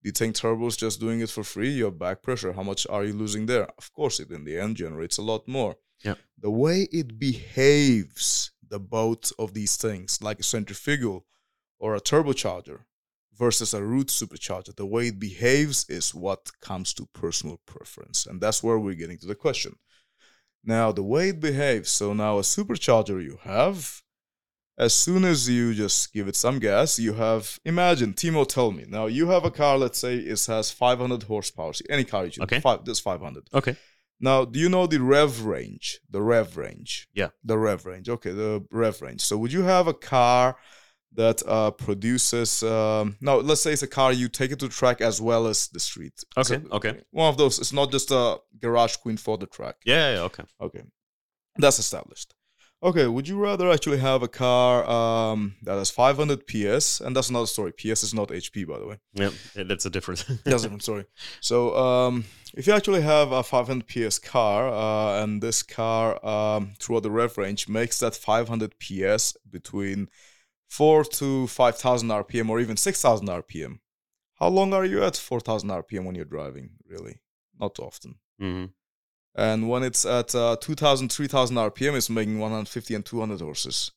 Do 0.02 0.10
you 0.10 0.12
think 0.12 0.36
turbo's 0.36 0.78
just 0.78 1.00
doing 1.00 1.20
it 1.22 1.30
for 1.30 1.44
free? 1.44 1.70
You 1.72 1.86
have 1.86 2.00
back 2.00 2.24
pressure. 2.24 2.54
How 2.54 2.64
much 2.64 2.88
are 2.88 3.04
you 3.06 3.14
losing 3.14 3.46
there? 3.46 3.68
Of 3.78 3.94
course, 3.94 4.20
it 4.20 4.32
in 4.32 4.44
the 4.44 4.58
end 4.58 4.78
generates 4.78 5.18
a 5.18 5.22
lot 5.22 5.48
more. 5.48 5.78
Yeah. 6.04 6.16
The 6.40 6.52
way 6.52 6.88
it 6.92 7.20
behaves, 7.20 8.52
the 8.68 8.80
both 8.80 9.32
of 9.40 9.54
these 9.54 9.78
things, 9.78 10.22
like 10.22 10.40
a 10.40 10.44
centrifugal 10.44 11.26
or 11.80 11.96
a 11.96 12.02
turbocharger, 12.02 12.82
versus 13.38 13.74
a 13.74 13.84
root 13.84 14.08
supercharger, 14.08 14.76
the 14.76 14.86
way 14.86 15.08
it 15.08 15.20
behaves 15.20 15.86
is 15.90 16.14
what 16.14 16.52
comes 16.62 16.94
to 16.96 17.08
personal 17.14 17.60
preference. 17.66 18.26
And 18.26 18.42
that's 18.42 18.64
where 18.64 18.80
we're 18.80 18.96
getting 18.96 19.20
to 19.20 19.28
the 19.28 19.36
question. 19.36 19.76
Now, 20.64 20.92
the 20.92 21.04
way 21.04 21.30
it 21.30 21.40
behaves, 21.40 21.90
so 21.90 22.14
now 22.14 22.40
a 22.40 22.42
supercharger 22.42 23.24
you 23.24 23.38
have, 23.44 24.02
as 24.78 24.94
soon 24.94 25.24
as 25.24 25.48
you 25.50 25.74
just 25.74 26.14
give 26.14 26.28
it 26.28 26.36
some 26.36 26.60
gas, 26.60 27.00
you 27.00 27.14
have, 27.14 27.60
imagine, 27.64 28.14
Timo, 28.14 28.48
tell 28.48 28.72
me. 28.72 28.86
Now, 28.88 29.06
you 29.06 29.28
have 29.30 29.46
a 29.46 29.52
car, 29.52 29.78
let's 29.78 30.00
say 30.00 30.16
it 30.18 30.46
has 30.46 30.72
500 30.72 31.24
horsepower. 31.24 31.74
Any 31.90 32.04
car 32.04 32.26
you 32.26 32.32
choose, 32.32 32.44
Okay. 32.44 32.60
five, 32.60 32.86
this 32.86 33.00
500. 33.00 33.48
Okay. 33.54 33.76
Now, 34.20 34.46
do 34.46 34.60
you 34.60 34.70
know 34.70 34.88
the 34.88 35.00
rev 35.00 35.46
range? 35.46 36.00
The 36.10 36.22
rev 36.22 36.58
range. 36.58 37.08
Yeah. 37.14 37.30
The 37.44 37.58
rev 37.58 37.86
range. 37.86 38.10
Okay, 38.10 38.32
the 38.32 38.66
rev 38.72 39.02
range. 39.02 39.22
So, 39.22 39.38
would 39.38 39.54
you 39.54 39.64
have 39.64 39.88
a 39.88 39.94
car 39.94 40.58
that 41.14 41.44
uh, 41.48 41.72
produces? 41.72 42.64
Um, 42.64 43.18
no, 43.22 43.38
let's 43.38 43.62
say 43.62 43.74
it's 43.74 43.84
a 43.84 43.88
car 43.88 44.12
you 44.14 44.28
take 44.30 44.52
it 44.52 44.60
to 44.60 44.68
the 44.68 44.74
track 44.74 45.02
as 45.02 45.22
well 45.22 45.46
as 45.48 45.68
the 45.68 45.80
street. 45.80 46.14
Okay. 46.36 46.56
a- 46.72 46.76
Okay. 46.76 47.02
One 47.12 47.30
of 47.30 47.38
those. 47.38 47.60
It's 47.60 47.74
not 47.74 47.92
just 47.92 48.10
a 48.12 48.38
garage 48.60 48.96
queen 48.98 49.18
for 49.18 49.38
the 49.38 49.46
track. 49.48 49.76
Yeah. 49.86 50.14
yeah, 50.16 50.22
Okay. 50.22 50.44
Okay, 50.62 50.84
that's 51.58 51.80
established. 51.80 52.34
Okay, 52.84 53.08
would 53.08 53.28
you 53.28 53.40
rather 53.40 53.72
actually 53.72 53.98
have 53.98 54.22
a 54.22 54.28
car 54.28 54.88
um, 54.88 55.56
that 55.64 55.78
has 55.78 55.90
500 55.90 56.46
PS? 56.46 57.02
And 57.02 57.16
that's 57.16 57.30
another 57.30 57.48
story. 57.48 57.72
PS 57.72 58.04
is 58.04 58.14
not 58.14 58.30
HP, 58.30 58.68
by 58.68 58.78
the 58.78 58.86
way. 58.86 59.00
Yeah. 59.14 59.32
yeah, 59.56 59.64
That's 59.64 59.86
a 59.88 59.90
difference. 59.90 60.24
That's 60.44 60.62
different 60.62 60.84
story. 60.84 61.06
So, 61.42 61.76
um, 61.76 62.26
if 62.56 62.68
you 62.68 62.74
actually 62.74 63.02
have 63.02 63.32
a 63.32 63.42
500 63.42 63.88
PS 63.88 64.20
car, 64.20 64.70
uh, 64.70 65.24
and 65.24 65.42
this 65.42 65.64
car 65.64 66.24
um, 66.24 66.74
throughout 66.80 67.04
the 67.04 67.12
rev 67.12 67.36
range 67.38 67.68
makes 67.68 68.00
that 68.00 68.16
500 68.16 68.76
PS 68.80 69.36
between 69.50 70.08
four 70.68 71.04
to 71.04 71.48
5,000 71.48 72.10
RPM 72.10 72.50
or 72.50 72.60
even 72.60 72.78
6,000 72.78 73.28
RPM, 73.28 73.80
how 74.36 74.50
long 74.50 74.74
are 74.74 74.86
you 74.86 75.04
at 75.04 75.16
4,000 75.16 75.70
RPM 75.70 76.06
when 76.06 76.14
you're 76.14 76.26
driving? 76.26 76.70
Really, 76.88 77.22
not 77.60 77.80
often. 77.80 78.16
hmm 78.40 78.66
And 79.38 79.70
when 79.70 79.84
it's 79.84 80.04
at 80.06 80.34
uh, 80.34 80.58
2,000, 80.60 81.10
3,000 81.12 81.56
RPM, 81.58 81.96
it's 81.96 82.10
making 82.10 82.40
150 82.40 82.96
and 82.96 83.06
200 83.06 83.40
horses. 83.42 83.92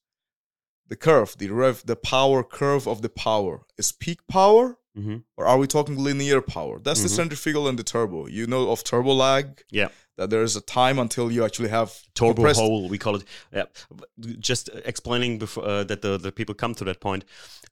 The 0.88 0.96
curve, 0.96 1.36
the 1.38 1.48
rev, 1.50 1.82
the 1.86 1.96
power 1.96 2.42
curve 2.44 2.86
of 2.86 3.00
the 3.00 3.08
power 3.08 3.62
is 3.78 3.92
peak 3.92 4.18
power, 4.28 4.76
hmm 4.94 5.18
or 5.36 5.46
are 5.46 5.56
we 5.56 5.66
talking 5.68 5.96
linear 5.96 6.40
power? 6.42 6.80
That's 6.80 7.00
the 7.02 7.08
Mhm. 7.08 7.16
centrifugal 7.16 7.68
and 7.68 7.78
the 7.78 7.84
turbo. 7.84 8.26
You 8.26 8.46
know 8.46 8.70
of 8.70 8.82
turbo 8.82 9.12
lag? 9.14 9.62
Yeah. 9.70 9.88
That 10.16 10.30
there 10.30 10.42
is 10.42 10.56
a 10.56 10.60
time 10.60 10.98
until 11.00 11.30
you 11.30 11.44
actually 11.44 11.70
have 11.70 11.90
Turbo 12.14 12.34
compressed- 12.34 12.60
hole, 12.60 12.88
we 12.90 12.98
call 12.98 13.14
it. 13.16 13.24
Yeah. 13.52 13.66
Just 14.40 14.68
explaining 14.84 15.38
before, 15.38 15.64
uh, 15.64 15.84
that 15.84 16.02
the, 16.02 16.18
the 16.18 16.32
people 16.32 16.54
come 16.56 16.74
to 16.74 16.84
that 16.84 16.98
point. 17.00 17.24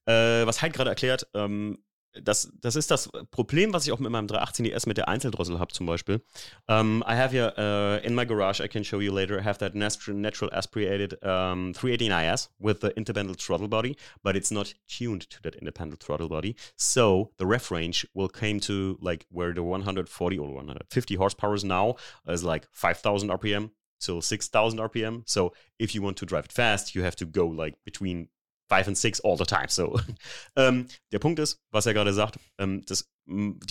Äh, 0.07 0.47
was 0.47 0.59
Hyde 0.63 0.73
gerade 0.73 0.91
erklärt, 0.91 1.25
ähm, 1.35 1.79
das, 2.13 2.51
das 2.61 2.77
ist 2.77 2.91
das 2.91 3.09
Problem, 3.31 3.73
was 3.73 3.87
ich 3.87 3.93
auch 3.93 3.99
mit 3.99 4.11
meinem 4.11 4.27
318 4.27 4.65
DS 4.65 4.87
mit 4.87 4.97
der 4.97 5.09
Einzeldrossel 5.09 5.59
habe 5.59 5.73
zum 5.73 5.87
Beispiel. 5.87 6.21
Um, 6.69 7.03
I 7.07 7.15
have 7.15 7.33
here 7.33 7.53
uh, 7.57 8.05
in 8.07 8.15
my 8.15 8.25
garage, 8.25 8.63
I 8.63 8.69
can 8.69 8.85
show 8.85 9.01
you 9.01 9.13
later, 9.13 9.39
I 9.39 9.43
have 9.43 9.59
that 9.59 9.75
natural, 9.75 10.53
aspirated 10.53 11.23
um, 11.25 11.75
318 11.75 12.11
IS 12.11 12.51
with 12.59 12.81
the 12.81 12.89
independent 12.97 13.41
throttle 13.41 13.69
body, 13.69 13.97
but 14.23 14.37
it's 14.37 14.51
not 14.51 14.75
tuned 14.89 15.29
to 15.31 15.41
that 15.43 15.55
independent 15.57 16.01
throttle 16.03 16.29
body. 16.29 16.57
So 16.77 17.31
the 17.39 17.47
ref 17.47 17.71
range 17.71 18.07
will 18.15 18.29
came 18.29 18.61
to 18.61 18.99
like 19.01 19.27
where 19.31 19.53
the 19.53 19.63
140 19.63 20.39
or 20.39 20.55
150 20.55 21.15
horsepower 21.17 21.55
is 21.55 21.65
now 21.65 21.97
is 22.27 22.45
like 22.45 22.67
5,000 22.73 23.29
RPM 23.31 23.71
till 24.01 24.23
6,000 24.23 24.79
RPM. 24.79 25.23
So 25.27 25.53
if 25.79 25.95
you 25.95 26.03
want 26.03 26.17
to 26.19 26.27
drive 26.27 26.47
it 26.47 26.53
fast, 26.53 26.95
you 26.95 27.03
have 27.03 27.17
to 27.17 27.25
go 27.25 27.47
like 27.47 27.75
between 27.85 28.29
five 28.69 28.87
and 28.87 28.97
six 28.97 29.21
all 29.21 29.37
the 29.37 29.45
time. 29.45 29.69
So 29.69 29.99
ähm, 30.57 30.87
der 31.13 31.19
Punkt 31.19 31.39
ist, 31.39 31.61
was 31.71 31.87
er 31.87 31.95
gerade 31.95 32.13
sagt, 32.13 32.39
ähm, 32.59 32.85
das, 32.87 33.11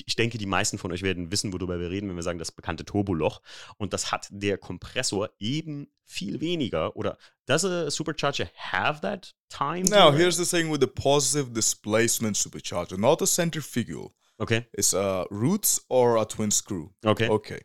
ich 0.05 0.15
denke, 0.15 0.37
die 0.37 0.45
meisten 0.45 0.77
von 0.77 0.91
euch 0.91 1.01
werden 1.01 1.31
wissen, 1.31 1.53
worüber 1.53 1.79
wir 1.79 1.89
reden, 1.89 2.09
wenn 2.09 2.15
wir 2.15 2.23
sagen, 2.23 2.39
das 2.39 2.51
bekannte 2.51 2.85
Turboloch. 2.85 3.41
Und 3.77 3.93
das 3.93 4.11
hat 4.11 4.27
der 4.29 4.57
Kompressor 4.57 5.29
eben 5.39 5.87
viel 6.05 6.41
weniger. 6.41 6.95
Oder 6.95 7.17
does 7.45 7.65
a 7.65 7.89
supercharger 7.89 8.49
have 8.55 9.01
that 9.01 9.33
time? 9.49 9.83
Now, 9.89 10.11
here's 10.11 10.37
the 10.37 10.45
thing 10.45 10.71
with 10.71 10.81
the 10.81 10.87
positive 10.87 11.53
displacement 11.53 12.37
supercharger, 12.37 12.97
not 12.97 13.21
a 13.21 13.25
centrifugal. 13.25 14.13
Okay, 14.39 14.67
It's 14.71 14.93
a 14.93 15.25
roots 15.31 15.83
or 15.89 16.17
a 16.17 16.25
twin 16.25 16.51
screw. 16.51 16.91
okay. 17.03 17.27
Okay. 17.27 17.59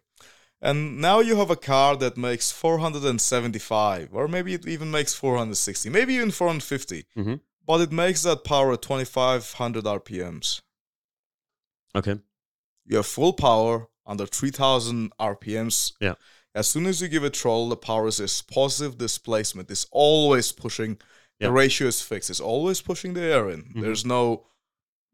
And 0.64 1.00
now 1.00 1.18
you 1.18 1.34
have 1.36 1.50
a 1.50 1.56
car 1.56 1.96
that 1.96 2.16
makes 2.16 2.52
475, 2.52 4.10
or 4.12 4.28
maybe 4.28 4.54
it 4.54 4.66
even 4.66 4.92
makes 4.92 5.12
460, 5.12 5.90
maybe 5.90 6.14
even 6.14 6.30
450. 6.30 7.04
Mhm. 7.16 7.40
But 7.66 7.80
it 7.80 7.90
makes 7.92 8.22
that 8.22 8.44
power 8.44 8.72
at 8.72 8.82
2500 8.82 9.86
RPMs. 9.86 10.62
Okay. 11.96 12.20
You 12.86 12.96
have 12.98 13.06
full 13.06 13.32
power 13.32 13.88
under 14.06 14.26
3000 14.26 15.12
RPMs. 15.18 15.92
Yeah. 16.00 16.14
As 16.54 16.68
soon 16.68 16.86
as 16.86 17.00
you 17.00 17.08
give 17.08 17.24
it 17.24 17.36
throttle, 17.36 17.68
the 17.68 17.76
power 17.76 18.06
is 18.06 18.18
this 18.18 18.42
positive 18.42 18.98
displacement. 18.98 19.70
It's 19.70 19.86
always 19.90 20.52
pushing. 20.52 20.98
Yeah. 21.40 21.48
The 21.48 21.52
ratio 21.52 21.88
is 21.88 22.02
fixed. 22.02 22.30
It's 22.30 22.40
always 22.40 22.80
pushing 22.80 23.14
the 23.14 23.22
air 23.22 23.50
in. 23.50 23.72
Mhm. 23.74 23.80
There's 23.80 24.04
no, 24.04 24.46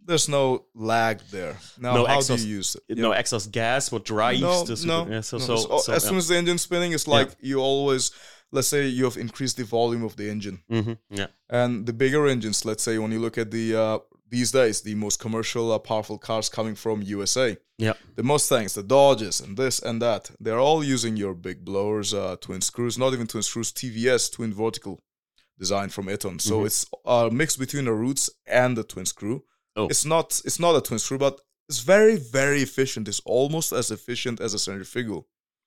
there's 0.08 0.28
no 0.28 0.64
lag 0.74 1.20
there. 1.30 1.56
Now, 1.78 1.94
No 1.94 2.06
how 2.06 2.18
exhaust- 2.18 2.42
do 2.42 2.48
you 2.48 2.56
use 2.56 2.76
it? 2.88 2.98
No 2.98 3.12
exhaust 3.12 3.52
gas, 3.52 3.92
what 3.92 4.04
drives 4.04 4.40
no, 4.40 4.64
no, 5.04 5.10
yeah, 5.14 5.20
so, 5.20 5.36
no. 5.38 5.44
so, 5.48 5.56
So, 5.56 5.78
so, 5.78 5.92
as 5.92 6.02
yeah. 6.02 6.08
soon 6.08 6.18
as 6.18 6.28
the 6.28 6.36
engine's 6.36 6.62
spinning, 6.62 6.92
it's 6.92 7.06
like 7.06 7.30
you 7.40 7.60
always, 7.60 8.10
let's 8.50 8.68
say 8.68 8.86
you 8.86 9.04
have 9.04 9.16
increased 9.16 9.56
the 9.58 9.64
volume 9.64 10.02
of 10.04 10.16
the 10.16 10.28
engine, 10.30 10.58
Mhm, 10.70 10.98
yeah. 11.10 11.26
and 11.50 11.86
the 11.86 11.92
bigger 11.92 12.26
engines. 12.26 12.64
Let's 12.64 12.82
say 12.82 12.98
when 12.98 13.12
you 13.12 13.20
look 13.20 13.38
at 13.38 13.50
the 13.50 13.66
uh, 13.76 13.98
these 14.30 14.50
days, 14.52 14.82
the 14.82 14.94
most 14.94 15.18
commercial, 15.20 15.72
uh, 15.72 15.78
powerful 15.78 16.18
cars 16.18 16.48
coming 16.50 16.74
from 16.74 17.00
USA, 17.02 17.56
Yeah. 17.78 17.94
the 18.16 18.22
Mustangs, 18.22 18.74
the 18.74 18.82
Dodges, 18.82 19.40
and 19.40 19.56
this 19.56 19.78
and 19.88 20.02
that, 20.02 20.30
they're 20.40 20.58
all 20.68 20.84
using 20.84 21.16
your 21.16 21.34
big 21.34 21.64
blowers, 21.64 22.12
uh, 22.12 22.36
twin 22.40 22.60
screws, 22.60 22.98
not 22.98 23.12
even 23.14 23.26
twin 23.26 23.42
screws, 23.42 23.72
TVS, 23.72 24.28
twin 24.30 24.52
vertical 24.52 25.00
design 25.58 25.88
from 25.88 26.08
Eaton. 26.10 26.38
So 26.38 26.60
Mhm. 26.60 26.66
it's 26.66 26.86
a 27.06 27.30
mix 27.30 27.56
between 27.56 27.86
the 27.86 27.92
roots 27.92 28.28
and 28.46 28.76
the 28.76 28.84
twin 28.84 29.06
screw. 29.06 29.44
Oh. 29.78 29.86
It's 29.92 30.04
not 30.14 30.28
it's 30.44 30.60
not 30.66 30.72
a 30.76 30.80
twin 30.80 30.98
screw, 30.98 31.18
but 31.18 31.34
it's 31.68 31.80
very 31.94 32.16
very 32.16 32.60
efficient. 32.68 33.08
It's 33.08 33.22
almost 33.24 33.72
as 33.72 33.90
efficient 33.90 34.40
as 34.40 34.52
a 34.54 34.58
centrifugal. 34.58 35.20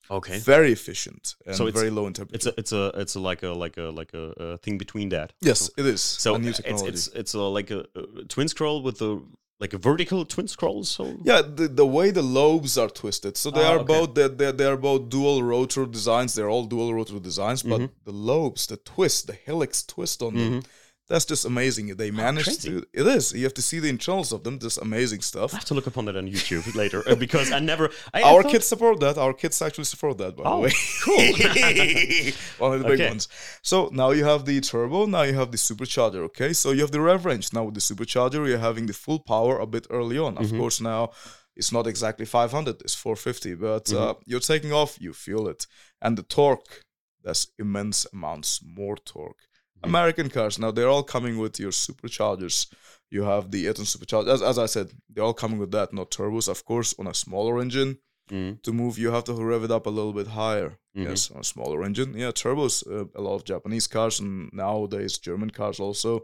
Okay. 0.09 0.39
Very 0.39 0.71
efficient 0.79 1.35
and 1.45 1.55
So 1.55 1.67
it's- 1.67 1.79
very 1.81 1.91
low 1.97 2.05
in 2.07 2.13
temperature. 2.13 2.35
It's 2.35 2.45
a, 2.47 2.59
it's 2.61 2.73
a, 2.73 3.01
it's 3.01 3.15
a 3.15 3.19
like 3.29 3.43
a, 3.43 3.49
like 3.63 3.77
a, 3.77 3.87
like 3.99 4.13
a, 4.13 4.23
uh 4.43 4.57
thing 4.63 4.77
between 4.77 5.09
that. 5.09 5.27
yes, 5.49 5.69
it 5.77 5.85
is. 5.85 6.01
So 6.01 6.29
new 6.37 6.49
it's 6.49 6.57
technology. 6.59 6.89
it's 6.89 7.07
it's 7.21 7.33
a, 7.33 7.39
like 7.57 7.69
a, 7.71 7.79
a 8.19 8.23
twin 8.33 8.47
scroll 8.53 8.81
with 8.87 9.01
a 9.01 9.21
like 9.63 9.73
a 9.73 9.77
vertical 9.77 10.25
twin 10.25 10.47
scroll. 10.47 10.83
So 10.83 11.03
yeah, 11.23 11.41
the, 11.57 11.67
the 11.81 11.85
way 11.97 12.07
the 12.11 12.23
lobes 12.41 12.77
are 12.83 12.89
twisted. 12.89 13.37
So 13.37 13.51
they 13.51 13.63
Ah, 13.63 13.73
are 13.73 13.79
okay. 13.79 13.93
both 13.93 14.09
they're, 14.15 14.27
they're, 14.39 14.51
they're 14.59 14.77
both 14.89 15.07
dual 15.15 15.43
rotor 15.43 15.85
designs. 15.85 16.33
They're 16.33 16.49
all 16.49 16.65
dual 16.65 16.93
rotor 16.93 17.19
designs, 17.19 17.61
but 17.63 17.79
Mm-hmm. 17.79 18.09
the 18.09 18.11
lobes, 18.33 18.61
the 18.67 18.77
twist, 18.77 19.27
the 19.27 19.37
helix 19.47 19.83
twist 19.83 20.21
on 20.23 20.33
them, 20.35 20.63
that's 21.11 21.25
just 21.33 21.43
amazing. 21.53 21.85
They 22.01 22.09
managed 22.11 22.45
crazy. 22.61 22.69
to. 22.69 22.75
It 23.01 23.05
is. 23.17 23.25
You 23.39 23.43
have 23.49 23.57
to 23.61 23.65
see 23.69 23.79
the 23.85 23.89
internals 23.97 24.29
of 24.35 24.39
them. 24.45 24.55
Just 24.67 24.77
amazing 24.89 25.21
stuff. 25.31 25.49
I 25.53 25.57
have 25.57 25.65
to 25.71 25.75
look 25.77 25.87
upon 25.91 26.03
that 26.05 26.15
on 26.21 26.25
YouTube 26.35 26.65
later 26.83 26.99
uh, 27.07 27.15
because 27.25 27.47
I 27.57 27.59
never. 27.71 27.85
I, 28.13 28.21
I 28.21 28.21
Our 28.23 28.41
thought- 28.43 28.51
kids 28.53 28.65
support 28.73 28.95
that. 29.05 29.15
Our 29.25 29.33
kids 29.41 29.61
actually 29.61 29.89
support 29.93 30.15
that, 30.21 30.33
by 30.37 30.43
Oh, 30.45 30.55
the 30.57 30.61
way. 30.65 30.73
cool. 31.03 31.21
One 32.65 32.71
of 32.75 32.79
the 32.83 32.87
big 32.95 33.01
ones. 33.13 33.27
So 33.61 33.89
now 34.01 34.09
you 34.17 34.23
have 34.31 34.45
the 34.45 34.59
turbo, 34.61 35.05
now 35.05 35.23
you 35.23 35.33
have 35.41 35.51
the 35.51 35.57
supercharger, 35.57 36.21
okay? 36.29 36.53
So 36.53 36.71
you 36.71 36.81
have 36.81 36.91
the 36.91 37.01
rev 37.01 37.25
range. 37.25 37.51
Now 37.53 37.63
with 37.65 37.75
the 37.75 37.81
supercharger, 37.81 38.47
you're 38.47 38.57
having 38.69 38.85
the 38.87 38.93
full 38.93 39.19
power 39.19 39.59
a 39.59 39.67
bit 39.67 39.87
early 39.89 40.17
on. 40.17 40.35
Mm-hmm. 40.35 40.43
Of 40.45 40.51
course, 40.59 40.81
now 40.81 41.11
it's 41.55 41.71
not 41.71 41.85
exactly 41.87 42.25
500, 42.25 42.81
it's 42.81 42.95
450, 42.95 43.55
but 43.55 43.85
Mm-hmm. 43.85 43.97
uh, 44.03 44.13
you're 44.25 44.39
taking 44.53 44.71
off, 44.71 44.97
you 45.01 45.13
feel 45.13 45.47
it. 45.47 45.67
And 46.01 46.17
the 46.17 46.23
torque, 46.23 46.83
that's 47.23 47.47
immense 47.59 48.07
amounts 48.13 48.61
more 48.63 48.97
torque. 48.97 49.43
Mm-hmm. 49.81 49.89
American 49.95 50.29
cars, 50.29 50.59
now 50.59 50.71
they're 50.71 50.89
all 50.89 51.03
coming 51.03 51.37
with 51.37 51.59
your 51.59 51.71
superchargers. 51.71 52.67
You 53.09 53.23
have 53.23 53.51
the 53.51 53.59
Eaton 53.61 53.85
supercharger. 53.85 54.27
As, 54.29 54.41
as 54.41 54.57
I 54.57 54.65
said, 54.67 54.91
they're 55.09 55.23
all 55.23 55.33
coming 55.33 55.59
with 55.59 55.71
that, 55.71 55.93
not 55.93 56.11
turbos. 56.11 56.47
Of 56.47 56.65
course, 56.65 56.93
on 56.99 57.07
a 57.07 57.13
smaller 57.13 57.59
engine, 57.61 57.97
Mhm. 58.29 58.61
to 58.63 58.71
move, 58.71 58.97
you 58.97 59.11
have 59.11 59.25
to 59.25 59.33
rev 59.33 59.63
it 59.65 59.71
up 59.71 59.85
a 59.87 59.89
little 59.89 60.13
bit 60.13 60.27
higher. 60.27 60.77
Mhm. 60.95 61.05
Yes, 61.09 61.31
on 61.31 61.41
a 61.41 61.43
smaller 61.43 61.83
engine. 61.83 62.13
Yeah, 62.13 62.31
turbos. 62.31 62.83
Uh, 62.87 63.05
a 63.15 63.21
lot 63.21 63.35
of 63.35 63.43
Japanese 63.43 63.87
cars 63.87 64.19
and 64.21 64.49
nowadays 64.53 65.17
German 65.17 65.49
cars 65.49 65.79
also. 65.79 66.21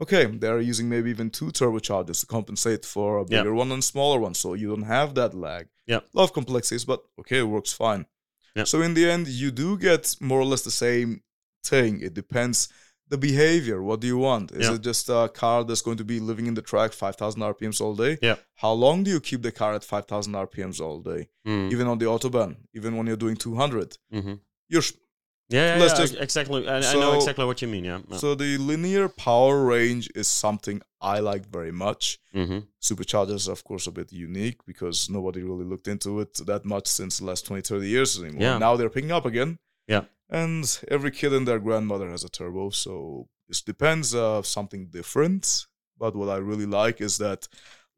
Okay, 0.00 0.24
they're 0.24 0.60
using 0.60 0.88
maybe 0.88 1.10
even 1.10 1.28
two 1.28 1.50
turbochargers 1.52 2.20
to 2.20 2.26
compensate 2.26 2.86
for 2.86 3.18
a 3.18 3.22
Yeah. 3.28 3.40
bigger 3.42 3.54
one 3.54 3.70
and 3.72 3.84
smaller 3.84 4.18
one, 4.20 4.34
so 4.34 4.54
you 4.54 4.68
don't 4.68 4.84
have 4.96 5.14
that 5.14 5.34
lag. 5.34 5.66
Yeah. 5.86 5.98
a 5.98 6.16
lot 6.16 6.24
of 6.24 6.32
complexities, 6.32 6.84
but 6.86 7.00
okay, 7.18 7.38
it 7.40 7.48
works 7.56 7.72
fine. 7.72 8.06
Yeah. 8.56 8.64
So 8.64 8.80
in 8.80 8.94
the 8.94 9.10
end, 9.10 9.26
you 9.28 9.50
do 9.50 9.76
get 9.76 10.16
more 10.20 10.40
or 10.40 10.44
less 10.46 10.62
the 10.62 10.70
same 10.70 11.22
thing. 11.64 12.00
It 12.00 12.14
depends 12.14 12.68
the 13.10 13.18
behavior. 13.18 13.78
What 13.82 13.98
do 14.00 14.06
you 14.06 14.18
want? 14.28 14.52
Is 14.52 14.66
Yeah. 14.68 14.74
it 14.76 14.82
just 14.90 15.08
a 15.08 15.28
car 15.42 15.58
that's 15.64 15.82
going 15.82 15.98
to 15.98 16.04
be 16.04 16.18
living 16.20 16.46
in 16.46 16.54
the 16.54 16.62
track 16.62 16.92
5,000 16.92 17.42
RPMs 17.42 17.80
all 17.80 17.94
day? 17.94 18.18
Yeah. 18.22 18.36
How 18.54 18.72
long 18.72 19.02
do 19.04 19.10
you 19.10 19.20
keep 19.20 19.42
the 19.42 19.52
car 19.52 19.74
at 19.74 19.84
5,000 19.84 20.32
RPMs 20.34 20.80
all 20.80 21.00
day? 21.00 21.28
Mhm. 21.46 21.72
even 21.72 21.86
on 21.92 21.98
the 21.98 22.06
autobahn, 22.06 22.56
even 22.78 22.96
when 22.96 23.06
you're 23.08 23.16
doing 23.26 23.36
200. 23.36 23.98
Mhm. 24.12 24.40
You're 24.68 24.82
sh- 24.82 24.92
Yeah, 25.52 25.74
yeah, 25.74 25.80
Let's 25.82 25.94
yeah, 25.98 26.04
just- 26.06 26.14
exactly. 26.26 26.68
I, 26.68 26.76
I 26.78 26.94
know 27.02 27.14
exactly 27.20 27.44
what 27.44 27.60
you 27.62 27.66
mean. 27.74 27.84
Yeah. 27.84 28.00
so 28.22 28.36
the 28.36 28.56
linear 28.58 29.08
power 29.08 29.56
range 29.74 30.08
is 30.14 30.28
something 30.28 30.80
I 31.00 31.18
like 31.30 31.44
very 31.58 31.72
much. 31.72 32.20
Mhm. 32.32 32.58
Superchargers, 32.80 33.48
of 33.48 33.64
course, 33.64 33.88
a 33.88 33.90
bit 33.90 34.12
unique 34.12 34.58
because 34.64 35.10
nobody 35.10 35.42
really 35.42 35.64
looked 35.64 35.88
into 35.88 36.20
it 36.20 36.34
that 36.46 36.64
much 36.64 36.86
since 36.86 37.18
the 37.18 37.24
last 37.24 37.46
20, 37.46 37.62
30 37.62 37.88
years 37.88 38.10
anymore. 38.20 38.42
Yeah. 38.42 38.58
Now 38.58 38.76
they're 38.76 38.94
picking 38.96 39.10
up 39.18 39.26
again. 39.26 39.58
Yeah. 39.88 40.04
And 40.30 40.80
every 40.88 41.10
kid 41.10 41.32
and 41.32 41.46
their 41.46 41.58
grandmother 41.58 42.08
has 42.10 42.24
a 42.24 42.28
turbo. 42.28 42.70
So 42.70 43.28
this 43.48 43.62
depends 43.62 44.14
of 44.14 44.46
something 44.46 44.86
different. 44.90 45.66
But 45.98 46.14
what 46.14 46.28
I 46.28 46.36
really 46.36 46.66
like 46.66 47.00
is 47.00 47.18
that 47.18 47.48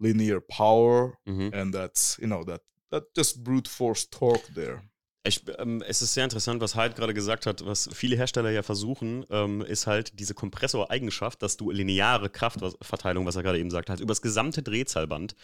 linear 0.00 0.40
power 0.40 1.18
Mhm. 1.28 1.52
and 1.52 1.74
that, 1.74 2.16
you 2.18 2.26
know, 2.26 2.42
that, 2.44 2.62
that 2.90 3.14
just 3.14 3.44
brute 3.44 3.68
force 3.68 4.04
torque 4.06 4.46
there. 4.54 4.82
Ich, 5.24 5.44
ähm, 5.58 5.84
es 5.86 6.02
ist 6.02 6.14
sehr 6.14 6.24
interessant, 6.24 6.60
was 6.60 6.74
Hyde 6.74 6.94
gerade 6.96 7.14
gesagt 7.14 7.46
hat, 7.46 7.64
was 7.64 7.88
viele 7.92 8.16
Hersteller 8.16 8.50
ja 8.50 8.64
versuchen, 8.64 9.24
ähm, 9.30 9.60
ist 9.60 9.86
halt 9.86 10.18
diese 10.18 10.34
Kompressoreigenschaft, 10.34 11.40
dass 11.42 11.56
du 11.56 11.70
lineare 11.70 12.28
Kraftverteilung, 12.28 13.24
was 13.24 13.36
er 13.36 13.44
gerade 13.44 13.60
eben 13.60 13.70
sagt, 13.70 13.88
halt 13.88 14.00
über 14.00 14.10
das 14.10 14.20
gesamte 14.20 14.64
Drehzahlband 14.64 15.36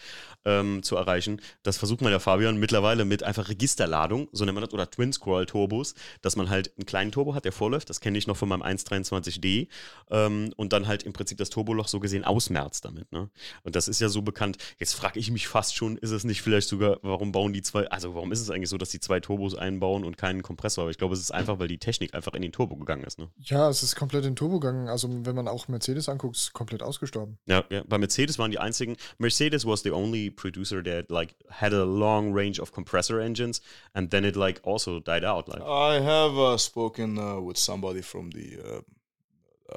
ähm, 0.43 0.83
zu 0.83 0.97
erreichen. 0.97 1.41
Das 1.63 1.77
versucht 1.77 2.01
man 2.01 2.11
ja, 2.11 2.19
Fabian, 2.19 2.57
mittlerweile 2.57 3.05
mit 3.05 3.23
einfach 3.23 3.47
Registerladung, 3.47 4.27
so 4.33 4.43
nennt 4.43 4.55
man 4.55 4.65
das, 4.65 4.73
oder 4.73 4.89
Twin-Scroll-Turbos, 4.89 5.95
dass 6.21 6.35
man 6.35 6.49
halt 6.49 6.73
einen 6.77 6.85
kleinen 6.85 7.13
Turbo 7.13 7.33
hat, 7.33 7.45
der 7.45 7.53
vorläuft, 7.53 7.89
das 7.89 8.01
kenne 8.01 8.17
ich 8.17 8.27
noch 8.27 8.35
von 8.35 8.49
meinem 8.49 8.63
123D, 8.63 9.69
ähm, 10.11 10.51
und 10.57 10.73
dann 10.73 10.87
halt 10.87 11.03
im 11.03 11.13
Prinzip 11.13 11.37
das 11.37 11.51
Turboloch 11.51 11.87
so 11.87 12.01
gesehen 12.01 12.25
ausmerzt 12.25 12.83
damit. 12.83 13.09
Ne? 13.13 13.29
Und 13.63 13.77
das 13.77 13.87
ist 13.87 14.01
ja 14.01 14.09
so 14.09 14.23
bekannt. 14.23 14.57
Jetzt 14.77 14.93
frage 14.93 15.19
ich 15.19 15.31
mich 15.31 15.47
fast 15.47 15.77
schon, 15.77 15.95
ist 15.95 16.11
es 16.11 16.25
nicht 16.25 16.41
vielleicht 16.41 16.67
sogar, 16.67 16.99
warum 17.01 17.31
bauen 17.31 17.53
die 17.53 17.61
zwei, 17.61 17.89
also 17.89 18.13
warum 18.13 18.33
ist 18.33 18.41
es 18.41 18.49
eigentlich 18.49 18.67
so, 18.67 18.77
dass 18.77 18.89
die 18.89 18.99
zwei 18.99 19.21
Turbos 19.21 19.55
einbauen 19.69 20.03
und 20.03 20.17
keinen 20.17 20.41
Kompressor? 20.43 20.83
Aber 20.83 20.91
ich 20.91 20.97
glaube, 20.97 21.13
es 21.13 21.19
ist 21.21 21.31
einfach, 21.31 21.59
weil 21.59 21.67
die 21.67 21.77
Technik 21.77 22.13
einfach 22.13 22.33
in 22.33 22.41
den 22.41 22.51
Turbo 22.51 22.75
gegangen 22.75 23.03
ist. 23.03 23.19
Ne? 23.19 23.29
Ja, 23.37 23.69
es 23.69 23.83
ist 23.83 23.95
komplett 23.95 24.25
in 24.25 24.35
Turbo 24.35 24.59
gegangen. 24.59 24.87
Also, 24.89 25.07
wenn 25.25 25.35
man 25.35 25.47
auch 25.47 25.67
Mercedes 25.67 26.09
anguckt, 26.09 26.35
ist 26.35 26.53
komplett 26.53 26.81
ausgestorben. 26.83 27.37
Ja, 27.45 27.63
ja, 27.69 27.83
bei 27.87 27.97
Mercedes 27.97 28.37
waren 28.39 28.51
die 28.51 28.59
einzigen. 28.59 28.97
Mercedes 29.17 29.65
was 29.65 29.81
the 29.83 29.91
only 29.91 30.29
producer 30.31 30.83
that 30.83 31.09
like 31.09 31.35
had 31.49 31.73
a 31.73 31.83
long 31.83 32.33
range 32.33 32.59
of 32.61 32.71
compressor 32.71 33.19
engines, 33.19 33.61
and 33.93 34.11
then 34.11 34.23
it 34.25 34.35
like 34.35 34.59
also 34.65 34.99
died 34.99 35.23
out. 35.23 35.47
Like, 35.47 35.61
I 35.61 36.01
have 36.01 36.37
uh, 36.37 36.57
spoken 36.57 37.17
uh, 37.17 37.39
with 37.39 37.57
somebody 37.57 38.01
from 38.01 38.31
the. 38.31 38.57
Uh, 38.59 38.81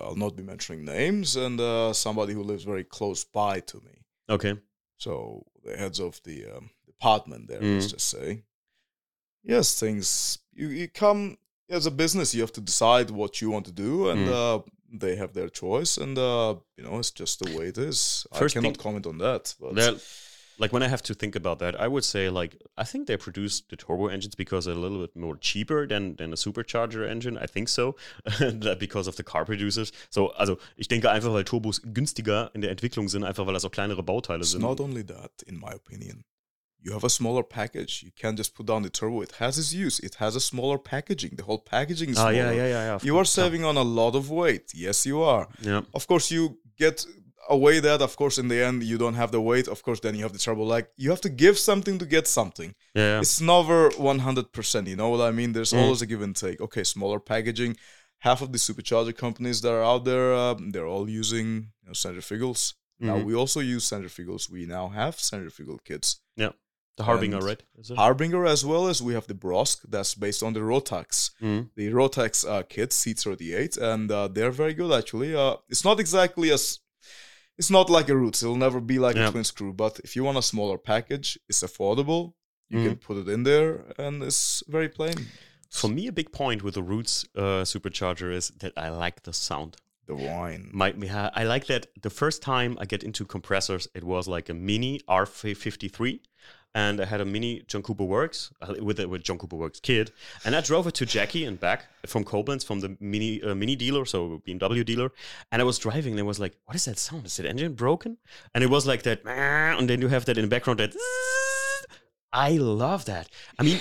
I'll 0.01 0.16
not 0.16 0.36
be 0.36 0.43
mentioning 0.43 0.84
names, 0.86 1.36
and 1.36 1.61
uh, 1.61 1.93
somebody 1.93 2.32
who 2.32 2.43
lives 2.43 2.64
very 2.64 2.82
close 2.84 3.24
by 3.24 3.61
to 3.61 3.76
me. 3.78 4.05
okay, 4.30 4.55
So 4.97 5.45
the 5.64 5.76
heads 5.76 6.01
of 6.01 6.20
the 6.24 6.47
um, 6.57 6.70
department 6.86 7.49
there, 7.49 7.61
let's 7.61 7.86
Mhm. 7.86 7.90
just 7.90 8.09
say. 8.09 8.43
Yes, 9.45 9.78
things 9.78 10.38
you, 10.55 10.68
you 10.68 10.88
come 10.88 11.36
as 11.68 11.86
a 11.86 11.90
business, 11.90 12.34
you 12.34 12.40
have 12.43 12.53
to 12.53 12.61
decide 12.61 13.11
what 13.11 13.40
you 13.40 13.51
want 13.51 13.64
to 13.66 13.72
do, 13.72 14.09
and 14.11 14.28
Mhm. 14.28 14.32
uh, 14.32 14.62
they 15.01 15.16
have 15.16 15.32
their 15.32 15.49
choice, 15.49 15.97
and 15.97 16.18
uh, 16.18 16.55
you 16.76 16.84
know 16.84 16.99
it's 16.99 17.11
just 17.11 17.38
the 17.40 17.57
way 17.59 17.68
it 17.68 17.78
is. 17.78 18.26
First 18.34 18.57
I 18.57 18.61
cannot 18.61 18.74
thing- 18.76 18.82
comment 18.82 19.07
on 19.07 19.18
that. 19.18 19.55
But 19.59 19.74
like 20.59 20.72
when 20.72 20.82
I 20.82 20.88
have 20.88 21.03
to 21.05 21.14
think 21.14 21.34
about 21.34 21.59
that, 21.61 21.74
I 21.80 21.88
would 21.88 22.05
say 22.05 22.28
like 22.28 22.57
I 22.76 22.84
think 22.84 23.07
they 23.07 23.16
produce 23.16 23.62
the 23.70 23.76
turbo 23.76 24.09
engines 24.09 24.34
because 24.36 24.66
they're 24.66 24.76
a 24.76 24.80
little 24.80 25.01
bit 25.01 25.16
more 25.16 25.36
cheaper 25.40 25.86
than 25.88 26.14
than 26.16 26.32
a 26.32 26.36
supercharger 26.36 27.09
engine. 27.09 27.38
I 27.38 27.47
think 27.47 27.68
so, 27.68 27.97
because 28.78 29.09
of 29.09 29.16
the 29.16 29.22
car 29.24 29.45
producers. 29.45 29.93
So 30.11 30.28
also 30.38 30.59
ich 30.76 30.88
denke 30.88 31.11
einfach, 31.11 31.32
weil 31.32 31.45
Turbos 31.45 31.80
günstiger 31.82 32.51
in 32.55 32.61
der 32.61 32.70
Entwicklung 32.70 33.09
sind, 33.09 33.24
einfach 33.24 33.47
weil 33.47 33.55
das 33.55 33.64
auch 33.64 33.72
kleinere 33.72 34.03
Bauteile 34.03 34.40
it's 34.43 34.51
sind. 34.53 34.61
not 34.62 34.78
only 34.80 35.03
that, 35.07 35.43
in 35.47 35.59
my 35.59 35.72
opinion. 35.74 36.22
You 36.85 36.93
have 36.93 37.05
a 37.05 37.11
smaller 37.11 37.43
package. 37.45 38.03
You 38.05 38.11
can't 38.20 38.37
just 38.37 38.55
put 38.55 38.66
down 38.66 38.83
the 38.83 38.91
turbo. 38.91 39.22
It 39.22 39.33
has 39.39 39.57
its 39.59 39.72
use. 39.72 40.01
It 40.01 40.14
has 40.16 40.37
a 40.37 40.41
smaller 40.41 40.78
packaging. 40.78 41.37
The 41.37 41.45
whole 41.45 41.59
packaging 41.59 42.11
is 42.11 42.16
smaller. 42.16 42.35
yeah, 42.35 42.53
ja 42.57 42.66
ja 42.66 42.83
ja. 42.91 42.99
You 43.03 43.16
are 43.18 43.24
saving 43.24 43.64
on 43.64 43.76
a 43.76 43.85
lot 43.85 44.14
of 44.16 44.28
weight. 44.30 44.72
Yes, 44.74 45.05
you 45.07 45.22
are. 45.22 45.47
Ja. 45.62 45.83
of 45.95 46.07
course 46.07 46.35
you 46.35 46.57
get 46.78 47.07
away 47.49 47.80
that 47.80 48.01
of 48.01 48.16
course 48.16 48.41
in 48.41 48.49
the 48.49 48.64
end 48.64 48.83
you 48.83 48.97
don't 48.99 49.16
have 49.16 49.30
the 49.33 49.41
weight 49.41 49.68
of 49.68 49.83
course 49.83 50.01
then 50.01 50.14
you 50.14 50.22
have 50.22 50.33
the 50.33 50.39
trouble 50.39 50.64
like 50.74 50.89
you 50.97 51.11
have 51.11 51.20
to 51.20 51.28
give 51.28 51.59
something 51.59 51.99
to 51.99 52.07
get 52.07 52.26
something 52.28 52.72
ja. 52.95 53.18
it's 53.20 53.41
never 53.41 53.91
100% 53.91 54.87
you 54.87 54.95
know 54.97 55.09
what 55.09 55.20
i 55.20 55.30
mean 55.33 55.53
there's 55.53 55.72
Mm. 55.72 55.83
always 55.83 56.03
a 56.03 56.07
give 56.07 56.22
and 56.22 56.37
take 56.37 56.61
okay 56.61 56.85
smaller 56.85 57.18
packaging 57.20 57.76
half 58.18 58.43
of 58.43 58.53
the 58.53 58.59
supercharger 58.59 59.12
companies 59.16 59.61
that 59.61 59.72
are 59.72 59.83
out 59.83 60.05
there 60.05 60.33
um, 60.35 60.70
they're 60.72 60.87
all 60.87 61.09
using 61.11 61.47
you 61.83 61.87
know, 61.89 61.93
centrifugals 61.95 62.74
now 63.01 63.16
Mhm. 63.16 63.24
we 63.24 63.35
also 63.35 63.61
use 63.61 63.85
centrifugals 63.85 64.49
we 64.49 64.64
now 64.66 64.89
have 64.89 65.14
centrifugal 65.18 65.78
kits 65.85 66.20
The 66.97 67.05
Harbinger, 67.05 67.38
and 67.38 67.47
right? 67.47 67.62
Harbinger 67.97 68.45
as 68.47 68.64
well 68.66 68.86
as 68.86 69.01
we 69.03 69.14
have 69.14 69.26
the 69.26 69.34
brosk 69.34 69.78
that's 69.88 70.14
based 70.14 70.43
on 70.43 70.53
the 70.53 70.61
rotrex 70.61 71.30
Mhm. 71.40 71.70
the 71.74 71.88
Rotrex 71.90 72.47
uh, 72.47 72.62
kit 72.68 72.90
C38, 72.90 73.78
and 73.78 74.11
uh, 74.11 74.28
they're 74.28 74.51
very 74.51 74.74
good 74.74 74.93
actually. 74.93 75.34
Uh, 75.34 75.57
it's 75.70 75.84
not 75.84 75.99
exactly 76.01 76.51
as 76.51 76.80
it's 77.59 77.70
not 77.70 77.88
like 77.90 78.09
a 78.11 78.16
Roots. 78.16 78.43
It'll 78.43 78.57
never 78.57 78.80
be 78.80 78.99
like 78.99 79.16
Yeah. 79.16 79.28
a 79.28 79.30
twin 79.30 79.45
screw. 79.45 79.72
But 79.72 80.01
if 80.05 80.16
you 80.16 80.24
want 80.24 80.38
a 80.38 80.43
smaller 80.43 80.78
package, 80.78 81.38
it's 81.49 81.62
affordable. 81.62 82.34
You 82.68 82.78
Mm-hmm. 82.78 82.88
can 82.88 82.97
put 82.97 83.16
it 83.18 83.28
in 83.28 83.43
there, 83.45 83.84
and 83.99 84.22
it's 84.22 84.62
very 84.68 84.88
plain. 84.88 85.16
For 85.70 85.88
me, 85.88 86.07
a 86.09 86.12
big 86.12 86.30
point 86.32 86.62
with 86.62 86.74
the 86.74 86.82
Roots 86.82 87.24
uh, 87.34 87.64
supercharger 87.64 88.30
is 88.34 88.49
that 88.61 88.72
I 88.76 88.88
like 88.90 89.22
the 89.22 89.32
sound. 89.32 89.76
The 90.07 90.14
whine. 90.14 90.68
My, 90.72 90.93
I 91.34 91.45
like 91.45 91.66
that 91.66 91.86
the 92.03 92.11
first 92.11 92.43
time 92.43 92.76
I 92.80 92.84
get 92.86 93.03
into 93.05 93.24
compressors, 93.24 93.88
it 93.95 94.05
was 94.05 94.26
like 94.28 94.49
a 94.51 94.55
mini 94.55 95.01
R53, 95.09 96.20
and 96.74 97.00
I 97.00 97.04
had 97.04 97.20
a 97.20 97.24
mini 97.24 97.62
John 97.66 97.82
Cooper 97.82 98.04
Works 98.04 98.52
uh, 98.62 98.74
with 98.80 99.00
a 99.00 99.08
with 99.08 99.22
John 99.22 99.38
Cooper 99.38 99.56
Works 99.56 99.80
kid, 99.80 100.12
and 100.44 100.56
I 100.56 100.60
drove 100.60 100.86
it 100.86 100.94
to 100.94 101.06
Jackie 101.06 101.44
and 101.44 101.58
back 101.58 101.86
from 102.06 102.24
Koblenz 102.24 102.64
from 102.64 102.80
the 102.80 102.96
mini 103.00 103.42
uh, 103.42 103.54
mini 103.54 103.76
dealer, 103.76 104.04
so 104.04 104.42
BMW 104.46 104.84
dealer, 104.84 105.12
and 105.50 105.60
I 105.60 105.64
was 105.64 105.78
driving 105.78 106.12
and 106.12 106.20
I 106.20 106.24
was 106.24 106.40
like, 106.40 106.54
"What 106.66 106.76
is 106.76 106.84
that 106.86 106.98
sound? 106.98 107.26
Is 107.26 107.36
the 107.36 107.48
engine 107.48 107.74
broken?" 107.74 108.18
And 108.54 108.64
it 108.64 108.70
was 108.70 108.86
like 108.86 109.02
that, 109.02 109.20
and 109.26 109.88
then 109.88 110.00
you 110.00 110.08
have 110.08 110.24
that 110.26 110.38
in 110.38 110.42
the 110.42 110.48
background 110.48 110.80
that. 110.80 110.94
I 112.34 112.52
love 112.52 113.04
that. 113.04 113.28
I 113.58 113.62
mean, 113.62 113.78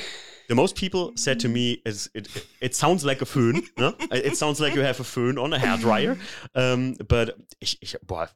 the 0.49 0.55
most 0.55 0.75
people 0.75 1.13
said 1.15 1.39
to 1.39 1.47
me 1.47 1.81
is 1.85 2.09
it, 2.13 2.27
it, 2.59 2.75
sounds 2.75 3.05
like 3.05 3.21
a 3.21 3.25
föhn. 3.25 3.61
Ne? 3.77 3.93
It 4.11 4.35
sounds 4.35 4.59
like 4.59 4.75
you 4.75 4.81
have 4.81 4.99
a 4.99 5.03
föhn 5.03 5.41
on 5.41 5.53
a 5.53 5.57
hairdryer. 5.57 6.17
Um, 6.53 6.95
but 7.07 7.37
ich, 7.61 7.77
ich, 7.81 7.95
boah, 8.05 8.27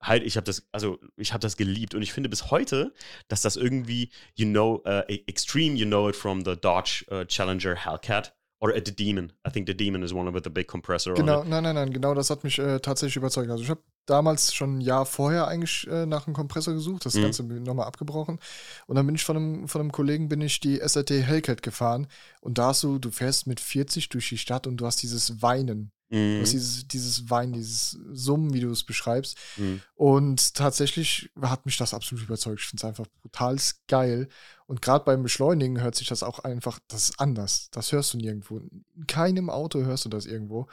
halt, 0.00 0.22
ich 0.24 0.36
habe 0.36 0.44
das, 0.44 0.66
also 0.72 0.98
ich 1.16 1.32
habe 1.32 1.40
das 1.40 1.56
geliebt 1.56 1.94
und 1.94 2.02
ich 2.02 2.12
finde 2.12 2.28
bis 2.28 2.50
heute, 2.50 2.92
dass 3.28 3.42
das 3.42 3.56
irgendwie, 3.56 4.10
you 4.34 4.46
know, 4.46 4.82
uh, 4.86 5.02
extreme, 5.26 5.76
you 5.76 5.86
know 5.86 6.08
it 6.08 6.16
from 6.16 6.44
the 6.44 6.56
Dodge 6.56 7.04
uh, 7.10 7.24
Challenger 7.24 7.74
Hellcat 7.74 8.34
or 8.60 8.70
uh, 8.70 8.80
the 8.84 8.94
Demon. 8.94 9.32
I 9.46 9.50
think 9.50 9.66
the 9.66 9.76
Demon 9.76 10.02
is 10.02 10.12
one 10.12 10.28
of 10.28 10.40
the 10.42 10.50
big 10.50 10.66
compressor. 10.66 11.14
Genau, 11.14 11.44
nein, 11.44 11.62
nein, 11.62 11.74
nein, 11.74 11.92
genau 11.92 12.14
das 12.14 12.30
hat 12.30 12.44
mich 12.44 12.58
äh, 12.58 12.80
tatsächlich 12.80 13.16
überzeugt. 13.16 13.50
Also 13.50 13.62
ich 13.62 13.70
habe 13.70 13.82
damals 14.06 14.54
schon 14.54 14.78
ein 14.78 14.80
Jahr 14.80 15.06
vorher 15.06 15.46
eigentlich 15.46 15.86
äh, 15.86 16.06
nach 16.06 16.26
einem 16.26 16.34
Kompressor 16.34 16.74
gesucht, 16.74 17.06
das 17.06 17.14
Mhm. 17.14 17.22
Ganze 17.22 17.44
nochmal 17.44 17.86
abgebrochen. 17.86 18.38
Und 18.86 18.96
dann 18.96 19.06
bin 19.06 19.14
ich 19.14 19.24
von 19.24 19.36
einem, 19.36 19.68
von 19.68 19.80
einem 19.80 19.92
Kollegen 19.92 20.28
bin 20.28 20.40
ich 20.40 20.60
die 20.60 20.78
SRT 20.80 21.10
Hellcat 21.10 21.62
gefahren 21.62 22.06
und 22.40 22.58
da 22.58 22.68
hast 22.68 22.82
du, 22.82 22.98
du 22.98 23.10
fährst 23.10 23.46
mit 23.46 23.60
40 23.60 24.08
durch 24.08 24.28
die 24.28 24.38
Stadt 24.38 24.66
und 24.66 24.78
du 24.78 24.86
hast 24.86 25.02
dieses 25.02 25.42
Weinen. 25.42 25.92
Du 26.10 26.16
Mhm. 26.16 26.40
hast 26.40 26.52
dieses, 26.52 26.88
dieses 26.88 27.30
Weinen, 27.30 27.52
dieses 27.52 27.92
Summen, 28.12 28.52
wie 28.52 28.60
du 28.60 28.70
es 28.70 28.82
beschreibst. 28.84 29.38
Mhm. 29.56 29.80
Und 29.94 30.54
tatsächlich 30.54 31.30
hat 31.40 31.66
mich 31.66 31.76
das 31.76 31.94
absolut 31.94 32.24
überzeugt. 32.24 32.60
Ich 32.60 32.66
finde 32.66 32.80
es 32.80 32.84
einfach 32.88 33.06
brutal 33.22 33.56
geil. 33.86 34.28
Und 34.66 34.82
gerade 34.82 35.04
beim 35.04 35.22
Beschleunigen 35.22 35.80
hört 35.80 35.94
sich 35.94 36.08
das 36.08 36.22
auch 36.22 36.40
einfach, 36.40 36.80
das 36.88 37.10
ist 37.10 37.20
anders. 37.20 37.68
Das 37.70 37.92
hörst 37.92 38.12
du 38.14 38.18
nirgendwo. 38.18 38.58
In 38.58 39.06
keinem 39.06 39.50
Auto 39.50 39.80
hörst 39.84 40.04
du 40.04 40.08
das 40.08 40.26
irgendwo. 40.26 40.68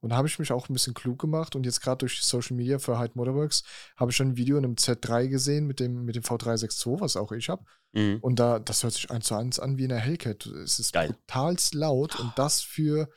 Und 0.00 0.10
da 0.10 0.16
habe 0.16 0.26
ich 0.26 0.40
mich 0.40 0.50
auch 0.50 0.68
ein 0.68 0.72
bisschen 0.72 0.94
klug 0.94 1.20
gemacht. 1.20 1.54
Und 1.54 1.64
jetzt 1.64 1.80
gerade 1.80 1.98
durch 1.98 2.20
Social 2.22 2.56
Media 2.56 2.80
für 2.80 2.98
Hyde 2.98 3.12
Motorworks 3.14 3.62
habe 3.96 4.10
ich 4.10 4.16
schon 4.16 4.30
ein 4.30 4.36
Video 4.36 4.58
in 4.58 4.64
einem 4.64 4.74
Z3 4.74 5.28
gesehen 5.28 5.66
mit 5.68 5.78
dem, 5.78 6.04
mit 6.04 6.16
dem 6.16 6.24
V362, 6.24 7.00
was 7.00 7.16
auch 7.16 7.30
ich 7.30 7.48
habe. 7.48 7.64
Mhm. 7.92 8.18
Und 8.20 8.40
da, 8.40 8.58
das 8.58 8.82
hört 8.82 8.94
sich 8.94 9.10
eins 9.12 9.26
zu 9.26 9.36
eins 9.36 9.60
an 9.60 9.78
wie 9.78 9.84
in 9.84 9.90
der 9.90 9.98
Hellcat. 10.00 10.46
Es 10.46 10.80
ist 10.80 10.92
Geil. 10.92 11.10
brutalst 11.28 11.74
laut 11.74 12.18
und 12.18 12.32
das 12.36 12.62
für, 12.62 13.08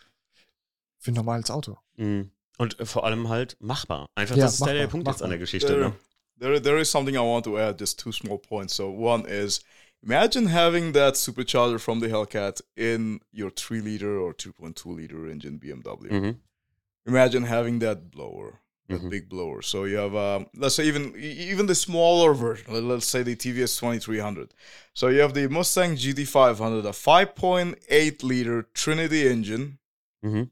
für 1.05 1.11
ein 1.11 1.15
normales 1.15 1.49
Auto. 1.51 1.77
Mhm. 1.97 2.31
Und 2.57 2.79
äh, 2.79 2.85
vor 2.85 3.03
allem 3.05 3.29
halt 3.29 3.55
machbar. 3.59 4.07
Einfach, 4.15 4.35
Ja, 4.35 4.45
das 4.45 4.55
ist 4.55 4.65
der, 4.65 4.73
der 4.73 4.83
machbar, 4.83 4.91
Punkt 4.91 5.07
jetzt 5.07 5.21
an 5.21 5.29
der. 5.29 5.39
Geschichte. 5.39 5.67
There, 5.67 5.79
Ne? 5.89 5.93
there, 6.39 6.61
there 6.61 6.79
is 6.81 6.89
something 6.89 7.15
I 7.15 7.19
want 7.19 7.45
to 7.45 7.57
add. 7.57 7.79
Just 7.79 7.99
two 7.99 8.11
small 8.11 8.37
points. 8.39 8.75
So 8.75 8.89
one 8.89 9.25
is, 9.27 9.61
imagine 10.01 10.47
having 10.51 10.93
that 10.93 11.15
supercharger 11.15 11.79
from 11.79 11.99
the 11.99 12.07
Hellcat 12.07 12.61
in 12.75 13.19
your 13.33 13.51
three 13.51 13.81
liter 13.81 14.19
or 14.19 14.33
two 14.33 14.51
point 14.53 14.75
two 14.75 14.91
liter 14.93 15.27
engine 15.29 15.59
BMW. 15.59 16.09
Mhm. 16.09 16.35
imagine 17.07 17.43
having 17.45 17.79
that 17.81 18.09
blower 18.09 18.59
that 18.89 19.01
Mhm. 19.01 19.09
big 19.11 19.29
blower 19.29 19.61
so 19.61 19.85
you 19.85 19.95
have 19.97 20.15
um, 20.15 20.47
let's 20.55 20.73
say 20.75 20.87
even 20.87 21.13
e- 21.15 21.51
even 21.51 21.67
the 21.67 21.75
smaller 21.75 22.33
version 22.33 22.73
let- 22.73 22.83
let's 22.83 23.05
say 23.05 23.21
the 23.23 23.35
tvs 23.35 23.77
2300 23.79 24.53
so 24.93 25.09
you 25.09 25.21
have 25.21 25.33
the 25.33 25.47
mustang 25.47 25.95
gt500 25.95 26.83
a 26.85 26.93
5.8 26.93 28.23
liter 28.23 28.63
trinity 28.73 29.27
engine 29.27 29.77
Mhm. 30.23 30.49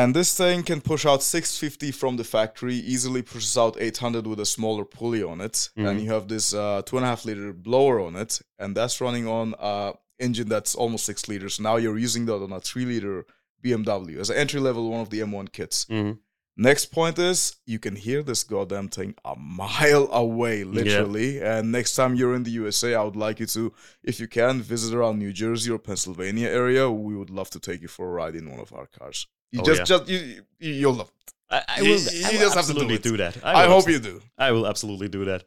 And 0.00 0.14
this 0.14 0.30
thing 0.36 0.62
can 0.62 0.80
push 0.80 1.04
out 1.06 1.22
650 1.22 1.90
from 1.92 2.16
the 2.16 2.24
factory 2.24 2.74
easily 2.94 3.22
pushes 3.22 3.56
out 3.56 3.76
800 3.80 4.26
with 4.26 4.40
a 4.40 4.46
smaller 4.56 4.84
pulley 4.84 5.22
on 5.32 5.40
it 5.40 5.70
Mhm. 5.76 5.86
and 5.88 6.00
you 6.02 6.10
have 6.16 6.26
this 6.28 6.52
uh, 6.54 6.82
two 6.86 6.96
and 6.98 7.04
a 7.06 7.08
half 7.08 7.24
liter 7.24 7.52
blower 7.52 7.98
on 8.06 8.14
it 8.16 8.32
and 8.58 8.76
that's 8.76 9.00
running 9.00 9.26
on 9.26 9.54
a 9.58 9.92
engine 10.26 10.48
that's 10.48 10.74
almost 10.74 11.04
six 11.04 11.28
liters 11.28 11.58
now 11.60 11.76
you're 11.76 11.98
using 12.08 12.26
that 12.26 12.40
on 12.46 12.52
a 12.52 12.60
three 12.60 12.84
liter 12.92 13.24
bmw 13.64 14.18
as 14.22 14.30
an 14.30 14.36
entry 14.36 14.60
level 14.60 14.90
one 14.90 15.00
of 15.00 15.10
the 15.10 15.20
m1 15.20 15.48
kits 15.52 15.86
Mhm. 15.86 16.18
Next 16.58 16.86
point 16.86 17.18
is 17.18 17.56
you 17.66 17.78
can 17.78 17.96
hear 17.96 18.22
this 18.22 18.42
goddamn 18.42 18.88
thing 18.88 19.14
a 19.26 19.34
mile 19.36 20.08
away, 20.10 20.64
literally. 20.64 21.38
And 21.42 21.70
next 21.70 21.94
time 21.96 22.14
you're 22.14 22.34
in 22.34 22.44
the 22.44 22.50
USA, 22.62 22.94
I 22.94 23.02
would 23.04 23.14
like 23.26 23.40
you 23.40 23.46
to, 23.56 23.74
if 24.02 24.18
you 24.20 24.26
can, 24.26 24.62
visit 24.62 24.94
around 24.94 25.18
New 25.18 25.34
Jersey 25.34 25.70
or 25.70 25.78
Pennsylvania 25.78 26.48
area. 26.48 26.90
We 26.90 27.14
would 27.14 27.28
love 27.28 27.50
to 27.50 27.60
take 27.60 27.82
you 27.82 27.88
for 27.88 28.06
a 28.08 28.10
ride 28.20 28.34
in 28.40 28.50
one 28.50 28.58
of 28.66 28.72
our 28.72 28.86
cars. 28.86 29.26
You 29.52 29.60
Oh, 29.60 29.64
just, 29.64 29.78
yeah. 29.78 29.84
just 29.84 30.08
you, 30.08 30.18
you, 30.58 30.72
you'll 30.72 30.94
love 30.94 31.08
it. 31.08 31.32
I, 31.50 31.62
I 31.68 31.80
You- 31.80 31.90
will, 31.90 31.98
you 32.00 32.26
I 32.26 32.30
will 32.32 32.38
just 32.40 32.56
have 32.56 32.66
to 32.66 32.72
do 32.74 32.80
absolutely 32.80 32.98
do, 32.98 33.16
that. 33.18 33.44
I, 33.44 33.66
will 33.66 33.74
hope 33.80 33.88
you 33.88 33.98
do. 33.98 34.20
I 34.36 34.50
will 34.52 34.66
absolutely 34.66 35.08
do 35.08 35.24
that. 35.26 35.44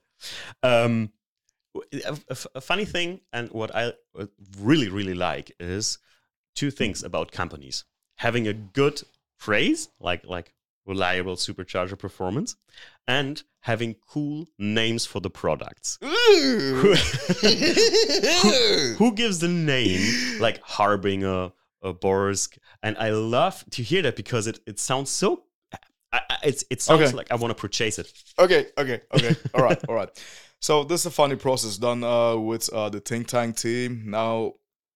Um, 0.63 1.11
w- 1.73 2.03
a, 2.05 2.13
a 2.13 2.31
f- 2.31 2.47
a 2.55 2.61
funny 2.61 2.85
thing, 2.85 3.21
and 3.33 3.49
what 3.51 3.75
I 3.75 3.93
uh, 4.17 4.25
really, 4.59 4.87
really 4.89 5.13
like 5.13 5.51
is 5.59 5.97
two 6.55 6.71
things 6.71 7.03
about 7.03 7.31
companies 7.31 7.83
having 8.15 8.47
a 8.47 8.53
good 8.53 9.01
phrase, 9.37 9.89
like 9.99 10.25
like 10.25 10.53
reliable 10.85 11.35
supercharger 11.35 11.97
performance, 11.99 12.55
and 13.07 13.43
having 13.61 13.95
cool 14.07 14.47
names 14.57 15.05
for 15.05 15.19
the 15.19 15.29
products. 15.29 15.99
who, 16.01 16.93
who 18.97 19.13
gives 19.13 19.39
the 19.39 19.47
name 19.47 20.39
like 20.39 20.61
Harbinger 20.61 21.51
or 21.81 21.93
Borsk? 21.93 22.57
And 22.83 22.97
I 22.97 23.09
love 23.11 23.63
to 23.71 23.83
hear 23.83 24.01
that 24.03 24.15
because 24.15 24.47
it, 24.47 24.59
it 24.65 24.79
sounds 24.79 25.09
so. 25.09 25.43
I, 26.11 26.21
it's, 26.43 26.63
it 26.71 26.81
sounds 26.81 27.01
Okay. 27.01 27.17
like 27.17 27.31
I 27.31 27.35
want 27.35 27.51
to 27.55 27.61
purchase 27.61 27.99
it. 27.99 28.11
Okay, 28.39 28.67
okay, 28.77 29.01
okay. 29.13 29.35
all 29.53 29.61
right, 29.63 29.79
all 29.87 29.95
right. 29.95 30.09
So 30.59 30.83
this 30.83 31.01
is 31.01 31.05
a 31.05 31.11
funny 31.11 31.35
process 31.35 31.77
done 31.77 32.03
uh, 32.03 32.35
with 32.35 32.67
uh, 32.73 32.89
the 32.89 32.99
think 32.99 33.27
tank 33.27 33.57
team. 33.57 34.03
Now, 34.07 34.53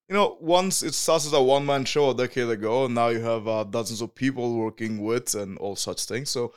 you 0.09 0.15
know, 0.15 0.37
once 0.41 0.81
it 0.83 0.93
starts 0.93 1.25
as 1.27 1.33
a 1.33 1.41
one 1.41 1.65
man 1.65 1.85
show 1.85 2.09
a 2.09 2.15
decade 2.15 2.49
ago, 2.49 2.87
now 2.87 3.09
you 3.09 3.21
have 3.21 3.47
uh, 3.47 3.63
dozens 3.63 4.01
of 4.01 4.15
people 4.15 4.57
working 4.57 5.01
with 5.03 5.35
and 5.35 5.57
all 5.59 5.75
such 5.75 6.05
things. 6.05 6.29
So 6.31 6.53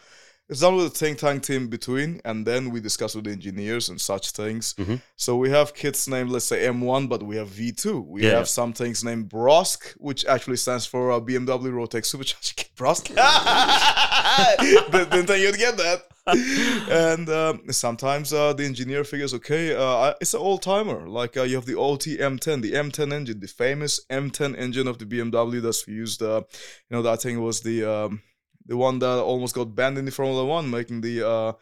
it's 0.49 0.61
done 0.61 0.77
with 0.77 0.93
the 0.93 0.99
think 0.99 1.19
tank 1.19 1.43
team 1.43 1.69
between, 1.69 2.21
and 2.25 2.47
then 2.47 2.71
we 2.71 2.81
discuss 2.81 3.15
with 3.15 3.25
the 3.25 3.33
engineers 3.33 3.89
and 3.89 4.01
such 4.01 4.31
things. 4.31 4.75
Mhm. 4.79 5.01
So 5.17 5.37
we 5.37 5.51
have 5.51 5.75
kits 5.75 6.07
named, 6.09 6.31
let's 6.31 6.45
say 6.45 6.67
M1, 6.67 7.09
but 7.09 7.23
we 7.23 7.37
have 7.37 7.49
V2. 7.49 8.01
We 8.07 8.23
Yeah, 8.23 8.37
have 8.39 8.49
some 8.49 8.73
things 8.73 9.03
named 9.03 9.29
Brosk, 9.29 9.95
which 9.99 10.25
actually 10.27 10.57
stands 10.59 10.87
for 10.87 11.11
uh, 11.13 11.21
BMW 11.21 11.71
Rotrex 11.73 12.07
Supercharger 12.15 12.55
Kit 12.57 12.71
Brosk. 12.77 13.09
Didn't 14.91 14.91
didn't 15.11 15.27
think 15.27 15.43
you'd 15.43 15.59
get 15.59 15.77
that. 15.77 16.07
and 16.91 17.29
um, 17.29 17.63
sometimes 17.71 18.33
uh, 18.33 18.53
the 18.53 18.65
engineer 18.65 19.05
figures, 19.05 19.33
okay, 19.33 19.75
uh, 19.77 20.13
it's 20.21 20.35
an 20.35 20.41
old 20.41 20.61
timer. 20.61 21.09
Like 21.09 21.37
uh, 21.37 21.45
you 21.45 21.55
have 21.55 21.67
the 21.67 21.77
OT 21.77 22.17
M10, 22.19 22.63
the 22.63 22.73
M10 22.73 23.13
engine, 23.13 23.39
the 23.41 23.47
famous 23.47 24.05
M10 24.11 24.59
engine 24.59 24.89
of 24.89 24.99
the 24.99 25.05
BMW 25.07 25.63
that's 25.63 25.87
used. 25.87 26.23
Uh, 26.23 26.43
you 26.91 26.97
know, 26.97 27.03
that 27.03 27.23
thing 27.23 27.41
was 27.43 27.61
the 27.61 27.85
um, 27.85 28.23
the 28.67 28.77
one 28.77 28.99
that 28.99 29.19
almost 29.31 29.55
got 29.55 29.75
banned 29.75 29.99
in 29.99 30.05
the 30.05 30.11
Formula 30.11 30.45
One, 30.45 30.69
making 30.71 31.01
the 31.01 31.27
uh, 31.27 31.53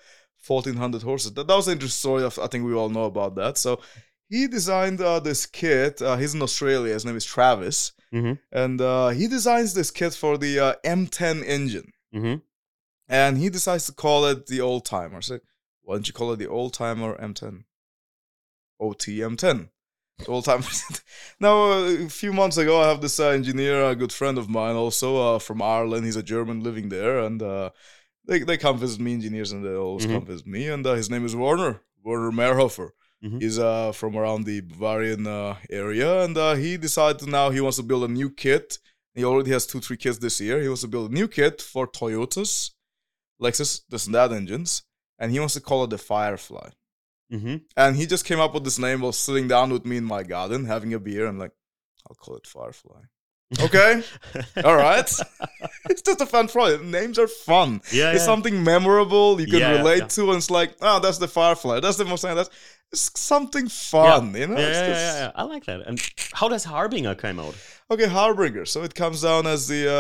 1400 0.47 1.03
horses. 1.03 1.33
That, 1.35 1.47
that 1.47 1.57
was 1.57 1.69
an 1.69 1.75
interesting 1.75 2.01
story. 2.01 2.25
I 2.43 2.47
think 2.49 2.65
we 2.65 2.75
all 2.75 2.89
know 2.91 3.05
about 3.05 3.35
that. 3.37 3.57
So 3.59 3.81
he 4.29 4.47
designed 4.47 5.01
uh, 5.01 5.21
this 5.21 5.47
kit. 5.47 6.01
Uh, 6.03 6.17
he's 6.17 6.35
in 6.35 6.43
Australia. 6.43 6.93
His 6.95 7.05
name 7.05 7.17
is 7.17 7.25
Travis, 7.25 7.93
Mhm. 8.13 8.39
and 8.53 8.81
uh, 8.81 9.09
he 9.09 9.27
designs 9.29 9.75
this 9.75 9.91
kit 9.91 10.15
for 10.15 10.39
the 10.39 10.59
uh, 10.61 10.75
M10 10.85 11.43
engine 11.47 11.91
Mm-hmm. 12.15 12.37
and 13.09 13.39
he 13.39 13.49
decides 13.51 13.87
to 13.87 13.93
call 13.93 14.25
it 14.27 14.47
the 14.47 14.61
old 14.61 14.85
timer. 14.87 15.21
So 15.21 15.41
why 15.83 15.97
don't 15.97 16.07
you 16.09 16.15
call 16.15 16.33
it 16.33 16.39
the 16.39 16.49
old 16.49 16.73
timer 16.75 17.17
M10? 17.19 17.65
OTM10. 18.81 19.69
The 20.19 20.41
time. 20.43 20.63
now, 21.41 21.73
a 21.73 22.09
few 22.09 22.33
months 22.33 22.57
ago, 22.57 22.81
I 22.81 22.89
have 22.89 23.01
this 23.01 23.19
uh, 23.19 23.29
engineer, 23.31 23.85
a 23.85 23.97
good 23.97 24.13
friend 24.13 24.39
of 24.39 24.49
mine, 24.49 24.77
also 24.77 25.17
uh, 25.35 25.39
from 25.39 25.61
Ireland. 25.61 26.05
He's 26.05 26.17
a 26.17 26.23
German 26.23 26.63
living 26.63 26.89
there, 26.89 27.19
and 27.19 27.43
uh, 27.43 27.71
they 28.27 28.39
they 28.41 28.57
come 28.57 28.79
visit 28.79 29.01
me, 29.01 29.13
engineers, 29.15 29.53
and 29.53 29.65
they 29.65 29.75
always 29.75 30.07
Mhm. 30.07 30.13
come 30.13 30.27
visit 30.27 30.47
me. 30.47 30.69
And 30.69 30.87
uh, 30.87 30.95
his 30.95 31.11
name 31.11 31.25
is 31.27 31.35
Werner 31.35 31.83
Werner 32.05 32.31
Mehrhofer. 32.31 32.91
Mhm. 33.25 33.41
He's 33.43 33.59
uh, 33.59 33.93
from 33.93 34.17
around 34.17 34.45
the 34.45 34.61
Bavarian 34.61 35.27
uh, 35.27 35.57
area, 35.69 36.23
and 36.25 36.37
uh, 36.39 36.55
he 36.55 36.77
decided 36.77 37.27
now 37.29 37.51
he 37.51 37.61
wants 37.61 37.77
to 37.79 37.83
build 37.83 38.05
a 38.05 38.13
new 38.13 38.31
kit. 38.31 38.79
He 39.15 39.25
already 39.25 39.51
has 39.51 39.67
two, 39.67 39.81
three 39.81 39.97
kits 39.97 40.19
this 40.19 40.41
year. 40.41 40.61
He 40.61 40.69
wants 40.69 40.83
to 40.83 40.89
build 40.89 41.11
a 41.11 41.15
new 41.15 41.29
kit 41.29 41.61
for 41.63 41.87
Toyotas, 41.87 42.71
Lexus, 43.41 43.83
this 43.89 44.07
and 44.07 44.15
that 44.15 44.33
engines, 44.33 44.83
and 45.19 45.33
he 45.33 45.39
wants 45.41 45.55
to 45.55 45.61
call 45.61 45.85
it 45.85 45.91
the 45.91 45.99
Firefly. 45.99 46.71
Mm-hmm. 47.33 47.57
And 47.77 47.97
he 47.97 48.07
just 48.07 48.25
came 48.25 48.41
up 48.41 48.55
with 48.55 48.65
this 48.65 48.79
name 48.79 49.01
while 49.01 49.13
sitting 49.13 49.49
down 49.49 49.71
with 49.71 49.85
me 49.85 49.97
in 49.97 50.05
my 50.05 50.23
garden, 50.23 50.65
having 50.67 50.95
a 50.95 51.01
beer, 51.01 51.27
and 51.27 51.39
like, 51.39 51.53
I'll 52.09 52.17
call 52.17 52.37
it 52.37 52.47
Firefly. 52.47 53.01
Okay, 53.61 54.03
all 54.65 54.75
right. 54.77 55.09
it's 55.91 56.03
just 56.03 56.21
a 56.21 56.27
fun 56.27 56.49
project. 56.49 56.83
Names 56.85 57.19
are 57.19 57.29
fun. 57.29 57.81
Yeah, 57.93 58.11
It's 58.13 58.21
yeah. 58.21 58.25
something 58.27 58.65
memorable 58.65 59.41
you 59.41 59.47
can 59.47 59.61
Yeah, 59.61 59.77
relate 59.79 59.99
yeah. 59.99 60.07
to, 60.09 60.29
and 60.31 60.37
it's 60.39 60.51
like, 60.51 60.75
oh, 60.81 60.99
that's 61.01 61.19
the 61.19 61.29
Firefly. 61.29 61.81
That's 61.81 61.97
the 61.97 62.05
most 62.05 62.23
thing. 62.23 62.35
That's 62.35 62.51
it's 62.93 63.11
something 63.19 63.69
fun, 63.69 64.35
you 64.35 64.47
know. 64.47 64.59
Yeah, 64.59 64.69
It's 64.69 64.79
yeah, 64.79 64.89
yeah, 64.89 65.25
just- 65.27 65.33
I 65.37 65.43
like 65.45 65.65
that. 65.67 65.81
And 65.87 66.01
how 66.33 66.49
does 66.49 66.65
Harbinger 66.65 67.15
come 67.15 67.39
out? 67.39 67.55
Okay, 67.91 68.07
Harbinger. 68.09 68.65
So 68.67 68.83
it 68.83 68.95
comes 68.95 69.23
down 69.23 69.47
as 69.47 69.69
the 69.69 69.91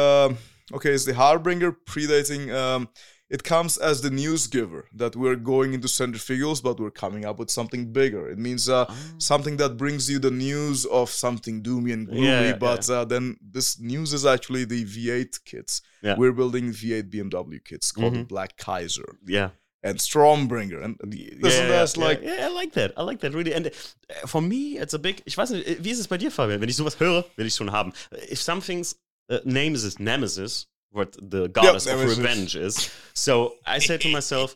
uh, 0.72 0.74
okay, 0.76 0.90
it's 0.92 1.04
the 1.04 1.14
Harbinger 1.14 1.72
predating. 1.72 2.52
Um, 2.52 2.88
it 3.36 3.42
comes 3.42 3.72
as 3.90 3.96
the 4.00 4.10
news 4.22 4.42
giver 4.56 4.82
that 5.00 5.12
we're 5.16 5.40
going 5.54 5.70
into 5.76 5.88
centrifugals, 5.88 6.60
but 6.62 6.74
we're 6.80 6.98
coming 7.04 7.24
up 7.28 7.36
with 7.40 7.50
something 7.50 7.82
bigger. 8.00 8.22
It 8.34 8.38
means 8.38 8.68
uh, 8.68 8.84
Ah. 8.88 8.94
something 9.18 9.56
that 9.62 9.72
brings 9.76 10.08
you 10.10 10.18
the 10.20 10.30
news 10.46 10.78
of 11.00 11.06
something 11.10 11.56
doomy 11.66 11.92
and 11.96 12.06
gloomy. 12.08 12.26
Yeah, 12.28 12.42
yeah, 12.50 12.58
but 12.68 12.82
Uh, 12.90 13.04
then 13.12 13.24
this 13.56 13.68
news 13.80 14.12
is 14.18 14.24
actually 14.34 14.64
the 14.66 14.84
V8 14.94 15.32
kits. 15.50 15.82
Yeah. 16.02 16.16
We're 16.20 16.36
building 16.40 16.72
V8 16.72 17.06
BMW 17.12 17.58
kits 17.70 17.92
called 17.92 18.14
Mhm. 18.14 18.28
Black 18.28 18.50
Kaiser 18.66 19.10
Yeah. 19.36 19.50
and 19.82 19.98
Stormbringer, 19.98 20.80
and 20.84 20.94
this 21.42 21.58
and 21.60 21.70
that's 21.70 21.96
yeah, 21.96 22.04
like 22.08 22.20
yeah, 22.22 22.46
I 22.48 22.50
like 22.60 22.72
that. 22.78 22.90
I 22.96 23.02
like 23.10 23.20
that 23.22 23.32
really. 23.34 23.52
And 23.54 23.66
uh, 23.66 24.26
for 24.32 24.40
me, 24.42 24.60
it's 24.82 24.94
a 24.94 24.98
big. 24.98 25.22
Ich 25.26 25.36
weiß 25.36 25.50
nicht, 25.50 25.66
wie 25.84 25.90
ist 25.90 25.98
es 26.00 26.08
bei 26.08 26.18
dir, 26.18 26.30
Fabian? 26.30 26.60
Wenn 26.60 26.68
ich 26.68 26.76
sowas 26.76 26.96
höre, 27.00 27.24
will 27.36 27.46
ich 27.46 27.54
schon 27.54 27.70
haben. 27.72 27.92
If 28.30 28.40
something's 28.40 28.94
uh, 29.32 29.38
name 29.44 29.74
is 29.74 29.98
Nemesis, 29.98 30.66
what 30.94 31.12
the 31.20 31.48
goddess 31.48 31.86
of 31.86 31.98
Nemesis. 31.98 32.18
revenge 32.18 32.56
is. 32.56 32.90
So 33.14 33.54
I 33.66 33.78
say 33.80 33.98
to 33.98 34.08
myself, 34.08 34.54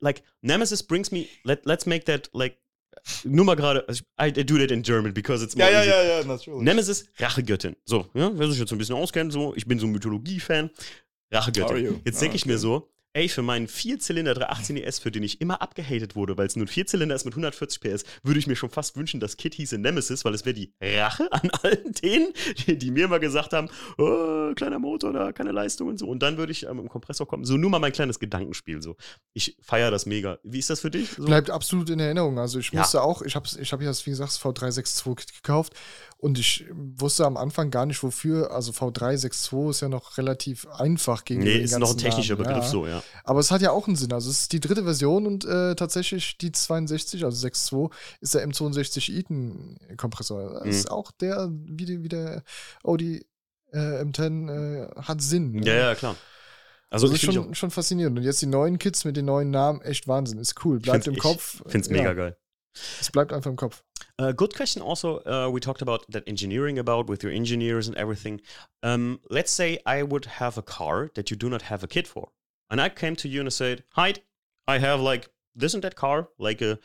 like 0.00 0.22
Nemesis 0.42 0.82
brings 0.82 1.10
me. 1.12 1.28
Let 1.44 1.64
Let's 1.66 1.86
make 1.86 2.04
that 2.06 2.28
like. 2.32 2.56
Nur 3.24 3.44
mal 3.44 3.56
gerade, 3.56 3.82
also 3.88 4.04
I, 4.18 4.26
I 4.26 4.44
do 4.44 4.58
that 4.58 4.70
in 4.70 4.82
German 4.82 5.12
because 5.12 5.42
it's 5.42 5.56
more 5.56 5.66
ja, 5.68 5.72
ja, 5.72 5.80
easy. 5.82 5.90
ja, 5.90 6.18
ja, 6.20 6.24
natürlich. 6.24 6.62
Nemesis, 6.62 7.04
Rachegöttin. 7.18 7.74
So, 7.84 8.06
ja, 8.14 8.30
wer 8.38 8.48
sich 8.50 8.60
jetzt 8.60 8.68
so 8.68 8.76
ein 8.76 8.78
bisschen 8.78 8.94
auskennt, 8.96 9.32
so, 9.32 9.54
ich 9.56 9.66
bin 9.66 9.78
so 9.80 9.86
ein 9.86 9.92
Mythologie-Fan. 9.92 10.70
Rachegöttin. 11.32 12.00
Jetzt 12.04 12.18
Ah, 12.18 12.20
denke 12.20 12.36
ich 12.36 12.46
mir 12.46 12.58
so, 12.58 12.91
ey, 13.14 13.28
für 13.28 13.42
meinen 13.42 13.68
Vierzylinder 13.68 14.34
318 14.34 14.76
ES, 14.78 14.98
für 14.98 15.10
den 15.10 15.22
ich 15.22 15.40
immer 15.40 15.60
abgehatet 15.60 16.16
wurde, 16.16 16.36
weil 16.38 16.46
es 16.46 16.56
nur 16.56 16.64
ein 16.64 16.68
Vierzylinder 16.68 17.14
ist 17.14 17.24
mit 17.24 17.34
140 17.34 17.80
PS, 17.80 18.04
würde 18.22 18.38
ich 18.38 18.46
mir 18.46 18.56
schon 18.56 18.70
fast 18.70 18.96
wünschen, 18.96 19.20
das 19.20 19.36
Kit 19.36 19.54
hieße 19.54 19.78
Nemesis, 19.78 20.24
weil 20.24 20.34
es 20.34 20.44
wäre 20.44 20.54
die 20.54 20.72
Rache 20.80 21.30
an 21.32 21.50
allen 21.62 21.92
denen, 22.02 22.32
die, 22.66 22.78
die 22.78 22.90
mir 22.90 23.04
immer 23.04 23.18
gesagt 23.18 23.52
haben, 23.52 23.68
oh, 23.98 24.52
kleiner 24.54 24.78
Motor, 24.78 25.12
da 25.12 25.32
keine 25.32 25.52
Leistung 25.52 25.88
und 25.88 25.98
so. 25.98 26.06
Und 26.06 26.22
dann 26.22 26.36
würde 26.36 26.52
ich 26.52 26.64
ähm, 26.64 26.78
im 26.78 26.88
Kompressor 26.88 27.26
kommen. 27.26 27.44
So, 27.44 27.56
nur 27.56 27.70
mal 27.70 27.78
mein 27.78 27.92
kleines 27.92 28.18
Gedankenspiel. 28.18 28.80
So. 28.82 28.96
Ich 29.34 29.56
feiere 29.60 29.90
das 29.90 30.06
mega. 30.06 30.38
Wie 30.42 30.58
ist 30.58 30.70
das 30.70 30.80
für 30.80 30.90
dich? 30.90 31.10
So? 31.10 31.24
Bleibt 31.24 31.50
absolut 31.50 31.90
in 31.90 32.00
Erinnerung. 32.00 32.38
Also 32.38 32.58
ich 32.58 32.72
Ja. 32.72 32.80
musste 32.80 33.02
auch, 33.02 33.22
ich 33.22 33.34
habe 33.34 33.46
ich 33.60 33.72
hab 33.72 33.80
ja 33.80 33.88
das, 33.88 34.06
wie 34.06 34.10
gesagt, 34.10 34.30
das 34.30 34.40
V362 34.40 35.36
gekauft 35.42 35.74
und 36.18 36.38
ich 36.38 36.64
wusste 36.70 37.26
am 37.26 37.36
Anfang 37.36 37.70
gar 37.70 37.84
nicht 37.86 38.02
wofür. 38.02 38.52
Also 38.52 38.72
V362 38.72 39.70
ist 39.70 39.80
ja 39.80 39.88
noch 39.88 40.18
relativ 40.18 40.66
einfach 40.66 41.24
gegen 41.24 41.42
nee, 41.42 41.58
ist 41.58 41.78
noch 41.78 41.90
ein 41.90 41.98
technischer 41.98 42.34
Namen, 42.36 42.46
Begriff 42.46 42.64
ja. 42.64 42.70
so, 42.70 42.86
ja. 42.86 43.01
Aber 43.24 43.40
es 43.40 43.50
hat 43.50 43.62
ja 43.62 43.70
auch 43.70 43.86
einen 43.86 43.96
Sinn. 43.96 44.12
Also 44.12 44.30
es 44.30 44.42
ist 44.42 44.52
die 44.52 44.60
dritte 44.60 44.84
Version 44.84 45.26
und 45.26 45.44
äh, 45.44 45.74
tatsächlich 45.74 46.38
die 46.38 46.52
62, 46.52 47.24
also 47.24 47.46
6.2, 47.46 47.92
ist 48.20 48.34
der 48.34 48.46
M62 48.48 49.12
Eaton-Kompressor. 49.16 50.54
Das 50.54 50.64
Mhm. 50.64 50.70
ist 50.70 50.90
auch 50.90 51.10
der, 51.12 51.48
wie, 51.50 51.84
die, 51.84 52.02
wie 52.02 52.08
der 52.08 52.42
Audi 52.82 53.24
äh, 53.72 54.02
M10 54.02 54.50
äh, 54.50 55.02
hat 55.02 55.20
Sinn. 55.22 55.52
ne? 55.52 55.66
Ja, 55.66 55.74
ja, 55.74 55.94
klar. 55.94 56.16
Also, 56.90 57.06
Also 57.06 57.16
ich 57.16 57.22
ist 57.26 57.32
schon, 57.34 57.54
schon 57.54 57.70
faszinierend. 57.70 58.18
Und 58.18 58.24
jetzt 58.24 58.42
die 58.42 58.46
neuen 58.46 58.78
Kids 58.78 59.04
mit 59.06 59.16
den 59.16 59.24
neuen 59.24 59.50
Namen, 59.50 59.80
echt 59.80 60.06
Wahnsinn. 60.08 60.38
Ist 60.38 60.62
cool. 60.64 60.78
Bleibt 60.78 61.06
im 61.06 61.14
ich 61.14 61.20
Kopf. 61.20 61.62
finde 61.66 61.78
es 61.78 61.86
Ja, 61.86 61.92
mega 61.94 62.12
geil. 62.12 62.36
Es 63.00 63.10
bleibt 63.10 63.32
einfach 63.32 63.50
im 63.50 63.56
Kopf. 63.56 63.82
Uh, 64.20 64.32
good 64.34 64.54
question. 64.54 64.82
Also, 64.82 65.20
uh, 65.26 65.50
we 65.52 65.58
talked 65.60 65.80
about 65.82 66.04
that 66.12 66.26
engineering 66.26 66.78
about 66.78 67.10
with 67.10 67.22
your 67.22 67.32
engineers 67.32 67.88
and 67.88 67.96
everything. 67.96 68.40
Um, 68.82 69.20
let's 69.30 69.50
say 69.54 69.80
I 69.86 70.02
would 70.02 70.26
have 70.38 70.58
a 70.58 70.62
car 70.62 71.08
that 71.14 71.30
you 71.30 71.36
do 71.36 71.48
not 71.48 71.62
have 71.70 71.82
a 71.82 71.86
kit 71.86 72.06
for, 72.06 72.30
and 72.72 72.80
I 72.80 72.88
came 72.88 73.14
to 73.16 73.28
you 73.28 73.40
and 73.40 73.46
I 73.48 73.50
said, 73.50 73.84
"Hi, 73.90 74.14
I 74.66 74.78
have 74.78 75.00
like 75.00 75.28
this 75.54 75.74
and 75.74 75.82
that 75.84 75.94
car, 75.94 76.28
like 76.38 76.60
a 76.62 76.78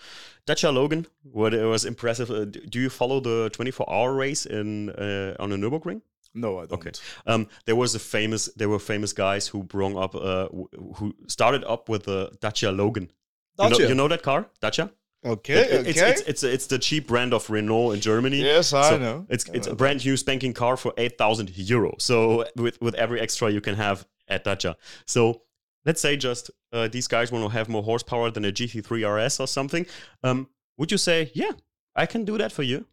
Dacia 0.46 0.72
Logan. 0.72 1.08
What 1.24 1.54
it 1.54 1.66
was 1.66 1.86
impressive. 1.86 2.30
Uh, 2.30 2.46
do 2.46 2.80
you 2.80 2.90
follow 2.90 3.20
the 3.22 3.50
24-hour 3.54 4.14
race 4.14 4.46
in 4.46 4.90
uh, 4.92 5.36
on 5.40 5.52
a 5.52 5.56
Nürburgring? 5.58 6.02
No, 6.34 6.60
I 6.60 6.66
don't. 6.68 6.74
Okay. 6.80 6.92
Um, 7.26 7.48
there 7.66 7.76
was 7.76 7.96
a 7.96 8.00
famous. 8.00 8.50
There 8.56 8.70
were 8.70 8.80
famous 8.80 9.14
guys 9.14 9.48
who 9.48 9.64
brung 9.64 9.98
up, 9.98 10.14
uh, 10.16 10.48
who 10.98 11.14
started 11.28 11.64
up 11.64 11.90
with 11.90 12.04
the 12.04 12.30
Dacia 12.42 12.72
Logan. 12.72 13.10
You 13.60 13.70
know, 13.70 13.78
Dacia? 13.78 13.88
you 13.90 13.96
know 13.96 14.08
that 14.10 14.22
car, 14.22 14.46
Dacia? 14.62 14.92
Okay, 15.26 15.54
It- 15.56 15.88
it's, 15.88 16.00
okay. 16.00 16.12
it's, 16.12 16.22
it's, 16.22 16.44
it's 16.44 16.68
the 16.68 16.78
cheap 16.78 17.08
brand 17.08 17.34
of 17.34 17.50
Renault 17.50 17.92
in 17.96 18.00
Germany. 18.02 18.38
yes, 18.42 18.72
I 18.74 18.90
So 18.90 18.98
know. 18.98 19.26
It's 19.30 19.46
it's 19.54 19.68
a 19.68 19.74
brand 19.76 20.06
new 20.06 20.16
spanking 20.18 20.54
car 20.54 20.78
for 20.78 20.94
eight 20.98 21.18
thousand 21.18 21.50
euro. 21.58 21.96
So 22.00 22.46
with 22.56 22.80
with 22.82 22.96
every 22.96 23.20
extra 23.20 23.50
you 23.50 23.62
can 23.62 23.76
have 23.76 24.06
at 24.28 24.44
Dacia. 24.44 24.76
So 25.06 25.42
let's 25.88 26.02
say 26.02 26.16
just 26.18 26.52
uh, 26.74 26.88
these 26.90 27.08
guys 27.08 27.32
want 27.32 27.44
to 27.46 27.50
have 27.58 27.70
more 27.70 27.82
horsepower 27.82 28.30
than 28.30 28.46
a 28.46 28.52
GT3 28.52 28.90
RS 29.26 29.40
or 29.40 29.48
something. 29.48 29.86
Um, 30.24 30.50
would 30.78 30.92
you 30.92 30.98
say, 31.00 31.32
yeah, 31.34 31.54
I 31.96 32.06
can 32.06 32.26
do 32.26 32.38
that 32.38 32.52
for 32.52 32.62
you? 32.64 32.86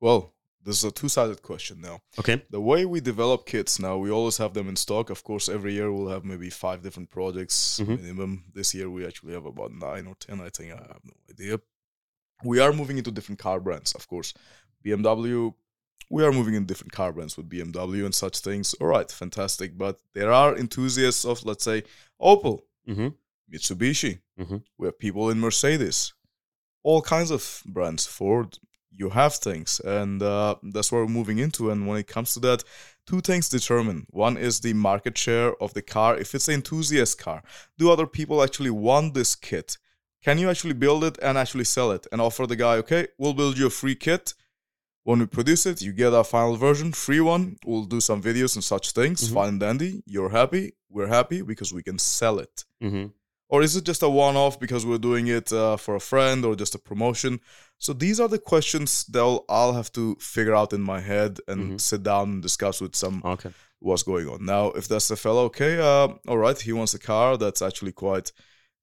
Well, 0.00 0.32
this 0.64 0.78
is 0.78 0.84
a 0.84 0.90
two-sided 0.90 1.42
question 1.42 1.80
now. 1.80 2.00
Okay. 2.18 2.42
The 2.50 2.60
way 2.60 2.84
we 2.86 3.00
develop 3.00 3.46
kits 3.46 3.78
now, 3.78 3.98
we 3.98 4.10
always 4.10 4.38
have 4.38 4.52
them 4.54 4.68
in 4.68 4.74
stock. 4.76 5.10
Of 5.10 5.22
course, 5.22 5.48
every 5.48 5.74
year 5.74 5.92
we'll 5.92 6.08
have 6.08 6.24
maybe 6.24 6.50
five 6.50 6.82
different 6.82 7.10
projects 7.10 7.78
Mhm. 7.80 8.00
minimum. 8.02 8.44
This 8.52 8.74
year 8.74 8.90
we 8.90 9.06
actually 9.06 9.34
have 9.34 9.46
about 9.46 9.70
nine 9.72 10.06
or 10.08 10.16
ten. 10.16 10.40
I 10.40 10.48
think 10.48 10.72
I 10.72 10.76
have 10.94 11.04
no 11.04 11.12
idea. 11.30 11.60
We 12.44 12.58
are 12.58 12.72
moving 12.72 12.98
into 12.98 13.10
different 13.12 13.38
car 13.38 13.60
brands, 13.60 13.92
of 13.94 14.08
course. 14.08 14.34
BMW, 14.84 15.54
we 16.10 16.24
are 16.24 16.32
moving 16.32 16.54
in 16.54 16.66
different 16.66 16.92
car 16.92 17.12
brands 17.12 17.36
with 17.36 17.48
BMW 17.48 18.04
and 18.04 18.14
such 18.14 18.38
things. 18.38 18.74
All 18.74 18.86
right, 18.88 19.10
fantastic. 19.10 19.76
But 19.76 19.98
there 20.14 20.32
are 20.32 20.56
enthusiasts 20.56 21.24
of, 21.24 21.44
let's 21.44 21.64
say, 21.64 21.82
Opel, 22.20 22.60
hmm 22.86 23.08
Mitsubishi. 23.52 24.20
Mhm. 24.40 24.62
We 24.78 24.86
have 24.88 24.98
people 24.98 25.30
in 25.30 25.38
Mercedes, 25.40 26.12
all 26.82 27.00
kinds 27.02 27.30
of 27.30 27.62
brands. 27.66 28.06
Ford, 28.06 28.58
you 28.90 29.10
have 29.10 29.34
things, 29.34 29.80
and 29.80 30.22
uh, 30.22 30.56
that's 30.62 30.90
where 30.90 31.02
we're 31.02 31.12
moving 31.20 31.38
into. 31.38 31.70
And 31.70 31.86
when 31.86 31.98
it 31.98 32.06
comes 32.08 32.34
to 32.34 32.40
that, 32.40 32.64
two 33.06 33.20
things 33.20 33.48
determine. 33.48 34.06
One 34.10 34.36
is 34.36 34.60
the 34.60 34.72
market 34.72 35.16
share 35.16 35.54
of 35.62 35.74
the 35.74 35.82
car. 35.82 36.16
If 36.16 36.34
it's 36.34 36.48
an 36.48 36.54
enthusiast 36.54 37.18
car, 37.18 37.42
do 37.78 37.90
other 37.90 38.06
people 38.06 38.42
actually 38.42 38.70
want 38.70 39.14
this 39.14 39.34
kit? 39.36 39.78
Can 40.24 40.38
you 40.38 40.50
actually 40.50 40.74
build 40.74 41.04
it 41.04 41.18
and 41.22 41.38
actually 41.38 41.64
sell 41.64 41.92
it 41.92 42.06
and 42.10 42.20
offer 42.20 42.46
the 42.46 42.56
guy, 42.56 42.76
okay, 42.78 43.06
we'll 43.18 43.34
build 43.34 43.58
you 43.58 43.66
a 43.66 43.70
free 43.70 43.94
kit. 43.94 44.34
When 45.08 45.20
we 45.20 45.26
produce 45.26 45.66
it, 45.70 45.80
you 45.86 45.92
get 45.92 46.12
our 46.18 46.24
final 46.24 46.56
version, 46.56 46.88
free 46.92 47.20
one. 47.20 47.44
We'll 47.64 47.84
do 47.96 48.00
some 48.00 48.20
videos 48.28 48.52
and 48.56 48.64
such 48.64 48.86
things. 48.98 49.18
Mhm. 49.28 49.34
Fine 49.36 49.48
and 49.54 49.60
dandy. 49.60 49.92
You're 50.14 50.30
happy. 50.40 50.64
We're 50.96 51.12
happy 51.18 51.42
because 51.50 51.70
we 51.76 51.82
can 51.88 51.98
sell 51.98 52.36
it 52.46 52.64
hmm 52.80 53.06
or 53.48 53.62
is 53.62 53.76
it 53.76 53.84
just 53.90 54.02
a 54.02 54.08
one-off 54.26 54.54
because 54.58 54.84
we're 54.88 55.04
doing 55.10 55.26
it 55.38 55.52
uh, 55.52 55.76
for 55.84 55.94
a 55.94 56.00
friend 56.12 56.44
or 56.44 56.52
just 56.56 56.74
a 56.74 56.80
promotion 56.90 57.32
so 57.84 57.90
these 58.04 58.18
are 58.22 58.30
the 58.36 58.40
questions 58.52 58.90
that 59.12 59.20
I'll, 59.28 59.44
I'll 59.58 59.74
have 59.80 59.90
to 59.92 60.16
figure 60.34 60.56
out 60.60 60.72
in 60.72 60.82
my 60.92 61.00
head 61.12 61.32
and 61.50 61.60
Mhm. 61.62 61.80
sit 61.90 62.02
down 62.10 62.24
and 62.32 62.42
discuss 62.48 62.76
with 62.84 62.94
some 62.96 63.16
Okay. 63.34 63.52
what's 63.86 64.02
going 64.12 64.26
on 64.34 64.40
now 64.54 64.64
if 64.80 64.84
that's 64.90 65.08
the 65.12 65.16
fellow 65.26 65.44
okay 65.50 65.72
uh, 65.90 66.08
all 66.30 66.40
right 66.46 66.58
he 66.68 66.72
wants 66.80 66.94
a 66.94 67.02
car 67.12 67.28
that's 67.42 67.62
actually 67.68 67.92
quite 68.06 68.28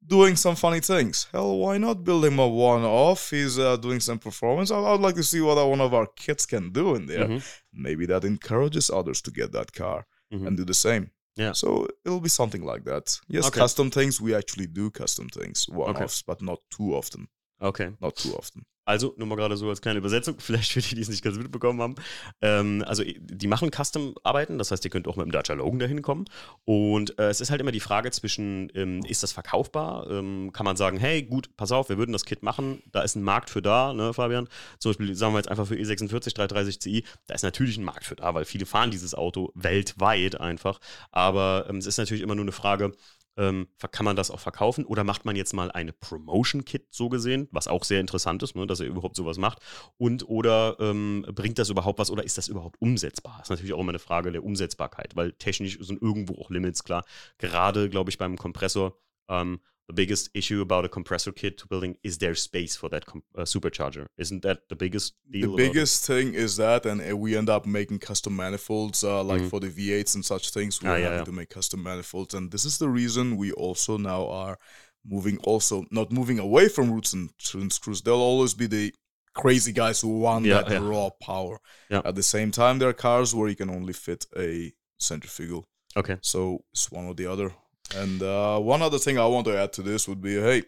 doing 0.07 0.35
some 0.35 0.55
funny 0.55 0.79
things 0.81 1.27
hell 1.31 1.57
why 1.57 1.77
not 1.77 2.03
build 2.03 2.25
him 2.25 2.39
a 2.39 2.47
one-off 2.47 3.29
he's 3.29 3.57
uh, 3.57 3.77
doing 3.77 3.99
some 4.01 4.19
performance 4.19 4.69
I, 4.71 4.77
i'd 4.79 4.99
like 4.99 5.15
to 5.15 5.23
see 5.23 5.41
what 5.41 5.57
one 5.69 5.81
of 5.81 5.93
our 5.93 6.07
kids 6.15 6.45
can 6.45 6.71
do 6.71 6.95
in 6.95 7.05
there 7.05 7.27
Mhm. 7.27 7.41
maybe 7.73 8.05
that 8.07 8.23
encourages 8.25 8.89
others 8.89 9.21
to 9.21 9.31
get 9.31 9.51
that 9.53 9.71
car 9.73 10.05
Mhm. 10.33 10.47
and 10.47 10.57
do 10.57 10.65
the 10.65 10.73
same. 10.73 11.11
Yeah. 11.35 11.53
So 11.53 11.87
it'll 12.05 12.19
be 12.19 12.29
something 12.29 12.63
like 12.65 12.83
that. 12.85 13.19
Yes, 13.27 13.45
Okay. 13.47 13.59
custom 13.59 13.89
things. 13.91 14.19
We 14.21 14.35
actually 14.35 14.67
do 14.67 14.89
custom 14.89 15.27
things, 15.29 15.67
one-offs, 15.69 16.23
but 16.23 16.41
not 16.41 16.59
too 16.75 16.93
often. 16.95 17.27
Okay. 17.63 17.93
Not 17.99 18.17
too 18.17 18.35
often. 18.35 18.65
Also, 18.85 19.13
nur 19.15 19.27
mal 19.27 19.35
gerade 19.35 19.55
so 19.55 19.69
als 19.69 19.81
kleine 19.81 19.99
Übersetzung, 19.99 20.35
vielleicht 20.39 20.73
für 20.73 20.81
die, 20.81 20.95
die 20.95 21.01
es 21.01 21.07
nicht 21.07 21.23
ganz 21.23 21.37
mitbekommen 21.37 21.81
haben. 21.81 21.95
Ähm, 22.41 22.83
also, 22.85 23.01
die 23.05 23.47
machen 23.47 23.71
Custom-Arbeiten, 23.71 24.57
das 24.57 24.71
heißt, 24.71 24.83
ihr 24.83 24.91
könnt 24.91 25.07
auch 25.07 25.15
mit 25.15 25.25
dem 25.25 25.31
Dacia 25.31 25.55
Logan 25.55 25.79
dahin 25.79 26.01
kommen. 26.01 26.25
Und 26.65 27.17
äh, 27.17 27.29
es 27.29 27.39
ist 27.39 27.49
halt 27.49 27.61
immer 27.61 27.71
die 27.71 27.79
Frage 27.79 28.11
zwischen, 28.11 28.69
ähm, 28.75 29.05
ist 29.05 29.23
das 29.23 29.31
verkaufbar? 29.31 30.09
Ähm, 30.11 30.51
kann 30.51 30.65
man 30.65 30.75
sagen, 30.75 30.97
hey, 30.97 31.23
gut, 31.23 31.55
pass 31.55 31.71
auf, 31.71 31.87
wir 31.87 31.97
würden 31.97 32.11
das 32.11 32.25
Kit 32.25 32.43
machen, 32.43 32.83
da 32.91 33.01
ist 33.03 33.15
ein 33.15 33.23
Markt 33.23 33.49
für 33.49 33.61
da, 33.61 33.93
ne, 33.93 34.13
Fabian? 34.13 34.49
Zum 34.79 34.89
Beispiel, 34.89 35.15
sagen 35.15 35.33
wir 35.33 35.39
jetzt 35.39 35.49
einfach 35.49 35.67
für 35.67 35.77
E 35.77 35.83
E46 35.83 36.35
330 36.35 36.79
Ci, 36.81 37.05
da 37.27 37.35
ist 37.35 37.43
natürlich 37.43 37.77
ein 37.77 37.85
Markt 37.85 38.03
für 38.03 38.17
da, 38.17 38.33
weil 38.33 38.43
viele 38.43 38.65
fahren 38.65 38.91
dieses 38.91 39.15
Auto 39.15 39.51
weltweit 39.55 40.41
einfach. 40.41 40.79
Aber 41.11 41.67
ähm, 41.69 41.77
es 41.77 41.85
ist 41.85 41.97
natürlich 41.97 42.23
immer 42.23 42.35
nur 42.35 42.43
eine 42.43 42.51
Frage, 42.51 42.91
ähm, 43.37 43.67
kann 43.91 44.05
man 44.05 44.15
das 44.15 44.31
auch 44.31 44.39
verkaufen 44.39 44.85
oder 44.85 45.03
macht 45.03 45.25
man 45.25 45.35
jetzt 45.35 45.53
mal 45.53 45.71
eine 45.71 45.93
Promotion-Kit 45.93 46.87
so 46.91 47.09
gesehen, 47.09 47.47
was 47.51 47.67
auch 47.67 47.83
sehr 47.83 47.99
interessant 47.99 48.43
ist, 48.43 48.55
ne, 48.55 48.67
dass 48.67 48.79
er 48.79 48.87
überhaupt 48.87 49.15
sowas 49.15 49.37
macht 49.37 49.59
und 49.97 50.27
oder 50.27 50.77
ähm, 50.79 51.25
bringt 51.33 51.59
das 51.59 51.69
überhaupt 51.69 51.99
was 51.99 52.11
oder 52.11 52.23
ist 52.23 52.37
das 52.37 52.47
überhaupt 52.47 52.81
umsetzbar? 52.81 53.35
Das 53.39 53.47
ist 53.47 53.49
natürlich 53.51 53.73
auch 53.73 53.79
immer 53.79 53.91
eine 53.91 53.99
Frage 53.99 54.31
der 54.31 54.43
Umsetzbarkeit, 54.43 55.15
weil 55.15 55.33
technisch 55.33 55.79
sind 55.81 56.01
irgendwo 56.01 56.35
auch 56.35 56.49
Limits 56.49 56.83
klar. 56.83 57.03
Gerade, 57.37 57.89
glaube 57.89 58.09
ich, 58.09 58.17
beim 58.17 58.37
Kompressor, 58.37 58.97
ähm, 59.29 59.59
the 59.87 59.93
biggest 59.93 60.29
issue 60.33 60.61
about 60.61 60.85
a 60.85 60.89
compressor 60.89 61.31
kit 61.31 61.57
to 61.57 61.67
building 61.67 61.97
is 62.03 62.17
there 62.19 62.35
space 62.35 62.75
for 62.75 62.87
that 62.89 63.05
com- 63.05 63.23
uh, 63.37 63.41
supercharger? 63.41 64.05
Isn't 64.17 64.41
that 64.43 64.59
the 64.69 64.75
biggest 64.75 65.13
deal? 65.29 65.41
The 65.41 65.47
about 65.47 65.59
it? 65.59 65.73
biggest 65.73 66.05
thing 66.07 66.33
is 66.33 66.55
that, 66.57 66.85
and 66.85 67.01
uh, 67.01 67.17
we 67.17 67.35
end 67.35 67.49
up 67.49 67.65
making 67.65 67.99
custom 67.99 68.35
manifolds, 68.35 69.03
uh, 69.03 69.23
like 69.23 69.41
Mhm. 69.41 69.49
for 69.49 69.59
the 69.59 69.69
V8s 69.69 70.15
and 70.15 70.23
such 70.23 70.51
things. 70.51 70.81
We're 70.81 70.91
Ah, 70.91 70.99
having 70.99 71.17
yeah. 71.19 71.23
to 71.25 71.31
make 71.33 71.49
custom 71.49 71.83
manifolds, 71.83 72.33
and 72.33 72.51
this 72.51 72.63
is 72.65 72.77
the 72.77 72.89
reason 72.89 73.35
we 73.37 73.51
also 73.51 73.97
now 73.97 74.27
are 74.29 74.57
moving, 75.05 75.37
also 75.39 75.83
not 75.91 76.11
moving 76.13 76.39
away 76.39 76.69
from 76.69 76.89
roots 76.91 77.11
and, 77.13 77.29
and 77.53 77.73
screws. 77.73 78.01
There'll 78.01 78.21
always 78.21 78.53
be 78.53 78.67
the 78.67 78.93
crazy 79.35 79.73
guys 79.73 79.99
who 79.99 80.19
want 80.19 80.45
Yeah, 80.45 80.61
that 80.61 80.81
raw 80.81 81.09
power. 81.21 81.59
Yeah. 81.89 82.01
At 82.05 82.15
the 82.15 82.23
same 82.23 82.51
time, 82.51 82.79
there 82.79 82.87
are 82.87 82.93
cars 82.93 83.35
where 83.35 83.49
you 83.49 83.55
can 83.57 83.69
only 83.69 83.91
fit 83.93 84.25
a 84.37 84.71
centrifugal. 84.97 85.65
Okay. 85.97 86.17
So 86.21 86.63
it's 86.71 86.89
one 86.91 87.05
or 87.05 87.13
the 87.15 87.25
other. 87.25 87.53
And 87.95 88.21
uh, 88.21 88.59
one 88.59 88.81
other 88.81 88.97
thing 88.99 89.17
I 89.17 89.25
want 89.27 89.45
to 89.47 89.57
add 89.57 89.73
to 89.73 89.81
this 89.81 90.07
would 90.07 90.21
be, 90.21 90.35
hey, 90.39 90.63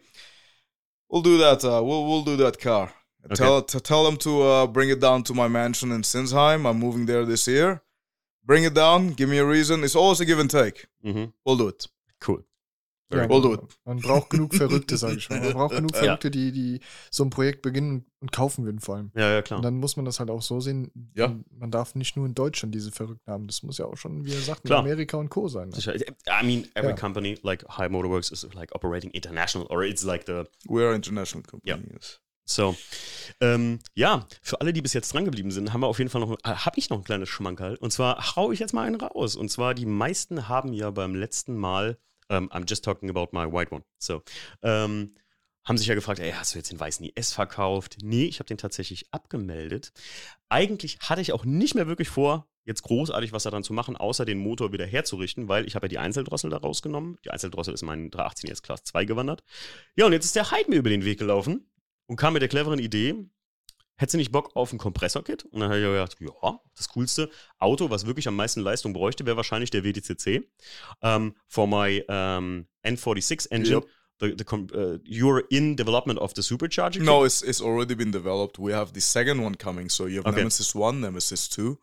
we'll 1.08 1.22
do 1.22 1.38
that. 1.38 1.64
Uh, 1.64 1.82
we'll 1.82 2.04
we'll 2.06 2.22
do 2.24 2.36
that 2.36 2.60
car. 2.60 2.92
Tell 3.34 3.62
to 3.62 3.80
tell 3.80 4.04
them 4.04 4.16
to 4.18 4.42
uh, 4.42 4.66
bring 4.68 4.88
it 4.90 5.00
down 5.00 5.22
to 5.24 5.34
my 5.34 5.48
mansion 5.48 5.90
in 5.92 6.02
Sinsheim. 6.02 6.64
I'm 6.68 6.78
moving 6.78 7.06
there 7.06 7.24
this 7.24 7.48
year. 7.48 7.82
Bring 8.44 8.62
it 8.64 8.74
down. 8.74 9.10
Give 9.10 9.28
me 9.28 9.38
a 9.38 9.44
reason. 9.44 9.82
It's 9.82 9.96
always 9.96 10.20
a 10.20 10.24
give 10.24 10.38
and 10.38 10.50
take. 10.50 10.86
Mhm. 11.04 11.32
We'll 11.44 11.56
do 11.56 11.68
it. 11.68 11.86
Cool. 12.20 12.44
Ja, 13.12 13.24
We'll 13.28 13.68
man 13.84 13.98
braucht 14.00 14.30
genug 14.30 14.54
Verrückte, 14.54 14.96
sage 14.96 15.16
ich 15.16 15.30
mal. 15.30 15.40
Man 15.40 15.52
braucht 15.52 15.76
genug 15.76 15.92
Ja. 15.94 16.00
Verrückte, 16.00 16.30
die, 16.30 16.50
die 16.50 16.80
so 17.10 17.22
ein 17.24 17.30
Projekt 17.30 17.62
beginnen 17.62 18.04
und 18.20 18.32
kaufen 18.32 18.64
würden 18.64 18.80
vor 18.80 18.96
allem. 18.96 19.12
Ja, 19.14 19.30
ja, 19.30 19.42
klar. 19.42 19.58
Und 19.58 19.64
dann 19.64 19.76
muss 19.76 19.96
man 19.96 20.04
das 20.04 20.18
halt 20.18 20.28
auch 20.28 20.42
so 20.42 20.58
sehen. 20.60 20.90
Ja. 21.14 21.36
Man 21.50 21.70
darf 21.70 21.94
nicht 21.94 22.16
nur 22.16 22.26
in 22.26 22.34
Deutschland 22.34 22.74
diese 22.74 22.90
Verrückten 22.90 23.30
haben. 23.30 23.46
Das 23.46 23.62
muss 23.62 23.78
ja 23.78 23.84
auch 23.84 23.96
schon, 23.96 24.24
wie 24.24 24.32
er 24.32 24.40
sagt, 24.40 24.64
in 24.64 24.68
Klar. 24.68 24.80
Amerika 24.80 25.18
und 25.18 25.28
Co. 25.28 25.46
sein. 25.46 25.68
Ne? 25.68 25.76
Sicher. 25.76 25.94
I 25.94 26.44
mean, 26.44 26.66
every 26.74 26.90
Ja. 26.90 26.96
company 26.96 27.38
like 27.42 27.64
High 27.68 27.90
Motorworks 27.90 28.32
is 28.32 28.46
like 28.54 28.74
operating 28.74 29.10
international, 29.12 29.68
or 29.70 29.84
it's 29.84 30.02
like 30.02 30.24
the 30.26 30.42
We 30.68 30.84
are 30.84 30.94
international 30.94 31.44
company. 31.46 31.70
Yeah. 31.70 31.78
Yes. 31.94 32.20
So, 32.48 32.76
ähm, 33.40 33.80
ja, 33.94 34.24
für 34.40 34.60
alle, 34.60 34.72
die 34.72 34.80
bis 34.80 34.92
jetzt 34.92 35.12
dran 35.12 35.24
geblieben 35.24 35.50
sind, 35.50 35.72
haben 35.72 35.80
wir 35.80 35.88
auf 35.88 35.98
jeden 35.98 36.10
Fall 36.10 36.20
noch, 36.20 36.32
äh, 36.44 36.54
habe 36.54 36.78
ich 36.78 36.90
noch 36.90 36.98
ein 36.98 37.04
kleines 37.04 37.28
Schmankerl. 37.28 37.76
Und 37.76 37.92
zwar 37.92 38.36
hau 38.36 38.52
ich 38.52 38.60
jetzt 38.60 38.72
mal 38.72 38.82
einen 38.86 39.00
raus. 39.00 39.34
Und 39.36 39.50
zwar, 39.50 39.74
die 39.74 39.86
meisten 39.86 40.48
haben 40.48 40.72
ja 40.72 40.90
beim 40.90 41.14
letzten 41.16 41.56
Mal, 41.56 41.98
ähm, 42.28 42.48
I'm 42.50 42.64
just 42.68 42.84
talking 42.84 43.10
about 43.10 43.28
my 43.32 43.50
white 43.50 43.72
one. 43.72 43.84
So, 43.98 44.22
ähm, 44.62 45.14
haben 45.64 45.78
sich 45.78 45.88
ja 45.88 45.94
gefragt, 45.94 46.20
ey, 46.20 46.32
hast 46.32 46.54
du 46.54 46.58
jetzt 46.58 46.70
den 46.70 46.78
weißen 46.78 47.04
IS 47.14 47.32
verkauft? 47.32 47.98
Nee, 48.00 48.26
ich 48.26 48.38
habe 48.38 48.46
den 48.46 48.58
tatsächlich 48.58 49.12
abgemeldet. 49.12 49.92
Eigentlich 50.48 50.98
hatte 51.00 51.20
ich 51.20 51.32
auch 51.32 51.44
nicht 51.44 51.74
mehr 51.74 51.88
wirklich 51.88 52.08
vor, 52.08 52.48
jetzt 52.64 52.82
großartig 52.82 53.32
was 53.32 53.42
daran 53.42 53.64
zu 53.64 53.72
machen, 53.72 53.96
außer 53.96 54.24
den 54.24 54.38
Motor 54.38 54.72
wieder 54.72 54.86
herzurichten, 54.86 55.48
weil 55.48 55.66
ich 55.66 55.74
habe 55.74 55.86
ja 55.86 55.88
die 55.88 55.98
Einzeldrossel 55.98 56.50
da 56.50 56.58
rausgenommen. 56.58 57.18
Die 57.24 57.30
Einzeldrossel 57.30 57.74
ist 57.74 57.82
in 57.82 57.86
meinen 57.86 58.10
318 58.10 58.50
S 58.50 58.62
Class 58.62 58.84
2 58.84 59.04
gewandert. 59.04 59.42
Ja, 59.96 60.06
und 60.06 60.12
jetzt 60.12 60.24
ist 60.24 60.36
der 60.36 60.50
Hyde 60.50 60.70
mir 60.70 60.76
über 60.76 60.90
den 60.90 61.04
Weg 61.04 61.18
gelaufen 61.18 61.68
und 62.06 62.16
kam 62.16 62.34
mit 62.34 62.42
der 62.42 62.48
cleveren 62.48 62.78
Idee, 62.78 63.14
hättest 63.96 64.14
du 64.14 64.18
nicht 64.18 64.32
Bock 64.32 64.54
auf 64.54 64.72
ein 64.72 64.78
Kompressorkit? 64.78 65.44
Und 65.46 65.60
dann 65.60 65.70
habe 65.70 65.78
ich 65.78 65.84
gedacht, 65.84 66.16
ja, 66.42 66.60
das 66.76 66.88
coolste 66.88 67.30
Auto, 67.58 67.90
was 67.90 68.06
wirklich 68.06 68.28
am 68.28 68.36
meisten 68.36 68.60
Leistung 68.60 68.92
bräuchte, 68.92 69.26
wäre 69.26 69.36
wahrscheinlich 69.36 69.70
der 69.70 69.84
WTCC. 69.84 70.46
Um, 71.00 71.34
for 71.48 71.66
my 71.66 72.02
um, 72.08 72.66
N46 72.84 73.50
engine, 73.50 73.76
Yep. 73.76 73.86
the, 74.20 74.34
the 74.38 74.44
uh, 74.74 74.98
you're 75.04 75.44
in 75.50 75.76
development 75.76 76.18
of 76.20 76.32
the 76.34 76.42
supercharger 76.42 77.00
No, 77.02 77.20
kit? 77.20 77.26
it's 77.26 77.42
it's 77.42 77.60
already 77.60 77.94
been 77.94 78.12
developed. 78.12 78.58
We 78.58 78.72
have 78.72 78.92
the 78.94 79.00
second 79.00 79.42
one 79.42 79.56
coming. 79.56 79.88
So 79.90 80.06
you 80.06 80.18
have 80.18 80.26
Okay. 80.26 80.38
Nemesis 80.38 80.74
One, 80.74 81.00
Nemesis 81.00 81.48
Two. 81.48 81.78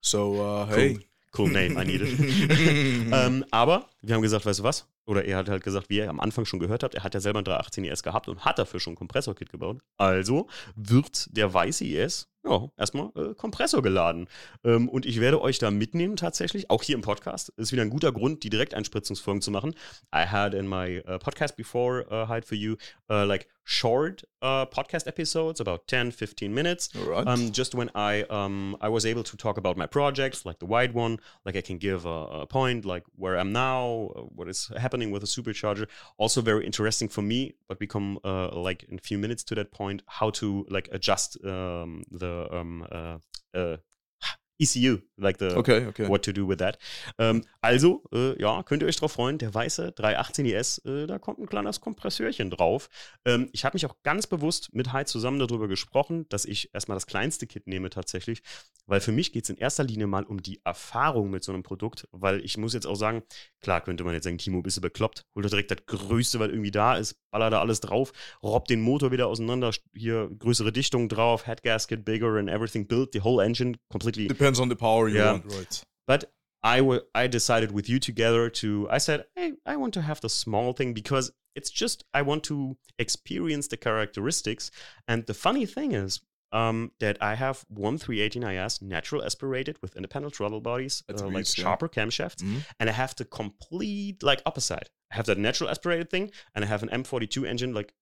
So 0.00 0.34
uh, 0.40 0.66
hey. 0.66 0.98
Cool 1.34 1.48
name, 1.48 1.78
I 1.78 1.84
need 1.84 2.02
it. 2.02 2.18
ähm, 3.10 3.42
aber 3.50 3.88
wir 4.02 4.14
haben 4.14 4.20
gesagt, 4.20 4.44
weißt 4.44 4.58
du 4.58 4.64
was? 4.64 4.86
Oder 5.06 5.24
er 5.24 5.38
hat 5.38 5.48
halt 5.48 5.64
gesagt, 5.64 5.90
wie 5.90 5.98
ihr 5.98 6.08
am 6.08 6.20
Anfang 6.20 6.44
schon 6.44 6.60
gehört 6.60 6.82
habt, 6.82 6.94
er 6.94 7.04
hat 7.04 7.14
ja 7.14 7.20
selber 7.20 7.40
ein 7.40 7.44
318 7.44 7.84
IS 7.84 8.02
gehabt 8.02 8.28
und 8.28 8.44
hat 8.44 8.58
dafür 8.58 8.80
schon 8.80 8.94
ein 8.94 8.96
Kompressorkit 8.96 9.50
gebaut. 9.50 9.80
Also 9.96 10.48
wird 10.76 11.36
der 11.36 11.52
weiße 11.52 11.84
IS 11.84 12.28
ja, 12.44 12.68
erstmal 12.76 13.10
äh, 13.14 13.34
Kompressor 13.34 13.82
geladen. 13.82 14.28
Ähm, 14.64 14.88
und 14.88 15.06
ich 15.06 15.20
werde 15.20 15.40
euch 15.40 15.58
da 15.58 15.70
mitnehmen 15.70 16.16
tatsächlich, 16.16 16.70
auch 16.70 16.82
hier 16.82 16.96
im 16.96 17.02
Podcast. 17.02 17.50
Ist 17.56 17.72
wieder 17.72 17.82
ein 17.82 17.90
guter 17.90 18.12
Grund, 18.12 18.42
die 18.42 18.50
Direkteinspritzungsfolgen 18.50 19.42
zu 19.42 19.50
machen. 19.50 19.74
I 20.14 20.26
had 20.26 20.54
in 20.54 20.68
my 20.68 21.02
uh, 21.08 21.18
podcast 21.18 21.56
before, 21.56 22.04
uh, 22.10 22.28
Hide 22.28 22.46
for 22.46 22.56
You, 22.56 22.76
uh, 23.08 23.24
like 23.24 23.48
short 23.64 24.26
uh, 24.42 24.66
podcast 24.66 25.06
episodes, 25.06 25.60
about 25.60 25.86
10, 25.86 26.10
15 26.10 26.52
minutes. 26.52 26.90
Right. 26.94 27.26
Um, 27.26 27.52
just 27.52 27.74
when 27.74 27.90
I 27.94 28.24
um, 28.28 28.76
I 28.80 28.88
was 28.88 29.06
able 29.06 29.22
to 29.22 29.36
talk 29.36 29.56
about 29.56 29.76
my 29.76 29.86
projects, 29.86 30.44
like 30.44 30.58
the 30.58 30.66
wide 30.66 30.94
one, 30.94 31.18
like 31.44 31.56
I 31.56 31.62
can 31.62 31.78
give 31.78 32.04
a, 32.04 32.42
a 32.42 32.46
point, 32.46 32.84
like 32.84 33.04
where 33.14 33.38
I'm 33.38 33.52
now, 33.52 34.10
uh, 34.16 34.22
what 34.22 34.48
is 34.48 34.70
happening 34.76 34.91
with 35.00 35.22
a 35.22 35.26
supercharger. 35.26 35.86
Also 36.18 36.40
very 36.40 36.64
interesting 36.66 37.08
for 37.08 37.22
me, 37.22 37.54
but 37.68 37.80
we 37.80 37.86
come 37.86 38.18
uh, 38.24 38.48
like 38.54 38.84
in 38.84 38.96
a 38.98 39.00
few 39.00 39.18
minutes 39.18 39.42
to 39.44 39.54
that 39.54 39.72
point, 39.72 40.02
how 40.06 40.30
to 40.30 40.66
like 40.68 40.88
adjust 40.92 41.36
um, 41.44 42.02
the 42.10 42.48
um, 42.52 42.86
uh, 42.92 43.18
uh, 43.54 43.76
ECU, 44.62 44.98
like 45.16 45.38
the 45.38 45.56
Okay, 45.56 45.86
okay. 45.86 46.08
what 46.08 46.24
to 46.24 46.32
do 46.32 46.48
with 46.48 46.58
that. 46.58 46.78
Ähm, 47.18 47.44
also, 47.60 48.02
äh, 48.12 48.40
ja, 48.40 48.62
könnt 48.62 48.82
ihr 48.82 48.88
euch 48.88 48.96
drauf 48.96 49.12
freuen, 49.12 49.38
der 49.38 49.52
weiße 49.52 49.92
318 49.92 50.46
IS, 50.46 50.78
äh, 50.78 51.06
da 51.06 51.18
kommt 51.18 51.38
ein 51.38 51.46
kleines 51.46 51.80
Kompressörchen 51.80 52.50
drauf. 52.50 52.88
Ähm, 53.24 53.48
ich 53.52 53.64
habe 53.64 53.74
mich 53.74 53.86
auch 53.86 53.96
ganz 54.02 54.26
bewusst 54.26 54.70
mit 54.72 54.92
Hai 54.92 55.04
zusammen 55.04 55.38
darüber 55.38 55.68
gesprochen, 55.68 56.26
dass 56.28 56.44
ich 56.44 56.72
erstmal 56.74 56.96
das 56.96 57.06
kleinste 57.06 57.46
Kit 57.46 57.66
nehme 57.66 57.90
tatsächlich, 57.90 58.42
weil 58.86 59.00
für 59.00 59.12
mich 59.12 59.32
geht 59.32 59.44
es 59.44 59.50
in 59.50 59.56
erster 59.56 59.84
Linie 59.84 60.06
mal 60.06 60.24
um 60.24 60.42
die 60.42 60.60
Erfahrung 60.64 61.30
mit 61.30 61.44
so 61.44 61.52
einem 61.52 61.62
Produkt, 61.62 62.08
weil 62.12 62.44
ich 62.44 62.56
muss 62.56 62.74
jetzt 62.74 62.86
auch 62.86 62.96
sagen, 62.96 63.22
klar 63.60 63.80
könnte 63.80 64.04
man 64.04 64.14
jetzt 64.14 64.24
sagen, 64.24 64.38
Timo, 64.38 64.62
bist 64.62 64.76
du 64.76 64.80
bekloppt, 64.80 65.24
hol 65.34 65.42
doch 65.42 65.50
direkt 65.50 65.70
das 65.70 65.86
Größte, 65.86 66.38
weil 66.40 66.50
irgendwie 66.50 66.70
da 66.70 66.96
ist, 66.96 67.16
baller 67.30 67.50
da 67.50 67.60
alles 67.60 67.80
drauf, 67.80 68.12
robbt 68.42 68.70
den 68.70 68.80
Motor 68.80 69.12
wieder 69.12 69.26
auseinander, 69.26 69.72
hier 69.94 70.30
größere 70.38 70.72
Dichtung 70.72 71.08
drauf, 71.08 71.46
Head 71.46 71.62
Gasket 71.62 72.04
bigger 72.04 72.36
and 72.38 72.48
everything 72.48 72.86
built, 72.86 73.12
the 73.12 73.22
whole 73.22 73.44
engine 73.44 73.76
completely 73.88 74.28
Depends 74.28 74.51
on 74.60 74.68
the 74.68 74.76
power 74.76 75.08
you 75.08 75.18
Yeah. 75.18 75.32
want, 75.32 75.46
right? 75.46 75.84
but 76.06 76.32
I 76.64 77.00
I 77.14 77.26
decided 77.26 77.72
with 77.72 77.88
you 77.88 77.98
together 77.98 78.48
to 78.50 78.88
I 78.90 78.98
said 78.98 79.24
hey 79.36 79.52
I 79.66 79.76
want 79.76 79.94
to 79.94 80.02
have 80.02 80.20
the 80.20 80.28
small 80.28 80.72
thing 80.72 80.92
because 80.94 81.32
it's 81.54 81.70
just 81.70 82.04
I 82.14 82.22
want 82.22 82.44
to 82.44 82.76
experience 82.98 83.68
the 83.68 83.76
characteristics 83.76 84.70
and 85.08 85.26
the 85.26 85.34
funny 85.34 85.66
thing 85.66 85.92
is 85.92 86.20
um, 86.52 86.92
that 87.00 87.16
I 87.22 87.34
have 87.34 87.64
one 87.68 87.96
318 87.96 88.42
IS 88.42 88.82
natural 88.82 89.24
aspirated 89.24 89.76
with 89.80 89.96
independent 89.96 90.34
throttle 90.34 90.60
bodies 90.60 91.02
That's 91.08 91.22
uh, 91.22 91.26
like 91.26 91.34
weird, 91.34 91.58
yeah. 91.58 91.62
sharper 91.64 91.88
camshafts 91.88 92.42
Mhm. 92.42 92.64
and 92.78 92.90
I 92.90 92.92
have 92.92 93.16
the 93.16 93.24
complete 93.24 94.22
like 94.22 94.42
opposite 94.46 94.90
I 95.10 95.16
have 95.16 95.26
that 95.26 95.38
natural 95.38 95.70
aspirated 95.70 96.10
thing 96.10 96.30
and 96.54 96.64
I 96.64 96.68
have 96.68 96.82
an 96.82 96.90
M42 96.90 97.46
engine 97.46 97.72
like 97.74 97.92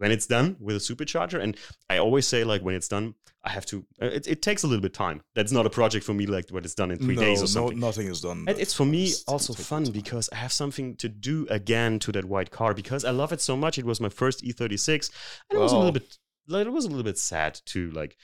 when 0.00 0.10
it's 0.10 0.26
done 0.26 0.56
with 0.58 0.76
a 0.76 0.78
supercharger 0.78 1.40
and 1.40 1.56
i 1.88 1.98
always 1.98 2.26
say 2.26 2.42
like 2.44 2.62
when 2.62 2.74
it's 2.74 2.88
done 2.88 3.14
i 3.44 3.50
have 3.50 3.66
to 3.66 3.84
uh, 4.02 4.06
it, 4.06 4.26
it 4.26 4.42
takes 4.42 4.62
a 4.62 4.66
little 4.66 4.80
bit 4.80 4.92
of 4.92 4.96
time 4.96 5.22
that's 5.34 5.52
not 5.52 5.66
a 5.66 5.70
project 5.70 6.04
for 6.04 6.14
me 6.14 6.26
like 6.26 6.48
when 6.50 6.64
it's 6.64 6.74
done 6.74 6.90
in 6.90 6.98
three 6.98 7.14
no, 7.14 7.22
days 7.22 7.38
or 7.38 7.42
no, 7.42 7.46
something 7.46 7.80
nothing 7.80 8.06
is 8.06 8.20
done. 8.20 8.44
and 8.48 8.58
it's 8.58 8.74
for 8.74 8.84
me 8.84 9.12
also 9.26 9.52
fun 9.52 9.84
because 9.90 10.28
I 10.32 10.36
have 10.36 10.52
something 10.52 10.96
to 10.96 11.08
do 11.08 11.46
again 11.50 11.98
to 12.00 12.12
that 12.12 12.24
white 12.24 12.50
car 12.50 12.74
because 12.74 13.04
I 13.04 13.10
love 13.10 13.32
it 13.32 13.40
so 13.40 13.56
much. 13.56 13.78
It 13.78 13.84
was 13.84 14.00
my 14.00 14.08
first 14.08 14.42
E36, 14.42 15.10
and 15.50 15.58
it 15.58 15.62
was 15.62 15.72
a 15.72 15.76
little 15.76 15.92
bit, 15.92 16.18
like, 16.48 16.66
it 16.66 16.70
was 16.70 16.84
a 16.84 16.88
little 16.88 17.04
bit 17.04 17.18
sad 17.18 17.60
to 17.66 17.90
like 17.92 18.16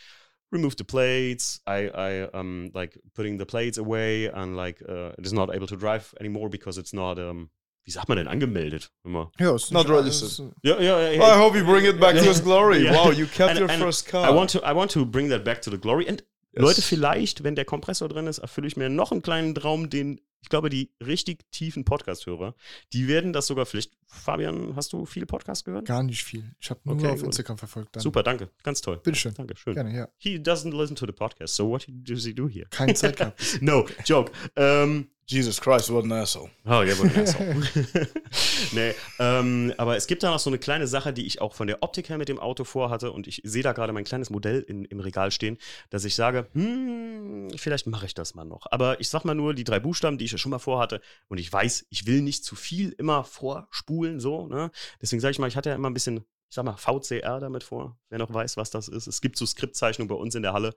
remove 0.50 0.76
the 0.76 0.84
plates. 0.84 1.60
I, 1.66 1.88
I 1.88 2.20
um 2.30 2.70
like 2.74 2.98
putting 3.14 3.38
the 3.38 3.46
plates 3.46 3.78
away 3.78 4.26
and 4.26 4.56
like 4.56 4.82
uh, 4.88 5.12
it 5.18 5.26
is 5.26 5.32
not 5.32 5.54
able 5.54 5.66
to 5.68 5.76
drive 5.76 6.12
anymore 6.20 6.48
because 6.48 6.78
it's 6.78 6.92
not 6.92 7.18
um. 7.18 7.50
Wie 7.86 7.92
sagt 7.92 8.08
man 8.08 8.18
denn 8.18 8.26
angemeldet? 8.28 8.90
Immer. 9.04 9.30
Ja, 9.38 9.54
ist 9.54 9.70
Not 9.72 9.88
nicht 9.88 9.96
registered. 9.98 10.52
Ja, 10.62 10.78
ja, 10.80 11.00
ja. 11.08 11.36
I 11.36 11.38
hope 11.40 11.56
you 11.56 11.64
bring 11.64 11.86
it 11.86 11.98
back 12.00 12.18
to 12.18 12.24
its 12.28 12.42
glory. 12.42 12.82
Yeah. 12.82 12.94
Wow, 12.94 13.12
you 13.12 13.26
kept 13.26 13.50
And- 13.52 13.60
your 13.60 13.70
and 13.70 13.80
first 13.82 14.06
car. 14.06 14.28
I 14.28 14.34
want 14.34 14.50
to 14.50 14.58
I 14.58 14.74
want 14.74 14.90
to 14.90 15.06
bring 15.06 15.30
that 15.30 15.44
back 15.44 15.62
to 15.62 15.70
the 15.70 15.78
glory. 15.78 16.06
And 16.08 16.22
Yes. 16.52 16.62
Leute, 16.62 16.80
vielleicht, 16.82 17.44
wenn 17.44 17.54
der 17.54 17.66
Kompressor 17.66 18.08
drin 18.08 18.26
ist, 18.26 18.38
erfülle 18.38 18.66
ich 18.66 18.78
mir 18.78 18.88
noch 18.88 19.12
einen 19.12 19.20
kleinen 19.20 19.54
Traum, 19.54 19.90
den 19.90 20.20
ich 20.40 20.48
glaube, 20.48 20.70
die 20.70 20.90
richtig 21.04 21.44
tiefen 21.50 21.84
Podcast-Hörer, 21.84 22.54
die 22.92 23.08
werden 23.08 23.32
das 23.34 23.46
sogar 23.48 23.66
vielleicht. 23.66 23.92
Fabian, 24.06 24.74
hast 24.76 24.92
du 24.92 25.04
viele 25.04 25.26
Podcasts 25.26 25.64
gehört? 25.64 25.84
Gar 25.86 26.02
nicht 26.04 26.22
viel. 26.24 26.44
Ich 26.60 26.70
habe 26.70 26.80
nur 26.84 26.94
Okay, 26.96 27.08
auf 27.08 27.16
gut. 27.18 27.26
Instagram 27.26 27.58
verfolgt. 27.58 27.94
Dann. 27.96 28.02
Super, 28.02 28.22
danke. 28.22 28.48
Ganz 28.62 28.80
toll. 28.80 28.98
Bitteschön. 29.02 29.34
Danke, 29.34 29.54
schön. 29.56 29.74
Gerne, 29.74 29.94
ja. 29.94 30.08
He 30.16 30.36
doesn't 30.38 30.74
listen 30.74 30.96
to 30.96 31.04
the 31.04 31.12
podcast, 31.12 31.54
so 31.56 31.68
what 31.68 31.84
does 31.88 32.24
he 32.24 32.32
do 32.34 32.48
here? 32.48 32.66
Keine 32.70 32.94
Zeit 32.94 33.16
gehabt. 33.16 33.38
no, 33.60 33.86
joke. 34.06 34.32
Ähm, 34.56 35.08
Jesus 35.28 35.60
Christ, 35.60 35.90
what 35.90 36.04
an 36.04 36.12
asshole. 36.12 36.50
Oh, 36.64 36.82
ja, 36.82 36.96
wohl 36.98 37.08
ein 37.08 37.18
Asshole. 37.18 37.68
nee, 38.72 38.94
ähm, 39.18 39.74
aber 39.76 39.96
es 39.96 40.06
gibt 40.06 40.22
da 40.22 40.30
noch 40.30 40.38
so 40.38 40.50
eine 40.50 40.58
kleine 40.58 40.86
Sache, 40.86 41.12
die 41.12 41.26
ich 41.26 41.40
auch 41.40 41.52
von 41.52 41.66
der 41.66 41.82
Optik 41.82 42.08
her 42.10 42.16
mit 42.16 42.28
dem 42.28 42.38
Auto 42.38 42.62
vorhatte 42.62 43.10
und 43.10 43.26
ich 43.26 43.42
sehe 43.44 43.64
da 43.64 43.72
gerade 43.72 43.92
mein 43.92 44.04
kleines 44.04 44.30
Modell 44.30 44.60
in, 44.60 44.84
im 44.84 45.00
Regal 45.00 45.32
stehen, 45.32 45.58
dass 45.90 46.04
ich 46.04 46.14
sage, 46.14 46.46
hm, 46.52 47.48
vielleicht 47.56 47.88
mache 47.88 48.06
ich 48.06 48.14
das 48.14 48.36
mal 48.36 48.44
noch. 48.44 48.66
Aber 48.70 49.00
ich 49.00 49.08
sag 49.08 49.24
mal 49.24 49.34
nur 49.34 49.52
die 49.52 49.64
drei 49.64 49.80
Buchstaben, 49.80 50.16
die 50.16 50.26
ich 50.26 50.32
ja 50.32 50.38
schon 50.38 50.50
mal 50.50 50.60
vorhatte 50.60 51.00
und 51.26 51.38
ich 51.38 51.52
weiß, 51.52 51.86
ich 51.90 52.06
will 52.06 52.22
nicht 52.22 52.44
zu 52.44 52.54
viel 52.54 52.90
immer 52.96 53.24
vorspulen, 53.24 54.20
so, 54.20 54.46
ne? 54.46 54.70
Deswegen 55.02 55.20
sage 55.20 55.32
ich 55.32 55.40
mal, 55.40 55.48
ich 55.48 55.56
hatte 55.56 55.70
ja 55.70 55.74
immer 55.74 55.90
ein 55.90 55.94
bisschen, 55.94 56.18
ich 56.48 56.54
sag 56.54 56.64
mal, 56.64 56.76
VCR 56.76 57.40
damit 57.40 57.64
vor, 57.64 57.98
wer 58.10 58.20
noch 58.20 58.32
weiß, 58.32 58.56
was 58.56 58.70
das 58.70 58.86
ist. 58.86 59.08
Es 59.08 59.20
gibt 59.20 59.36
so 59.38 59.44
Skriptzeichnungen 59.44 60.08
bei 60.08 60.14
uns 60.14 60.36
in 60.36 60.42
der 60.42 60.52
Halle. 60.52 60.72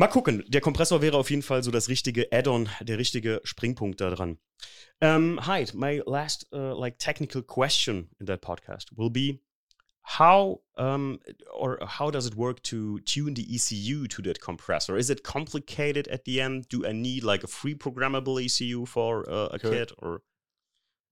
Mal 0.00 0.08
gucken. 0.08 0.42
Der 0.48 0.62
Kompressor 0.62 1.02
wäre 1.02 1.18
auf 1.18 1.28
jeden 1.28 1.42
Fall 1.42 1.62
so 1.62 1.70
das 1.70 1.90
richtige 1.90 2.32
Add-on, 2.32 2.70
der 2.80 2.96
richtige 2.96 3.42
Springpunkt 3.44 4.00
da 4.00 4.08
dran. 4.08 4.38
Um, 5.02 5.46
Hyde, 5.46 5.76
my 5.76 6.02
last 6.06 6.46
uh, 6.54 6.72
like 6.72 6.98
technical 6.98 7.42
question 7.42 8.08
in 8.18 8.24
that 8.24 8.40
podcast 8.40 8.96
will 8.96 9.10
be 9.10 9.42
how 10.18 10.62
um, 10.78 11.20
or 11.52 11.78
how 11.98 12.10
does 12.10 12.26
it 12.26 12.34
work 12.34 12.62
to 12.62 13.00
tune 13.00 13.34
the 13.34 13.46
ECU 13.54 14.06
to 14.06 14.22
that 14.22 14.40
compressor? 14.40 14.96
Is 14.96 15.10
it 15.10 15.22
complicated 15.22 16.08
at 16.08 16.24
the 16.24 16.40
end? 16.40 16.70
Do 16.70 16.86
I 16.86 16.92
need 16.92 17.22
like 17.22 17.44
a 17.44 17.46
free 17.46 17.74
programmable 17.74 18.42
ECU 18.42 18.86
for 18.86 19.28
uh, 19.28 19.48
a 19.52 19.56
Okay. 19.56 19.70
kit 19.70 19.92
or? 19.98 20.22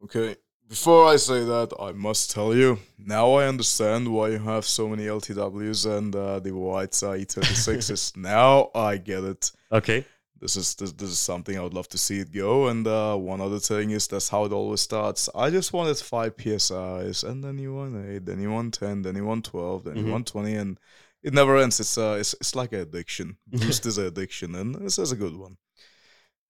Okay, 0.02 0.36
before 0.68 1.06
I 1.06 1.16
say 1.16 1.44
that, 1.44 1.72
I 1.80 1.92
must 1.92 2.30
tell 2.30 2.54
you, 2.54 2.78
now 2.98 3.32
I 3.34 3.46
understand 3.46 4.12
why 4.12 4.28
you 4.28 4.38
have 4.38 4.64
so 4.64 4.88
many 4.88 5.04
LTWs 5.06 5.86
and 5.98 6.14
uh, 6.14 6.40
the 6.40 6.52
whites 6.52 7.02
uh, 7.02 7.12
E36s. 7.12 8.16
now 8.34 8.70
I 8.74 8.98
get 8.98 9.24
it. 9.24 9.50
Okay. 9.72 10.04
This 10.40 10.54
is 10.56 10.74
this, 10.76 10.92
this 10.92 11.10
is 11.10 11.18
something 11.18 11.58
I 11.58 11.62
would 11.62 11.74
love 11.74 11.88
to 11.88 11.98
see 11.98 12.20
it 12.20 12.32
go. 12.32 12.68
And 12.68 12.86
uh, 12.86 13.16
one 13.16 13.40
other 13.40 13.58
thing 13.58 13.90
is 13.90 14.06
that's 14.06 14.28
how 14.28 14.44
it 14.44 14.52
always 14.52 14.80
starts. 14.80 15.28
I 15.34 15.50
just 15.50 15.72
wanted 15.72 15.96
five 15.98 16.36
PSIs, 16.36 17.24
and 17.28 17.42
then 17.42 17.58
you 17.58 17.74
want 17.74 17.96
eight, 18.08 18.24
then 18.24 18.40
you 18.40 18.52
want 18.52 18.74
ten, 18.74 19.02
then 19.02 19.16
you 19.16 19.24
want 19.24 19.46
twelve, 19.46 19.82
then 19.84 19.96
Mhm. 19.96 20.04
you 20.06 20.12
want 20.12 20.26
twenty, 20.28 20.54
and 20.54 20.78
it 21.24 21.34
never 21.34 21.56
ends. 21.56 21.80
It's 21.80 21.98
uh, 21.98 22.18
it's, 22.20 22.34
it's 22.34 22.54
like 22.54 22.72
an 22.72 22.80
addiction. 22.80 23.38
Boost 23.48 23.84
is 23.86 23.98
an 23.98 24.06
addiction, 24.06 24.54
and 24.54 24.76
this 24.76 24.98
is 24.98 25.10
a 25.10 25.16
good 25.16 25.34
one. 25.36 25.56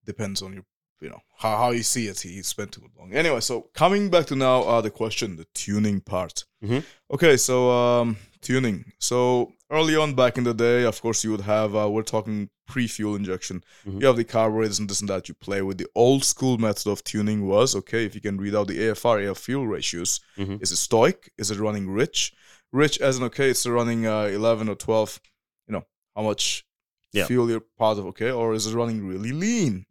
Depends 0.05 0.43
on 0.43 0.53
your, 0.53 0.65
you 1.01 1.09
know, 1.09 1.20
how, 1.37 1.57
how 1.57 1.70
you 1.70 1.83
see 1.83 2.09
it. 2.09 2.20
He 2.20 2.43
spent 2.43 2.73
too 2.73 2.83
long. 2.99 3.12
Anyway, 3.12 3.41
so 3.41 3.69
coming 3.75 4.11
back 4.11 4.27
to 4.27 4.37
now, 4.37 4.62
uh, 4.62 4.81
the 4.81 4.91
question, 4.91 5.37
the 5.37 5.47
tuning 5.55 6.01
part. 6.01 6.45
Mhm. 6.62 6.83
Okay, 7.11 7.37
so 7.37 7.70
um, 7.70 8.16
tuning. 8.41 8.85
So 8.99 9.53
early 9.70 9.95
on 9.97 10.15
back 10.15 10.39
in 10.39 10.45
the 10.45 10.55
day, 10.55 10.85
of 10.85 11.01
course, 11.01 11.23
you 11.25 11.31
would 11.31 11.43
have. 11.43 11.77
Uh, 11.77 11.89
we're 11.91 12.03
talking 12.03 12.51
pre-fuel 12.66 13.15
injection. 13.16 13.62
Mhm. 13.87 14.01
You 14.01 14.07
have 14.09 14.16
the 14.16 14.25
carburetors 14.25 14.79
and 14.79 14.89
this 14.91 15.01
and 15.01 15.09
that 15.09 15.29
you 15.29 15.35
play 15.35 15.62
with. 15.62 15.79
The 15.79 15.87
old 15.95 16.25
school 16.25 16.59
method 16.59 16.91
of 16.91 17.03
tuning 17.05 17.47
was 17.47 17.75
okay 17.77 18.05
if 18.05 18.15
you 18.15 18.20
can 18.20 18.37
read 18.39 18.55
out 18.55 18.66
the 18.69 18.79
AFR 18.81 19.19
air 19.20 19.35
fuel 19.35 19.66
ratios. 19.66 20.20
Mhm. 20.37 20.61
Is 20.62 20.73
it 20.73 20.77
stoich? 20.77 21.29
Is 21.39 21.51
it 21.51 21.59
running 21.59 21.89
rich? 21.89 22.33
Rich 22.73 22.99
as 23.01 23.16
in 23.16 23.23
okay, 23.25 23.49
it's 23.51 23.66
running 23.66 24.07
uh, 24.07 24.25
eleven 24.25 24.69
or 24.69 24.75
twelve. 24.75 25.20
You 25.66 25.73
know 25.75 25.85
how 26.16 26.23
much 26.23 26.65
Yeah. 27.12 27.25
fuel 27.27 27.49
you're 27.49 27.61
part 27.79 27.97
of. 27.99 28.05
Okay, 28.07 28.31
or 28.31 28.53
is 28.53 28.66
it 28.66 28.75
running 28.75 29.07
really 29.07 29.33
lean? 29.33 29.87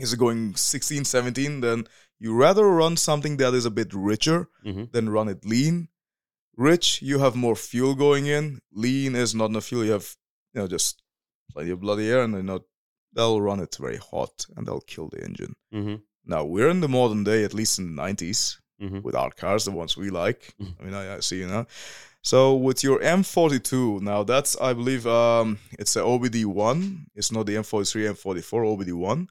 Is 0.00 0.12
it 0.12 0.18
going 0.18 0.54
16, 0.56 1.04
17? 1.04 1.60
Then 1.60 1.84
you 2.18 2.34
rather 2.34 2.66
run 2.68 2.96
something 2.96 3.36
that 3.38 3.54
is 3.54 3.64
a 3.66 3.70
bit 3.70 3.92
richer 3.94 4.48
Mhm. 4.64 4.92
than 4.92 5.08
run 5.10 5.28
it 5.28 5.44
lean. 5.44 5.88
Rich, 6.56 7.00
you 7.02 7.18
have 7.20 7.34
more 7.36 7.56
fuel 7.56 7.94
going 7.94 8.26
in. 8.26 8.60
Lean 8.72 9.14
is 9.14 9.34
not 9.34 9.50
enough 9.50 9.64
fuel. 9.66 9.84
You 9.84 9.92
have, 9.92 10.16
you 10.54 10.60
know, 10.60 10.66
just 10.68 11.02
plenty 11.50 11.70
of 11.70 11.80
bloody 11.80 12.08
air, 12.10 12.22
and 12.22 12.44
not, 12.46 12.62
they'll 13.14 13.40
run 13.40 13.60
it 13.60 13.76
very 13.80 13.96
hot 13.96 14.46
and 14.56 14.66
they'll 14.66 14.82
kill 14.82 15.08
the 15.08 15.24
engine. 15.24 15.54
Mhm. 15.72 16.02
Now 16.26 16.44
we're 16.44 16.68
in 16.68 16.80
the 16.80 16.88
modern 16.88 17.24
day, 17.24 17.44
at 17.44 17.54
least 17.54 17.78
in 17.78 17.86
the 17.96 18.02
90s, 18.02 18.58
Mhm. 18.82 19.02
with 19.02 19.14
our 19.14 19.30
cars, 19.30 19.64
the 19.64 19.70
ones 19.70 19.96
we 19.96 20.10
like. 20.10 20.54
Mhm. 20.60 20.74
I 20.78 20.84
mean, 20.84 20.94
I, 20.94 21.16
I 21.16 21.20
see 21.20 21.38
you 21.38 21.46
know. 21.46 21.66
So 22.22 22.54
with 22.54 22.84
your 22.84 23.00
M42, 23.02 24.00
now 24.02 24.22
that's 24.24 24.54
I 24.60 24.74
believe 24.74 25.06
um 25.06 25.58
it's 25.78 25.96
a 25.96 26.00
OBD1. 26.02 27.06
It's 27.14 27.32
not 27.32 27.46
the 27.46 27.56
M43, 27.56 28.06
M44, 28.08 28.64
OBD1. 28.66 29.28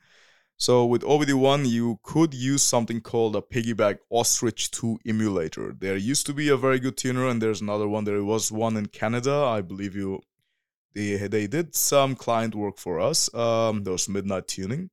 So 0.61 0.86
with 0.86 1.03
OBD1, 1.03 1.69
you 1.69 1.99
could 2.03 2.34
use 2.34 2.61
something 2.64 2.99
called 2.99 3.34
a 3.38 3.41
piggyback 3.41 3.99
Ostrich 4.10 4.72
2 4.72 4.99
emulator. 5.07 5.73
There 5.80 5.95
used 5.95 6.26
to 6.26 6.34
be 6.34 6.49
a 6.49 6.57
very 6.57 6.80
good 6.81 6.98
tuner, 6.98 7.27
and 7.30 7.41
there's 7.41 7.61
another 7.61 7.88
one. 7.88 8.03
There 8.03 8.22
was 8.26 8.52
one 8.52 8.76
in 8.76 8.88
Canada, 8.88 9.34
I 9.34 9.61
believe 9.61 9.95
you. 9.95 10.19
They 10.94 11.15
they 11.27 11.48
did 11.48 11.76
some 11.76 12.14
client 12.15 12.56
work 12.56 12.77
for 12.77 12.99
us. 12.99 13.34
Um, 13.34 13.84
there 13.84 13.94
was 13.94 14.10
midnight 14.10 14.48
tuning. 14.49 14.90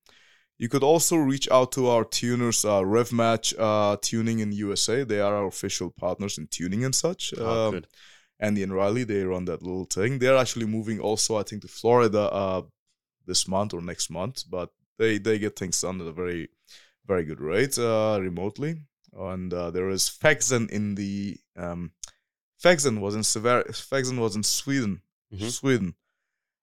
You 0.56 0.68
could 0.68 0.84
also 0.84 1.16
reach 1.16 1.48
out 1.50 1.72
to 1.72 1.88
our 1.88 2.04
tuners, 2.04 2.64
uh, 2.64 2.82
RevMatch 2.82 3.54
uh, 3.58 3.96
Tuning 4.00 4.38
in 4.38 4.52
USA. 4.52 5.02
They 5.04 5.20
are 5.20 5.34
our 5.34 5.46
official 5.46 5.90
partners 5.90 6.38
in 6.38 6.46
tuning 6.46 6.84
and 6.84 6.94
such. 6.94 7.34
Oh, 7.36 7.68
Um, 7.68 7.74
good. 7.74 7.86
Andy 8.38 8.62
and 8.62 8.72
Riley, 8.72 9.04
they 9.04 9.24
run 9.24 9.46
that 9.46 9.62
little 9.62 9.86
thing. 9.86 10.18
They're 10.20 10.36
actually 10.36 10.66
moving 10.66 11.00
also, 11.00 11.36
I 11.38 11.42
think, 11.42 11.62
to 11.62 11.68
Florida 11.68 12.20
uh, 12.20 12.62
this 13.26 13.48
month 13.48 13.74
or 13.74 13.80
next 13.82 14.10
month, 14.10 14.44
but 14.48 14.70
they 14.98 15.18
they 15.18 15.38
get 15.38 15.56
things 15.58 15.80
done 15.80 16.00
at 16.00 16.06
a 16.06 16.12
very 16.12 16.48
very 17.06 17.24
good 17.24 17.40
rate 17.40 17.78
uh, 17.78 18.18
remotely. 18.20 18.76
And 19.16 19.52
uh, 19.54 19.70
there 19.70 19.88
is 19.90 20.10
Faxen 20.10 20.68
in 20.70 20.94
the 20.94 21.38
um, 21.56 21.92
Faxen 22.62 23.00
was 23.00 23.14
in 23.14 23.22
Sever 23.22 23.64
Faxen 23.70 24.18
was 24.18 24.36
in 24.36 24.42
Sweden, 24.42 25.00
Mhm. 25.32 25.50
Sweden, 25.50 25.94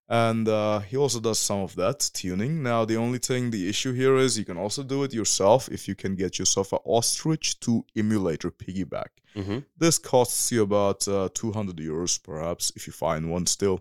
and 0.08 0.46
uh, 0.48 0.80
he 0.80 0.96
also 0.96 1.18
does 1.20 1.38
some 1.38 1.60
of 1.60 1.74
that 1.76 1.98
tuning. 2.14 2.62
Now 2.62 2.84
the 2.84 2.96
only 2.96 3.18
thing, 3.18 3.50
the 3.50 3.68
issue 3.68 3.92
here 3.92 4.16
is 4.16 4.38
you 4.38 4.44
can 4.44 4.58
also 4.58 4.82
do 4.82 5.02
it 5.04 5.14
yourself 5.14 5.68
if 5.70 5.88
you 5.88 5.94
can 5.94 6.14
get 6.14 6.38
yourself 6.38 6.72
a 6.72 6.76
Ostrich 6.84 7.58
2 7.60 7.84
emulator 7.96 8.50
piggyback. 8.50 9.10
Mhm. 9.34 9.64
This 9.76 9.98
costs 9.98 10.52
you 10.52 10.62
about 10.62 11.08
uh, 11.08 11.28
200 11.34 11.76
euros, 11.78 12.22
perhaps, 12.22 12.72
if 12.76 12.86
you 12.86 12.92
find 12.92 13.30
one 13.30 13.46
still. 13.46 13.80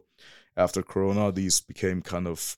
After 0.56 0.82
Corona, 0.84 1.32
these 1.32 1.60
became 1.62 2.02
kind 2.02 2.28
of 2.28 2.58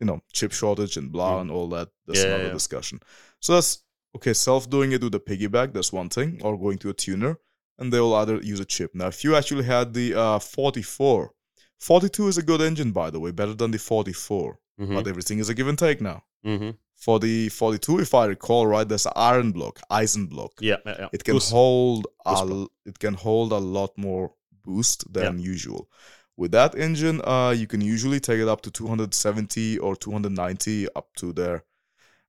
you 0.00 0.06
know 0.06 0.20
chip 0.32 0.52
shortage 0.52 0.96
and 0.96 1.10
blah 1.12 1.36
Mm. 1.38 1.40
and 1.42 1.50
all 1.50 1.68
that. 1.70 1.88
That's 2.06 2.20
Yeah, 2.20 2.26
another 2.34 2.46
yeah. 2.46 2.52
discussion. 2.52 3.00
So 3.40 3.54
that's 3.54 3.82
okay. 4.16 4.34
Self 4.34 4.68
doing 4.68 4.92
it 4.92 5.02
with 5.02 5.14
a 5.14 5.20
piggyback, 5.20 5.72
that's 5.72 5.92
one 5.92 6.08
thing, 6.08 6.40
or 6.44 6.58
going 6.58 6.78
to 6.78 6.90
a 6.90 6.94
tuner, 6.94 7.38
and 7.78 7.92
they 7.92 8.00
will 8.00 8.14
either 8.14 8.36
use 8.52 8.60
a 8.60 8.64
chip. 8.64 8.94
Now, 8.94 9.08
if 9.08 9.24
you 9.24 9.36
actually 9.36 9.64
had 9.64 9.94
the 9.94 10.14
uh, 10.14 10.38
44, 10.38 11.32
42 11.80 12.28
is 12.28 12.38
a 12.38 12.42
good 12.42 12.60
engine, 12.60 12.92
by 12.92 13.10
the 13.10 13.20
way, 13.20 13.30
better 13.30 13.54
than 13.54 13.70
the 13.70 13.78
44. 13.78 14.58
Mhm. 14.80 14.94
But 14.94 15.06
everything 15.06 15.38
is 15.38 15.48
a 15.48 15.54
give 15.54 15.68
and 15.68 15.78
take 15.78 16.00
now. 16.00 16.24
Mhm. 16.44 16.76
For 16.96 17.20
the 17.20 17.48
42, 17.50 18.00
if 18.00 18.14
I 18.14 18.24
recall 18.26 18.66
right, 18.66 18.88
there's 18.88 19.06
an 19.06 19.12
iron 19.16 19.52
block, 19.52 19.80
Eisen 19.90 20.26
block. 20.26 20.52
Yeah, 20.60 20.76
yeah, 20.86 20.96
yeah. 21.00 21.08
It 21.12 21.22
can 21.24 21.34
Boost. 21.34 21.50
hold 21.50 22.06
a, 22.24 22.66
it 22.86 22.98
can 22.98 23.14
hold 23.14 23.52
a 23.52 23.58
lot 23.58 23.92
more 23.98 24.32
boost 24.64 25.12
than 25.12 25.38
usual. 25.38 25.88
With 26.36 26.50
that 26.52 26.74
engine, 26.74 27.20
uh, 27.24 27.54
you 27.56 27.66
can 27.66 27.80
usually 27.80 28.20
take 28.20 28.40
it 28.40 28.48
up 28.48 28.60
to 28.62 28.70
270 28.70 29.78
or 29.78 29.94
290 29.96 30.88
up 30.96 31.08
to 31.16 31.32
there. 31.32 31.64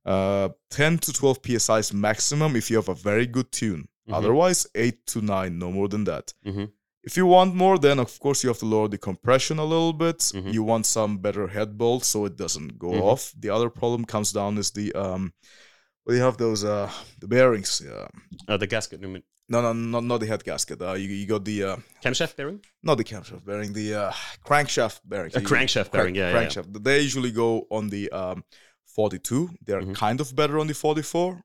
Uh, 0.05 0.49
10 0.69 0.99
to 0.99 1.11
12 1.13 1.39
psi 1.59 1.79
is 1.79 1.93
maximum 1.93 2.55
if 2.55 2.69
you 2.69 2.75
have 2.77 2.89
a 2.89 2.93
very 2.93 3.25
good 3.25 3.51
tune. 3.51 3.87
Mhm. 4.07 4.13
Otherwise, 4.13 4.67
8 4.75 5.05
to 5.07 5.21
9, 5.21 5.57
no 5.57 5.71
more 5.71 5.87
than 5.87 6.03
that. 6.03 6.33
Mhm. 6.45 6.71
If 7.03 7.17
you 7.17 7.25
want 7.25 7.55
more, 7.55 7.77
then 7.79 7.99
of 7.99 8.19
course 8.19 8.43
you 8.43 8.49
have 8.49 8.59
to 8.59 8.65
lower 8.65 8.87
the 8.87 8.97
compression 8.99 9.57
a 9.59 9.65
little 9.65 9.93
bit. 9.93 10.19
Mhm. 10.19 10.53
You 10.53 10.63
want 10.63 10.85
some 10.85 11.17
better 11.17 11.47
head 11.47 11.77
bolts 11.77 12.07
so 12.07 12.25
it 12.25 12.35
doesn't 12.35 12.77
go 12.77 12.91
Mhm. 12.91 13.01
off. 13.01 13.33
The 13.39 13.49
other 13.49 13.69
problem 13.69 14.05
comes 14.05 14.31
down 14.31 14.57
is 14.59 14.71
the 14.71 14.93
um, 14.93 15.33
well, 16.05 16.15
you 16.17 16.23
have 16.23 16.37
those 16.37 16.63
uh 16.63 16.89
the 17.19 17.27
bearings. 17.27 17.81
Yeah. 17.85 18.07
Uh, 18.47 18.57
the 18.57 18.67
gasket, 18.67 19.01
you 19.01 19.07
mean 19.07 19.23
No, 19.49 19.61
no, 19.61 19.73
not 19.73 20.03
not 20.03 20.19
the 20.21 20.27
head 20.27 20.43
gasket. 20.43 20.81
Uh, 20.81 20.93
you 20.93 21.07
you 21.09 21.27
got 21.27 21.43
the 21.45 21.63
uh, 21.63 21.77
camshaft 22.03 22.35
bearing? 22.35 22.59
not 22.83 22.97
the 22.97 23.03
camshaft 23.03 23.43
bearing, 23.45 23.73
the 23.73 23.93
uh, 23.93 24.11
crankshaft 24.49 24.99
bearing. 25.05 25.31
A 25.35 25.39
crankshaft 25.41 25.91
bearing, 25.91 26.15
yeah, 26.15 26.21
yeah, 26.21 26.33
yeah. 26.33 26.47
crankshaft. 26.47 26.83
They 26.83 26.99
usually 27.01 27.31
go 27.31 27.49
on 27.69 27.89
the 27.89 28.09
um, 28.11 28.43
42. 28.95 29.49
They're 29.65 29.81
Mhm. 29.81 29.95
kind 29.95 30.19
of 30.21 30.35
better 30.35 30.57
on 30.59 30.67
the 30.67 30.73
44, 30.73 31.41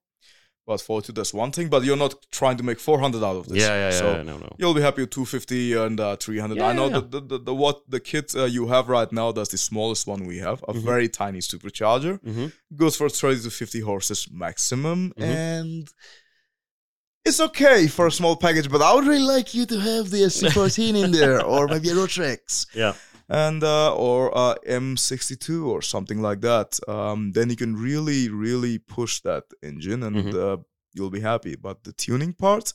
but 0.67 0.81
42 0.81 1.13
that's 1.13 1.35
one 1.35 1.51
thing. 1.53 1.69
But 1.69 1.85
you're 1.85 1.97
not 1.97 2.15
trying 2.31 2.57
to 2.59 2.63
make 2.63 2.79
400 2.79 3.23
out 3.25 3.37
of 3.37 3.49
this. 3.49 3.59
Yeah, 3.63 3.75
yeah, 3.75 3.91
yeah, 3.91 3.99
So 3.99 4.13
yeah, 4.17 4.23
no, 4.23 4.37
no. 4.39 4.55
you'll 4.59 4.75
be 4.75 4.81
happy 4.83 5.03
with 5.03 5.11
250 5.11 5.75
and 5.75 5.99
uh, 6.01 6.17
300. 6.17 6.57
Yeah, 6.59 6.67
I 6.69 6.73
know 6.73 6.89
yeah, 6.89 7.01
The, 7.01 7.21
the, 7.21 7.21
the, 7.21 7.39
the 7.39 7.55
what 7.55 7.83
the 7.89 8.01
kit 8.01 8.35
uh, 8.37 8.45
you 8.45 8.69
have 8.69 8.89
right 8.89 9.11
now. 9.13 9.33
That's 9.33 9.51
the 9.51 9.59
smallest 9.59 10.07
one 10.07 10.27
we 10.27 10.39
have. 10.39 10.63
A 10.69 10.73
Mhm. 10.75 10.83
very 10.85 11.09
tiny 11.09 11.41
supercharger 11.41 12.21
Mhm. 12.23 12.53
goes 12.77 12.97
for 12.97 13.09
30 13.09 13.43
to 13.43 13.51
50 13.51 13.81
horses 13.81 14.29
maximum 14.31 15.13
Mhm. 15.17 15.23
and 15.25 15.89
it's 17.25 17.41
okay 17.41 17.87
for 17.87 18.07
a 18.07 18.11
small 18.11 18.35
package 18.35 18.71
but 18.71 18.81
i 18.81 18.95
would 18.95 19.07
really 19.07 19.21
like 19.37 19.53
you 19.55 19.67
to 19.67 19.79
have 19.79 20.09
the 20.11 20.23
sc14 20.23 21.05
in 21.05 21.11
there 21.13 21.45
or 21.45 21.69
maybe 21.69 21.91
a 21.91 21.95
rotrex 21.95 22.67
Yeah. 22.75 22.95
And 23.31 23.63
uh, 23.63 23.95
or 23.95 24.37
uh, 24.37 24.55
m62 24.67 25.67
or 25.73 25.81
something 25.83 26.21
like 26.29 26.41
that 26.41 26.79
um, 26.89 27.33
then 27.33 27.49
you 27.51 27.57
can 27.57 27.75
really 27.77 28.29
really 28.29 28.79
push 28.79 29.21
that 29.23 29.45
engine 29.63 30.03
and 30.03 30.17
Mhm. 30.17 30.35
uh, 30.35 30.57
you'll 30.95 31.11
be 31.19 31.21
happy 31.33 31.55
but 31.57 31.77
the 31.85 31.93
tuning 31.93 32.33
part 32.35 32.73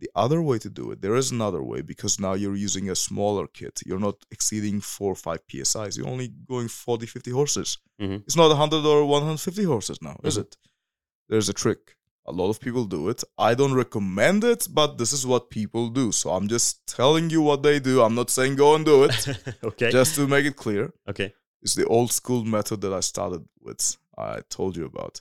the 0.00 0.10
other 0.24 0.40
way 0.42 0.58
to 0.58 0.70
do 0.80 0.90
it 0.92 1.00
there 1.00 1.14
is 1.22 1.30
another 1.30 1.62
way 1.62 1.80
because 1.82 2.18
now 2.26 2.34
you're 2.34 2.64
using 2.68 2.90
a 2.90 2.94
smaller 3.08 3.46
kit 3.58 3.80
you're 3.86 4.04
not 4.08 4.16
exceeding 4.32 4.80
4 4.80 5.12
or 5.12 5.14
5 5.14 5.40
psis 5.48 5.96
you're 5.96 6.08
only 6.14 6.28
going 6.52 6.68
40 6.68 7.06
50 7.06 7.30
horses 7.30 7.78
Mhm. 8.00 8.22
it's 8.26 8.36
not 8.36 8.50
100 8.50 8.84
or 8.84 9.04
150 9.06 9.64
horses 9.64 9.98
now 10.02 10.16
is 10.24 10.36
Mhm. 10.36 10.40
it 10.42 10.56
there's 11.28 11.48
a 11.48 11.52
trick 11.64 11.96
a 12.26 12.32
lot 12.32 12.48
of 12.50 12.60
people 12.60 12.84
do 12.84 13.08
it 13.08 13.24
i 13.38 13.54
don't 13.54 13.74
recommend 13.74 14.44
it 14.44 14.68
but 14.70 14.96
this 14.98 15.12
is 15.12 15.26
what 15.26 15.50
people 15.50 15.88
do 15.88 16.12
so 16.12 16.30
i'm 16.30 16.46
just 16.48 16.86
telling 16.86 17.30
you 17.30 17.42
what 17.42 17.62
they 17.62 17.80
do 17.80 18.02
i'm 18.02 18.14
not 18.14 18.30
saying 18.30 18.54
go 18.56 18.74
and 18.74 18.84
do 18.84 19.04
it 19.04 19.28
okay. 19.64 19.90
just 19.90 20.14
to 20.14 20.26
make 20.26 20.44
it 20.46 20.56
clear 20.56 20.92
okay. 21.08 21.32
it's 21.62 21.74
the 21.74 21.86
old 21.86 22.12
school 22.12 22.44
method 22.44 22.80
that 22.80 22.92
I 22.92 23.00
started 23.00 23.44
with. 23.60 23.96
I 24.18 24.40
told 24.48 24.76
you 24.76 24.84
about. 24.84 25.20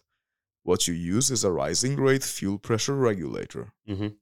What 0.63 0.87
you 0.87 0.93
use 0.93 1.31
is 1.31 1.43
a 1.43 1.51
rising 1.51 1.95
rate 1.95 2.23
fuel 2.23 2.57
pressure 2.59 2.95
regulator. 2.95 3.73
Mhm. 3.87 4.15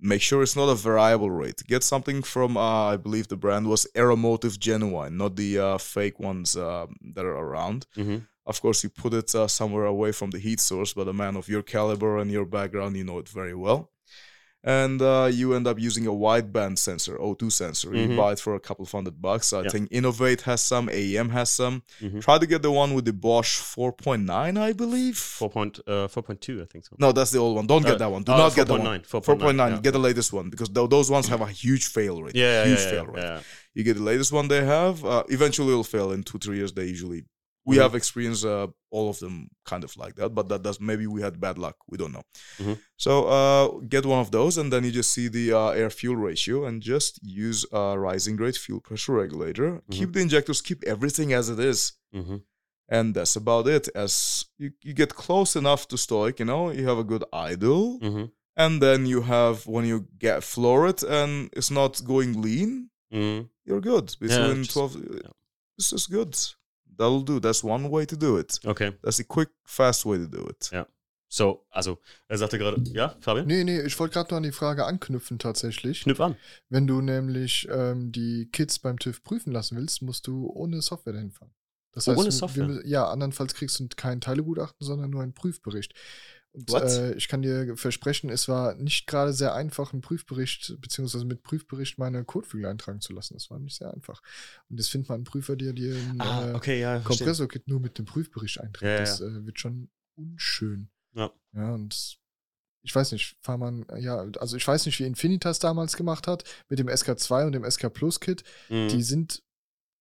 Make 0.00 0.20
sure 0.22 0.42
it's 0.42 0.56
not 0.56 0.68
a 0.68 0.74
variable 0.74 1.30
rate. 1.30 1.62
Get 1.66 1.82
something 1.82 2.22
from, 2.22 2.56
uh, 2.56 2.92
I 2.92 2.96
believe 2.96 3.28
the 3.28 3.36
brand 3.36 3.68
was 3.68 3.86
Aeromotive 3.94 4.58
Genuine, 4.58 5.16
not 5.16 5.36
the 5.36 5.58
uh, 5.58 5.78
fake 5.78 6.18
ones 6.20 6.56
uh, 6.56 6.86
that 7.14 7.24
are 7.24 7.36
around. 7.36 7.86
Mhm. 7.96 8.26
Of 8.46 8.60
course, 8.60 8.84
you 8.84 8.90
put 8.90 9.14
it 9.14 9.34
uh, 9.34 9.48
somewhere 9.48 9.86
away 9.86 10.12
from 10.12 10.30
the 10.30 10.38
heat 10.38 10.60
source, 10.60 10.92
but 10.92 11.08
a 11.08 11.12
man 11.14 11.36
of 11.36 11.48
your 11.48 11.62
caliber 11.62 12.18
and 12.18 12.30
your 12.30 12.44
background, 12.44 12.96
you 12.96 13.04
know 13.04 13.18
it 13.18 13.28
very 13.28 13.54
well. 13.54 13.90
And 14.66 15.02
uh, 15.02 15.28
you 15.30 15.52
end 15.52 15.66
up 15.66 15.78
using 15.78 16.06
a 16.06 16.10
wideband 16.10 16.78
sensor, 16.78 17.18
O2 17.18 17.52
sensor. 17.52 17.90
Mhm. 17.90 18.10
You 18.12 18.16
buy 18.16 18.32
it 18.32 18.40
for 18.40 18.54
a 18.54 18.60
couple 18.60 18.84
of 18.86 18.90
hundred 18.90 19.20
bucks. 19.20 19.52
I 19.52 19.60
Yeah. 19.60 19.68
think 19.68 19.88
Innovate 19.90 20.40
has 20.42 20.62
some, 20.62 20.88
AEM 20.88 21.28
has 21.32 21.50
some. 21.50 21.82
Mhm. 22.00 22.22
Try 22.22 22.38
to 22.38 22.46
get 22.46 22.62
the 22.62 22.70
one 22.70 22.94
with 22.94 23.04
the 23.04 23.12
Bosch 23.12 23.58
4.9, 23.60 24.56
I 24.56 24.72
believe. 24.72 25.18
Four 25.18 25.50
point, 25.50 25.80
uh, 25.86 26.08
4.2, 26.08 26.62
I 26.62 26.64
think 26.64 26.86
so. 26.86 26.96
No, 26.98 27.12
that's 27.12 27.30
the 27.30 27.38
old 27.38 27.56
one. 27.56 27.66
Don't 27.66 27.82
get 27.82 27.96
Uh, 27.96 27.98
that 27.98 28.10
one. 28.10 28.22
Do 28.22 28.32
uh, 28.32 28.38
not 28.38 28.54
get 28.56 28.66
that 28.68 28.80
one. 28.80 29.00
4.9, 29.02 29.22
4.9. 29.38 29.70
yeah. 29.74 29.80
Get 29.80 29.92
the 29.92 29.98
latest 29.98 30.32
one 30.32 30.48
because 30.48 30.70
tho- 30.70 30.86
those 30.86 31.10
ones 31.10 31.28
have 31.28 31.42
a 31.42 31.46
huge 31.46 31.84
fail 31.88 32.22
rate. 32.22 32.34
Yeah, 32.34 32.62
yeah, 32.64 32.68
huge 32.70 32.78
yeah, 32.80 32.90
fail 32.90 33.06
rate. 33.06 33.42
You 33.74 33.82
get 33.84 33.96
the 33.96 34.02
latest 34.02 34.32
one 34.32 34.48
they 34.48 34.64
have. 34.64 35.04
Uh, 35.04 35.24
eventually, 35.28 35.68
it'll 35.70 35.84
fail 35.84 36.10
in 36.12 36.22
two, 36.22 36.38
three 36.38 36.56
years. 36.56 36.72
They 36.72 36.86
usually. 36.86 37.24
We 37.66 37.76
Mhm. 37.76 37.82
have 37.82 37.94
experienced 37.94 38.44
uh, 38.44 38.66
all 38.90 39.08
of 39.08 39.18
them 39.20 39.48
kind 39.64 39.84
of 39.84 39.96
like 39.96 40.14
that, 40.16 40.30
but 40.34 40.48
that 40.50 40.62
does 40.62 40.78
maybe 40.80 41.06
we 41.06 41.22
had 41.22 41.40
bad 41.40 41.56
luck. 41.58 41.76
We 41.90 41.96
don't 41.96 42.12
know. 42.12 42.24
Mhm. 42.58 42.78
So 42.96 43.12
uh, 43.38 43.68
get 43.94 44.04
one 44.06 44.20
of 44.20 44.30
those, 44.30 44.58
and 44.60 44.70
then 44.72 44.84
you 44.84 44.90
just 44.92 45.10
see 45.16 45.28
the 45.28 45.46
uh, 45.52 45.70
air 45.80 45.90
fuel 45.90 46.16
ratio, 46.16 46.64
and 46.66 46.82
just 46.82 47.12
use 47.22 47.64
a 47.72 47.98
rising 47.98 48.36
rate 48.36 48.56
fuel 48.64 48.80
pressure 48.80 49.14
regulator. 49.14 49.68
Mm-hmm. 49.70 49.92
Keep 49.98 50.12
the 50.12 50.20
injectors, 50.20 50.60
keep 50.60 50.80
everything 50.84 51.32
as 51.32 51.48
it 51.48 51.58
is 51.58 51.92
Mhm. 52.14 52.42
and 52.96 53.14
that's 53.14 53.34
about 53.36 53.66
it 53.76 53.88
as 53.94 54.44
you, 54.58 54.70
you 54.86 54.92
get 54.92 55.14
close 55.14 55.56
enough 55.56 55.82
to 55.88 55.96
stoich 55.96 56.38
you 56.38 56.44
know 56.50 56.62
you 56.70 56.84
have 56.90 56.98
a 56.98 57.08
good 57.12 57.24
idle 57.32 57.98
Mhm. 58.00 58.30
and 58.62 58.72
then 58.84 59.06
you 59.12 59.22
have 59.22 59.56
when 59.74 59.84
you 59.86 59.98
get 60.26 60.44
floor 60.44 60.86
it 60.92 61.02
and 61.02 61.32
it's 61.58 61.70
not 61.80 61.92
going 62.12 62.30
lean 62.46 62.70
Mhm. 63.12 63.48
you're 63.66 63.80
good 63.92 64.06
between 64.20 64.62
just- 64.64 64.72
12 64.74 64.92
this 65.78 65.92
is 65.98 66.06
good 66.06 66.32
that'll 66.96 67.24
do 67.24 67.40
that's 67.40 67.62
one 67.64 67.90
way 67.90 68.06
to 68.06 68.16
do 68.16 68.38
it 68.38 68.60
Okay. 68.64 68.92
that's 69.02 69.20
a 69.20 69.24
quick 69.24 69.50
fast 69.64 70.04
way 70.06 70.18
to 70.18 70.26
do 70.26 70.48
it 70.48 70.70
Ja. 70.72 70.86
So, 71.28 71.66
also, 71.70 71.98
er 72.28 72.38
sagte 72.38 72.58
gerade, 72.58 72.80
ja, 72.92 73.16
Fabian? 73.20 73.46
Nee, 73.48 73.64
nee, 73.64 73.80
ich 73.80 73.98
wollte 73.98 74.12
gerade 74.14 74.30
nur 74.30 74.36
an 74.36 74.44
die 74.44 74.52
Frage 74.52 74.84
anknüpfen 74.84 75.40
tatsächlich. 75.40 76.02
Knüpf 76.02 76.20
an. 76.20 76.36
Wenn 76.68 76.86
du 76.86 77.00
nämlich 77.00 77.66
ähm, 77.72 78.12
die 78.12 78.48
Kids 78.52 78.78
beim 78.78 79.00
TÜV 79.00 79.20
prüfen 79.24 79.52
lassen 79.52 79.76
willst, 79.76 80.00
musst 80.02 80.28
du 80.28 80.46
ohne 80.46 80.80
Software 80.80 81.12
dahin 81.14 81.32
fahren. 81.32 81.50
Das 81.90 82.06
Ohne 82.06 82.24
wir- 82.24 82.30
Software? 82.30 82.68
Wir, 82.68 82.86
ja, 82.86 83.08
andernfalls 83.08 83.54
kriegst 83.54 83.80
du 83.80 83.88
kein 83.96 84.20
Teilegutachten, 84.20 84.86
sondern 84.86 85.10
nur 85.10 85.22
einen 85.22 85.32
Prüfbericht. 85.34 85.94
Und 86.54 86.70
äh, 86.72 87.14
ich 87.14 87.26
kann 87.26 87.42
dir 87.42 87.76
versprechen, 87.76 88.30
es 88.30 88.46
war 88.46 88.76
nicht 88.76 89.08
gerade 89.08 89.32
sehr 89.32 89.54
einfach, 89.54 89.92
einen 89.92 90.02
Prüfbericht, 90.02 90.80
beziehungsweise 90.80 91.24
mit 91.24 91.42
Prüfbericht 91.42 91.98
meine 91.98 92.24
Kotflügel 92.24 92.70
eintragen 92.70 93.00
zu 93.00 93.12
lassen. 93.12 93.34
Das 93.34 93.50
war 93.50 93.58
nicht 93.58 93.76
sehr 93.76 93.92
einfach. 93.92 94.22
Und 94.68 94.78
jetzt 94.78 94.88
findet 94.88 95.08
man 95.08 95.16
einen 95.16 95.24
Prüfer, 95.24 95.56
der 95.56 95.72
dir 95.72 95.96
ein 95.96 96.20
Ah, 96.20 96.50
äh, 96.50 96.54
okay, 96.54 96.80
ja. 96.80 97.00
Kompressorkit 97.00 97.66
nur 97.66 97.80
mit 97.80 97.98
dem 97.98 98.04
Prüfbericht 98.04 98.60
einträgt. 98.60 98.84
Ja, 98.84 98.98
das 98.98 99.20
äh, 99.20 99.44
wird 99.44 99.58
schon 99.58 99.90
unschön. 100.14 100.90
Ja. 101.14 101.32
Ja, 101.54 101.74
und 101.74 102.18
ich 102.82 102.94
weiß 102.94 103.10
nicht, 103.10 103.36
fahr 103.40 103.58
man, 103.58 103.84
ja, 103.98 104.18
also 104.38 104.56
ich 104.56 104.66
weiß 104.66 104.86
nicht, 104.86 105.00
wie 105.00 105.06
Infinitas 105.06 105.58
damals 105.58 105.96
gemacht 105.96 106.28
hat 106.28 106.44
mit 106.68 106.78
dem 106.78 106.88
SK2 106.88 107.46
und 107.46 107.52
dem 107.52 107.68
SK 107.68 107.92
Plus 107.92 108.20
Kit. 108.20 108.44
Mhm. 108.68 108.88
Die 108.88 109.02
sind 109.02 109.42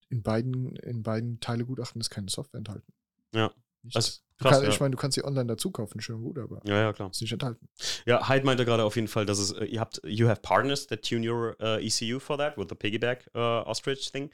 in 0.09 0.21
beiden, 0.21 0.75
in 0.75 1.01
beiden 1.01 1.39
Teilegutachten 1.39 1.99
ist 1.99 2.11
keine 2.11 2.29
Software 2.29 2.59
enthalten. 2.59 2.93
Ja. 3.33 3.51
Nichts. 3.81 3.95
Das 3.95 4.17
Du 4.17 4.22
krass, 4.39 4.53
kann, 4.57 4.63
ja. 4.63 4.69
Ich 4.69 4.79
meine, 4.79 4.91
du 4.91 4.97
kannst 4.97 5.15
sie 5.15 5.23
online 5.23 5.45
dazu 5.47 5.71
kaufen, 5.71 6.01
schön 6.01 6.21
gut, 6.21 6.37
aber 6.37 6.59
Ja, 6.65 6.75
ja, 6.81 6.93
klar. 6.93 7.09
ist 7.11 7.21
nicht 7.21 7.31
enthalten. 7.33 7.67
Ja, 8.05 8.27
Hyde 8.29 8.45
meinte 8.45 8.65
gerade 8.65 8.83
auf 8.83 8.95
jeden 8.95 9.07
Fall, 9.07 9.25
dass 9.25 9.39
es, 9.39 9.51
äh, 9.51 9.65
ihr 9.65 9.79
habt, 9.79 10.01
you 10.03 10.27
have 10.27 10.41
partners 10.41 10.87
that 10.87 11.01
tune 11.03 11.27
your 11.29 11.55
uh, 11.61 11.77
ECU 11.79 12.19
for 12.19 12.37
that 12.37 12.57
with 12.57 12.67
the 12.69 12.75
piggyback 12.75 13.29
uh, 13.35 13.67
ostrich 13.67 14.11
thing. 14.11 14.29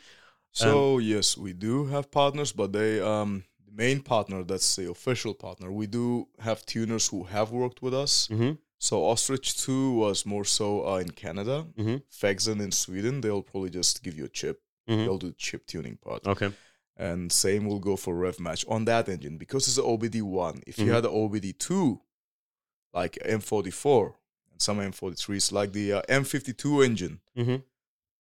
so 0.51 0.99
yes 0.99 1.37
we 1.37 1.53
do 1.53 1.87
have 1.91 2.09
partners 2.09 2.51
but 2.53 2.73
they 2.73 2.99
um 3.01 3.43
the 3.65 3.71
main 3.71 4.01
partner 4.03 4.43
that's 4.43 4.75
the 4.75 4.89
official 4.89 5.31
partner 5.33 5.69
we 5.71 5.85
do 5.87 6.27
have 6.39 6.65
tuners 6.65 7.11
who 7.11 7.23
have 7.25 7.51
worked 7.51 7.83
with 7.83 7.93
us 7.93 8.27
Mhm. 8.31 8.57
so 8.79 9.03
ostrich 9.05 9.55
2 9.63 9.93
was 9.99 10.25
more 10.25 10.43
so 10.43 10.83
uh, 10.87 10.99
in 10.99 11.11
canada 11.13 11.67
Mhm. 11.77 12.01
Fexen 12.09 12.59
in 12.61 12.71
Sweden, 12.71 13.21
they'll 13.21 13.43
probably 13.43 13.69
just 13.69 14.01
give 14.03 14.17
you 14.17 14.25
a 14.25 14.29
chip. 14.29 14.59
Mhm. 14.87 15.05
They'll 15.05 15.19
do 15.19 15.29
the 15.29 15.35
chip 15.37 15.67
tuning 15.67 15.97
part. 15.97 16.25
Okay. 16.27 16.49
And 17.07 17.31
same 17.31 17.65
will 17.65 17.79
go 17.79 17.95
for 17.95 18.13
Rev 18.13 18.39
Match 18.41 18.65
on 18.67 18.83
that 18.85 19.07
engine 19.07 19.37
because 19.37 19.67
it's 19.69 19.77
an 19.77 19.85
OBD1. 19.85 20.63
If 20.67 20.77
you 20.79 20.87
Mhm. 20.87 20.93
had 20.95 21.05
an 21.05 21.11
OBD2, 21.11 22.01
like 22.93 23.17
M44 23.25 24.15
and 24.51 24.61
some 24.61 24.79
M43s, 24.81 25.51
like 25.53 25.71
the 25.71 25.93
uh, 25.93 26.01
M52 26.09 26.81
engine, 26.85 27.21
Mhm. 27.37 27.63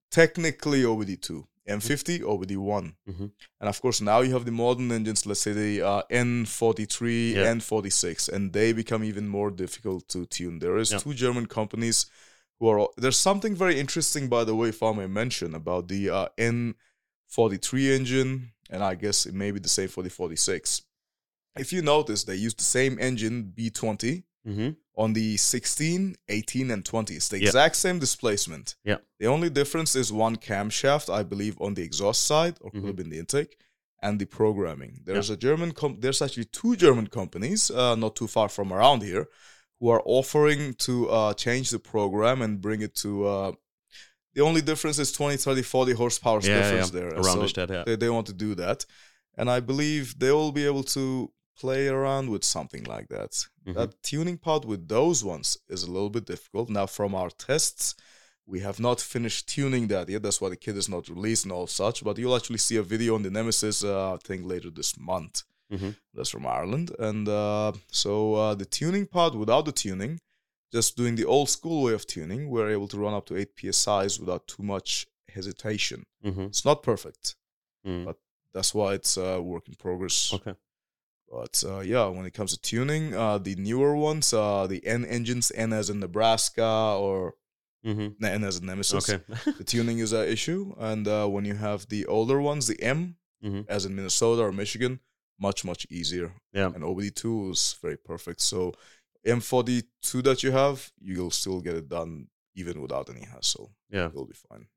technically 0.09 0.83
OBD2. 0.83 1.45
M50, 1.67 2.21
OBD1. 2.23 2.95
Mhm. 3.07 3.31
And 3.59 3.69
of 3.69 3.79
course, 3.81 4.01
now 4.01 4.21
you 4.21 4.31
have 4.33 4.45
the 4.45 4.51
modern 4.51 4.91
engines, 4.91 5.25
let's 5.27 5.41
say 5.41 5.51
the 5.53 5.81
uh, 5.81 6.01
N43, 6.09 7.33
Yeah. 7.35 7.51
N46, 7.53 8.27
and 8.29 8.53
they 8.53 8.73
become 8.73 9.03
even 9.03 9.27
more 9.27 9.51
difficult 9.51 10.07
to 10.09 10.25
tune. 10.25 10.59
There 10.59 10.77
is 10.77 10.91
Yeah. 10.91 10.97
two 10.99 11.13
German 11.13 11.45
companies 11.47 12.05
who 12.59 12.69
are. 12.69 12.87
There's 12.97 13.19
something 13.19 13.55
very 13.55 13.79
interesting, 13.79 14.29
by 14.29 14.45
the 14.45 14.55
way, 14.55 14.69
if 14.69 14.81
I 14.81 14.93
may 14.93 15.05
mention, 15.07 15.53
about 15.53 15.89
the 15.89 16.09
uh, 16.09 16.29
N43 16.39 17.91
engine 17.91 18.51
and 18.69 18.83
I 18.83 18.95
guess 18.95 19.25
it 19.25 19.33
may 19.33 19.51
be 19.51 19.59
the 19.59 19.69
same 19.69 19.87
for 19.89 20.03
the 20.03 20.09
46. 20.09 20.83
If 21.57 21.73
you 21.73 21.81
notice, 21.81 22.23
they 22.23 22.35
use 22.35 22.53
the 22.53 22.63
same 22.63 22.97
engine 22.99 23.51
B20 23.55 24.23
Mhm. 24.47 24.75
on 24.95 25.13
the 25.13 25.35
16, 25.37 26.15
18, 26.29 26.71
and 26.71 26.85
20. 26.85 27.15
It's 27.15 27.27
the 27.29 27.37
exact 27.47 27.75
same 27.75 27.99
displacement. 27.99 28.75
Yeah. 28.85 28.97
The 29.19 29.27
only 29.27 29.49
difference 29.49 29.95
is 29.95 30.11
one 30.13 30.37
camshaft, 30.37 31.09
I 31.13 31.23
believe, 31.23 31.59
on 31.59 31.73
the 31.73 31.83
exhaust 31.83 32.25
side, 32.25 32.57
or 32.61 32.71
could 32.71 32.85
have 32.85 32.95
been 32.95 33.09
the 33.09 33.19
intake, 33.19 33.57
and 34.01 34.17
the 34.19 34.25
programming. 34.25 35.01
There's 35.03 35.29
a 35.29 35.35
German, 35.37 35.73
com- 35.73 35.99
there's 35.99 36.21
actually 36.21 36.45
two 36.45 36.75
German 36.77 37.07
companies, 37.07 37.69
uh, 37.69 37.95
not 37.95 38.15
too 38.15 38.27
far 38.27 38.47
from 38.47 38.71
around 38.71 39.01
here, 39.03 39.27
who 39.79 39.89
are 39.89 40.01
offering 40.05 40.73
to 40.75 41.09
uh, 41.09 41.33
change 41.33 41.69
the 41.71 41.79
program 41.79 42.41
and 42.41 42.61
bring 42.61 42.81
it 42.81 42.95
to. 42.95 43.25
Uh, 43.25 43.51
the 44.35 44.41
only 44.41 44.61
difference 44.61 44.99
is 44.99 45.11
20, 45.11 45.37
30, 45.37 45.61
40 45.63 45.93
horsepower 45.93 46.39
Yeah, 46.41 46.59
difference 46.61 46.93
yeah. 46.93 46.99
there. 46.99 47.09
Around 47.13 47.49
So 47.49 47.65
yeah. 47.69 47.83
they, 47.85 47.95
they 47.95 48.09
want 48.09 48.27
to 48.27 48.33
do 48.33 48.55
that. 48.55 48.85
And 49.37 49.49
I 49.49 49.59
believe 49.59 50.19
they 50.19 50.31
will 50.31 50.51
be 50.51 50.65
able 50.65 50.83
to 50.83 51.31
play 51.59 51.87
around 51.87 52.29
with 52.29 52.43
something 52.43 52.83
like 52.85 53.07
that. 53.09 53.31
Mhm. 53.65 53.73
That 53.75 54.01
tuning 54.03 54.37
part 54.37 54.65
with 54.65 54.87
those 54.87 55.23
ones 55.23 55.57
is 55.67 55.83
a 55.83 55.91
little 55.91 56.09
bit 56.09 56.25
difficult. 56.25 56.69
Now, 56.69 56.85
from 56.87 57.13
our 57.15 57.29
tests, 57.29 57.95
we 58.45 58.59
have 58.61 58.79
not 58.79 58.99
finished 59.01 59.47
tuning 59.47 59.87
that 59.87 60.09
yet. 60.09 60.23
That's 60.23 60.41
why 60.41 60.49
the 60.49 60.55
kit 60.55 60.75
is 60.77 60.89
not 60.89 61.07
released 61.09 61.43
and 61.45 61.51
all 61.51 61.67
such. 61.67 62.03
But 62.03 62.17
you'll 62.17 62.35
actually 62.35 62.57
see 62.59 62.77
a 62.77 62.83
video 62.83 63.15
on 63.15 63.23
the 63.23 63.29
Nemesis, 63.29 63.83
uh, 63.83 64.13
I 64.13 64.17
think, 64.17 64.45
later 64.45 64.71
this 64.71 64.97
month. 64.97 65.43
Mhm. 65.71 65.95
That's 66.15 66.29
from 66.29 66.45
Ireland. 66.47 66.91
And 66.97 67.27
uh, 67.27 67.73
so 67.91 68.35
uh, 68.35 68.55
the 68.55 68.65
tuning 68.65 69.05
part 69.05 69.35
without 69.35 69.65
the 69.65 69.71
tuning, 69.71 70.19
just 70.71 70.95
doing 70.97 71.15
the 71.15 71.25
old 71.25 71.49
school 71.49 71.83
way 71.83 71.93
of 71.93 72.05
tuning, 72.05 72.49
we're 72.49 72.69
able 72.69 72.87
to 72.89 72.97
run 72.97 73.13
up 73.13 73.25
to 73.27 73.35
8 73.35 73.49
psi's 73.55 74.19
without 74.19 74.47
too 74.47 74.63
much 74.63 75.07
hesitation. 75.33 76.05
Mhm. 76.23 76.47
It's 76.47 76.65
not 76.65 76.83
perfect. 76.83 77.35
Mhm. 77.85 78.05
But 78.05 78.17
that's 78.53 78.73
why 78.73 78.93
it's 78.93 79.17
a 79.17 79.41
work 79.41 79.67
in 79.67 79.75
progress. 79.75 80.33
Okay. 80.33 80.55
But 81.31 81.63
uh, 81.65 81.79
yeah, 81.81 82.07
when 82.07 82.25
it 82.25 82.33
comes 82.33 82.51
to 82.51 82.61
tuning, 82.61 83.13
uh, 83.13 83.37
the 83.37 83.55
newer 83.55 83.95
ones, 83.95 84.33
uh, 84.33 84.65
the 84.67 84.85
N 84.85 85.05
engines, 85.05 85.51
N 85.53 85.71
as 85.73 85.89
in 85.89 85.99
Nebraska 85.99 86.95
or 86.99 87.35
Mhm. 87.85 88.21
N 88.23 88.43
as 88.43 88.57
in 88.57 88.65
Nemesis, 88.65 89.09
Okay. 89.09 89.23
the 89.57 89.63
tuning 89.63 89.99
is 89.99 90.11
an 90.11 90.27
issue. 90.27 90.73
And 90.77 91.07
uh, 91.07 91.27
when 91.27 91.45
you 91.45 91.53
have 91.55 91.87
the 91.87 92.05
older 92.07 92.41
ones, 92.41 92.67
the 92.67 92.81
M 92.81 93.17
Mhm. 93.43 93.65
as 93.69 93.85
in 93.85 93.95
Minnesota 93.95 94.41
or 94.41 94.51
Michigan, 94.51 94.99
much 95.39 95.63
much 95.63 95.85
easier. 95.89 96.33
Yeah. 96.51 96.71
And 96.73 96.83
OBD2 96.83 97.51
is 97.51 97.75
very 97.81 97.95
perfect. 97.97 98.41
So 98.41 98.73
M42 99.25 100.23
that 100.23 100.43
you 100.43 100.51
have, 100.51 100.91
you'll 100.99 101.31
still 101.31 101.61
get 101.61 101.75
it 101.75 101.89
done 101.89 102.27
even 102.55 102.81
without 102.81 103.09
any 103.09 103.25
hassle. 103.25 103.71
Yeah. 103.89 104.09
You'll 104.13 104.25
be 104.25 104.33
fine. 104.49 104.67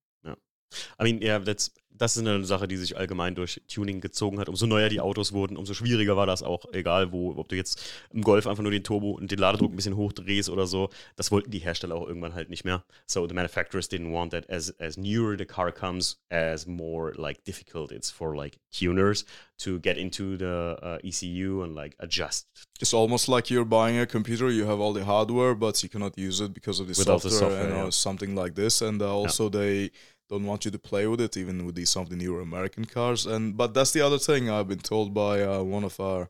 I 1.00 1.04
mean, 1.04 1.22
ja, 1.22 1.38
that's, 1.38 1.72
das 2.02 2.16
ist 2.16 2.26
eine 2.26 2.44
Sache, 2.44 2.66
die 2.66 2.76
sich 2.76 2.96
allgemein 2.96 3.34
durch 3.34 3.60
Tuning 3.68 4.00
gezogen 4.00 4.40
hat. 4.40 4.48
Umso 4.48 4.66
neuer 4.66 4.88
die 4.88 5.00
Autos 5.00 5.32
wurden, 5.32 5.56
umso 5.56 5.74
schwieriger 5.74 6.16
war 6.16 6.26
das 6.26 6.42
auch, 6.42 6.64
egal 6.72 7.12
wo, 7.12 7.36
ob 7.36 7.48
du 7.48 7.56
jetzt 7.56 7.82
im 8.10 8.22
Golf 8.22 8.46
einfach 8.46 8.62
nur 8.62 8.72
den 8.72 8.82
Turbo 8.82 9.12
und 9.12 9.30
den 9.30 9.38
Ladedruck 9.38 9.72
ein 9.72 9.76
bisschen 9.76 9.96
hochdrehst 9.96 10.48
oder 10.48 10.66
so. 10.66 10.90
Das 11.16 11.30
wollten 11.30 11.50
die 11.50 11.60
Hersteller 11.60 11.94
auch 11.94 12.08
irgendwann 12.08 12.34
halt 12.34 12.50
nicht 12.50 12.64
mehr. 12.64 12.84
So 13.06 13.28
the 13.28 13.34
manufacturers 13.34 13.88
didn't 13.88 14.12
want 14.12 14.32
that 14.32 14.48
as, 14.50 14.74
as 14.80 14.96
newer 14.96 15.36
the 15.38 15.44
car 15.44 15.70
comes, 15.70 16.20
as 16.30 16.66
more 16.66 17.12
like 17.16 17.44
difficult 17.44 17.92
it's 17.92 18.10
for 18.10 18.34
like 18.34 18.58
tuners 18.70 19.24
to 19.58 19.78
get 19.78 19.96
into 19.96 20.36
the 20.36 20.76
uh, 20.82 20.98
ECU 21.04 21.62
and 21.62 21.74
like 21.74 21.94
adjust 21.98 22.48
It's 22.82 22.92
almost 22.92 23.28
like 23.28 23.48
you're 23.48 23.64
buying 23.64 24.00
a 24.00 24.06
computer. 24.06 24.50
You 24.50 24.66
have 24.66 24.80
all 24.80 24.92
the 24.92 25.04
hardware, 25.04 25.54
but 25.54 25.80
you 25.84 25.88
cannot 25.88 26.18
use 26.18 26.40
it 26.40 26.52
because 26.52 26.80
of 26.80 26.88
the 26.88 26.94
Without 26.98 27.22
the 27.22 27.30
software, 27.30 27.50
software, 27.50 27.76
and 27.76 27.84
yeah. 27.84 27.90
something 27.90 28.34
like 28.34 28.56
this. 28.56 28.82
And 28.82 29.00
uh, 29.00 29.14
also, 29.14 29.48
they 29.48 29.92
don't 30.32 30.46
want 30.50 30.64
you 30.64 30.70
to 30.70 30.78
play 30.90 31.04
with 31.06 31.20
it, 31.20 31.36
even 31.36 31.56
with 31.66 31.74
these 31.74 31.90
some 31.90 32.02
of 32.04 32.10
the 32.10 32.16
newer 32.16 32.40
American 32.40 32.84
cars. 32.96 33.20
And 33.26 33.42
but 33.60 33.74
that's 33.74 33.92
the 33.96 34.00
other 34.06 34.18
thing 34.28 34.42
I've 34.48 34.68
been 34.74 34.86
told 34.92 35.08
by 35.24 35.34
uh, 35.42 35.62
one 35.76 35.84
of 35.90 36.00
our. 36.00 36.22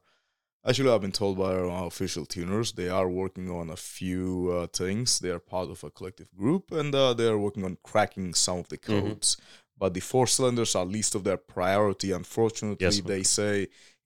Actually, 0.69 0.91
I've 0.93 1.01
been 1.09 1.19
told 1.23 1.35
by 1.39 1.53
our 1.55 1.87
official 1.87 2.25
tuners 2.35 2.73
they 2.73 2.89
are 2.89 3.09
working 3.23 3.47
on 3.51 3.67
a 3.71 3.77
few 3.99 4.27
uh, 4.57 4.67
things. 4.83 5.19
They 5.19 5.31
are 5.37 5.41
part 5.55 5.69
of 5.71 5.83
a 5.85 5.91
collective 5.91 6.31
group, 6.43 6.65
and 6.81 6.91
uh, 6.95 7.15
they 7.19 7.29
are 7.33 7.39
working 7.47 7.65
on 7.65 7.79
cracking 7.91 8.35
some 8.35 8.59
of 8.63 8.69
the 8.69 8.79
Mhm. 8.79 8.87
codes. 9.01 9.37
But 9.81 9.95
the 9.95 10.01
four 10.13 10.27
cylinders 10.35 10.75
are 10.79 10.85
least 10.97 11.15
of 11.17 11.23
their 11.25 11.41
priority. 11.57 12.09
Unfortunately, 12.23 12.85
Yes. 12.87 13.01
they 13.13 13.23
say 13.25 13.55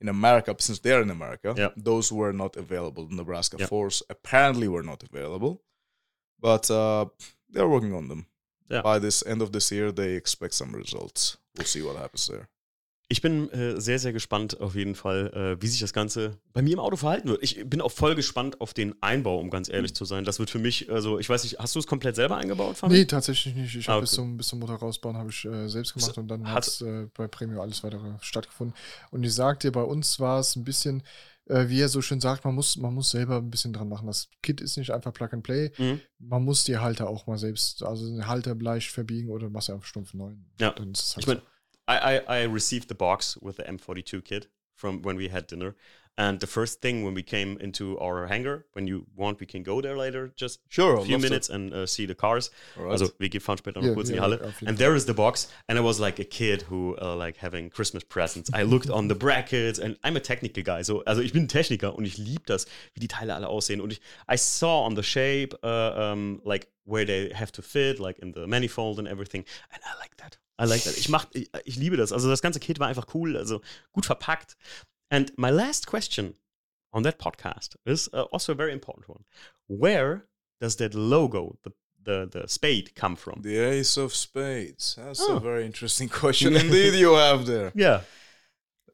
in 0.02 0.08
America, 0.08 0.50
since 0.58 0.78
they're 0.80 1.02
in 1.06 1.10
America, 1.10 1.50
Yeah. 1.56 1.70
those 1.90 2.06
were 2.18 2.32
not 2.32 2.56
available. 2.56 3.02
The 3.06 3.16
Nebraska 3.22 3.56
Yeah. 3.58 3.66
fours 3.70 4.02
apparently 4.14 4.68
were 4.68 4.86
not 4.92 5.02
available, 5.02 5.54
but 6.48 6.70
uh, 6.70 7.04
they're 7.52 7.68
working 7.76 7.94
on 7.94 8.08
them. 8.08 8.22
Yeah. 8.70 8.82
By 8.82 9.00
this 9.00 9.22
end 9.22 9.42
of 9.42 9.50
this 9.52 9.70
year, 9.70 9.92
they 9.94 10.16
expect 10.16 10.54
some 10.54 10.76
results. 10.76 11.38
We'll 11.56 11.66
see 11.66 11.82
what 11.84 11.96
happens 11.96 12.26
there. 12.26 12.48
Ich 13.08 13.22
bin 13.22 13.48
äh, 13.52 13.80
sehr, 13.80 14.00
sehr 14.00 14.12
gespannt 14.12 14.60
auf 14.60 14.74
jeden 14.74 14.96
Fall, 14.96 15.32
äh, 15.32 15.62
wie 15.62 15.68
sich 15.68 15.78
das 15.78 15.92
Ganze 15.92 16.40
bei 16.52 16.60
mir 16.60 16.72
im 16.72 16.80
Auto 16.80 16.96
verhalten 16.96 17.28
wird. 17.28 17.40
Ich 17.40 17.62
bin 17.64 17.80
auch 17.80 17.92
voll 17.92 18.16
gespannt 18.16 18.60
auf 18.60 18.74
den 18.74 19.00
Einbau, 19.00 19.38
um 19.38 19.48
ganz 19.48 19.68
ehrlich 19.68 19.94
zu 19.94 20.04
sein. 20.04 20.24
Das 20.24 20.40
wird 20.40 20.50
für 20.50 20.58
mich, 20.58 20.90
also 20.90 21.20
ich 21.20 21.28
weiß 21.28 21.44
nicht, 21.44 21.60
hast 21.60 21.76
du 21.76 21.78
es 21.78 21.86
komplett 21.86 22.16
selber 22.16 22.36
eingebaut, 22.36 22.78
Fabi? 22.78 22.94
Nee, 22.94 23.04
tatsächlich 23.04 23.54
nicht. 23.54 23.76
Ich 23.76 23.88
Ah, 23.88 23.92
habe 23.92 23.98
okay. 23.98 24.06
bis, 24.06 24.10
zum, 24.10 24.36
bis 24.36 24.48
zum 24.48 24.58
Motor 24.58 24.78
rausbauen 24.78 25.16
habe 25.16 25.30
ich 25.30 25.44
äh, 25.44 25.68
selbst 25.68 25.94
gemacht 25.94 26.18
und 26.18 26.26
dann 26.26 26.50
hat- 26.50 26.66
hat 26.66 26.80
äh, 26.80 27.06
bei 27.14 27.28
Premium 27.28 27.60
alles 27.60 27.84
weitere 27.84 28.14
stattgefunden. 28.20 28.74
Und 29.12 29.22
ich 29.22 29.32
sag 29.34 29.60
dir, 29.60 29.70
bei 29.70 29.82
uns 29.82 30.18
war 30.18 30.40
es 30.40 30.56
ein 30.56 30.64
bisschen, 30.64 31.04
äh, 31.46 31.68
wie 31.68 31.80
er 31.80 31.88
so 31.88 32.02
schön 32.02 32.20
sagt, 32.20 32.44
man 32.44 32.54
muss, 32.54 32.76
man 32.76 32.94
muss 32.94 33.10
selber 33.10 33.36
ein 33.36 33.50
bisschen 33.50 33.72
dran 33.72 33.88
machen. 33.88 34.06
Das 34.06 34.28
Kit 34.42 34.60
ist 34.60 34.76
nicht 34.76 34.90
einfach 34.90 35.12
Plug 35.12 35.28
and 35.32 35.42
Play. 35.42 35.72
Mhm. 35.78 36.00
Man 36.18 36.44
muss 36.44 36.64
die 36.64 36.78
Halter 36.78 37.08
auch 37.08 37.26
mal 37.26 37.38
selbst, 37.38 37.82
also 37.82 38.06
den 38.06 38.26
Halter 38.26 38.54
leicht 38.54 38.90
verbiegen 38.90 39.30
oder 39.30 39.48
machst 39.48 39.68
du 39.68 39.72
einfach 39.72 39.86
stumpf 39.86 40.14
neu. 40.14 40.34
Ja. 40.60 40.70
Dann 40.70 40.92
ist 40.92 41.04
es 41.04 41.16
halt 41.16 41.24
Ich 41.24 41.26
meine, 41.26 41.42
I, 41.88 42.18
I, 42.18 42.44
I 42.44 42.46
received 42.46 42.88
the 42.88 42.94
box 42.94 43.38
with 43.40 43.56
the 43.56 43.62
M42 43.62 44.22
kit 44.22 44.50
from 44.74 45.04
when 45.04 45.18
we 45.18 45.30
had 45.30 45.50
dinner. 45.50 45.74
And 46.18 46.40
the 46.40 46.46
first 46.46 46.80
thing 46.80 47.04
when 47.04 47.14
we 47.14 47.22
came 47.22 47.58
into 47.58 47.98
our 47.98 48.26
hangar, 48.26 48.64
when 48.72 48.86
you 48.86 49.04
want, 49.14 49.38
we 49.38 49.46
can 49.46 49.62
go 49.62 49.82
there 49.82 49.96
later, 49.96 50.32
just 50.34 50.60
Sure, 50.70 50.96
a 50.96 51.04
few 51.04 51.18
minutes 51.18 51.50
and 51.50 51.74
uh, 51.74 51.84
see 51.86 52.06
the 52.06 52.14
cars. 52.14 52.50
Right. 52.74 52.90
Also, 52.90 53.10
wir 53.18 53.28
fahren 53.40 53.58
später 53.58 53.82
noch 53.82 53.94
kurz 53.94 54.08
in 54.08 54.16
die 54.16 54.20
Halle. 54.22 54.38
jeden 54.58 54.68
And 54.68 54.78
there 54.78 54.94
is 54.94 55.04
the 55.04 55.12
box. 55.12 55.48
And 55.68 55.78
I 55.78 55.82
was 55.82 56.00
like 56.00 56.18
a 56.18 56.24
kid 56.24 56.64
who, 56.70 56.96
uh, 57.02 57.14
like, 57.14 57.36
having 57.36 57.68
Christmas 57.68 58.02
presents. 58.02 58.50
I 58.54 58.62
looked 58.62 58.88
on 58.88 59.08
the 59.08 59.14
brackets 59.14 59.78
and 59.78 59.98
I'm 60.02 60.16
a 60.16 60.20
technical 60.20 60.62
guy. 60.62 60.82
So, 60.82 61.02
also, 61.04 61.20
ich 61.20 61.34
bin 61.34 61.44
ein 61.44 61.48
Techniker 61.48 61.94
und 61.94 62.06
ich 62.06 62.16
liebe 62.16 62.44
das, 62.46 62.66
wie 62.94 63.00
die 63.00 63.08
Teile 63.08 63.34
alle 63.34 63.48
aussehen. 63.48 63.82
Und 63.82 63.92
ich, 63.92 64.00
I 64.26 64.38
saw 64.38 64.86
on 64.86 64.96
the 64.96 65.02
shape, 65.02 65.54
uh, 65.62 66.12
um, 66.12 66.40
like, 66.44 66.68
where 66.86 67.04
they 67.04 67.30
have 67.34 67.52
to 67.52 67.60
fit, 67.60 67.98
like 67.98 68.18
in 68.20 68.32
the 68.32 68.46
manifold 68.46 68.98
and 68.98 69.06
everything. 69.06 69.44
And 69.70 69.82
I 69.84 69.98
like 69.98 70.16
that. 70.16 70.38
I 70.58 70.64
like 70.64 70.82
that. 70.84 70.96
Ich, 70.96 71.10
mach, 71.10 71.26
ich, 71.34 71.50
ich 71.66 71.76
liebe 71.76 71.98
das. 71.98 72.10
Also, 72.10 72.30
das 72.30 72.40
ganze 72.40 72.58
Kit 72.58 72.78
war 72.78 72.88
einfach 72.88 73.08
cool, 73.12 73.36
also 73.36 73.60
gut 73.92 74.06
verpackt. 74.06 74.56
And 75.10 75.30
my 75.36 75.50
last 75.50 75.86
question 75.86 76.34
on 76.92 77.02
that 77.02 77.18
podcast 77.18 77.76
is 77.84 78.08
uh, 78.12 78.22
also 78.32 78.52
a 78.52 78.56
very 78.56 78.72
important 78.72 79.08
one. 79.08 79.24
Where 79.68 80.26
does 80.60 80.76
that 80.76 80.94
logo, 80.94 81.58
the 81.62 81.72
the, 82.02 82.28
the 82.30 82.46
spade, 82.48 82.94
come 82.94 83.16
from? 83.16 83.42
The 83.42 83.58
Ace 83.58 83.96
of 83.96 84.14
Spades. 84.14 84.94
That's 84.96 85.20
Oh. 85.20 85.36
a 85.36 85.40
very 85.40 85.66
interesting 85.66 86.08
question 86.20 86.54
indeed 86.64 86.94
you 86.94 87.14
have 87.14 87.46
there. 87.46 87.72
Yeah. 87.74 88.02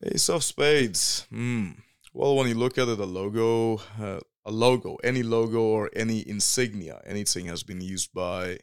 Ace 0.03 0.31
of 0.31 0.43
Spades. 0.43 1.27
Hmm. 1.29 1.73
Well, 2.15 2.37
when 2.37 2.49
you 2.49 2.55
look 2.55 2.79
at 2.79 2.89
it, 2.89 2.99
a 2.99 3.05
logo, 3.05 3.83
uh, 4.01 4.21
a 4.47 4.51
logo, 4.51 4.97
any 5.05 5.23
logo 5.23 5.61
or 5.61 5.91
any 5.95 6.27
insignia, 6.27 7.03
anything 7.07 7.47
has 7.47 7.63
been 7.63 7.83
used 7.83 8.15
by 8.15 8.59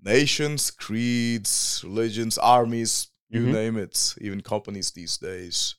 nations, 0.00 0.70
creeds, 0.70 1.82
religions, 1.84 2.38
armies, 2.38 3.08
you 3.28 3.40
Mhm. 3.40 3.52
name 3.52 3.76
it, 3.76 4.14
even 4.20 4.40
companies 4.42 4.92
these 4.92 5.16
days. 5.18 5.74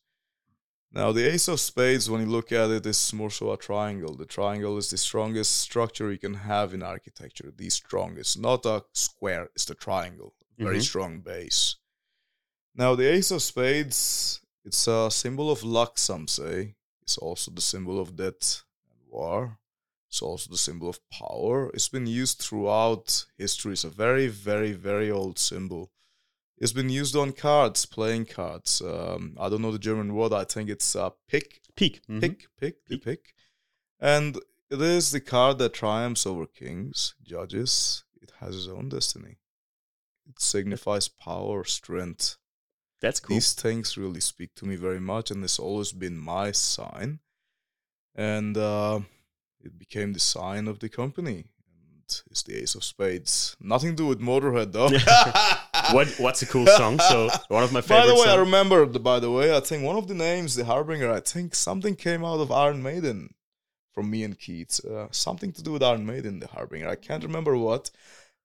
Now, 0.92 1.12
the 1.12 1.32
Ace 1.32 1.48
of 1.48 1.60
Spades, 1.60 2.10
when 2.10 2.22
you 2.22 2.28
look 2.28 2.52
at 2.52 2.72
it, 2.72 2.86
is 2.86 3.14
more 3.14 3.30
so 3.30 3.52
a 3.52 3.58
triangle. 3.58 4.16
The 4.16 4.26
triangle 4.26 4.78
is 4.78 4.90
the 4.90 4.98
strongest 4.98 5.58
structure 5.58 6.12
you 6.12 6.18
can 6.18 6.36
have 6.36 6.74
in 6.74 6.82
architecture, 6.82 7.52
the 7.56 7.70
strongest. 7.70 8.40
Not 8.40 8.66
a 8.66 8.86
square, 8.94 9.50
it's 9.54 9.66
the 9.66 9.76
triangle. 9.76 10.34
Very 10.58 10.80
Mhm. 10.80 10.84
strong 10.84 11.22
base. 11.22 11.76
Now, 12.74 12.96
the 12.96 13.12
Ace 13.12 13.32
of 13.32 13.44
Spades, 13.44 14.42
it's 14.64 14.88
a 14.88 15.12
symbol 15.12 15.52
of 15.52 15.64
luck, 15.64 15.98
some 15.98 16.28
say. 16.28 16.76
It's 17.02 17.18
also 17.18 17.52
the 17.52 17.62
symbol 17.62 18.00
of 18.00 18.16
death 18.16 18.64
and 18.90 19.00
war. 19.08 19.60
It's 20.10 20.22
also 20.22 20.50
the 20.50 20.58
symbol 20.58 20.90
of 20.90 21.00
power. 21.10 21.70
It's 21.74 21.90
been 21.90 22.08
used 22.08 22.40
throughout 22.40 23.26
history. 23.38 23.74
It's 23.74 23.84
a 23.84 23.90
very, 23.90 24.28
very, 24.28 24.72
very 24.72 25.12
old 25.12 25.38
symbol. 25.38 25.92
It's 26.60 26.74
been 26.74 26.90
used 26.90 27.16
on 27.16 27.34
cards, 27.34 27.86
playing 27.86 28.26
cards. 28.26 28.82
Um, 28.82 29.38
I 29.40 29.48
don't 29.50 29.62
know 29.62 29.72
the 29.72 29.78
German 29.80 30.16
word. 30.16 30.34
I 30.34 30.44
think 30.44 30.70
it's 30.70 30.96
uh, 30.96 31.12
pick, 31.28 31.62
Peak. 31.76 32.02
Mhm. 32.10 32.20
pick, 32.22 32.48
Pick. 32.88 33.04
pick. 33.04 33.34
And 34.00 34.38
it 34.72 34.82
is 34.82 35.12
the 35.12 35.20
card 35.22 35.60
that 35.60 35.74
triumphs 35.74 36.26
over 36.26 36.46
kings, 36.48 37.14
judges. 37.24 38.04
It 38.22 38.32
has 38.40 38.56
its 38.56 38.68
own 38.68 38.90
destiny. 38.90 39.38
It 40.28 40.42
signifies 40.42 41.08
power, 41.08 41.64
strength. 41.64 42.38
That's 43.02 43.20
cool. 43.20 43.36
These 43.36 43.54
things 43.54 43.96
really 43.98 44.20
speak 44.20 44.56
to 44.56 44.66
me 44.66 44.76
very 44.76 45.00
much, 45.00 45.30
and 45.30 45.44
it's 45.44 45.60
always 45.60 45.92
been 45.92 46.18
my 46.18 46.52
sign. 46.52 47.20
And 48.16 48.58
uh, 48.58 49.02
it 49.62 49.78
became 49.78 50.14
the 50.14 50.20
sign 50.20 50.68
of 50.68 50.80
the 50.80 50.90
company. 50.90 51.46
And 51.72 52.22
it's 52.32 52.42
the 52.44 52.56
Ace 52.56 52.74
of 52.74 52.84
Spades. 52.84 53.56
Nothing 53.62 53.92
to 53.92 53.96
do 53.96 54.08
with 54.08 54.20
Motorhead, 54.20 54.72
though. 54.72 54.90
what, 55.94 56.08
what's 56.20 56.42
a 56.42 56.46
cool 56.46 56.68
song? 56.68 57.00
So 57.00 57.30
one 57.50 57.64
of 57.64 57.72
my 57.74 57.82
favorite. 57.82 58.02
By 58.02 58.08
the 58.08 58.16
way, 58.16 58.22
I 58.22 58.36
songs. 58.36 58.40
remember. 58.40 58.86
the- 58.86 59.00
By 59.00 59.20
the 59.20 59.32
way, 59.32 59.56
I 59.56 59.60
think 59.60 59.84
one 59.84 59.98
of 59.98 60.08
the 60.08 60.14
names, 60.14 60.56
the 60.56 60.66
Harbinger. 60.66 61.12
I 61.12 61.20
think 61.20 61.56
something 61.56 61.96
came 61.96 62.24
out 62.26 62.40
of 62.40 62.52
Iron 62.52 62.82
Maiden 62.84 63.34
from 63.94 64.10
me 64.10 64.24
and 64.24 64.38
Keith. 64.40 64.80
Uh, 64.86 65.08
something 65.12 65.52
to 65.54 65.62
do 65.64 65.72
with 65.74 65.84
Iron 65.84 66.06
Maiden, 66.06 66.40
the 66.40 66.48
Harbinger. 66.48 66.88
I 66.90 66.96
can't 66.96 67.24
remember 67.24 67.58
what. 67.58 67.92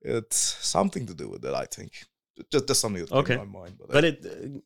It's 0.00 0.36
something 0.66 1.06
to 1.06 1.14
do 1.14 1.28
with 1.28 1.42
that. 1.42 1.54
I 1.54 1.66
think. 1.66 1.92
Just, 2.50 2.66
just 2.66 2.80
something 2.80 3.02
that 3.02 3.10
came 3.10 3.18
Okay. 3.18 3.36
to 3.36 3.44
my 3.44 3.60
mind. 3.60 3.74
But 3.78 3.90
uh, 3.90 3.94
Weil 3.94 4.04
it, 4.04 4.24
äh, 4.24 4.60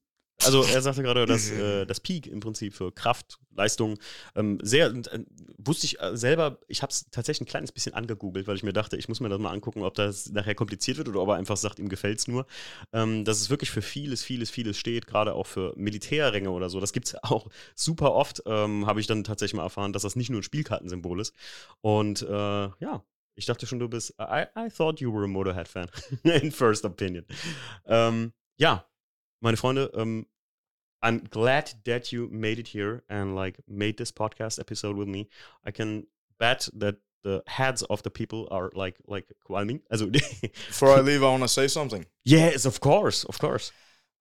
also 0.44 0.62
er 0.62 0.82
sagte 0.82 1.02
gerade, 1.02 1.26
dass 1.26 1.50
äh, 1.50 1.86
das 1.86 2.00
Peak 2.00 2.26
im 2.26 2.40
Prinzip 2.40 2.74
für 2.74 2.92
Kraft, 2.92 3.38
Leistung 3.54 3.98
ähm, 4.34 4.58
sehr, 4.62 4.88
äh, 4.88 5.24
wusste 5.58 5.86
ich 5.86 6.00
äh, 6.00 6.16
selber, 6.16 6.58
ich 6.68 6.82
habe 6.82 6.90
es 6.90 7.08
tatsächlich 7.10 7.46
ein 7.46 7.50
kleines 7.50 7.72
bisschen 7.72 7.94
angegoogelt, 7.94 8.46
weil 8.46 8.56
ich 8.56 8.62
mir 8.62 8.72
dachte, 8.72 8.96
ich 8.96 9.08
muss 9.08 9.20
mir 9.20 9.28
das 9.28 9.38
mal 9.38 9.50
angucken, 9.50 9.82
ob 9.82 9.94
das 9.94 10.30
nachher 10.30 10.54
kompliziert 10.54 10.98
wird 10.98 11.08
oder 11.08 11.20
ob 11.20 11.28
er 11.30 11.36
einfach 11.36 11.56
sagt, 11.56 11.78
ihm 11.78 11.88
gefällt 11.88 12.18
es 12.18 12.28
nur. 12.28 12.46
Ähm, 12.92 13.24
dass 13.24 13.40
es 13.40 13.50
wirklich 13.50 13.70
für 13.70 13.82
vieles, 13.82 14.22
vieles, 14.22 14.50
vieles 14.50 14.78
steht, 14.78 15.06
gerade 15.06 15.34
auch 15.34 15.46
für 15.46 15.72
Militärränge 15.76 16.50
oder 16.50 16.68
so. 16.68 16.80
Das 16.80 16.92
gibt 16.92 17.06
es 17.06 17.14
auch 17.22 17.48
super 17.74 18.12
oft, 18.12 18.42
ähm, 18.46 18.86
habe 18.86 19.00
ich 19.00 19.06
dann 19.06 19.24
tatsächlich 19.24 19.56
mal 19.56 19.64
erfahren, 19.64 19.92
dass 19.92 20.02
das 20.02 20.16
nicht 20.16 20.30
nur 20.30 20.40
ein 20.40 20.44
Spielkartensymbol 20.44 21.20
ist. 21.20 21.34
Und 21.80 22.22
äh, 22.22 22.26
ja, 22.28 23.04
ich 23.36 23.46
dachte 23.46 23.66
schon, 23.66 23.78
du 23.78 23.88
bist. 23.88 24.14
I, 24.18 24.46
I 24.58 24.68
thought 24.74 25.00
you 25.00 25.12
were 25.12 25.24
a 25.24 25.28
Motorhead-Fan. 25.28 25.88
In 26.22 26.50
first 26.50 26.84
opinion. 26.84 27.24
Ähm, 27.86 28.32
ja, 28.56 28.86
meine 29.40 29.56
Freunde, 29.56 29.90
um, 29.94 30.26
I'm 31.02 31.18
glad 31.30 31.72
that 31.84 32.12
you 32.12 32.28
made 32.32 32.58
it 32.58 32.68
here 32.68 33.02
and 33.08 33.36
like 33.36 33.60
made 33.68 33.98
this 33.98 34.12
podcast 34.12 34.58
episode 34.58 34.96
with 34.96 35.08
me. 35.08 35.28
I 35.64 35.70
can 35.70 36.06
bet 36.38 36.68
that 36.74 36.96
the 37.22 37.42
heads 37.46 37.82
of 37.82 38.02
the 38.02 38.10
people 38.10 38.48
are 38.50 38.70
like 38.74 38.96
like 39.06 39.26
qualming. 39.48 39.80
Also 39.90 40.06
before 40.10 40.90
I 40.90 41.00
leave, 41.00 41.22
I 41.22 41.30
want 41.30 41.42
to 41.42 41.48
say 41.48 41.68
something. 41.68 42.06
yes, 42.24 42.64
of 42.64 42.80
course, 42.80 43.24
of 43.24 43.38
course. 43.38 43.72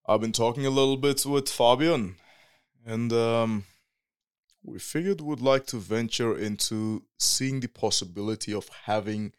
I've 0.08 0.20
been 0.20 0.32
talking 0.32 0.66
a 0.66 0.70
little 0.70 0.96
bit 0.96 1.26
with 1.26 1.48
Fabian, 1.48 2.16
and 2.84 3.12
um, 3.12 3.64
we 4.62 4.78
figured 4.78 5.20
we'd 5.20 5.40
like 5.40 5.66
to 5.66 5.78
venture 5.78 6.36
into 6.36 7.02
seeing 7.18 7.60
the 7.60 7.68
possibility 7.68 8.52
of 8.52 8.68
having 8.84 9.32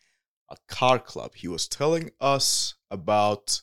a 0.50 0.58
car 0.68 1.00
club. 1.00 1.36
He 1.36 1.48
was 1.48 1.68
telling 1.68 2.12
us 2.20 2.76
about 2.92 3.62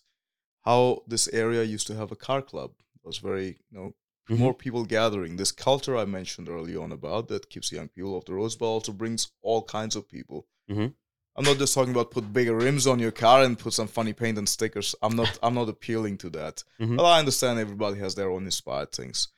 how 0.65 1.03
this 1.07 1.28
area 1.28 1.62
used 1.62 1.86
to 1.89 1.95
have 1.95 2.11
a 2.12 2.16
car 2.16 2.43
club. 2.43 2.70
It 2.95 3.07
was 3.07 3.19
very, 3.19 3.59
you 3.70 3.78
know, 3.78 3.95
Mhm. 4.31 4.39
more 4.39 4.55
people 4.55 4.85
gathering. 4.86 5.36
This 5.36 5.53
culture 5.53 5.97
I 5.97 6.07
mentioned 6.07 6.49
early 6.49 6.74
on 6.77 6.93
about 6.93 7.28
that 7.28 7.51
keeps 7.51 7.70
young 7.70 7.89
people 7.89 8.15
off 8.15 8.24
the 8.24 8.32
roads, 8.35 8.57
but 8.57 8.66
also 8.66 8.93
brings 8.93 9.31
all 9.43 9.62
kinds 9.62 9.95
of 9.97 10.09
people. 10.09 10.47
Mhm. 10.70 10.95
I'm 11.36 11.45
not 11.45 11.59
just 11.59 11.74
talking 11.74 11.91
about 11.93 12.11
put 12.12 12.32
bigger 12.32 12.57
rims 12.57 12.86
on 12.86 12.99
your 13.01 13.11
car 13.12 13.43
and 13.43 13.59
put 13.59 13.74
some 13.74 13.89
funny 13.89 14.12
paint 14.15 14.39
and 14.39 14.49
stickers. 14.49 14.95
I'm 15.03 15.16
not. 15.16 15.39
I'm 15.43 15.55
not 15.55 15.69
appealing 15.69 16.16
to 16.19 16.31
that. 16.31 16.65
Mhm. 16.81 16.97
Well, 16.97 17.07
I 17.07 17.19
understand 17.19 17.59
everybody 17.59 17.99
has 17.99 18.15
their 18.15 18.31
own 18.31 18.45
inspired 18.45 18.93
things, 18.93 19.28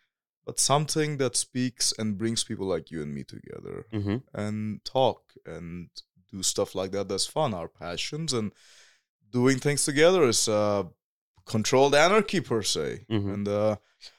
but 0.44 0.60
something 0.60 1.16
that 1.16 1.34
speaks 1.36 1.92
and 1.98 2.18
brings 2.18 2.44
people 2.44 2.66
like 2.66 2.90
you 2.92 3.02
and 3.02 3.12
me 3.14 3.24
together 3.24 3.86
Mhm. 3.92 4.22
and 4.34 4.84
talk 4.84 5.32
and 5.46 5.88
do 6.30 6.42
stuff 6.42 6.74
like 6.74 6.92
that. 6.92 7.08
That's 7.08 7.26
fun. 7.26 7.54
Our 7.54 7.68
passions 7.68 8.32
and 8.32 8.52
doing 9.30 9.58
things 9.58 9.84
together 9.84 10.28
is 10.28 10.46
uh, 10.48 10.84
controlled 11.46 11.94
anarchy 11.94 12.40
per 12.42 12.62
se. 12.62 13.04
Mhm. 13.08 13.32
And 13.32 13.48
uh, 13.48 13.76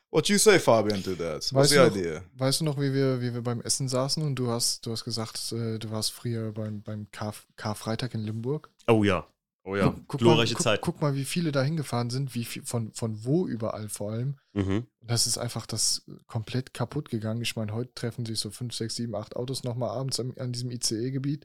what 0.10 0.28
you 0.30 0.38
say, 0.40 0.58
Fabian, 0.58 1.04
to 1.04 1.12
that? 1.16 1.36
What's 1.36 1.54
Weißt 1.54 1.70
the 1.70 1.76
du 1.76 1.82
noch- 1.88 1.96
idea? 1.96 2.24
Weißt 2.36 2.62
du 2.62 2.66
noch, 2.66 2.78
wie 2.78 2.94
wir, 2.94 3.22
wie 3.22 3.34
wir 3.34 3.42
beim 3.44 3.62
Essen 3.62 3.88
saßen 3.88 4.24
und 4.24 4.36
du 4.36 4.50
hast, 4.50 4.86
du 4.86 4.92
hast 4.92 5.04
gesagt, 5.04 5.52
äh, 5.52 5.78
du 5.78 5.92
warst 5.92 6.12
früher 6.12 6.52
beim, 6.54 6.82
beim 6.82 7.08
Kar 7.12 7.36
Karfreitag 7.56 8.14
in 8.16 8.22
Limburg? 8.22 8.70
Oh 8.88 9.04
ja. 9.04 9.28
Oh 9.64 9.76
ja. 9.76 9.88
Guck, 9.90 10.08
guck, 10.08 10.20
Glorreiche 10.22 10.54
mal, 10.54 10.58
guck, 10.58 10.64
Zeit. 10.64 10.82
guck 10.82 11.02
mal, 11.02 11.16
wie 11.16 11.26
viele 11.26 11.52
da 11.52 11.62
hingefahren 11.62 12.10
sind, 12.10 12.34
wie 12.36 12.46
viel, 12.46 12.64
von, 12.64 12.94
von 12.94 13.26
wo 13.26 13.46
überall 13.46 13.90
vor 13.90 14.14
allem. 14.14 14.38
Mhm. 14.54 14.88
Das 15.02 15.28
ist 15.28 15.38
einfach 15.38 15.66
das 15.66 16.06
komplett 16.26 16.74
kaputt 16.74 17.10
gegangen. 17.10 17.42
Ich 17.42 17.58
meine, 17.58 17.74
heute 17.74 17.94
treffen 17.94 18.26
sich 18.26 18.40
so 18.40 18.50
fünf, 18.50 18.74
sechs, 18.74 18.96
sieben, 18.96 19.14
acht 19.14 19.36
Autos 19.36 19.66
nochmal 19.66 19.90
abends 19.90 20.22
an, 20.22 20.34
an 20.38 20.54
diesem 20.54 20.72
ICE-Gebiet. 20.72 21.44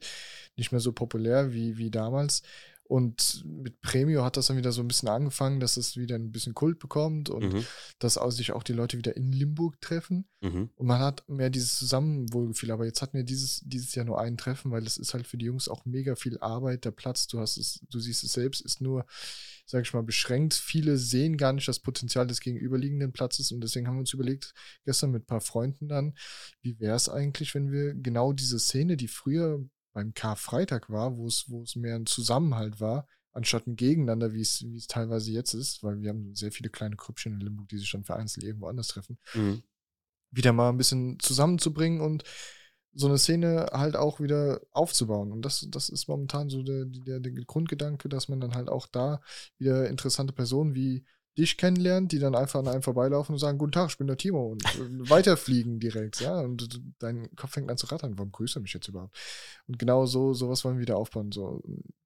Nicht 0.55 0.71
mehr 0.71 0.79
so 0.79 0.93
populär 0.93 1.51
wie, 1.53 1.77
wie 1.77 1.91
damals. 1.91 2.43
Und 2.85 3.43
mit 3.45 3.81
Premio 3.81 4.23
hat 4.23 4.35
das 4.37 4.47
dann 4.47 4.57
wieder 4.57 4.73
so 4.73 4.81
ein 4.81 4.87
bisschen 4.87 5.07
angefangen, 5.09 5.59
dass 5.59 5.77
es 5.77 5.95
wieder 5.95 6.15
ein 6.15 6.31
bisschen 6.31 6.53
Kult 6.53 6.79
bekommt 6.79 7.29
und 7.29 7.53
Mhm. 7.53 7.65
dass 7.97 8.17
auch 8.17 8.29
sich 8.29 8.51
auch 8.51 8.61
die 8.61 8.73
Leute 8.73 8.97
wieder 8.97 9.15
in 9.15 9.31
Limburg 9.31 9.79
treffen. 9.79 10.27
Mhm. 10.41 10.69
Und 10.75 10.87
man 10.87 10.99
hat 10.99 11.27
mehr 11.29 11.49
dieses 11.49 11.77
Zusammenwohlgefühl. 11.77 12.71
Aber 12.71 12.85
jetzt 12.85 13.01
hatten 13.01 13.17
wir 13.17 13.23
dieses, 13.23 13.61
dieses 13.61 13.95
Jahr 13.95 14.05
nur 14.05 14.19
ein 14.19 14.37
Treffen, 14.37 14.69
weil 14.71 14.85
es 14.85 14.97
ist 14.97 15.13
halt 15.13 15.25
für 15.27 15.37
die 15.37 15.45
Jungs 15.45 15.69
auch 15.69 15.85
mega 15.85 16.15
viel 16.15 16.37
Arbeit. 16.39 16.83
Der 16.83 16.91
Platz, 16.91 17.27
du 17.27 17.39
hast 17.39 17.57
es, 17.57 17.79
du 17.89 17.99
siehst 17.99 18.23
es 18.23 18.33
selbst, 18.33 18.61
ist 18.61 18.81
nur, 18.81 19.05
sag 19.65 19.85
ich 19.85 19.93
mal, 19.93 20.03
beschränkt. 20.03 20.53
Viele 20.53 20.97
sehen 20.97 21.37
gar 21.37 21.53
nicht 21.53 21.67
das 21.69 21.79
Potenzial 21.79 22.27
des 22.27 22.41
gegenüberliegenden 22.41 23.13
Platzes. 23.13 23.51
Und 23.53 23.61
deswegen 23.61 23.87
haben 23.87 23.95
wir 23.95 24.01
uns 24.01 24.13
überlegt, 24.13 24.53
gestern 24.83 25.11
mit 25.11 25.23
ein 25.23 25.27
paar 25.27 25.41
Freunden 25.41 25.87
dann, 25.87 26.15
wie 26.61 26.79
wäre 26.79 26.97
es 26.97 27.07
eigentlich, 27.07 27.55
wenn 27.55 27.71
wir 27.71 27.93
genau 27.95 28.33
diese 28.33 28.59
Szene, 28.59 28.97
die 28.97 29.07
früher 29.07 29.63
beim 29.93 30.13
Karfreitag 30.13 30.89
war, 30.89 31.17
wo 31.17 31.27
es, 31.27 31.45
wo 31.47 31.63
es 31.63 31.75
mehr 31.75 31.95
ein 31.95 32.05
Zusammenhalt 32.05 32.79
war, 32.81 33.07
anstatt 33.31 33.67
ein 33.67 33.75
Gegeneinander, 33.75 34.33
wie 34.33 34.41
es, 34.41 34.63
wie 34.63 34.77
es 34.77 34.87
teilweise 34.87 35.31
jetzt 35.31 35.53
ist, 35.53 35.83
weil 35.83 36.01
wir 36.01 36.09
haben 36.09 36.35
sehr 36.35 36.51
viele 36.51 36.69
kleine 36.69 36.95
Krüppchen 36.95 37.33
in 37.33 37.39
Limburg, 37.39 37.67
die 37.69 37.77
sich 37.77 37.91
dann 37.91 38.03
vereinzelt 38.03 38.45
irgendwo 38.45 38.67
anders 38.67 38.87
treffen 38.87 39.17
Mhm. 39.33 39.63
wieder 40.31 40.53
mal 40.53 40.69
ein 40.69 40.77
bisschen 40.77 41.19
zusammenzubringen 41.19 42.01
und 42.01 42.23
so 42.95 43.07
eine 43.07 43.17
Szene 43.17 43.67
halt 43.71 43.95
auch 43.95 44.19
wieder 44.19 44.61
aufzubauen. 44.71 45.31
Und 45.31 45.43
das, 45.43 45.67
das 45.69 45.89
ist 45.89 46.07
momentan 46.07 46.49
so 46.49 46.61
der, 46.61 46.85
der, 46.85 47.19
der 47.19 47.31
Grundgedanke, 47.31 48.07
dass 48.07 48.29
man 48.29 48.39
dann 48.39 48.53
halt 48.53 48.69
auch 48.69 48.87
da 48.87 49.21
wieder 49.57 49.89
interessante 49.89 50.33
Personen 50.33 50.75
wie 50.75 51.05
dich 51.37 51.57
kennenlernt, 51.57 52.11
die 52.11 52.19
dann 52.19 52.35
einfach 52.35 52.59
an 52.59 52.67
einem 52.67 52.83
vorbeilaufen 52.83 53.33
und 53.33 53.39
sagen, 53.39 53.57
guten 53.57 53.71
Tag, 53.71 53.89
ich 53.89 53.97
bin 53.97 54.07
der 54.07 54.17
Timo 54.17 54.51
und 54.51 54.63
äh, 54.63 55.09
weiterfliegen 55.09 55.79
direkt, 55.79 56.19
ja, 56.19 56.39
und 56.39 56.79
dein 56.99 57.35
Kopf 57.35 57.51
fängt 57.53 57.71
an 57.71 57.77
zu 57.77 57.87
rattern, 57.87 58.17
warum 58.17 58.31
grüßt 58.31 58.57
er 58.57 58.61
mich 58.61 58.73
jetzt 58.73 58.87
überhaupt? 58.87 59.17
Und 59.67 59.79
genau 59.79 60.05
so, 60.05 60.33
sowas 60.33 60.63
wollen 60.63 60.77
wir 60.77 60.81
wieder 60.83 60.97
aufbauen, 60.97 61.31
so 61.31 61.61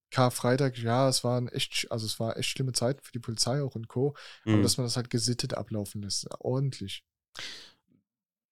Karfreitag, 0.10 0.78
ja, 0.78 1.10
es 1.10 1.26
waren 1.26 1.50
echt, 1.50 1.92
also 1.92 2.06
es 2.06 2.20
war 2.20 2.38
echt 2.38 2.50
schlimme 2.50 2.72
Zeiten 2.72 3.04
für 3.04 3.12
die 3.12 3.20
Polizei 3.20 3.62
auch 3.62 3.76
und 3.76 3.90
Co., 3.90 4.16
aber 4.46 4.58
Mhm. 4.58 4.64
dass 4.64 4.78
man 4.78 4.86
das 4.86 4.96
halt 4.96 5.10
gesittet 5.10 5.54
ablaufen 5.54 6.02
lässt, 6.02 6.28
ordentlich. 6.40 7.04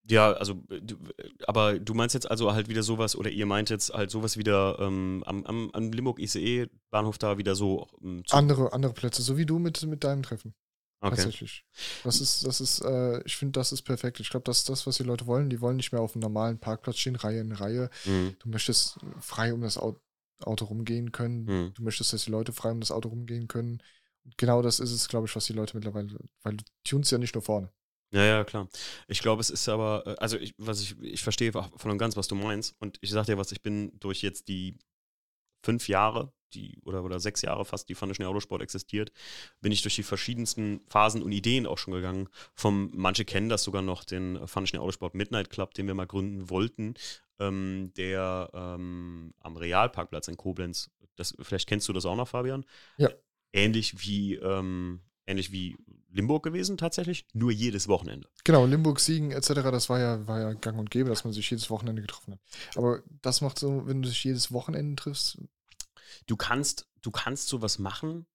Ja, 0.08 0.34
also, 0.34 0.62
äh, 0.70 0.76
äh, 0.76 1.30
aber 1.48 1.80
du 1.80 1.94
meinst 1.96 2.14
jetzt 2.14 2.30
also 2.30 2.54
halt 2.54 2.68
wieder 2.70 2.84
sowas, 2.84 3.16
oder 3.16 3.32
ihr 3.32 3.46
meint 3.48 3.70
jetzt 3.72 3.92
halt 3.92 4.12
sowas 4.12 4.38
wieder 4.38 4.78
ähm, 4.80 5.24
am, 5.26 5.44
am, 5.46 5.72
am 5.72 5.92
Limburg 5.92 6.20
ICE-Bahnhof 6.20 7.18
da 7.18 7.38
wieder 7.40 7.56
so 7.56 7.88
ähm. 8.04 8.24
Andere, 8.30 8.72
andere 8.74 8.94
Plätze, 8.94 9.24
so 9.24 9.38
wie 9.38 9.46
du 9.48 9.58
mit, 9.58 9.82
mit 9.84 10.04
deinem 10.04 10.22
Treffen. 10.22 10.54
Okay. 11.06 11.16
Tatsächlich. 11.16 11.66
Das 12.04 12.22
ist, 12.22 12.46
das 12.46 12.62
ist, 12.62 12.82
äh, 12.82 13.22
ich 13.24 13.36
finde, 13.36 13.54
das 13.60 13.72
ist 13.72 13.84
perfekt. 13.84 14.20
Ich 14.20 14.30
glaube, 14.30 14.44
das 14.44 14.60
ist 14.60 14.70
das, 14.70 14.86
was 14.88 14.98
die 14.98 15.04
Leute 15.04 15.28
wollen. 15.28 15.50
Die 15.50 15.62
wollen 15.62 15.78
nicht 15.78 15.92
mehr 15.92 16.02
auf 16.02 16.16
einem 16.16 16.22
normalen 16.22 16.60
Parkplatz 16.60 16.98
stehen, 16.98 17.16
Reihe 17.16 17.42
in 17.42 17.52
Reihe. 17.52 17.90
Mhm. 18.06 18.36
Du 18.40 18.50
möchtest 18.50 18.98
frei 19.20 19.54
um 19.54 19.62
das 19.62 19.78
Au- 19.78 20.00
Auto 20.44 20.66
rumgehen 20.66 21.12
können. 21.12 21.46
Mhm. 21.46 21.74
Du 21.74 21.84
möchtest, 21.84 22.14
dass 22.14 22.26
die 22.26 22.32
Leute 22.32 22.54
frei 22.54 22.72
um 22.72 22.80
das 22.80 22.92
Auto 22.92 23.10
rumgehen 23.10 23.48
können. 23.48 23.82
Und 24.24 24.38
genau 24.38 24.62
das 24.62 24.80
ist 24.80 24.92
es, 24.92 25.08
glaube 25.08 25.28
ich, 25.28 25.36
was 25.36 25.46
die 25.46 25.54
Leute 25.54 25.78
mittlerweile, 25.78 26.18
weil 26.44 26.58
du 26.58 26.64
tunst 26.84 27.12
ja 27.12 27.18
nicht 27.18 27.36
nur 27.36 27.44
vorne. 27.44 27.72
Ja, 28.12 28.24
ja, 28.24 28.44
klar. 28.44 28.70
Ich 29.08 29.20
glaube, 29.20 29.42
es 29.42 29.50
ist 29.50 29.68
aber, 29.68 30.04
äh, 30.06 30.16
also 30.20 30.38
ich, 30.38 30.54
was 30.58 30.82
ich, 30.82 30.98
ich 31.02 31.24
verstehe 31.24 31.52
voll 31.52 31.92
und 31.92 31.98
ganz, 31.98 32.16
was 32.16 32.28
du 32.28 32.36
meinst. 32.36 32.76
Und 32.80 32.98
ich 33.02 33.10
sag 33.12 33.26
dir 33.26 33.38
was, 33.38 33.52
ich 33.52 33.62
bin 33.62 33.92
durch 34.00 34.22
jetzt 34.22 34.48
die 34.48 34.78
fünf 35.66 35.90
Jahre, 35.90 36.32
die, 36.54 36.80
oder, 36.86 37.04
oder 37.04 37.20
sechs 37.20 37.42
Jahre 37.42 37.66
fast, 37.66 37.90
die 37.90 37.96
Funny 37.96 38.24
Autosport 38.24 38.62
existiert, 38.62 39.12
bin 39.62 39.72
ich 39.72 39.82
durch 39.82 39.96
die 39.96 40.04
verschiedensten 40.04 40.82
Phasen 40.88 41.24
und 41.24 41.32
Ideen 41.32 41.66
auch 41.66 41.78
schon 41.78 41.94
gegangen. 41.94 42.30
Vom, 42.54 42.92
manche 42.94 43.26
kennen 43.26 43.50
das 43.50 43.64
sogar 43.64 43.82
noch, 43.82 44.04
den 44.04 44.48
Funny 44.48 44.78
Autosport 44.78 45.16
Midnight 45.16 45.50
Club, 45.50 45.74
den 45.74 45.88
wir 45.88 45.96
mal 45.96 46.08
gründen 46.08 46.50
wollten, 46.50 46.94
ähm, 47.40 47.92
der 47.98 48.50
ähm, 48.54 49.34
am 49.40 49.58
Realparkplatz 49.58 50.28
in 50.28 50.38
Koblenz, 50.38 50.92
das, 51.16 51.36
vielleicht 51.42 51.68
kennst 51.68 51.88
du 51.90 51.94
das 51.94 52.06
auch 52.06 52.16
noch, 52.16 52.28
Fabian? 52.28 52.66
Ja. 52.98 53.10
Ähnlich 53.52 54.06
wie, 54.06 54.36
ähm, 54.36 55.02
ähnlich 55.28 55.52
wie 55.52 55.78
Limburg 56.12 56.44
gewesen 56.44 56.78
tatsächlich, 56.78 57.26
nur 57.34 57.52
jedes 57.52 57.88
Wochenende. 57.88 58.30
Genau, 58.44 58.66
Limburg, 58.66 59.00
Siegen 59.00 59.32
etc., 59.32 59.54
das 59.64 59.90
war 59.90 60.00
ja, 60.00 60.26
war 60.28 60.40
ja 60.40 60.54
gang 60.54 60.80
und 60.80 60.90
gäbe, 60.90 61.10
dass 61.10 61.24
man 61.24 61.34
sich 61.34 61.50
jedes 61.50 61.70
Wochenende 61.70 62.02
getroffen 62.02 62.34
hat. 62.34 62.40
Aber 62.76 63.04
das 63.22 63.42
macht 63.42 63.60
so, 63.60 63.86
wenn 63.86 64.02
du 64.02 64.10
dich 64.10 64.24
jedes 64.24 64.52
Wochenende 64.52 64.96
triffst, 64.96 65.38
du 66.28 66.38
kannst, 66.38 66.88
du 67.02 67.12
kannst 67.12 67.50
sowas 67.50 67.80
machen, 67.80 68.26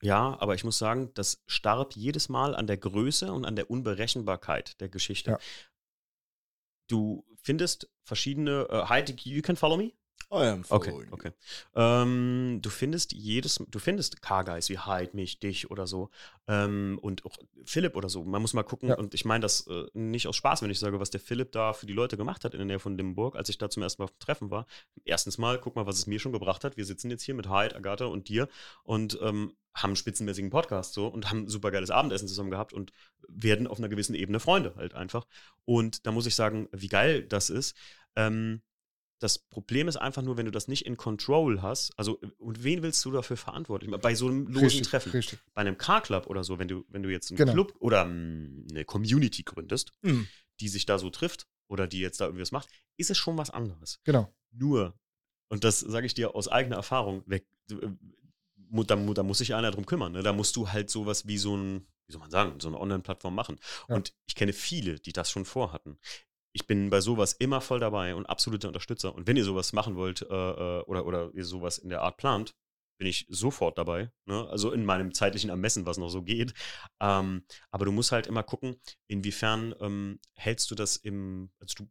ja, 0.00 0.40
aber 0.40 0.54
ich 0.54 0.64
muss 0.64 0.78
sagen, 0.78 1.12
das 1.14 1.42
starb 1.46 1.96
jedes 1.96 2.28
Mal 2.28 2.54
an 2.54 2.66
der 2.66 2.76
Größe 2.76 3.32
und 3.32 3.44
an 3.44 3.56
der 3.56 3.70
Unberechenbarkeit 3.70 4.80
der 4.80 4.88
Geschichte. 4.88 5.32
Ja. 5.32 5.38
Du 6.86 7.26
findest 7.42 7.90
verschiedene, 8.04 8.68
uh, 8.70 8.88
hi, 8.88 9.04
you 9.24 9.42
can 9.42 9.56
follow 9.56 9.76
me? 9.76 9.92
Am 10.30 10.62
Okay, 10.68 10.92
okay. 11.10 11.32
Ähm, 11.74 12.58
du 12.60 12.68
findest 12.68 13.12
jedes, 13.12 13.64
du 13.66 13.78
findest 13.78 14.20
Car-Guys 14.20 14.68
wie 14.68 14.78
Hyde, 14.78 15.10
mich, 15.14 15.38
dich 15.38 15.70
oder 15.70 15.86
so. 15.86 16.10
Ähm, 16.46 16.98
und 17.00 17.24
auch 17.24 17.36
Philipp 17.64 17.96
oder 17.96 18.10
so. 18.10 18.24
Man 18.24 18.42
muss 18.42 18.52
mal 18.52 18.62
gucken. 18.62 18.90
Ja. 18.90 18.96
Und 18.96 19.14
ich 19.14 19.24
meine 19.24 19.42
das 19.42 19.66
äh, 19.68 19.86
nicht 19.94 20.26
aus 20.26 20.36
Spaß, 20.36 20.60
wenn 20.62 20.70
ich 20.70 20.78
sage, 20.78 21.00
was 21.00 21.10
der 21.10 21.20
Philipp 21.20 21.52
da 21.52 21.72
für 21.72 21.86
die 21.86 21.94
Leute 21.94 22.18
gemacht 22.18 22.44
hat 22.44 22.52
in 22.52 22.58
der 22.58 22.66
Nähe 22.66 22.78
von 22.78 22.96
Limburg, 22.96 23.36
als 23.36 23.48
ich 23.48 23.56
da 23.56 23.70
zum 23.70 23.82
ersten 23.82 24.02
Mal 24.02 24.04
auf 24.04 24.12
dem 24.12 24.18
Treffen 24.18 24.50
war. 24.50 24.66
Erstens 25.04 25.38
mal, 25.38 25.58
guck 25.58 25.76
mal, 25.76 25.86
was 25.86 25.96
es 25.96 26.06
mir 26.06 26.20
schon 26.20 26.32
gebracht 26.32 26.62
hat. 26.62 26.76
Wir 26.76 26.84
sitzen 26.84 27.10
jetzt 27.10 27.22
hier 27.22 27.34
mit 27.34 27.48
Hyde, 27.48 27.74
Agatha 27.74 28.04
und 28.04 28.28
dir 28.28 28.48
und 28.82 29.18
ähm, 29.22 29.54
haben 29.74 29.90
einen 29.90 29.96
spitzenmäßigen 29.96 30.50
Podcast 30.50 30.92
so 30.92 31.06
und 31.06 31.30
haben 31.30 31.44
ein 31.44 31.48
super 31.48 31.70
geiles 31.70 31.90
Abendessen 31.90 32.28
zusammen 32.28 32.50
gehabt 32.50 32.72
und 32.72 32.92
werden 33.28 33.66
auf 33.66 33.78
einer 33.78 33.88
gewissen 33.88 34.14
Ebene 34.14 34.40
Freunde 34.40 34.74
halt 34.76 34.94
einfach. 34.94 35.26
Und 35.64 36.06
da 36.06 36.12
muss 36.12 36.26
ich 36.26 36.34
sagen, 36.34 36.68
wie 36.72 36.88
geil 36.88 37.22
das 37.22 37.48
ist. 37.48 37.76
Ähm, 38.16 38.62
das 39.20 39.38
Problem 39.38 39.88
ist 39.88 39.96
einfach 39.96 40.22
nur, 40.22 40.36
wenn 40.36 40.46
du 40.46 40.52
das 40.52 40.68
nicht 40.68 40.86
in 40.86 40.96
Control 40.96 41.60
hast, 41.62 41.92
also 41.98 42.20
und 42.38 42.62
wen 42.62 42.82
willst 42.82 43.04
du 43.04 43.10
dafür 43.10 43.36
verantwortlich 43.36 43.90
machen? 43.90 44.00
Bei 44.00 44.14
so 44.14 44.28
einem 44.28 44.46
losen 44.46 44.64
Richtig, 44.64 44.88
Treffen, 44.88 45.10
richtig. 45.12 45.38
bei 45.54 45.60
einem 45.62 45.76
Car 45.76 46.02
Club 46.02 46.26
oder 46.28 46.44
so, 46.44 46.58
wenn 46.58 46.68
du, 46.68 46.84
wenn 46.88 47.02
du 47.02 47.10
jetzt 47.10 47.30
einen 47.30 47.36
Genau. 47.38 47.52
Club 47.52 47.74
oder 47.80 48.04
mm, 48.04 48.66
eine 48.70 48.84
Community 48.84 49.42
gründest, 49.42 49.92
Hm. 50.02 50.28
die 50.60 50.68
sich 50.68 50.86
da 50.86 50.98
so 50.98 51.10
trifft 51.10 51.46
oder 51.68 51.86
die 51.86 51.98
jetzt 52.00 52.20
da 52.20 52.26
irgendwie 52.26 52.42
was 52.42 52.52
macht, 52.52 52.68
ist 52.96 53.10
es 53.10 53.18
schon 53.18 53.36
was 53.36 53.50
anderes. 53.50 54.00
Genau. 54.04 54.32
Nur, 54.52 54.98
und 55.48 55.64
das 55.64 55.80
sage 55.80 56.06
ich 56.06 56.14
dir 56.14 56.34
aus 56.34 56.46
eigener 56.48 56.76
Erfahrung, 56.76 57.22
weg, 57.26 57.46
äh, 57.70 57.76
da, 58.86 58.96
da 58.96 59.22
muss 59.22 59.38
sich 59.38 59.54
einer 59.54 59.70
drum 59.70 59.86
kümmern. 59.86 60.12
Ne? 60.12 60.22
Da 60.22 60.32
musst 60.32 60.54
du 60.56 60.70
halt 60.70 60.90
sowas 60.90 61.26
wie 61.26 61.38
so 61.38 61.56
ein, 61.56 61.86
wie 62.06 62.12
soll 62.12 62.20
man 62.20 62.30
sagen, 62.30 62.60
so 62.60 62.68
eine 62.68 62.78
Online-Plattform 62.78 63.34
machen. 63.34 63.58
Ja. 63.88 63.96
Und 63.96 64.14
ich 64.26 64.34
kenne 64.34 64.52
viele, 64.52 65.00
die 65.00 65.12
das 65.12 65.30
schon 65.30 65.44
vorhatten. 65.44 65.98
Ich 66.52 66.66
bin 66.66 66.90
bei 66.90 67.00
sowas 67.00 67.34
immer 67.34 67.60
voll 67.60 67.80
dabei 67.80 68.14
und 68.14 68.26
absoluter 68.26 68.68
Unterstützer. 68.68 69.14
Und 69.14 69.26
wenn 69.26 69.36
ihr 69.36 69.44
sowas 69.44 69.72
machen 69.72 69.96
wollt 69.96 70.22
äh, 70.22 70.26
äh, 70.26 70.82
oder, 70.82 71.06
oder 71.06 71.30
ihr 71.34 71.44
sowas 71.44 71.78
in 71.78 71.90
der 71.90 72.02
Art 72.02 72.16
plant, 72.16 72.54
bin 72.98 73.06
ich 73.06 73.26
sofort 73.28 73.78
dabei. 73.78 74.10
Ne? 74.26 74.48
Also 74.48 74.72
in 74.72 74.84
meinem 74.84 75.14
zeitlichen 75.14 75.50
Ermessen, 75.50 75.86
was 75.86 75.98
noch 75.98 76.08
so 76.08 76.22
geht. 76.22 76.52
Ähm, 77.00 77.44
aber 77.70 77.84
du 77.84 77.92
musst 77.92 78.12
halt 78.12 78.26
immer 78.26 78.42
gucken, 78.42 78.80
inwiefern 79.06 79.74
ähm, 79.80 80.18
hältst 80.34 80.70
du 80.70 80.74
das 80.74 80.96
im, 80.96 81.50
also 81.60 81.84
du 81.84 81.90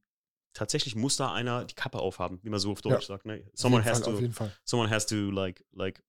tatsächlich 0.54 0.96
muss 0.96 1.16
da 1.16 1.32
einer 1.32 1.66
die 1.66 1.76
Kappe 1.76 2.00
aufhaben, 2.00 2.40
wie 2.44 2.50
man 2.50 2.60
so 2.60 2.72
auf 2.72 2.82
Deutsch 2.82 3.06
sagt. 3.06 3.26
Ne? 3.26 3.50
Someone 3.54 3.86
has 3.86 4.02
Fall, 4.02 4.30
to 4.30 4.50
someone 4.66 4.90
has 4.90 5.06
to 5.06 5.30
like 5.30 5.64
like 5.72 6.04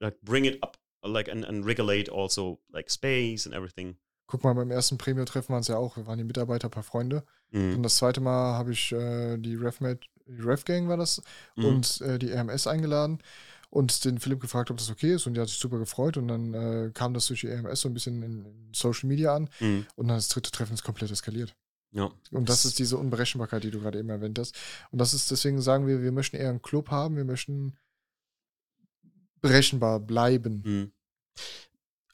like 0.00 0.20
bring 0.20 0.44
it 0.44 0.62
up 0.62 0.78
like 1.02 1.30
and, 1.30 1.44
and 1.44 1.64
regulate 1.64 2.10
also 2.10 2.60
like 2.70 2.90
space 2.90 3.46
and 3.46 3.54
everything. 3.54 3.96
Guck 4.32 4.44
mal, 4.44 4.54
beim 4.54 4.70
ersten 4.70 4.96
Premio-Treffen 4.96 5.52
waren 5.52 5.60
es 5.60 5.68
ja 5.68 5.76
auch. 5.76 5.98
Wir 5.98 6.06
waren 6.06 6.16
die 6.16 6.24
Mitarbeiter, 6.24 6.68
ein 6.68 6.70
paar 6.70 6.82
Freunde. 6.82 7.22
Mhm. 7.50 7.76
Und 7.76 7.82
das 7.82 7.96
zweite 7.96 8.22
Mal 8.22 8.54
habe 8.54 8.72
ich 8.72 8.90
äh, 8.90 9.36
die 9.36 9.56
RefMate, 9.56 10.00
die 10.26 10.40
RefGang 10.40 10.88
war 10.88 10.96
das, 10.96 11.20
Mhm. 11.54 11.64
und 11.66 12.00
äh, 12.00 12.18
die 12.18 12.32
RMS 12.32 12.66
eingeladen 12.66 13.18
und 13.68 14.06
den 14.06 14.18
Philipp 14.20 14.40
gefragt, 14.40 14.70
ob 14.70 14.78
das 14.78 14.88
okay 14.90 15.12
ist. 15.16 15.26
Und 15.26 15.34
der 15.34 15.42
hat 15.42 15.50
sich 15.50 15.58
super 15.58 15.78
gefreut. 15.78 16.16
Und 16.16 16.28
dann 16.28 16.54
äh, 16.54 16.90
kam 16.94 17.12
das 17.12 17.26
durch 17.26 17.42
die 17.42 17.48
RMS 17.48 17.82
so 17.82 17.90
ein 17.90 17.92
bisschen 17.92 18.22
in, 18.22 18.46
in 18.46 18.70
Social 18.72 19.06
Media 19.06 19.36
an. 19.36 19.50
Mhm. 19.60 19.86
Und 19.96 20.08
dann 20.08 20.16
das 20.16 20.28
dritte 20.28 20.50
Treffen 20.50 20.72
ist 20.72 20.82
komplett 20.82 21.10
eskaliert. 21.10 21.54
Ja. 21.90 22.10
Und 22.30 22.48
das 22.48 22.64
ist 22.64 22.78
diese 22.78 22.96
Unberechenbarkeit, 22.96 23.62
die 23.64 23.70
du 23.70 23.80
gerade 23.80 23.98
eben 23.98 24.08
erwähnt 24.08 24.38
hast. 24.38 24.56
Und 24.92 24.98
das 24.98 25.12
ist, 25.12 25.30
deswegen 25.30 25.60
sagen 25.60 25.86
wir, 25.86 26.00
wir 26.00 26.10
möchten 26.10 26.36
eher 26.38 26.48
einen 26.48 26.62
Club 26.62 26.90
haben, 26.90 27.16
wir 27.16 27.26
möchten 27.26 27.76
berechenbar 29.42 30.00
bleiben. 30.00 30.62
Mm. 30.64 30.92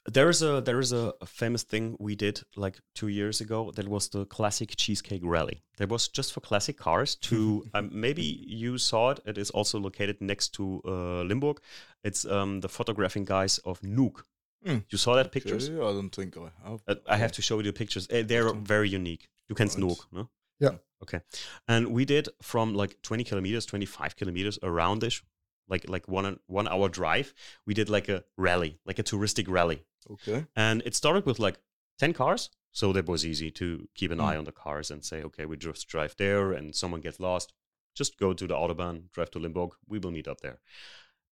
There 0.05 0.29
is 0.29 0.41
a 0.41 0.61
there 0.61 0.79
is 0.79 0.91
a, 0.91 1.13
famous 1.25 1.63
thing 1.63 1.95
we 1.99 2.15
did 2.15 2.41
like 2.55 2.79
two 2.95 3.09
years 3.09 3.41
ago. 3.41 3.71
That 3.75 3.87
was 3.87 4.09
the 4.09 4.25
classic 4.25 4.75
cheesecake 4.75 5.21
rally. 5.23 5.61
That 5.77 5.89
was 5.89 6.07
just 6.07 6.33
for 6.33 6.41
classic 6.41 6.77
cars. 6.77 7.15
To 7.15 7.65
um, 7.73 7.89
maybe 7.91 8.23
you 8.23 8.77
saw 8.77 9.11
it. 9.11 9.19
It 9.25 9.37
is 9.37 9.49
also 9.51 9.79
located 9.79 10.21
next 10.21 10.49
to 10.55 10.81
uh, 10.85 11.21
Limburg. 11.23 11.59
It's 12.03 12.25
um, 12.25 12.61
the 12.61 12.69
photographing 12.69 13.25
guys 13.25 13.59
of 13.59 13.81
Nuke. 13.81 14.23
Hmm. 14.65 14.77
You 14.89 14.97
saw 14.97 15.15
that 15.15 15.27
Okay, 15.27 15.39
pictures? 15.39 15.69
I 15.69 15.73
don't 15.73 16.09
think 16.09 16.35
I 16.37 16.49
have. 16.69 16.81
Uh, 16.87 16.95
I 17.07 17.17
have 17.17 17.31
to 17.33 17.41
show 17.41 17.57
you 17.57 17.63
the 17.63 17.73
pictures. 17.73 18.07
Uh, 18.09 18.23
they're 18.25 18.53
very 18.53 18.89
unique. 18.89 19.29
You 19.47 19.55
can 19.55 19.67
Right. 19.67 19.73
snook, 19.73 20.07
no? 20.11 20.29
Yeah. 20.59 20.75
Okay. 21.01 21.21
And 21.67 21.87
we 21.93 22.03
did 22.05 22.27
from 22.41 22.73
like 22.73 23.01
20 23.01 23.23
kilometers, 23.23 23.65
25 23.65 24.15
kilometers 24.17 24.59
around 24.63 24.99
this, 25.01 25.21
like 25.69 25.87
like 25.87 26.07
one 26.07 26.39
one 26.47 26.67
hour 26.67 26.89
drive. 26.89 27.33
We 27.65 27.73
did 27.73 27.89
like 27.89 28.09
a 28.09 28.23
rally, 28.37 28.79
like 28.85 28.99
a 28.99 29.03
touristic 29.03 29.47
rally, 29.47 29.83
Okay. 30.09 30.45
and 30.55 30.81
it 30.85 30.95
started 30.95 31.25
with 31.25 31.39
like 31.39 31.59
10 31.99 32.13
cars. 32.13 32.49
So 32.71 32.93
that 32.93 33.07
was 33.07 33.25
easy 33.25 33.51
to 33.51 33.87
keep 33.95 34.11
an 34.11 34.19
Mm. 34.19 34.23
eye 34.25 34.37
on 34.37 34.43
the 34.45 34.51
cars 34.51 34.91
and 34.91 35.03
say, 35.03 35.23
okay, 35.23 35.45
we 35.45 35.57
just 35.57 35.87
drive 35.87 36.15
there, 36.17 36.51
and 36.53 36.75
someone 36.75 37.01
gets 37.01 37.19
lost, 37.19 37.53
just 37.95 38.17
go 38.19 38.33
to 38.33 38.47
the 38.47 38.53
autobahn, 38.53 39.11
drive 39.11 39.31
to 39.31 39.39
Limburg. 39.39 39.71
We 39.87 39.99
will 39.99 40.11
meet 40.11 40.27
up 40.27 40.41
there. 40.41 40.59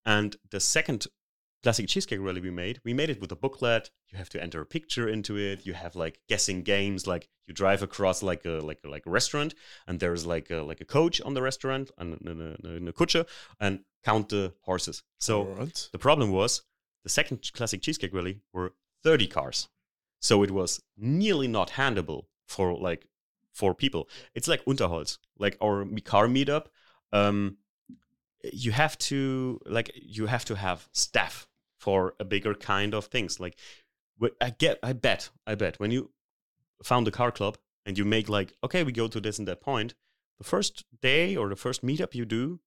And 0.04 0.36
the 0.50 0.60
second 0.60 1.06
classic 1.62 1.88
cheesecake 1.88 2.20
rally 2.20 2.40
we 2.40 2.50
made, 2.50 2.80
we 2.84 2.94
made 2.94 3.10
it 3.10 3.20
with 3.20 3.32
a 3.32 3.36
booklet. 3.36 3.90
You 4.08 4.18
have 4.18 4.28
to 4.30 4.42
enter 4.42 4.60
a 4.60 4.66
picture 4.66 5.08
into 5.08 5.36
it. 5.36 5.66
You 5.66 5.74
have 5.74 5.96
like 5.96 6.20
guessing 6.28 6.62
games, 6.62 7.06
like 7.06 7.28
you 7.46 7.54
drive 7.54 7.82
across 7.82 8.22
like 8.22 8.44
a 8.44 8.60
like 8.60 8.80
a, 8.84 8.88
like 8.88 9.06
a 9.06 9.10
restaurant, 9.10 9.54
and 9.86 9.98
there's 10.00 10.26
like 10.26 10.50
a 10.50 10.62
like 10.62 10.80
a 10.80 10.84
coach 10.84 11.20
on 11.20 11.34
the 11.34 11.42
restaurant 11.42 11.90
and 11.98 12.14
a, 12.26 12.56
a, 12.64 13.26
and 13.60 13.80
count 14.04 14.28
the 14.28 14.52
horses. 14.62 15.02
So 15.18 15.42
Alright. 15.42 15.88
the 15.92 15.98
problem 15.98 16.30
was 16.30 16.62
the 17.02 17.10
second 17.10 17.50
classic 17.52 17.82
cheesecake 17.82 18.14
rally 18.14 18.40
were 18.52 18.74
30 19.02 19.26
cars. 19.26 19.68
So 20.20 20.42
it 20.42 20.50
was 20.50 20.82
nearly 20.96 21.48
not 21.48 21.70
handable 21.70 22.24
for 22.46 22.76
like 22.76 23.06
four 23.52 23.74
people. 23.74 24.08
It's 24.34 24.48
like 24.48 24.64
Unterholz, 24.64 25.18
like 25.38 25.56
our 25.62 25.84
car 26.04 26.26
meetup. 26.26 26.66
Um, 27.12 27.58
you 28.52 28.72
have 28.72 28.96
to 28.98 29.60
like 29.66 29.90
you 29.94 30.26
have 30.26 30.44
to 30.44 30.54
have 30.54 30.88
staff 30.92 31.47
for 31.78 32.14
a 32.20 32.24
bigger 32.24 32.54
kind 32.54 32.94
of 32.94 33.06
things. 33.06 33.40
Like 33.40 33.56
I 34.40 34.50
get, 34.50 34.78
I 34.82 34.92
bet, 34.92 35.30
I 35.46 35.54
bet 35.54 35.78
when 35.80 35.90
you 35.90 36.10
found 36.82 37.08
a 37.08 37.10
car 37.10 37.30
club 37.32 37.58
and 37.86 37.96
you 37.96 38.04
make 38.04 38.28
like 38.28 38.52
okay, 38.64 38.82
we 38.84 38.92
go 38.92 39.08
to 39.08 39.20
this 39.20 39.38
and 39.38 39.48
that 39.48 39.60
point. 39.60 39.94
The 40.38 40.44
first 40.44 40.84
day 41.02 41.34
or 41.36 41.48
the 41.48 41.56
first 41.56 41.84
meetup 41.84 42.14
you 42.14 42.24
do, 42.24 42.60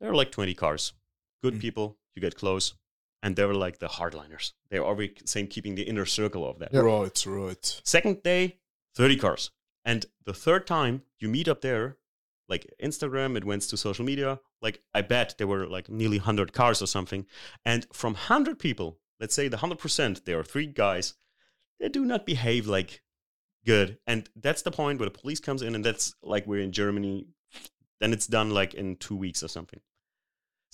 there 0.00 0.10
are 0.10 0.16
like 0.16 0.32
20 0.32 0.52
cars 0.54 0.92
good 1.42 1.54
Mm. 1.54 1.60
people, 1.60 1.98
you 2.14 2.22
get 2.22 2.36
close, 2.36 2.74
and 3.22 3.36
they 3.36 3.44
were 3.44 3.54
like 3.54 3.78
the 3.78 3.86
hardliners. 3.88 4.52
They're 4.70 4.84
always 4.84 5.10
same 5.26 5.46
keeping 5.46 5.74
the 5.74 5.82
inner 5.82 6.06
circle 6.06 6.48
of 6.48 6.58
that. 6.58 6.72
Yeah. 6.72 6.80
Right, 6.80 7.26
right. 7.26 7.80
Second 7.84 8.22
day, 8.22 8.58
30 8.96 9.16
cars. 9.18 9.50
And 9.84 10.06
the 10.24 10.32
third 10.32 10.66
time 10.66 11.02
you 11.20 11.28
meet 11.28 11.46
up 11.48 11.60
there, 11.60 11.98
like 12.48 12.66
Instagram, 12.82 13.36
it 13.36 13.44
went 13.44 13.62
to 13.62 13.76
social 13.76 14.04
media. 14.04 14.40
Like 14.60 14.82
I 14.92 15.02
bet 15.02 15.34
there 15.38 15.46
were 15.46 15.66
like 15.66 15.88
nearly 15.88 16.18
100 16.18 16.52
cars 16.52 16.82
or 16.82 16.86
something. 16.86 17.26
And 17.64 17.86
from 17.92 18.12
100 18.12 18.58
people, 18.58 18.98
let's 19.20 19.34
say 19.34 19.48
the 19.48 19.58
100%, 19.58 20.24
there 20.24 20.38
are 20.38 20.44
three 20.44 20.66
guys, 20.66 21.14
they 21.80 21.88
do 21.88 22.04
not 22.04 22.26
behave 22.26 22.66
like 22.66 23.02
good. 23.64 23.98
And 24.06 24.28
that's 24.36 24.62
the 24.62 24.70
point 24.70 24.98
where 24.98 25.08
the 25.08 25.18
police 25.18 25.40
comes 25.40 25.62
in 25.62 25.74
and 25.74 25.84
that's 25.84 26.14
like 26.22 26.46
we're 26.46 26.62
in 26.62 26.72
Germany. 26.72 27.28
Then 28.00 28.12
it's 28.12 28.26
done 28.26 28.50
like 28.50 28.74
in 28.74 28.96
two 28.96 29.16
weeks 29.16 29.42
or 29.42 29.48
something. 29.48 29.80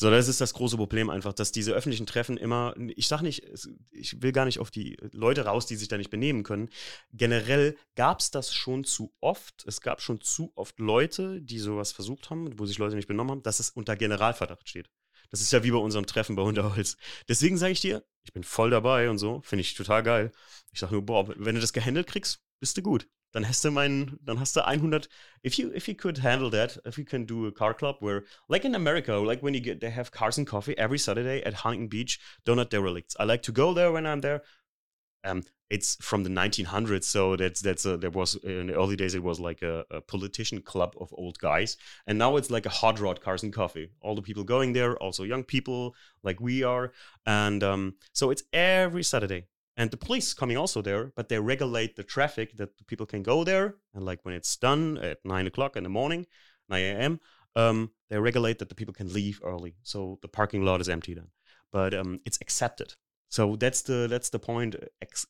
So, 0.01 0.11
das 0.11 0.29
ist 0.29 0.41
das 0.41 0.55
große 0.55 0.79
Problem 0.79 1.11
einfach, 1.11 1.35
dass 1.35 1.53
diese 1.53 1.73
öffentlichen 1.73 2.07
Treffen 2.07 2.39
immer, 2.39 2.75
ich 2.97 3.07
sag 3.07 3.21
nicht, 3.21 3.45
ich 3.91 4.23
will 4.23 4.33
gar 4.33 4.47
nicht 4.47 4.59
auf 4.59 4.71
die 4.71 4.97
Leute 5.13 5.45
raus, 5.45 5.67
die 5.67 5.77
sich 5.77 5.89
da 5.89 5.99
nicht 5.99 6.09
benehmen 6.09 6.43
können. 6.43 6.71
Generell 7.13 7.77
gab 7.97 8.21
es 8.21 8.31
das 8.31 8.55
schon 8.55 8.85
zu 8.85 9.13
oft. 9.21 9.63
Es 9.67 9.83
gab 9.83 10.01
schon 10.01 10.23
zu 10.23 10.53
oft 10.55 10.79
Leute, 10.79 11.43
die 11.43 11.59
sowas 11.59 11.93
versucht 11.93 12.31
haben, 12.31 12.59
wo 12.59 12.65
sich 12.65 12.79
Leute 12.79 12.97
nicht 12.97 13.09
benommen 13.09 13.31
haben, 13.31 13.43
dass 13.43 13.61
es 13.61 13.69
unter 13.69 13.95
Generalverdacht 13.95 14.67
steht. 14.71 14.89
Das 15.31 15.43
ist 15.43 15.53
ja 15.53 15.65
wie 15.65 15.71
bei 15.71 15.77
unserem 15.77 16.07
Treffen 16.07 16.35
bei 16.35 16.41
Unterholz. 16.45 16.97
Deswegen 17.29 17.59
sage 17.59 17.73
ich 17.73 17.83
dir, 17.83 18.03
ich 18.25 18.33
bin 18.33 18.43
voll 18.43 18.71
dabei 18.71 19.11
und 19.11 19.19
so, 19.19 19.43
finde 19.43 19.61
ich 19.61 19.75
total 19.75 20.03
geil. 20.03 20.33
Ich 20.73 20.81
sage 20.81 20.95
nur, 20.95 21.05
boah, 21.05 21.29
wenn 21.37 21.57
du 21.57 21.61
das 21.61 21.75
gehandelt 21.75 22.07
kriegst, 22.07 22.41
bist 22.59 22.75
du 22.79 22.81
gut. 22.81 23.07
Dann 23.33 23.47
hast 23.47 23.65
du 23.65 23.71
meinen, 23.71 24.19
dann 24.25 24.41
hast 24.41 24.57
du 24.57 24.67
100. 24.67 25.09
If 25.43 25.55
you 25.55 25.71
if 25.73 25.87
you 25.89 25.95
could 25.95 26.23
handle 26.23 26.51
that, 26.51 26.81
if 26.85 26.99
you 26.99 27.05
can 27.05 27.27
do 27.27 27.47
a 27.47 27.53
car 27.53 27.75
club 27.75 27.97
where, 28.01 28.25
like 28.49 28.65
in 28.65 28.75
America, 28.75 29.15
like 29.15 29.43
when 29.43 29.55
you 29.55 29.61
get, 29.61 29.81
they 29.81 29.91
have 29.91 30.11
cars 30.11 30.39
and 30.39 30.47
coffee 30.47 30.77
every 30.77 30.99
Saturday 30.99 31.43
at 31.45 31.55
Huntington 31.55 31.89
Beach, 31.89 32.19
Donut 32.45 32.71
Derelicts. 32.71 33.17
I 33.21 33.25
like 33.25 33.43
to 33.43 33.53
go 33.53 33.73
there 33.73 33.93
when 33.93 34.07
I'm 34.07 34.21
there. 34.21 34.43
Um, 35.23 35.45
it's 35.69 35.97
from 36.03 36.25
the 36.25 36.31
1900s, 36.31 37.05
so 37.05 37.37
that's 37.37 37.61
that's 37.61 37.85
a, 37.87 37.97
there 37.97 38.11
was 38.11 38.35
in 38.43 38.67
the 38.67 38.75
early 38.75 38.97
days 38.97 39.15
it 39.15 39.23
was 39.23 39.39
like 39.39 39.63
a, 39.63 39.85
a 39.91 40.01
politician 40.01 40.61
club 40.63 40.97
of 41.01 41.13
old 41.13 41.39
guys, 41.39 41.77
and 42.09 42.19
now 42.19 42.37
it's 42.37 42.51
like 42.51 42.67
a 42.67 42.71
hot 42.71 42.99
rod 42.99 43.21
cars 43.21 43.45
and 43.45 43.53
coffee. 43.53 43.91
All 44.01 44.17
the 44.17 44.23
people 44.23 44.43
going 44.43 44.73
there, 44.73 44.97
also 44.97 45.23
young 45.23 45.45
people 45.45 45.95
like 46.25 46.41
we 46.41 46.65
are, 46.65 46.93
and 47.25 47.63
um, 47.63 47.95
so 48.13 48.31
it's 48.31 48.43
every 48.53 49.05
Saturday 49.05 49.47
and 49.81 49.91
the 49.91 49.97
police 50.07 50.29
coming 50.41 50.59
also 50.63 50.81
there 50.83 51.05
but 51.17 51.29
they 51.29 51.39
regulate 51.53 51.93
the 51.97 52.05
traffic 52.15 52.49
that 52.61 52.71
the 52.79 52.85
people 52.91 53.07
can 53.07 53.23
go 53.23 53.45
there. 53.45 53.67
And 53.95 54.05
like 54.11 54.21
when 54.25 54.35
it's 54.39 54.57
done 54.57 54.99
at 55.11 55.19
9 55.25 55.47
o'clock 55.47 55.77
in 55.77 55.83
the 55.85 55.95
morning 56.01 56.27
9 56.69 56.83
a.m 56.83 57.21
um, 57.57 57.91
they 58.09 58.19
regulate 58.19 58.59
that 58.59 58.69
the 58.69 58.75
people 58.75 58.95
can 58.95 59.13
leave 59.13 59.41
early. 59.43 59.75
So 59.83 60.19
the 60.23 60.29
parking 60.29 60.65
lot 60.65 60.81
is 60.81 60.89
empty 60.89 61.15
then. 61.15 61.29
But 61.73 61.95
um, 61.95 62.21
it's 62.25 62.39
accepted. 62.41 62.95
So 63.29 63.57
that's 63.57 63.83
the 63.83 64.07
that's 64.09 64.31
the 64.31 64.39
point. 64.39 64.75
Ex- 65.01 65.27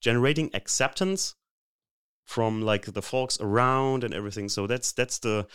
generating 0.00 0.50
acceptance 0.54 1.34
from 2.24 2.62
like 2.62 2.92
the 2.92 3.02
folks 3.02 3.38
around 3.40 4.04
and 4.04 4.14
everything. 4.14 4.48
So 4.48 4.66
that's 4.66 4.92
that's 4.92 5.18
the 5.18 5.46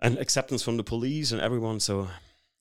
and 0.00 0.18
acceptance 0.18 0.62
from 0.62 0.76
the 0.76 0.84
police 0.84 1.32
and 1.32 1.40
everyone. 1.40 1.80
So 1.80 2.08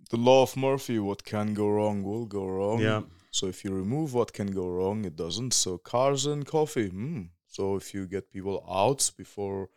The 0.09 0.17
law 0.17 0.41
of 0.41 0.55
Murphy: 0.55 0.99
what 0.99 1.23
can 1.23 1.53
go 1.53 1.67
wrong 1.69 2.03
will 2.03 2.25
go 2.25 2.45
wrong. 2.45 2.81
yeah, 2.81 3.01
So 3.31 3.47
if 3.47 3.64
you 3.64 3.72
remove 3.73 4.14
what 4.14 4.34
can 4.34 4.51
go 4.51 4.68
wrong, 4.69 5.06
it 5.06 5.15
doesn't. 5.15 5.53
So 5.53 5.77
cars 5.77 6.26
and 6.26 6.45
coffee. 6.45 6.89
Hmm. 6.89 7.22
So 7.47 7.76
if 7.76 7.93
you 7.93 8.06
get 8.07 8.31
people 8.31 8.64
out 8.69 9.11
before 9.18 9.69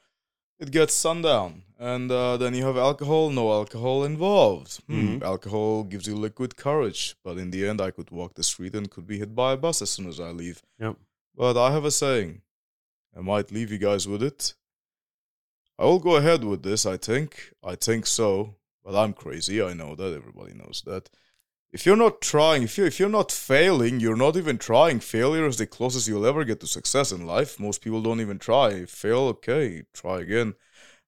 it 0.58 0.70
gets 0.70 0.94
sundown, 0.94 1.62
and 1.78 2.10
uh, 2.10 2.36
then 2.36 2.54
you 2.54 2.64
have 2.64 2.76
alcohol, 2.76 3.30
no 3.30 3.50
alcohol 3.50 4.04
involved. 4.04 4.80
Mhm. 4.88 5.20
Alcohol 5.22 5.82
gives 5.82 6.06
you 6.06 6.14
liquid 6.14 6.56
courage, 6.56 7.16
but 7.24 7.36
in 7.36 7.50
the 7.50 7.66
end, 7.66 7.80
I 7.80 7.90
could 7.90 8.10
walk 8.12 8.34
the 8.34 8.44
street 8.44 8.74
and 8.76 8.88
could 8.88 9.06
be 9.06 9.18
hit 9.18 9.34
by 9.34 9.54
a 9.54 9.56
bus 9.56 9.82
as 9.82 9.90
soon 9.90 10.08
as 10.08 10.20
I 10.20 10.30
leave. 10.30 10.62
Yep. 10.78 10.96
But 11.34 11.56
I 11.56 11.72
have 11.72 11.84
a 11.84 11.90
saying. 11.90 12.42
I 13.16 13.20
might 13.22 13.50
leave 13.50 13.72
you 13.72 13.78
guys 13.78 14.06
with 14.06 14.22
it. 14.22 14.54
I 15.78 15.84
will 15.86 15.98
go 15.98 16.14
ahead 16.16 16.44
with 16.44 16.62
this. 16.62 16.86
I 16.86 16.96
think. 16.96 17.52
I 17.64 17.74
think 17.74 18.06
so. 18.06 18.54
But 18.84 18.94
I'm 18.94 19.14
crazy. 19.14 19.60
I 19.60 19.72
know 19.74 19.96
that. 19.96 20.14
Everybody 20.14 20.54
knows 20.54 20.82
that 20.86 21.10
if 21.72 21.86
you're 21.86 21.96
not 21.96 22.20
trying, 22.20 22.62
if 22.62 22.76
you 22.76 22.84
if 22.84 23.00
you're 23.00 23.08
not 23.08 23.32
failing, 23.32 23.98
you're 23.98 24.16
not 24.16 24.36
even 24.36 24.58
trying. 24.58 25.00
Failure 25.00 25.46
is 25.46 25.56
the 25.56 25.66
closest 25.66 26.06
you'll 26.06 26.26
ever 26.26 26.44
get 26.44 26.60
to 26.60 26.66
success 26.66 27.12
in 27.12 27.26
life. 27.26 27.58
Most 27.58 27.80
people 27.80 28.02
don't 28.02 28.20
even 28.20 28.38
try. 28.38 28.84
Fail, 28.84 29.20
okay, 29.28 29.84
try 29.94 30.20
again. 30.20 30.54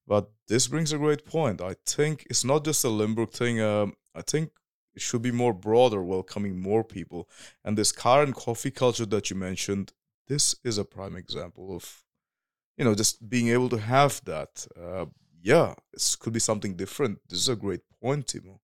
But 0.07 0.31
this 0.47 0.67
brings 0.67 0.91
a 0.91 0.97
great 0.97 1.25
point. 1.25 1.61
I 1.61 1.75
think 1.85 2.25
it's 2.29 2.43
not 2.43 2.65
just 2.65 2.83
a 2.83 2.89
Limburg 2.89 3.31
thing. 3.31 3.61
Um, 3.61 3.93
I 4.13 4.21
think 4.21 4.51
it 4.95 5.01
should 5.01 5.21
be 5.21 5.31
more 5.31 5.53
broader, 5.53 6.03
welcoming 6.03 6.59
more 6.59 6.83
people. 6.83 7.29
And 7.63 7.77
this 7.77 7.91
car 7.91 8.23
and 8.23 8.33
coffee 8.33 8.71
culture 8.71 9.05
that 9.05 9.29
you 9.29 9.35
mentioned, 9.35 9.93
this 10.27 10.55
is 10.63 10.77
a 10.77 10.85
prime 10.85 11.15
example 11.15 11.75
of, 11.75 12.03
you 12.77 12.85
know, 12.85 12.95
just 12.95 13.29
being 13.29 13.49
able 13.49 13.69
to 13.69 13.77
have 13.77 14.21
that. 14.25 14.65
Uh, 14.79 15.05
yeah, 15.41 15.75
this 15.91 16.15
could 16.15 16.33
be 16.33 16.39
something 16.39 16.75
different. 16.75 17.19
This 17.27 17.39
is 17.39 17.49
a 17.49 17.55
great 17.55 17.81
point, 18.01 18.27
Timo. 18.27 18.59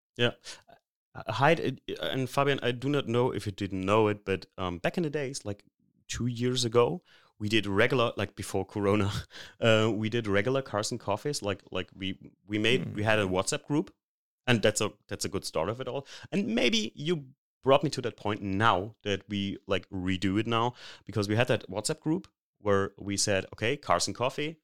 Uh, 0.69 0.70
Hyde 1.15 1.81
uh, 1.89 2.05
and 2.05 2.29
Fabian, 2.29 2.59
I 2.63 2.71
do 2.71 2.89
not 2.89 3.07
know 3.07 3.31
if 3.31 3.45
you 3.45 3.51
didn't 3.51 3.81
know 3.81 4.07
it, 4.07 4.25
but 4.25 4.45
um, 4.57 4.77
back 4.77 4.97
in 4.97 5.03
the 5.03 5.09
days, 5.09 5.43
like 5.43 5.63
two 6.07 6.27
years 6.27 6.65
ago, 6.65 7.01
we 7.39 7.49
did 7.49 7.65
regular, 7.65 8.11
like 8.17 8.35
before 8.35 8.65
Corona, 8.65 9.11
uh, 9.61 9.91
we 9.93 10.09
did 10.09 10.27
regular 10.27 10.61
cars 10.61 10.91
and 10.91 10.99
coffees. 10.99 11.41
Like 11.41 11.61
like 11.71 11.89
we 11.95 12.17
we 12.47 12.57
made 12.57 12.85
Hmm. 12.85 12.93
we 12.93 13.03
had 13.03 13.19
a 13.19 13.25
WhatsApp 13.25 13.65
group, 13.65 13.93
and 14.47 14.61
that's 14.61 14.81
a 14.81 14.91
that's 15.07 15.25
a 15.25 15.29
good 15.29 15.45
start 15.45 15.69
of 15.69 15.81
it 15.81 15.87
all. 15.87 16.07
And 16.31 16.47
maybe 16.47 16.91
you 16.95 17.25
brought 17.63 17.83
me 17.83 17.89
to 17.91 18.01
that 18.01 18.17
point 18.17 18.41
now 18.41 18.95
that 19.03 19.21
we 19.29 19.57
like 19.67 19.87
redo 19.89 20.39
it 20.39 20.47
now 20.47 20.73
because 21.05 21.27
we 21.27 21.35
had 21.35 21.47
that 21.47 21.69
WhatsApp 21.69 21.99
group 21.99 22.27
where 22.59 22.91
we 22.97 23.17
said, 23.17 23.45
okay, 23.53 23.75
cars 23.77 24.07
and 24.07 24.15
coffee, 24.15 24.57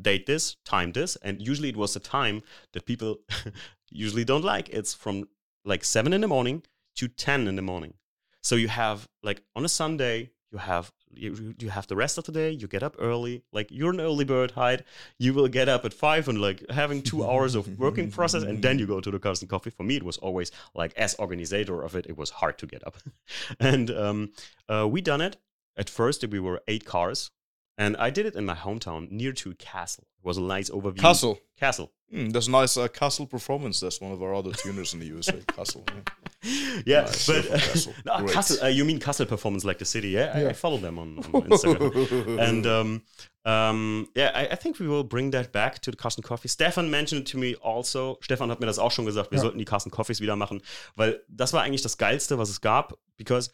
date 0.00 0.26
this, 0.26 0.56
time 0.64 0.92
this, 0.92 1.16
and 1.16 1.40
usually 1.40 1.68
it 1.68 1.76
was 1.76 1.96
a 1.96 2.00
time 2.00 2.42
that 2.72 2.84
people 2.84 3.18
usually 3.90 4.24
don't 4.24 4.44
like. 4.44 4.68
It's 4.68 4.92
from 4.94 5.28
like 5.64 5.84
seven 5.84 6.12
in 6.12 6.20
the 6.20 6.28
morning 6.28 6.62
to 6.96 7.08
ten 7.08 7.48
in 7.48 7.56
the 7.56 7.62
morning. 7.62 7.94
So 8.42 8.56
you 8.56 8.68
have 8.68 9.08
like 9.22 9.42
on 9.56 9.64
a 9.64 9.68
Sunday, 9.68 10.30
you 10.52 10.58
have 10.58 10.92
you, 11.16 11.54
you 11.58 11.70
have 11.70 11.86
the 11.86 11.96
rest 11.96 12.18
of 12.18 12.24
the 12.24 12.32
day. 12.32 12.50
You 12.50 12.66
get 12.66 12.82
up 12.82 12.96
early, 12.98 13.42
like 13.52 13.68
you're 13.70 13.92
an 13.92 14.00
early 14.00 14.24
bird. 14.24 14.52
Hyde. 14.52 14.84
You 15.18 15.34
will 15.34 15.48
get 15.48 15.68
up 15.68 15.84
at 15.84 15.94
five 15.94 16.28
and 16.28 16.40
like 16.40 16.68
having 16.70 17.02
two 17.02 17.24
hours 17.24 17.54
of 17.54 17.78
working 17.78 18.10
process, 18.10 18.42
and 18.42 18.62
then 18.62 18.78
you 18.78 18.86
go 18.86 19.00
to 19.00 19.10
the 19.10 19.18
Cars 19.18 19.40
and 19.40 19.50
Coffee. 19.50 19.70
For 19.70 19.82
me, 19.84 19.96
it 19.96 20.02
was 20.02 20.18
always 20.18 20.50
like 20.74 20.92
as 20.96 21.14
organizer 21.14 21.82
of 21.82 21.94
it, 21.94 22.06
it 22.08 22.16
was 22.16 22.30
hard 22.30 22.58
to 22.58 22.66
get 22.66 22.86
up, 22.86 22.96
and 23.60 23.90
um, 23.90 24.32
uh, 24.68 24.86
we 24.88 25.00
done 25.00 25.20
it. 25.20 25.36
At 25.76 25.90
first, 25.90 26.24
we 26.28 26.38
were 26.38 26.62
eight 26.68 26.84
cars, 26.84 27.30
and 27.78 27.96
I 27.96 28.10
did 28.10 28.26
it 28.26 28.34
in 28.34 28.44
my 28.44 28.54
hometown 28.54 29.10
near 29.10 29.32
to 29.32 29.54
Castle. 29.54 30.04
It 30.22 30.26
was 30.26 30.36
a 30.38 30.42
nice 30.42 30.70
overview. 30.70 30.98
Castle. 30.98 31.38
Castle. 31.58 31.90
Hmm, 32.10 32.30
that's 32.30 32.48
nice. 32.48 32.76
Uh, 32.76 32.88
Castle 32.88 33.26
Performance. 33.26 33.80
That's 33.80 34.00
one 34.00 34.12
of 34.12 34.22
our 34.22 34.34
other 34.34 34.52
tuners 34.52 34.94
in 34.94 35.00
the 35.00 35.06
USA. 35.06 35.40
Castle. 35.54 35.84
yeah. 36.42 36.80
yeah, 36.86 37.00
Nice, 37.02 37.26
but 37.26 37.44
Kassel. 37.44 37.94
no, 38.04 38.26
Castle, 38.26 38.58
uh, 38.64 38.68
you 38.68 38.84
mean 38.84 38.98
Castle 39.00 39.26
Performance 39.26 39.64
like 39.64 39.78
the 39.78 39.84
city? 39.84 40.08
Yeah, 40.10 40.32
I, 40.34 40.48
I 40.48 40.52
follow 40.52 40.76
them 40.78 40.98
on, 40.98 41.18
on 41.32 41.42
Instagram. 41.48 42.38
and 42.38 42.66
um, 42.66 43.02
um, 43.44 44.08
yeah, 44.14 44.30
I, 44.34 44.48
I 44.48 44.54
think 44.56 44.78
we 44.78 44.86
will 44.86 45.04
bring 45.04 45.30
that 45.32 45.52
back 45.52 45.80
to 45.80 45.90
the 45.90 45.96
Cars 45.96 46.16
and 46.16 46.24
Coffee. 46.24 46.48
Stefan 46.48 46.90
mentioned 46.90 47.22
it 47.22 47.26
to 47.28 47.38
me 47.38 47.54
also. 47.56 48.18
Stefan 48.20 48.50
hat 48.50 48.60
mir 48.60 48.66
das 48.66 48.78
auch 48.78 48.92
schon 48.92 49.06
gesagt. 49.06 49.30
Wir 49.30 49.38
Ja. 49.38 49.42
sollten 49.42 49.58
die 49.58 49.64
Cars 49.64 49.84
and 49.84 49.92
Coffees 49.92 50.20
wieder 50.20 50.36
machen, 50.36 50.60
weil 50.96 51.20
das 51.28 51.52
war 51.52 51.62
eigentlich 51.62 51.82
das 51.82 51.96
geilste, 51.98 52.38
was 52.38 52.48
es 52.50 52.60
gab. 52.60 52.98
Because 53.16 53.50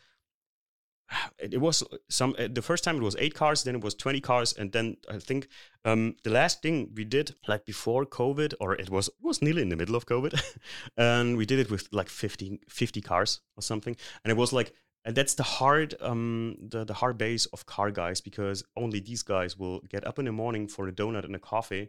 it 1.38 1.60
was 1.60 1.82
some 2.08 2.34
uh, 2.38 2.48
the 2.50 2.62
first 2.62 2.84
time 2.84 2.96
it 2.96 3.02
was 3.02 3.16
eight 3.18 3.34
cars, 3.34 3.64
then 3.64 3.76
it 3.76 3.82
was 3.82 3.94
twenty 3.94 4.20
cars, 4.20 4.52
and 4.52 4.72
then 4.72 4.96
I 5.10 5.18
think 5.18 5.48
um, 5.84 6.16
the 6.22 6.30
last 6.30 6.62
thing 6.62 6.90
we 6.94 7.04
did 7.04 7.34
like 7.48 7.64
before 7.64 8.06
COVID, 8.06 8.54
or 8.60 8.74
it 8.74 8.90
was 8.90 9.08
it 9.08 9.14
was 9.22 9.42
nearly 9.42 9.62
in 9.62 9.68
the 9.68 9.76
middle 9.76 9.96
of 9.96 10.06
COVID, 10.06 10.40
and 10.96 11.36
we 11.36 11.46
did 11.46 11.58
it 11.58 11.70
with 11.70 11.88
like 11.92 12.08
50, 12.08 12.60
50 12.68 13.00
cars 13.00 13.40
or 13.56 13.62
something, 13.62 13.96
and 14.24 14.30
it 14.30 14.36
was 14.36 14.52
like 14.52 14.72
and 15.04 15.16
that's 15.16 15.34
the 15.34 15.42
hard 15.42 15.94
um 16.00 16.56
the, 16.60 16.84
the 16.84 16.94
hard 16.94 17.16
base 17.16 17.46
of 17.46 17.66
car 17.66 17.90
guys 17.90 18.20
because 18.20 18.62
only 18.76 19.00
these 19.00 19.22
guys 19.22 19.56
will 19.56 19.80
get 19.88 20.06
up 20.06 20.18
in 20.18 20.26
the 20.26 20.32
morning 20.32 20.68
for 20.68 20.88
a 20.88 20.92
donut 20.92 21.24
and 21.24 21.34
a 21.34 21.38
coffee 21.38 21.88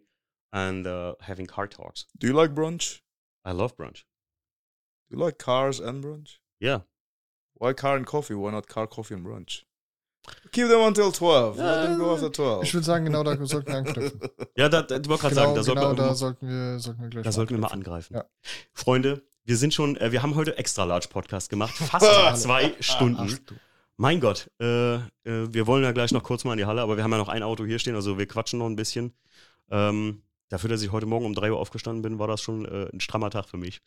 and 0.54 0.86
uh, 0.86 1.16
having 1.22 1.46
car 1.46 1.68
talks. 1.68 2.06
Do 2.18 2.28
you 2.28 2.34
like 2.34 2.54
brunch? 2.54 3.02
I 3.46 3.52
love 3.52 3.76
brunch. 3.78 4.04
Do 5.10 5.18
you 5.18 5.18
like 5.18 5.38
cars 5.38 5.80
and 5.80 6.04
brunch? 6.04 6.38
Yeah. 6.60 6.80
Why 7.62 7.76
car 7.76 7.96
and 7.96 8.08
coffee? 8.08 8.34
Why 8.34 8.52
not 8.52 8.68
car, 8.68 8.88
coffee, 8.88 9.14
and 9.14 9.24
brunch? 9.24 9.66
Keep 10.52 10.68
them 10.68 10.82
until 10.82 11.12
12. 11.12 11.58
Let 11.58 11.84
them 11.84 12.00
go 12.00 12.14
after 12.14 12.32
12. 12.32 12.64
Ich 12.64 12.74
würde 12.74 12.86
sagen, 12.86 13.06
genau 13.06 13.24
da 13.24 13.38
sollten 13.46 13.68
wir 13.68 13.78
anknüpfen. 13.78 14.20
Ja, 14.58 14.68
da, 14.68 14.82
da, 14.82 14.98
ich 14.98 15.08
wollte 15.08 15.22
gerade 15.22 15.36
Genau, 15.36 15.46
sagen, 15.46 15.56
da 15.56 15.64
sollten 15.64 15.80
genau 15.82 15.92
wir, 15.92 15.96
da 15.96 16.14
sollten 16.16 16.48
wir, 16.48 16.80
sollten 16.80 17.02
wir 17.02 17.10
gleich 17.10 17.24
da 17.24 17.32
sollten 17.32 17.52
wir 17.52 17.60
mal 17.60 17.68
angreifen. 17.68 18.16
Ja. 18.16 18.26
Freunde, 18.74 19.24
wir 19.46 19.58
sind 19.58 19.76
schon, 19.76 19.96
äh, 19.98 20.12
wir 20.12 20.24
haben 20.24 20.36
heute 20.36 20.58
extra 20.58 20.86
Large 20.86 21.08
Podcast 21.10 21.50
gemacht, 21.52 21.74
fast 21.76 22.06
zwei 22.44 22.74
Stunden. 22.80 23.30
Ach. 23.32 23.56
Mein 23.98 24.20
Gott, 24.20 24.50
äh, 24.60 24.96
äh, 24.96 25.00
wir 25.24 25.68
wollen 25.68 25.84
ja 25.84 25.92
gleich 25.92 26.12
noch 26.12 26.24
kurz 26.24 26.44
mal 26.44 26.54
in 26.54 26.58
die 26.58 26.66
Halle, 26.66 26.82
aber 26.82 26.98
wir 26.98 27.04
haben 27.04 27.12
ja 27.12 27.20
noch 27.20 27.30
ein 27.30 27.44
Auto 27.44 27.64
hier 27.66 27.78
stehen, 27.78 27.94
also 27.94 28.18
wir 28.18 28.26
quatschen 28.28 28.58
noch 28.58 28.68
ein 28.68 28.76
bisschen. 28.76 29.14
Ähm, 29.70 30.24
dafür, 30.52 30.70
dass 30.70 30.82
ich 30.82 30.92
heute 30.92 31.06
Morgen 31.08 31.26
um 31.26 31.34
3 31.34 31.52
Uhr 31.52 31.60
aufgestanden 31.60 32.02
bin, 32.02 32.20
war 32.20 32.28
das 32.28 32.42
schon 32.42 32.66
äh, 32.66 32.88
ein 32.94 33.00
strammer 33.00 33.30
Tag 33.32 33.48
für 33.50 33.58
mich. 33.58 33.82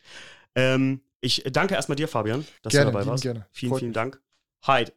Ähm, 0.55 1.01
ich 1.21 1.43
danke 1.51 1.75
erstmal 1.75 1.97
dir, 1.97 2.09
Fabian, 2.09 2.45
dass 2.63 2.73
Gerne, 2.73 2.91
du 2.91 2.97
dabei 2.99 3.07
warst. 3.07 3.23
gerne. 3.23 3.47
Vielen, 3.53 3.71
Freut 3.71 3.79
vielen 3.81 3.89
mich. 3.91 3.95
Dank. 3.95 4.21
Hyde, 4.67 4.93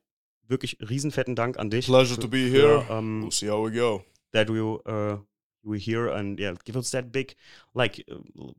wirklich 0.48 0.78
riesenfetten 0.82 1.36
Dank 1.36 1.58
an 1.60 1.70
dich. 1.70 1.86
Pleasure 1.86 2.16
für- 2.16 2.22
to 2.22 2.28
be 2.28 2.38
here. 2.50 2.86
ähm, 2.90 3.24
We'll 3.24 3.32
see 3.32 3.50
how 3.50 3.66
we 3.66 3.72
go. 3.72 4.04
that 4.34 4.50
you 4.50 4.82
uh, 4.88 5.18
were 5.64 5.78
here 5.80 6.14
and 6.14 6.40
yeah, 6.40 6.54
give 6.66 6.78
us 6.78 6.92
that 6.92 7.12
big 7.12 7.36
like 7.74 8.04
uh, 8.10 8.52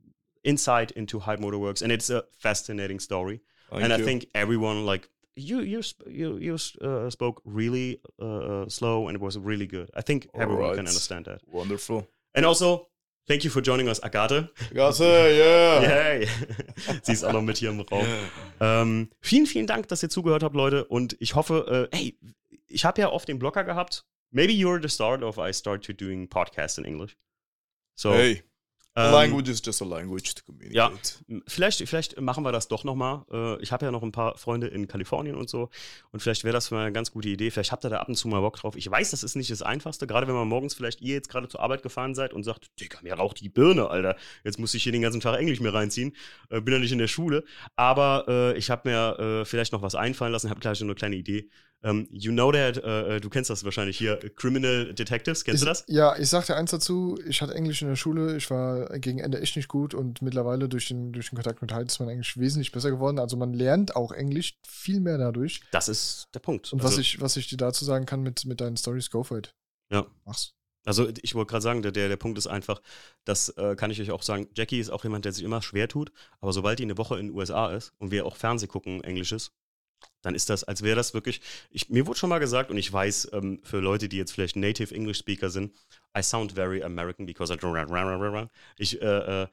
insight 0.43 0.91
into 0.93 1.21
Hype 1.21 1.41
Motorworks, 1.41 1.83
and 1.83 1.93
it's 1.93 2.11
a 2.11 2.25
fascinating 2.39 3.01
story. 3.01 3.41
Thank 3.71 3.83
and 3.85 3.93
you. 3.93 3.99
I 3.99 4.03
think 4.03 4.27
everyone 4.35 4.87
like 4.87 5.09
you 5.37 5.61
you 5.61 5.83
sp- 5.85 6.09
you 6.09 6.37
you 6.39 6.55
uh, 6.81 7.11
spoke 7.11 7.43
really 7.45 8.01
uh, 8.21 8.67
slow 8.69 9.09
and 9.09 9.15
it 9.17 9.21
was 9.23 9.37
really 9.39 9.67
good. 9.67 9.91
I 9.95 10.03
think 10.03 10.27
everyone 10.35 10.57
can 10.57 10.65
Alright. 10.71 10.79
understand 10.89 11.27
that. 11.27 11.41
Wonderful. 11.47 12.07
And 12.35 12.45
also. 12.47 12.89
Thank 13.29 13.45
you 13.45 13.51
for 13.51 13.63
joining 13.63 13.89
us, 13.89 14.03
Agathe. 14.03 14.49
Gase, 14.73 15.03
yeah. 15.03 15.83
Yay. 15.83 16.29
Sie 17.03 17.13
ist 17.13 17.25
auch 17.25 17.33
noch 17.35 17.43
mit 17.43 17.59
hier 17.59 17.69
im 17.69 17.81
Raum. 17.81 18.07
Ähm, 18.59 19.11
vielen, 19.21 19.45
vielen 19.45 19.67
Dank, 19.67 19.87
dass 19.89 20.03
ihr 20.03 20.09
zugehört 20.09 20.43
habt, 20.43 20.57
Leute. 20.57 20.87
Und 20.87 21.15
ich 21.21 21.35
hoffe, 21.35 21.89
äh, 21.93 21.97
hey, 21.97 22.19
ich 22.67 22.87
habe 22.87 23.03
ja 23.03 23.11
oft 23.11 23.29
den 23.29 23.39
Blogger 23.39 23.65
gehabt. 23.65 24.07
Maybe 24.31 24.55
you're 24.55 24.81
the 24.81 24.89
start 24.89 25.23
of 25.23 25.37
I 25.37 25.53
start 25.53 25.85
to 25.85 25.93
doing 25.93 26.27
podcasts 26.29 26.79
in 26.79 26.87
English. 26.87 27.19
So, 27.95 28.15
Hey, 28.15 28.43
ähm, 29.07 29.13
language 29.13 29.49
is 29.51 29.63
just 29.65 29.81
a 29.83 29.85
language 29.85 30.35
to 30.35 30.43
communicate. 30.45 30.75
m- 31.29 31.43
Vielleicht, 31.47 31.79
vielleicht 31.89 32.21
machen 32.21 32.45
wir 32.45 32.53
das 32.53 32.69
doch 32.69 32.85
nochmal. 32.85 33.25
Äh, 33.33 33.63
ich 33.63 33.73
habe 33.73 33.85
ja 33.87 33.91
noch 33.93 34.03
ein 34.03 34.13
paar 34.13 34.37
Freunde 34.37 34.67
in 34.69 34.87
Kalifornien 34.89 35.37
und 35.37 35.49
so. 35.49 35.71
Und 36.13 36.21
vielleicht 36.21 36.45
wäre 36.45 36.53
das 36.53 36.71
mal 36.71 36.83
eine 36.83 36.93
ganz 36.93 37.13
gute 37.13 37.29
Idee. 37.29 37.51
Vielleicht 37.51 37.73
habt 37.73 37.85
ihr 37.85 37.91
da 37.91 37.99
ab 37.99 38.09
und 38.09 38.15
zu 38.17 38.29
mal 38.29 38.41
Bock 38.41 38.57
drauf. 38.57 38.77
Ich 38.77 38.91
weiß, 38.91 39.11
das 39.11 39.23
ist 39.23 39.37
nicht 39.37 39.51
das 39.51 39.63
Einfachste. 39.63 40.07
Gerade 40.07 40.27
wenn 40.27 40.35
man 40.35 40.49
morgens 40.49 40.75
vielleicht 40.75 41.01
ihr 41.01 41.15
jetzt 41.15 41.29
gerade 41.29 41.49
zur 41.49 41.61
Arbeit 41.61 41.83
gefahren 41.83 42.15
seid 42.15 42.33
und 42.33 42.43
sagt, 42.45 42.69
Digga, 42.81 42.99
mir 43.03 43.15
raucht 43.15 43.41
die 43.41 43.49
Birne, 43.49 43.89
Alter. 43.89 44.17
Jetzt 44.45 44.59
muss 44.59 44.75
ich 44.75 44.83
hier 44.83 44.93
den 44.93 45.03
ganzen 45.03 45.21
Tag 45.21 45.39
Englisch 45.39 45.61
mir 45.61 45.73
reinziehen. 45.75 46.15
Äh, 46.51 46.61
bin 46.61 46.75
ja 46.75 46.81
nicht 46.81 46.93
in 46.93 46.99
der 46.99 47.09
Schule. 47.09 47.45
Aber 47.77 48.25
äh, 48.29 48.59
ich 48.59 48.71
habe 48.71 48.89
mir 48.89 49.19
äh, 49.19 49.45
vielleicht 49.45 49.73
noch 49.73 49.83
was 49.83 49.95
einfallen 49.95 50.33
lassen. 50.33 50.51
Habe 50.51 50.61
gleich 50.61 50.81
eine 50.83 50.95
kleine 50.95 51.17
Idee. 51.17 51.49
Ähm, 51.85 52.09
you 52.11 52.33
know 52.33 52.51
that, 52.51 52.77
äh, 52.79 53.21
du 53.21 53.31
kennst 53.31 53.51
das 53.51 53.63
wahrscheinlich 53.65 53.97
hier, 53.97 54.17
Criminal 54.35 54.93
Detectives. 54.95 55.45
Kennst 55.45 55.63
du 55.63 55.67
Ich- 55.67 55.71
das? 55.71 55.85
Ja, 55.87 56.17
ich 56.19 56.29
sagte 56.29 56.57
eins 56.57 56.73
dazu, 56.73 57.19
ich 57.27 57.41
hatte 57.41 57.55
Englisch 57.55 57.83
in 57.83 57.89
der 57.89 57.95
Schule, 57.97 58.37
ich 58.37 58.51
war 58.51 58.89
gegen 58.99 59.21
Ende 59.21 59.41
echt 59.41 59.55
nicht 59.55 59.69
gut 59.69 59.95
und 59.95 60.21
mittlerweile 60.21 60.69
durch 60.69 60.89
den, 60.89 61.13
durch 61.13 61.31
den 61.31 61.37
Kontakt 61.37 61.63
mit 61.63 61.73
Hyde 61.73 61.85
ist 61.87 62.01
mein 62.01 62.09
Englisch 62.09 62.37
wesentlich 62.37 62.73
besser 62.73 62.91
geworden. 62.91 63.21
Also 63.21 63.37
man 63.37 63.53
lernt 63.55 63.95
auch 63.95 64.11
Englisch 64.11 64.59
viel 64.67 64.99
mehr 64.99 65.19
dadurch. 65.19 65.61
Das 65.71 65.89
ist 65.89 66.29
der 66.35 66.41
Punkt. 66.41 66.73
Und 66.73 66.81
Also- 66.83 66.93
was, 66.95 66.99
ich, 66.99 67.21
was 67.21 67.37
ich 67.37 67.47
dir 67.49 67.57
dazu 67.59 67.85
sagen 67.85 68.07
kann 68.07 68.23
mit, 68.23 68.45
mit 68.45 68.61
deinen 68.61 68.77
Stories, 68.77 69.11
go 69.11 69.23
for 69.23 69.39
it. 69.39 69.55
Ja. 69.93 70.05
Mach's. 70.25 70.55
Also 70.85 71.09
ich 71.23 71.35
wollte 71.35 71.51
gerade 71.51 71.63
sagen, 71.63 71.83
der, 71.83 71.93
der 71.93 72.09
der 72.09 72.17
Punkt 72.17 72.39
ist 72.39 72.47
einfach, 72.47 72.81
das 73.25 73.51
äh, 73.51 73.77
kann 73.77 73.91
ich 73.91 74.01
euch 74.01 74.11
auch 74.11 74.23
sagen, 74.23 74.49
Jackie 74.57 74.81
ist 74.81 74.89
auch 74.91 75.05
jemand, 75.05 75.25
der 75.27 75.33
sich 75.33 75.45
immer 75.45 75.61
schwer 75.61 75.87
tut, 75.87 76.11
aber 76.41 76.53
sobald 76.55 76.79
die 76.79 76.85
eine 76.85 76.97
Woche 76.97 77.19
in 77.19 77.27
den 77.27 77.37
USA 77.37 77.71
ist 77.73 77.93
und 77.99 78.11
wir 78.11 78.25
auch 78.25 78.37
Fernseh 78.37 78.67
gucken, 78.69 79.05
Englisches, 79.05 79.51
dann 80.23 80.35
ist 80.35 80.51
das, 80.51 80.65
als 80.65 80.83
wäre 80.83 80.97
das 80.97 81.15
wirklich, 81.15 81.41
ich, 81.71 81.89
mir 81.89 82.07
wurde 82.07 82.19
schon 82.19 82.31
mal 82.31 82.39
gesagt 82.39 82.71
und 82.71 82.77
ich 82.77 82.93
weiß, 82.93 83.31
ähm, 83.33 83.61
für 83.63 83.79
Leute, 83.79 84.09
die 84.09 84.17
jetzt 84.17 84.33
vielleicht 84.33 84.57
Native 84.57 84.95
English 84.95 85.19
Speaker 85.19 85.51
sind, 85.51 85.73
I 86.17 86.23
sound 86.23 86.53
very 86.53 86.83
American 86.83 87.27
because 87.27 87.53
I 87.53 87.57
don't, 87.57 88.49
ich, 88.79 89.01
äh, 89.01 89.43
äh, 89.43 89.47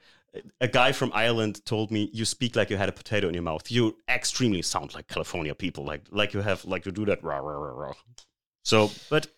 a 0.60 0.66
guy 0.66 0.92
from 0.92 1.12
Ireland 1.14 1.64
told 1.64 1.90
me, 1.90 2.08
"You 2.12 2.24
speak 2.24 2.54
like 2.56 2.70
you 2.70 2.78
had 2.78 2.88
a 2.88 2.92
potato 2.92 3.28
in 3.28 3.34
your 3.34 3.42
mouth. 3.42 3.70
You 3.70 3.96
extremely 4.06 4.62
sound 4.62 4.92
like 4.94 5.08
California 5.08 5.54
people, 5.54 5.84
like 5.84 6.02
like 6.10 6.34
you 6.34 6.42
have 6.42 6.64
like 6.68 6.84
you 6.84 6.92
do 6.92 7.04
that." 7.06 7.20
So, 8.62 8.90
but 9.08 9.28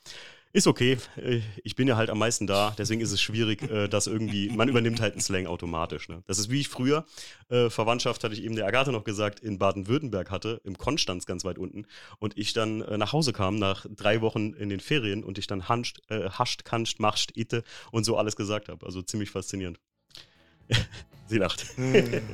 ist 0.53 0.67
okay. 0.67 0.99
Äh, 1.17 1.41
Ich 1.65 1.77
bin 1.77 1.89
ja 1.89 1.97
halt 1.97 2.11
am 2.11 2.19
meisten 2.19 2.47
da, 2.47 2.75
deswegen 2.77 3.01
ist 3.01 3.13
es 3.13 3.21
schwierig, 3.21 3.63
äh, 3.63 3.89
dass 3.89 4.07
irgendwie, 4.07 4.49
man 4.51 4.69
übernimmt 4.69 5.01
halt 5.01 5.13
einen 5.13 5.21
Slang 5.21 5.47
automatisch. 5.47 6.09
Ne? 6.09 6.23
Das 6.27 6.39
ist 6.39 6.51
wie 6.51 6.61
ich 6.61 6.69
früher, 6.69 7.05
äh, 7.49 7.71
Verwandtschaft 7.71 8.25
hatte 8.25 8.35
ich 8.35 8.43
eben 8.43 8.57
der 8.57 8.67
Agathe 8.67 8.93
noch 8.93 9.05
gesagt, 9.05 9.41
in 9.41 9.59
Baden-Württemberg 9.59 10.31
hatte, 10.31 10.61
im 10.65 10.79
Konstanz 10.79 11.27
ganz 11.27 11.45
weit 11.45 11.59
unten. 11.59 11.87
Und 12.19 12.37
ich 12.39 12.53
dann 12.53 12.83
äh, 12.83 12.99
nach 12.99 13.13
Hause 13.13 13.33
kam, 13.33 13.57
nach 13.57 13.87
drei 13.89 14.21
Wochen 14.21 14.53
in 14.55 14.69
den 14.69 14.81
Ferien 14.81 15.25
und 15.25 15.39
ich 15.39 15.47
dann 15.47 15.69
hanscht, 15.69 16.01
äh, 16.09 16.31
hascht, 16.31 16.65
kanscht, 16.65 17.01
macht, 17.01 17.37
itte 17.37 17.63
und 17.93 18.05
so 18.05 18.17
alles 18.17 18.37
gesagt 18.37 18.69
habe. 18.69 18.85
Also 18.85 19.03
ziemlich 19.03 19.31
faszinierend. 19.31 19.79
Sie 21.29 21.39
lacht. 21.39 21.67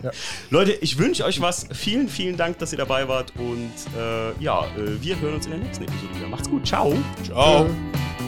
Ja. 0.03 0.11
Leute, 0.51 0.73
ich 0.73 0.99
wünsche 0.99 1.25
euch 1.25 1.41
was. 1.41 1.67
Vielen, 1.73 2.09
vielen 2.09 2.37
Dank, 2.37 2.59
dass 2.59 2.73
ihr 2.73 2.79
dabei 2.79 3.09
wart. 3.09 3.33
Und 3.37 3.73
äh, 3.97 4.43
ja, 4.43 4.65
äh, 4.77 5.03
wir 5.03 5.21
hören 5.21 5.35
uns 5.35 5.47
in 5.47 5.53
der 5.53 5.61
nächsten 5.61 5.85
Episode 5.85 6.17
wieder. 6.17 6.29
Macht's 6.29 6.49
gut. 6.49 6.67
Ciao. 6.67 6.97
Ciao. 7.25 7.67
Äh, 7.67 8.24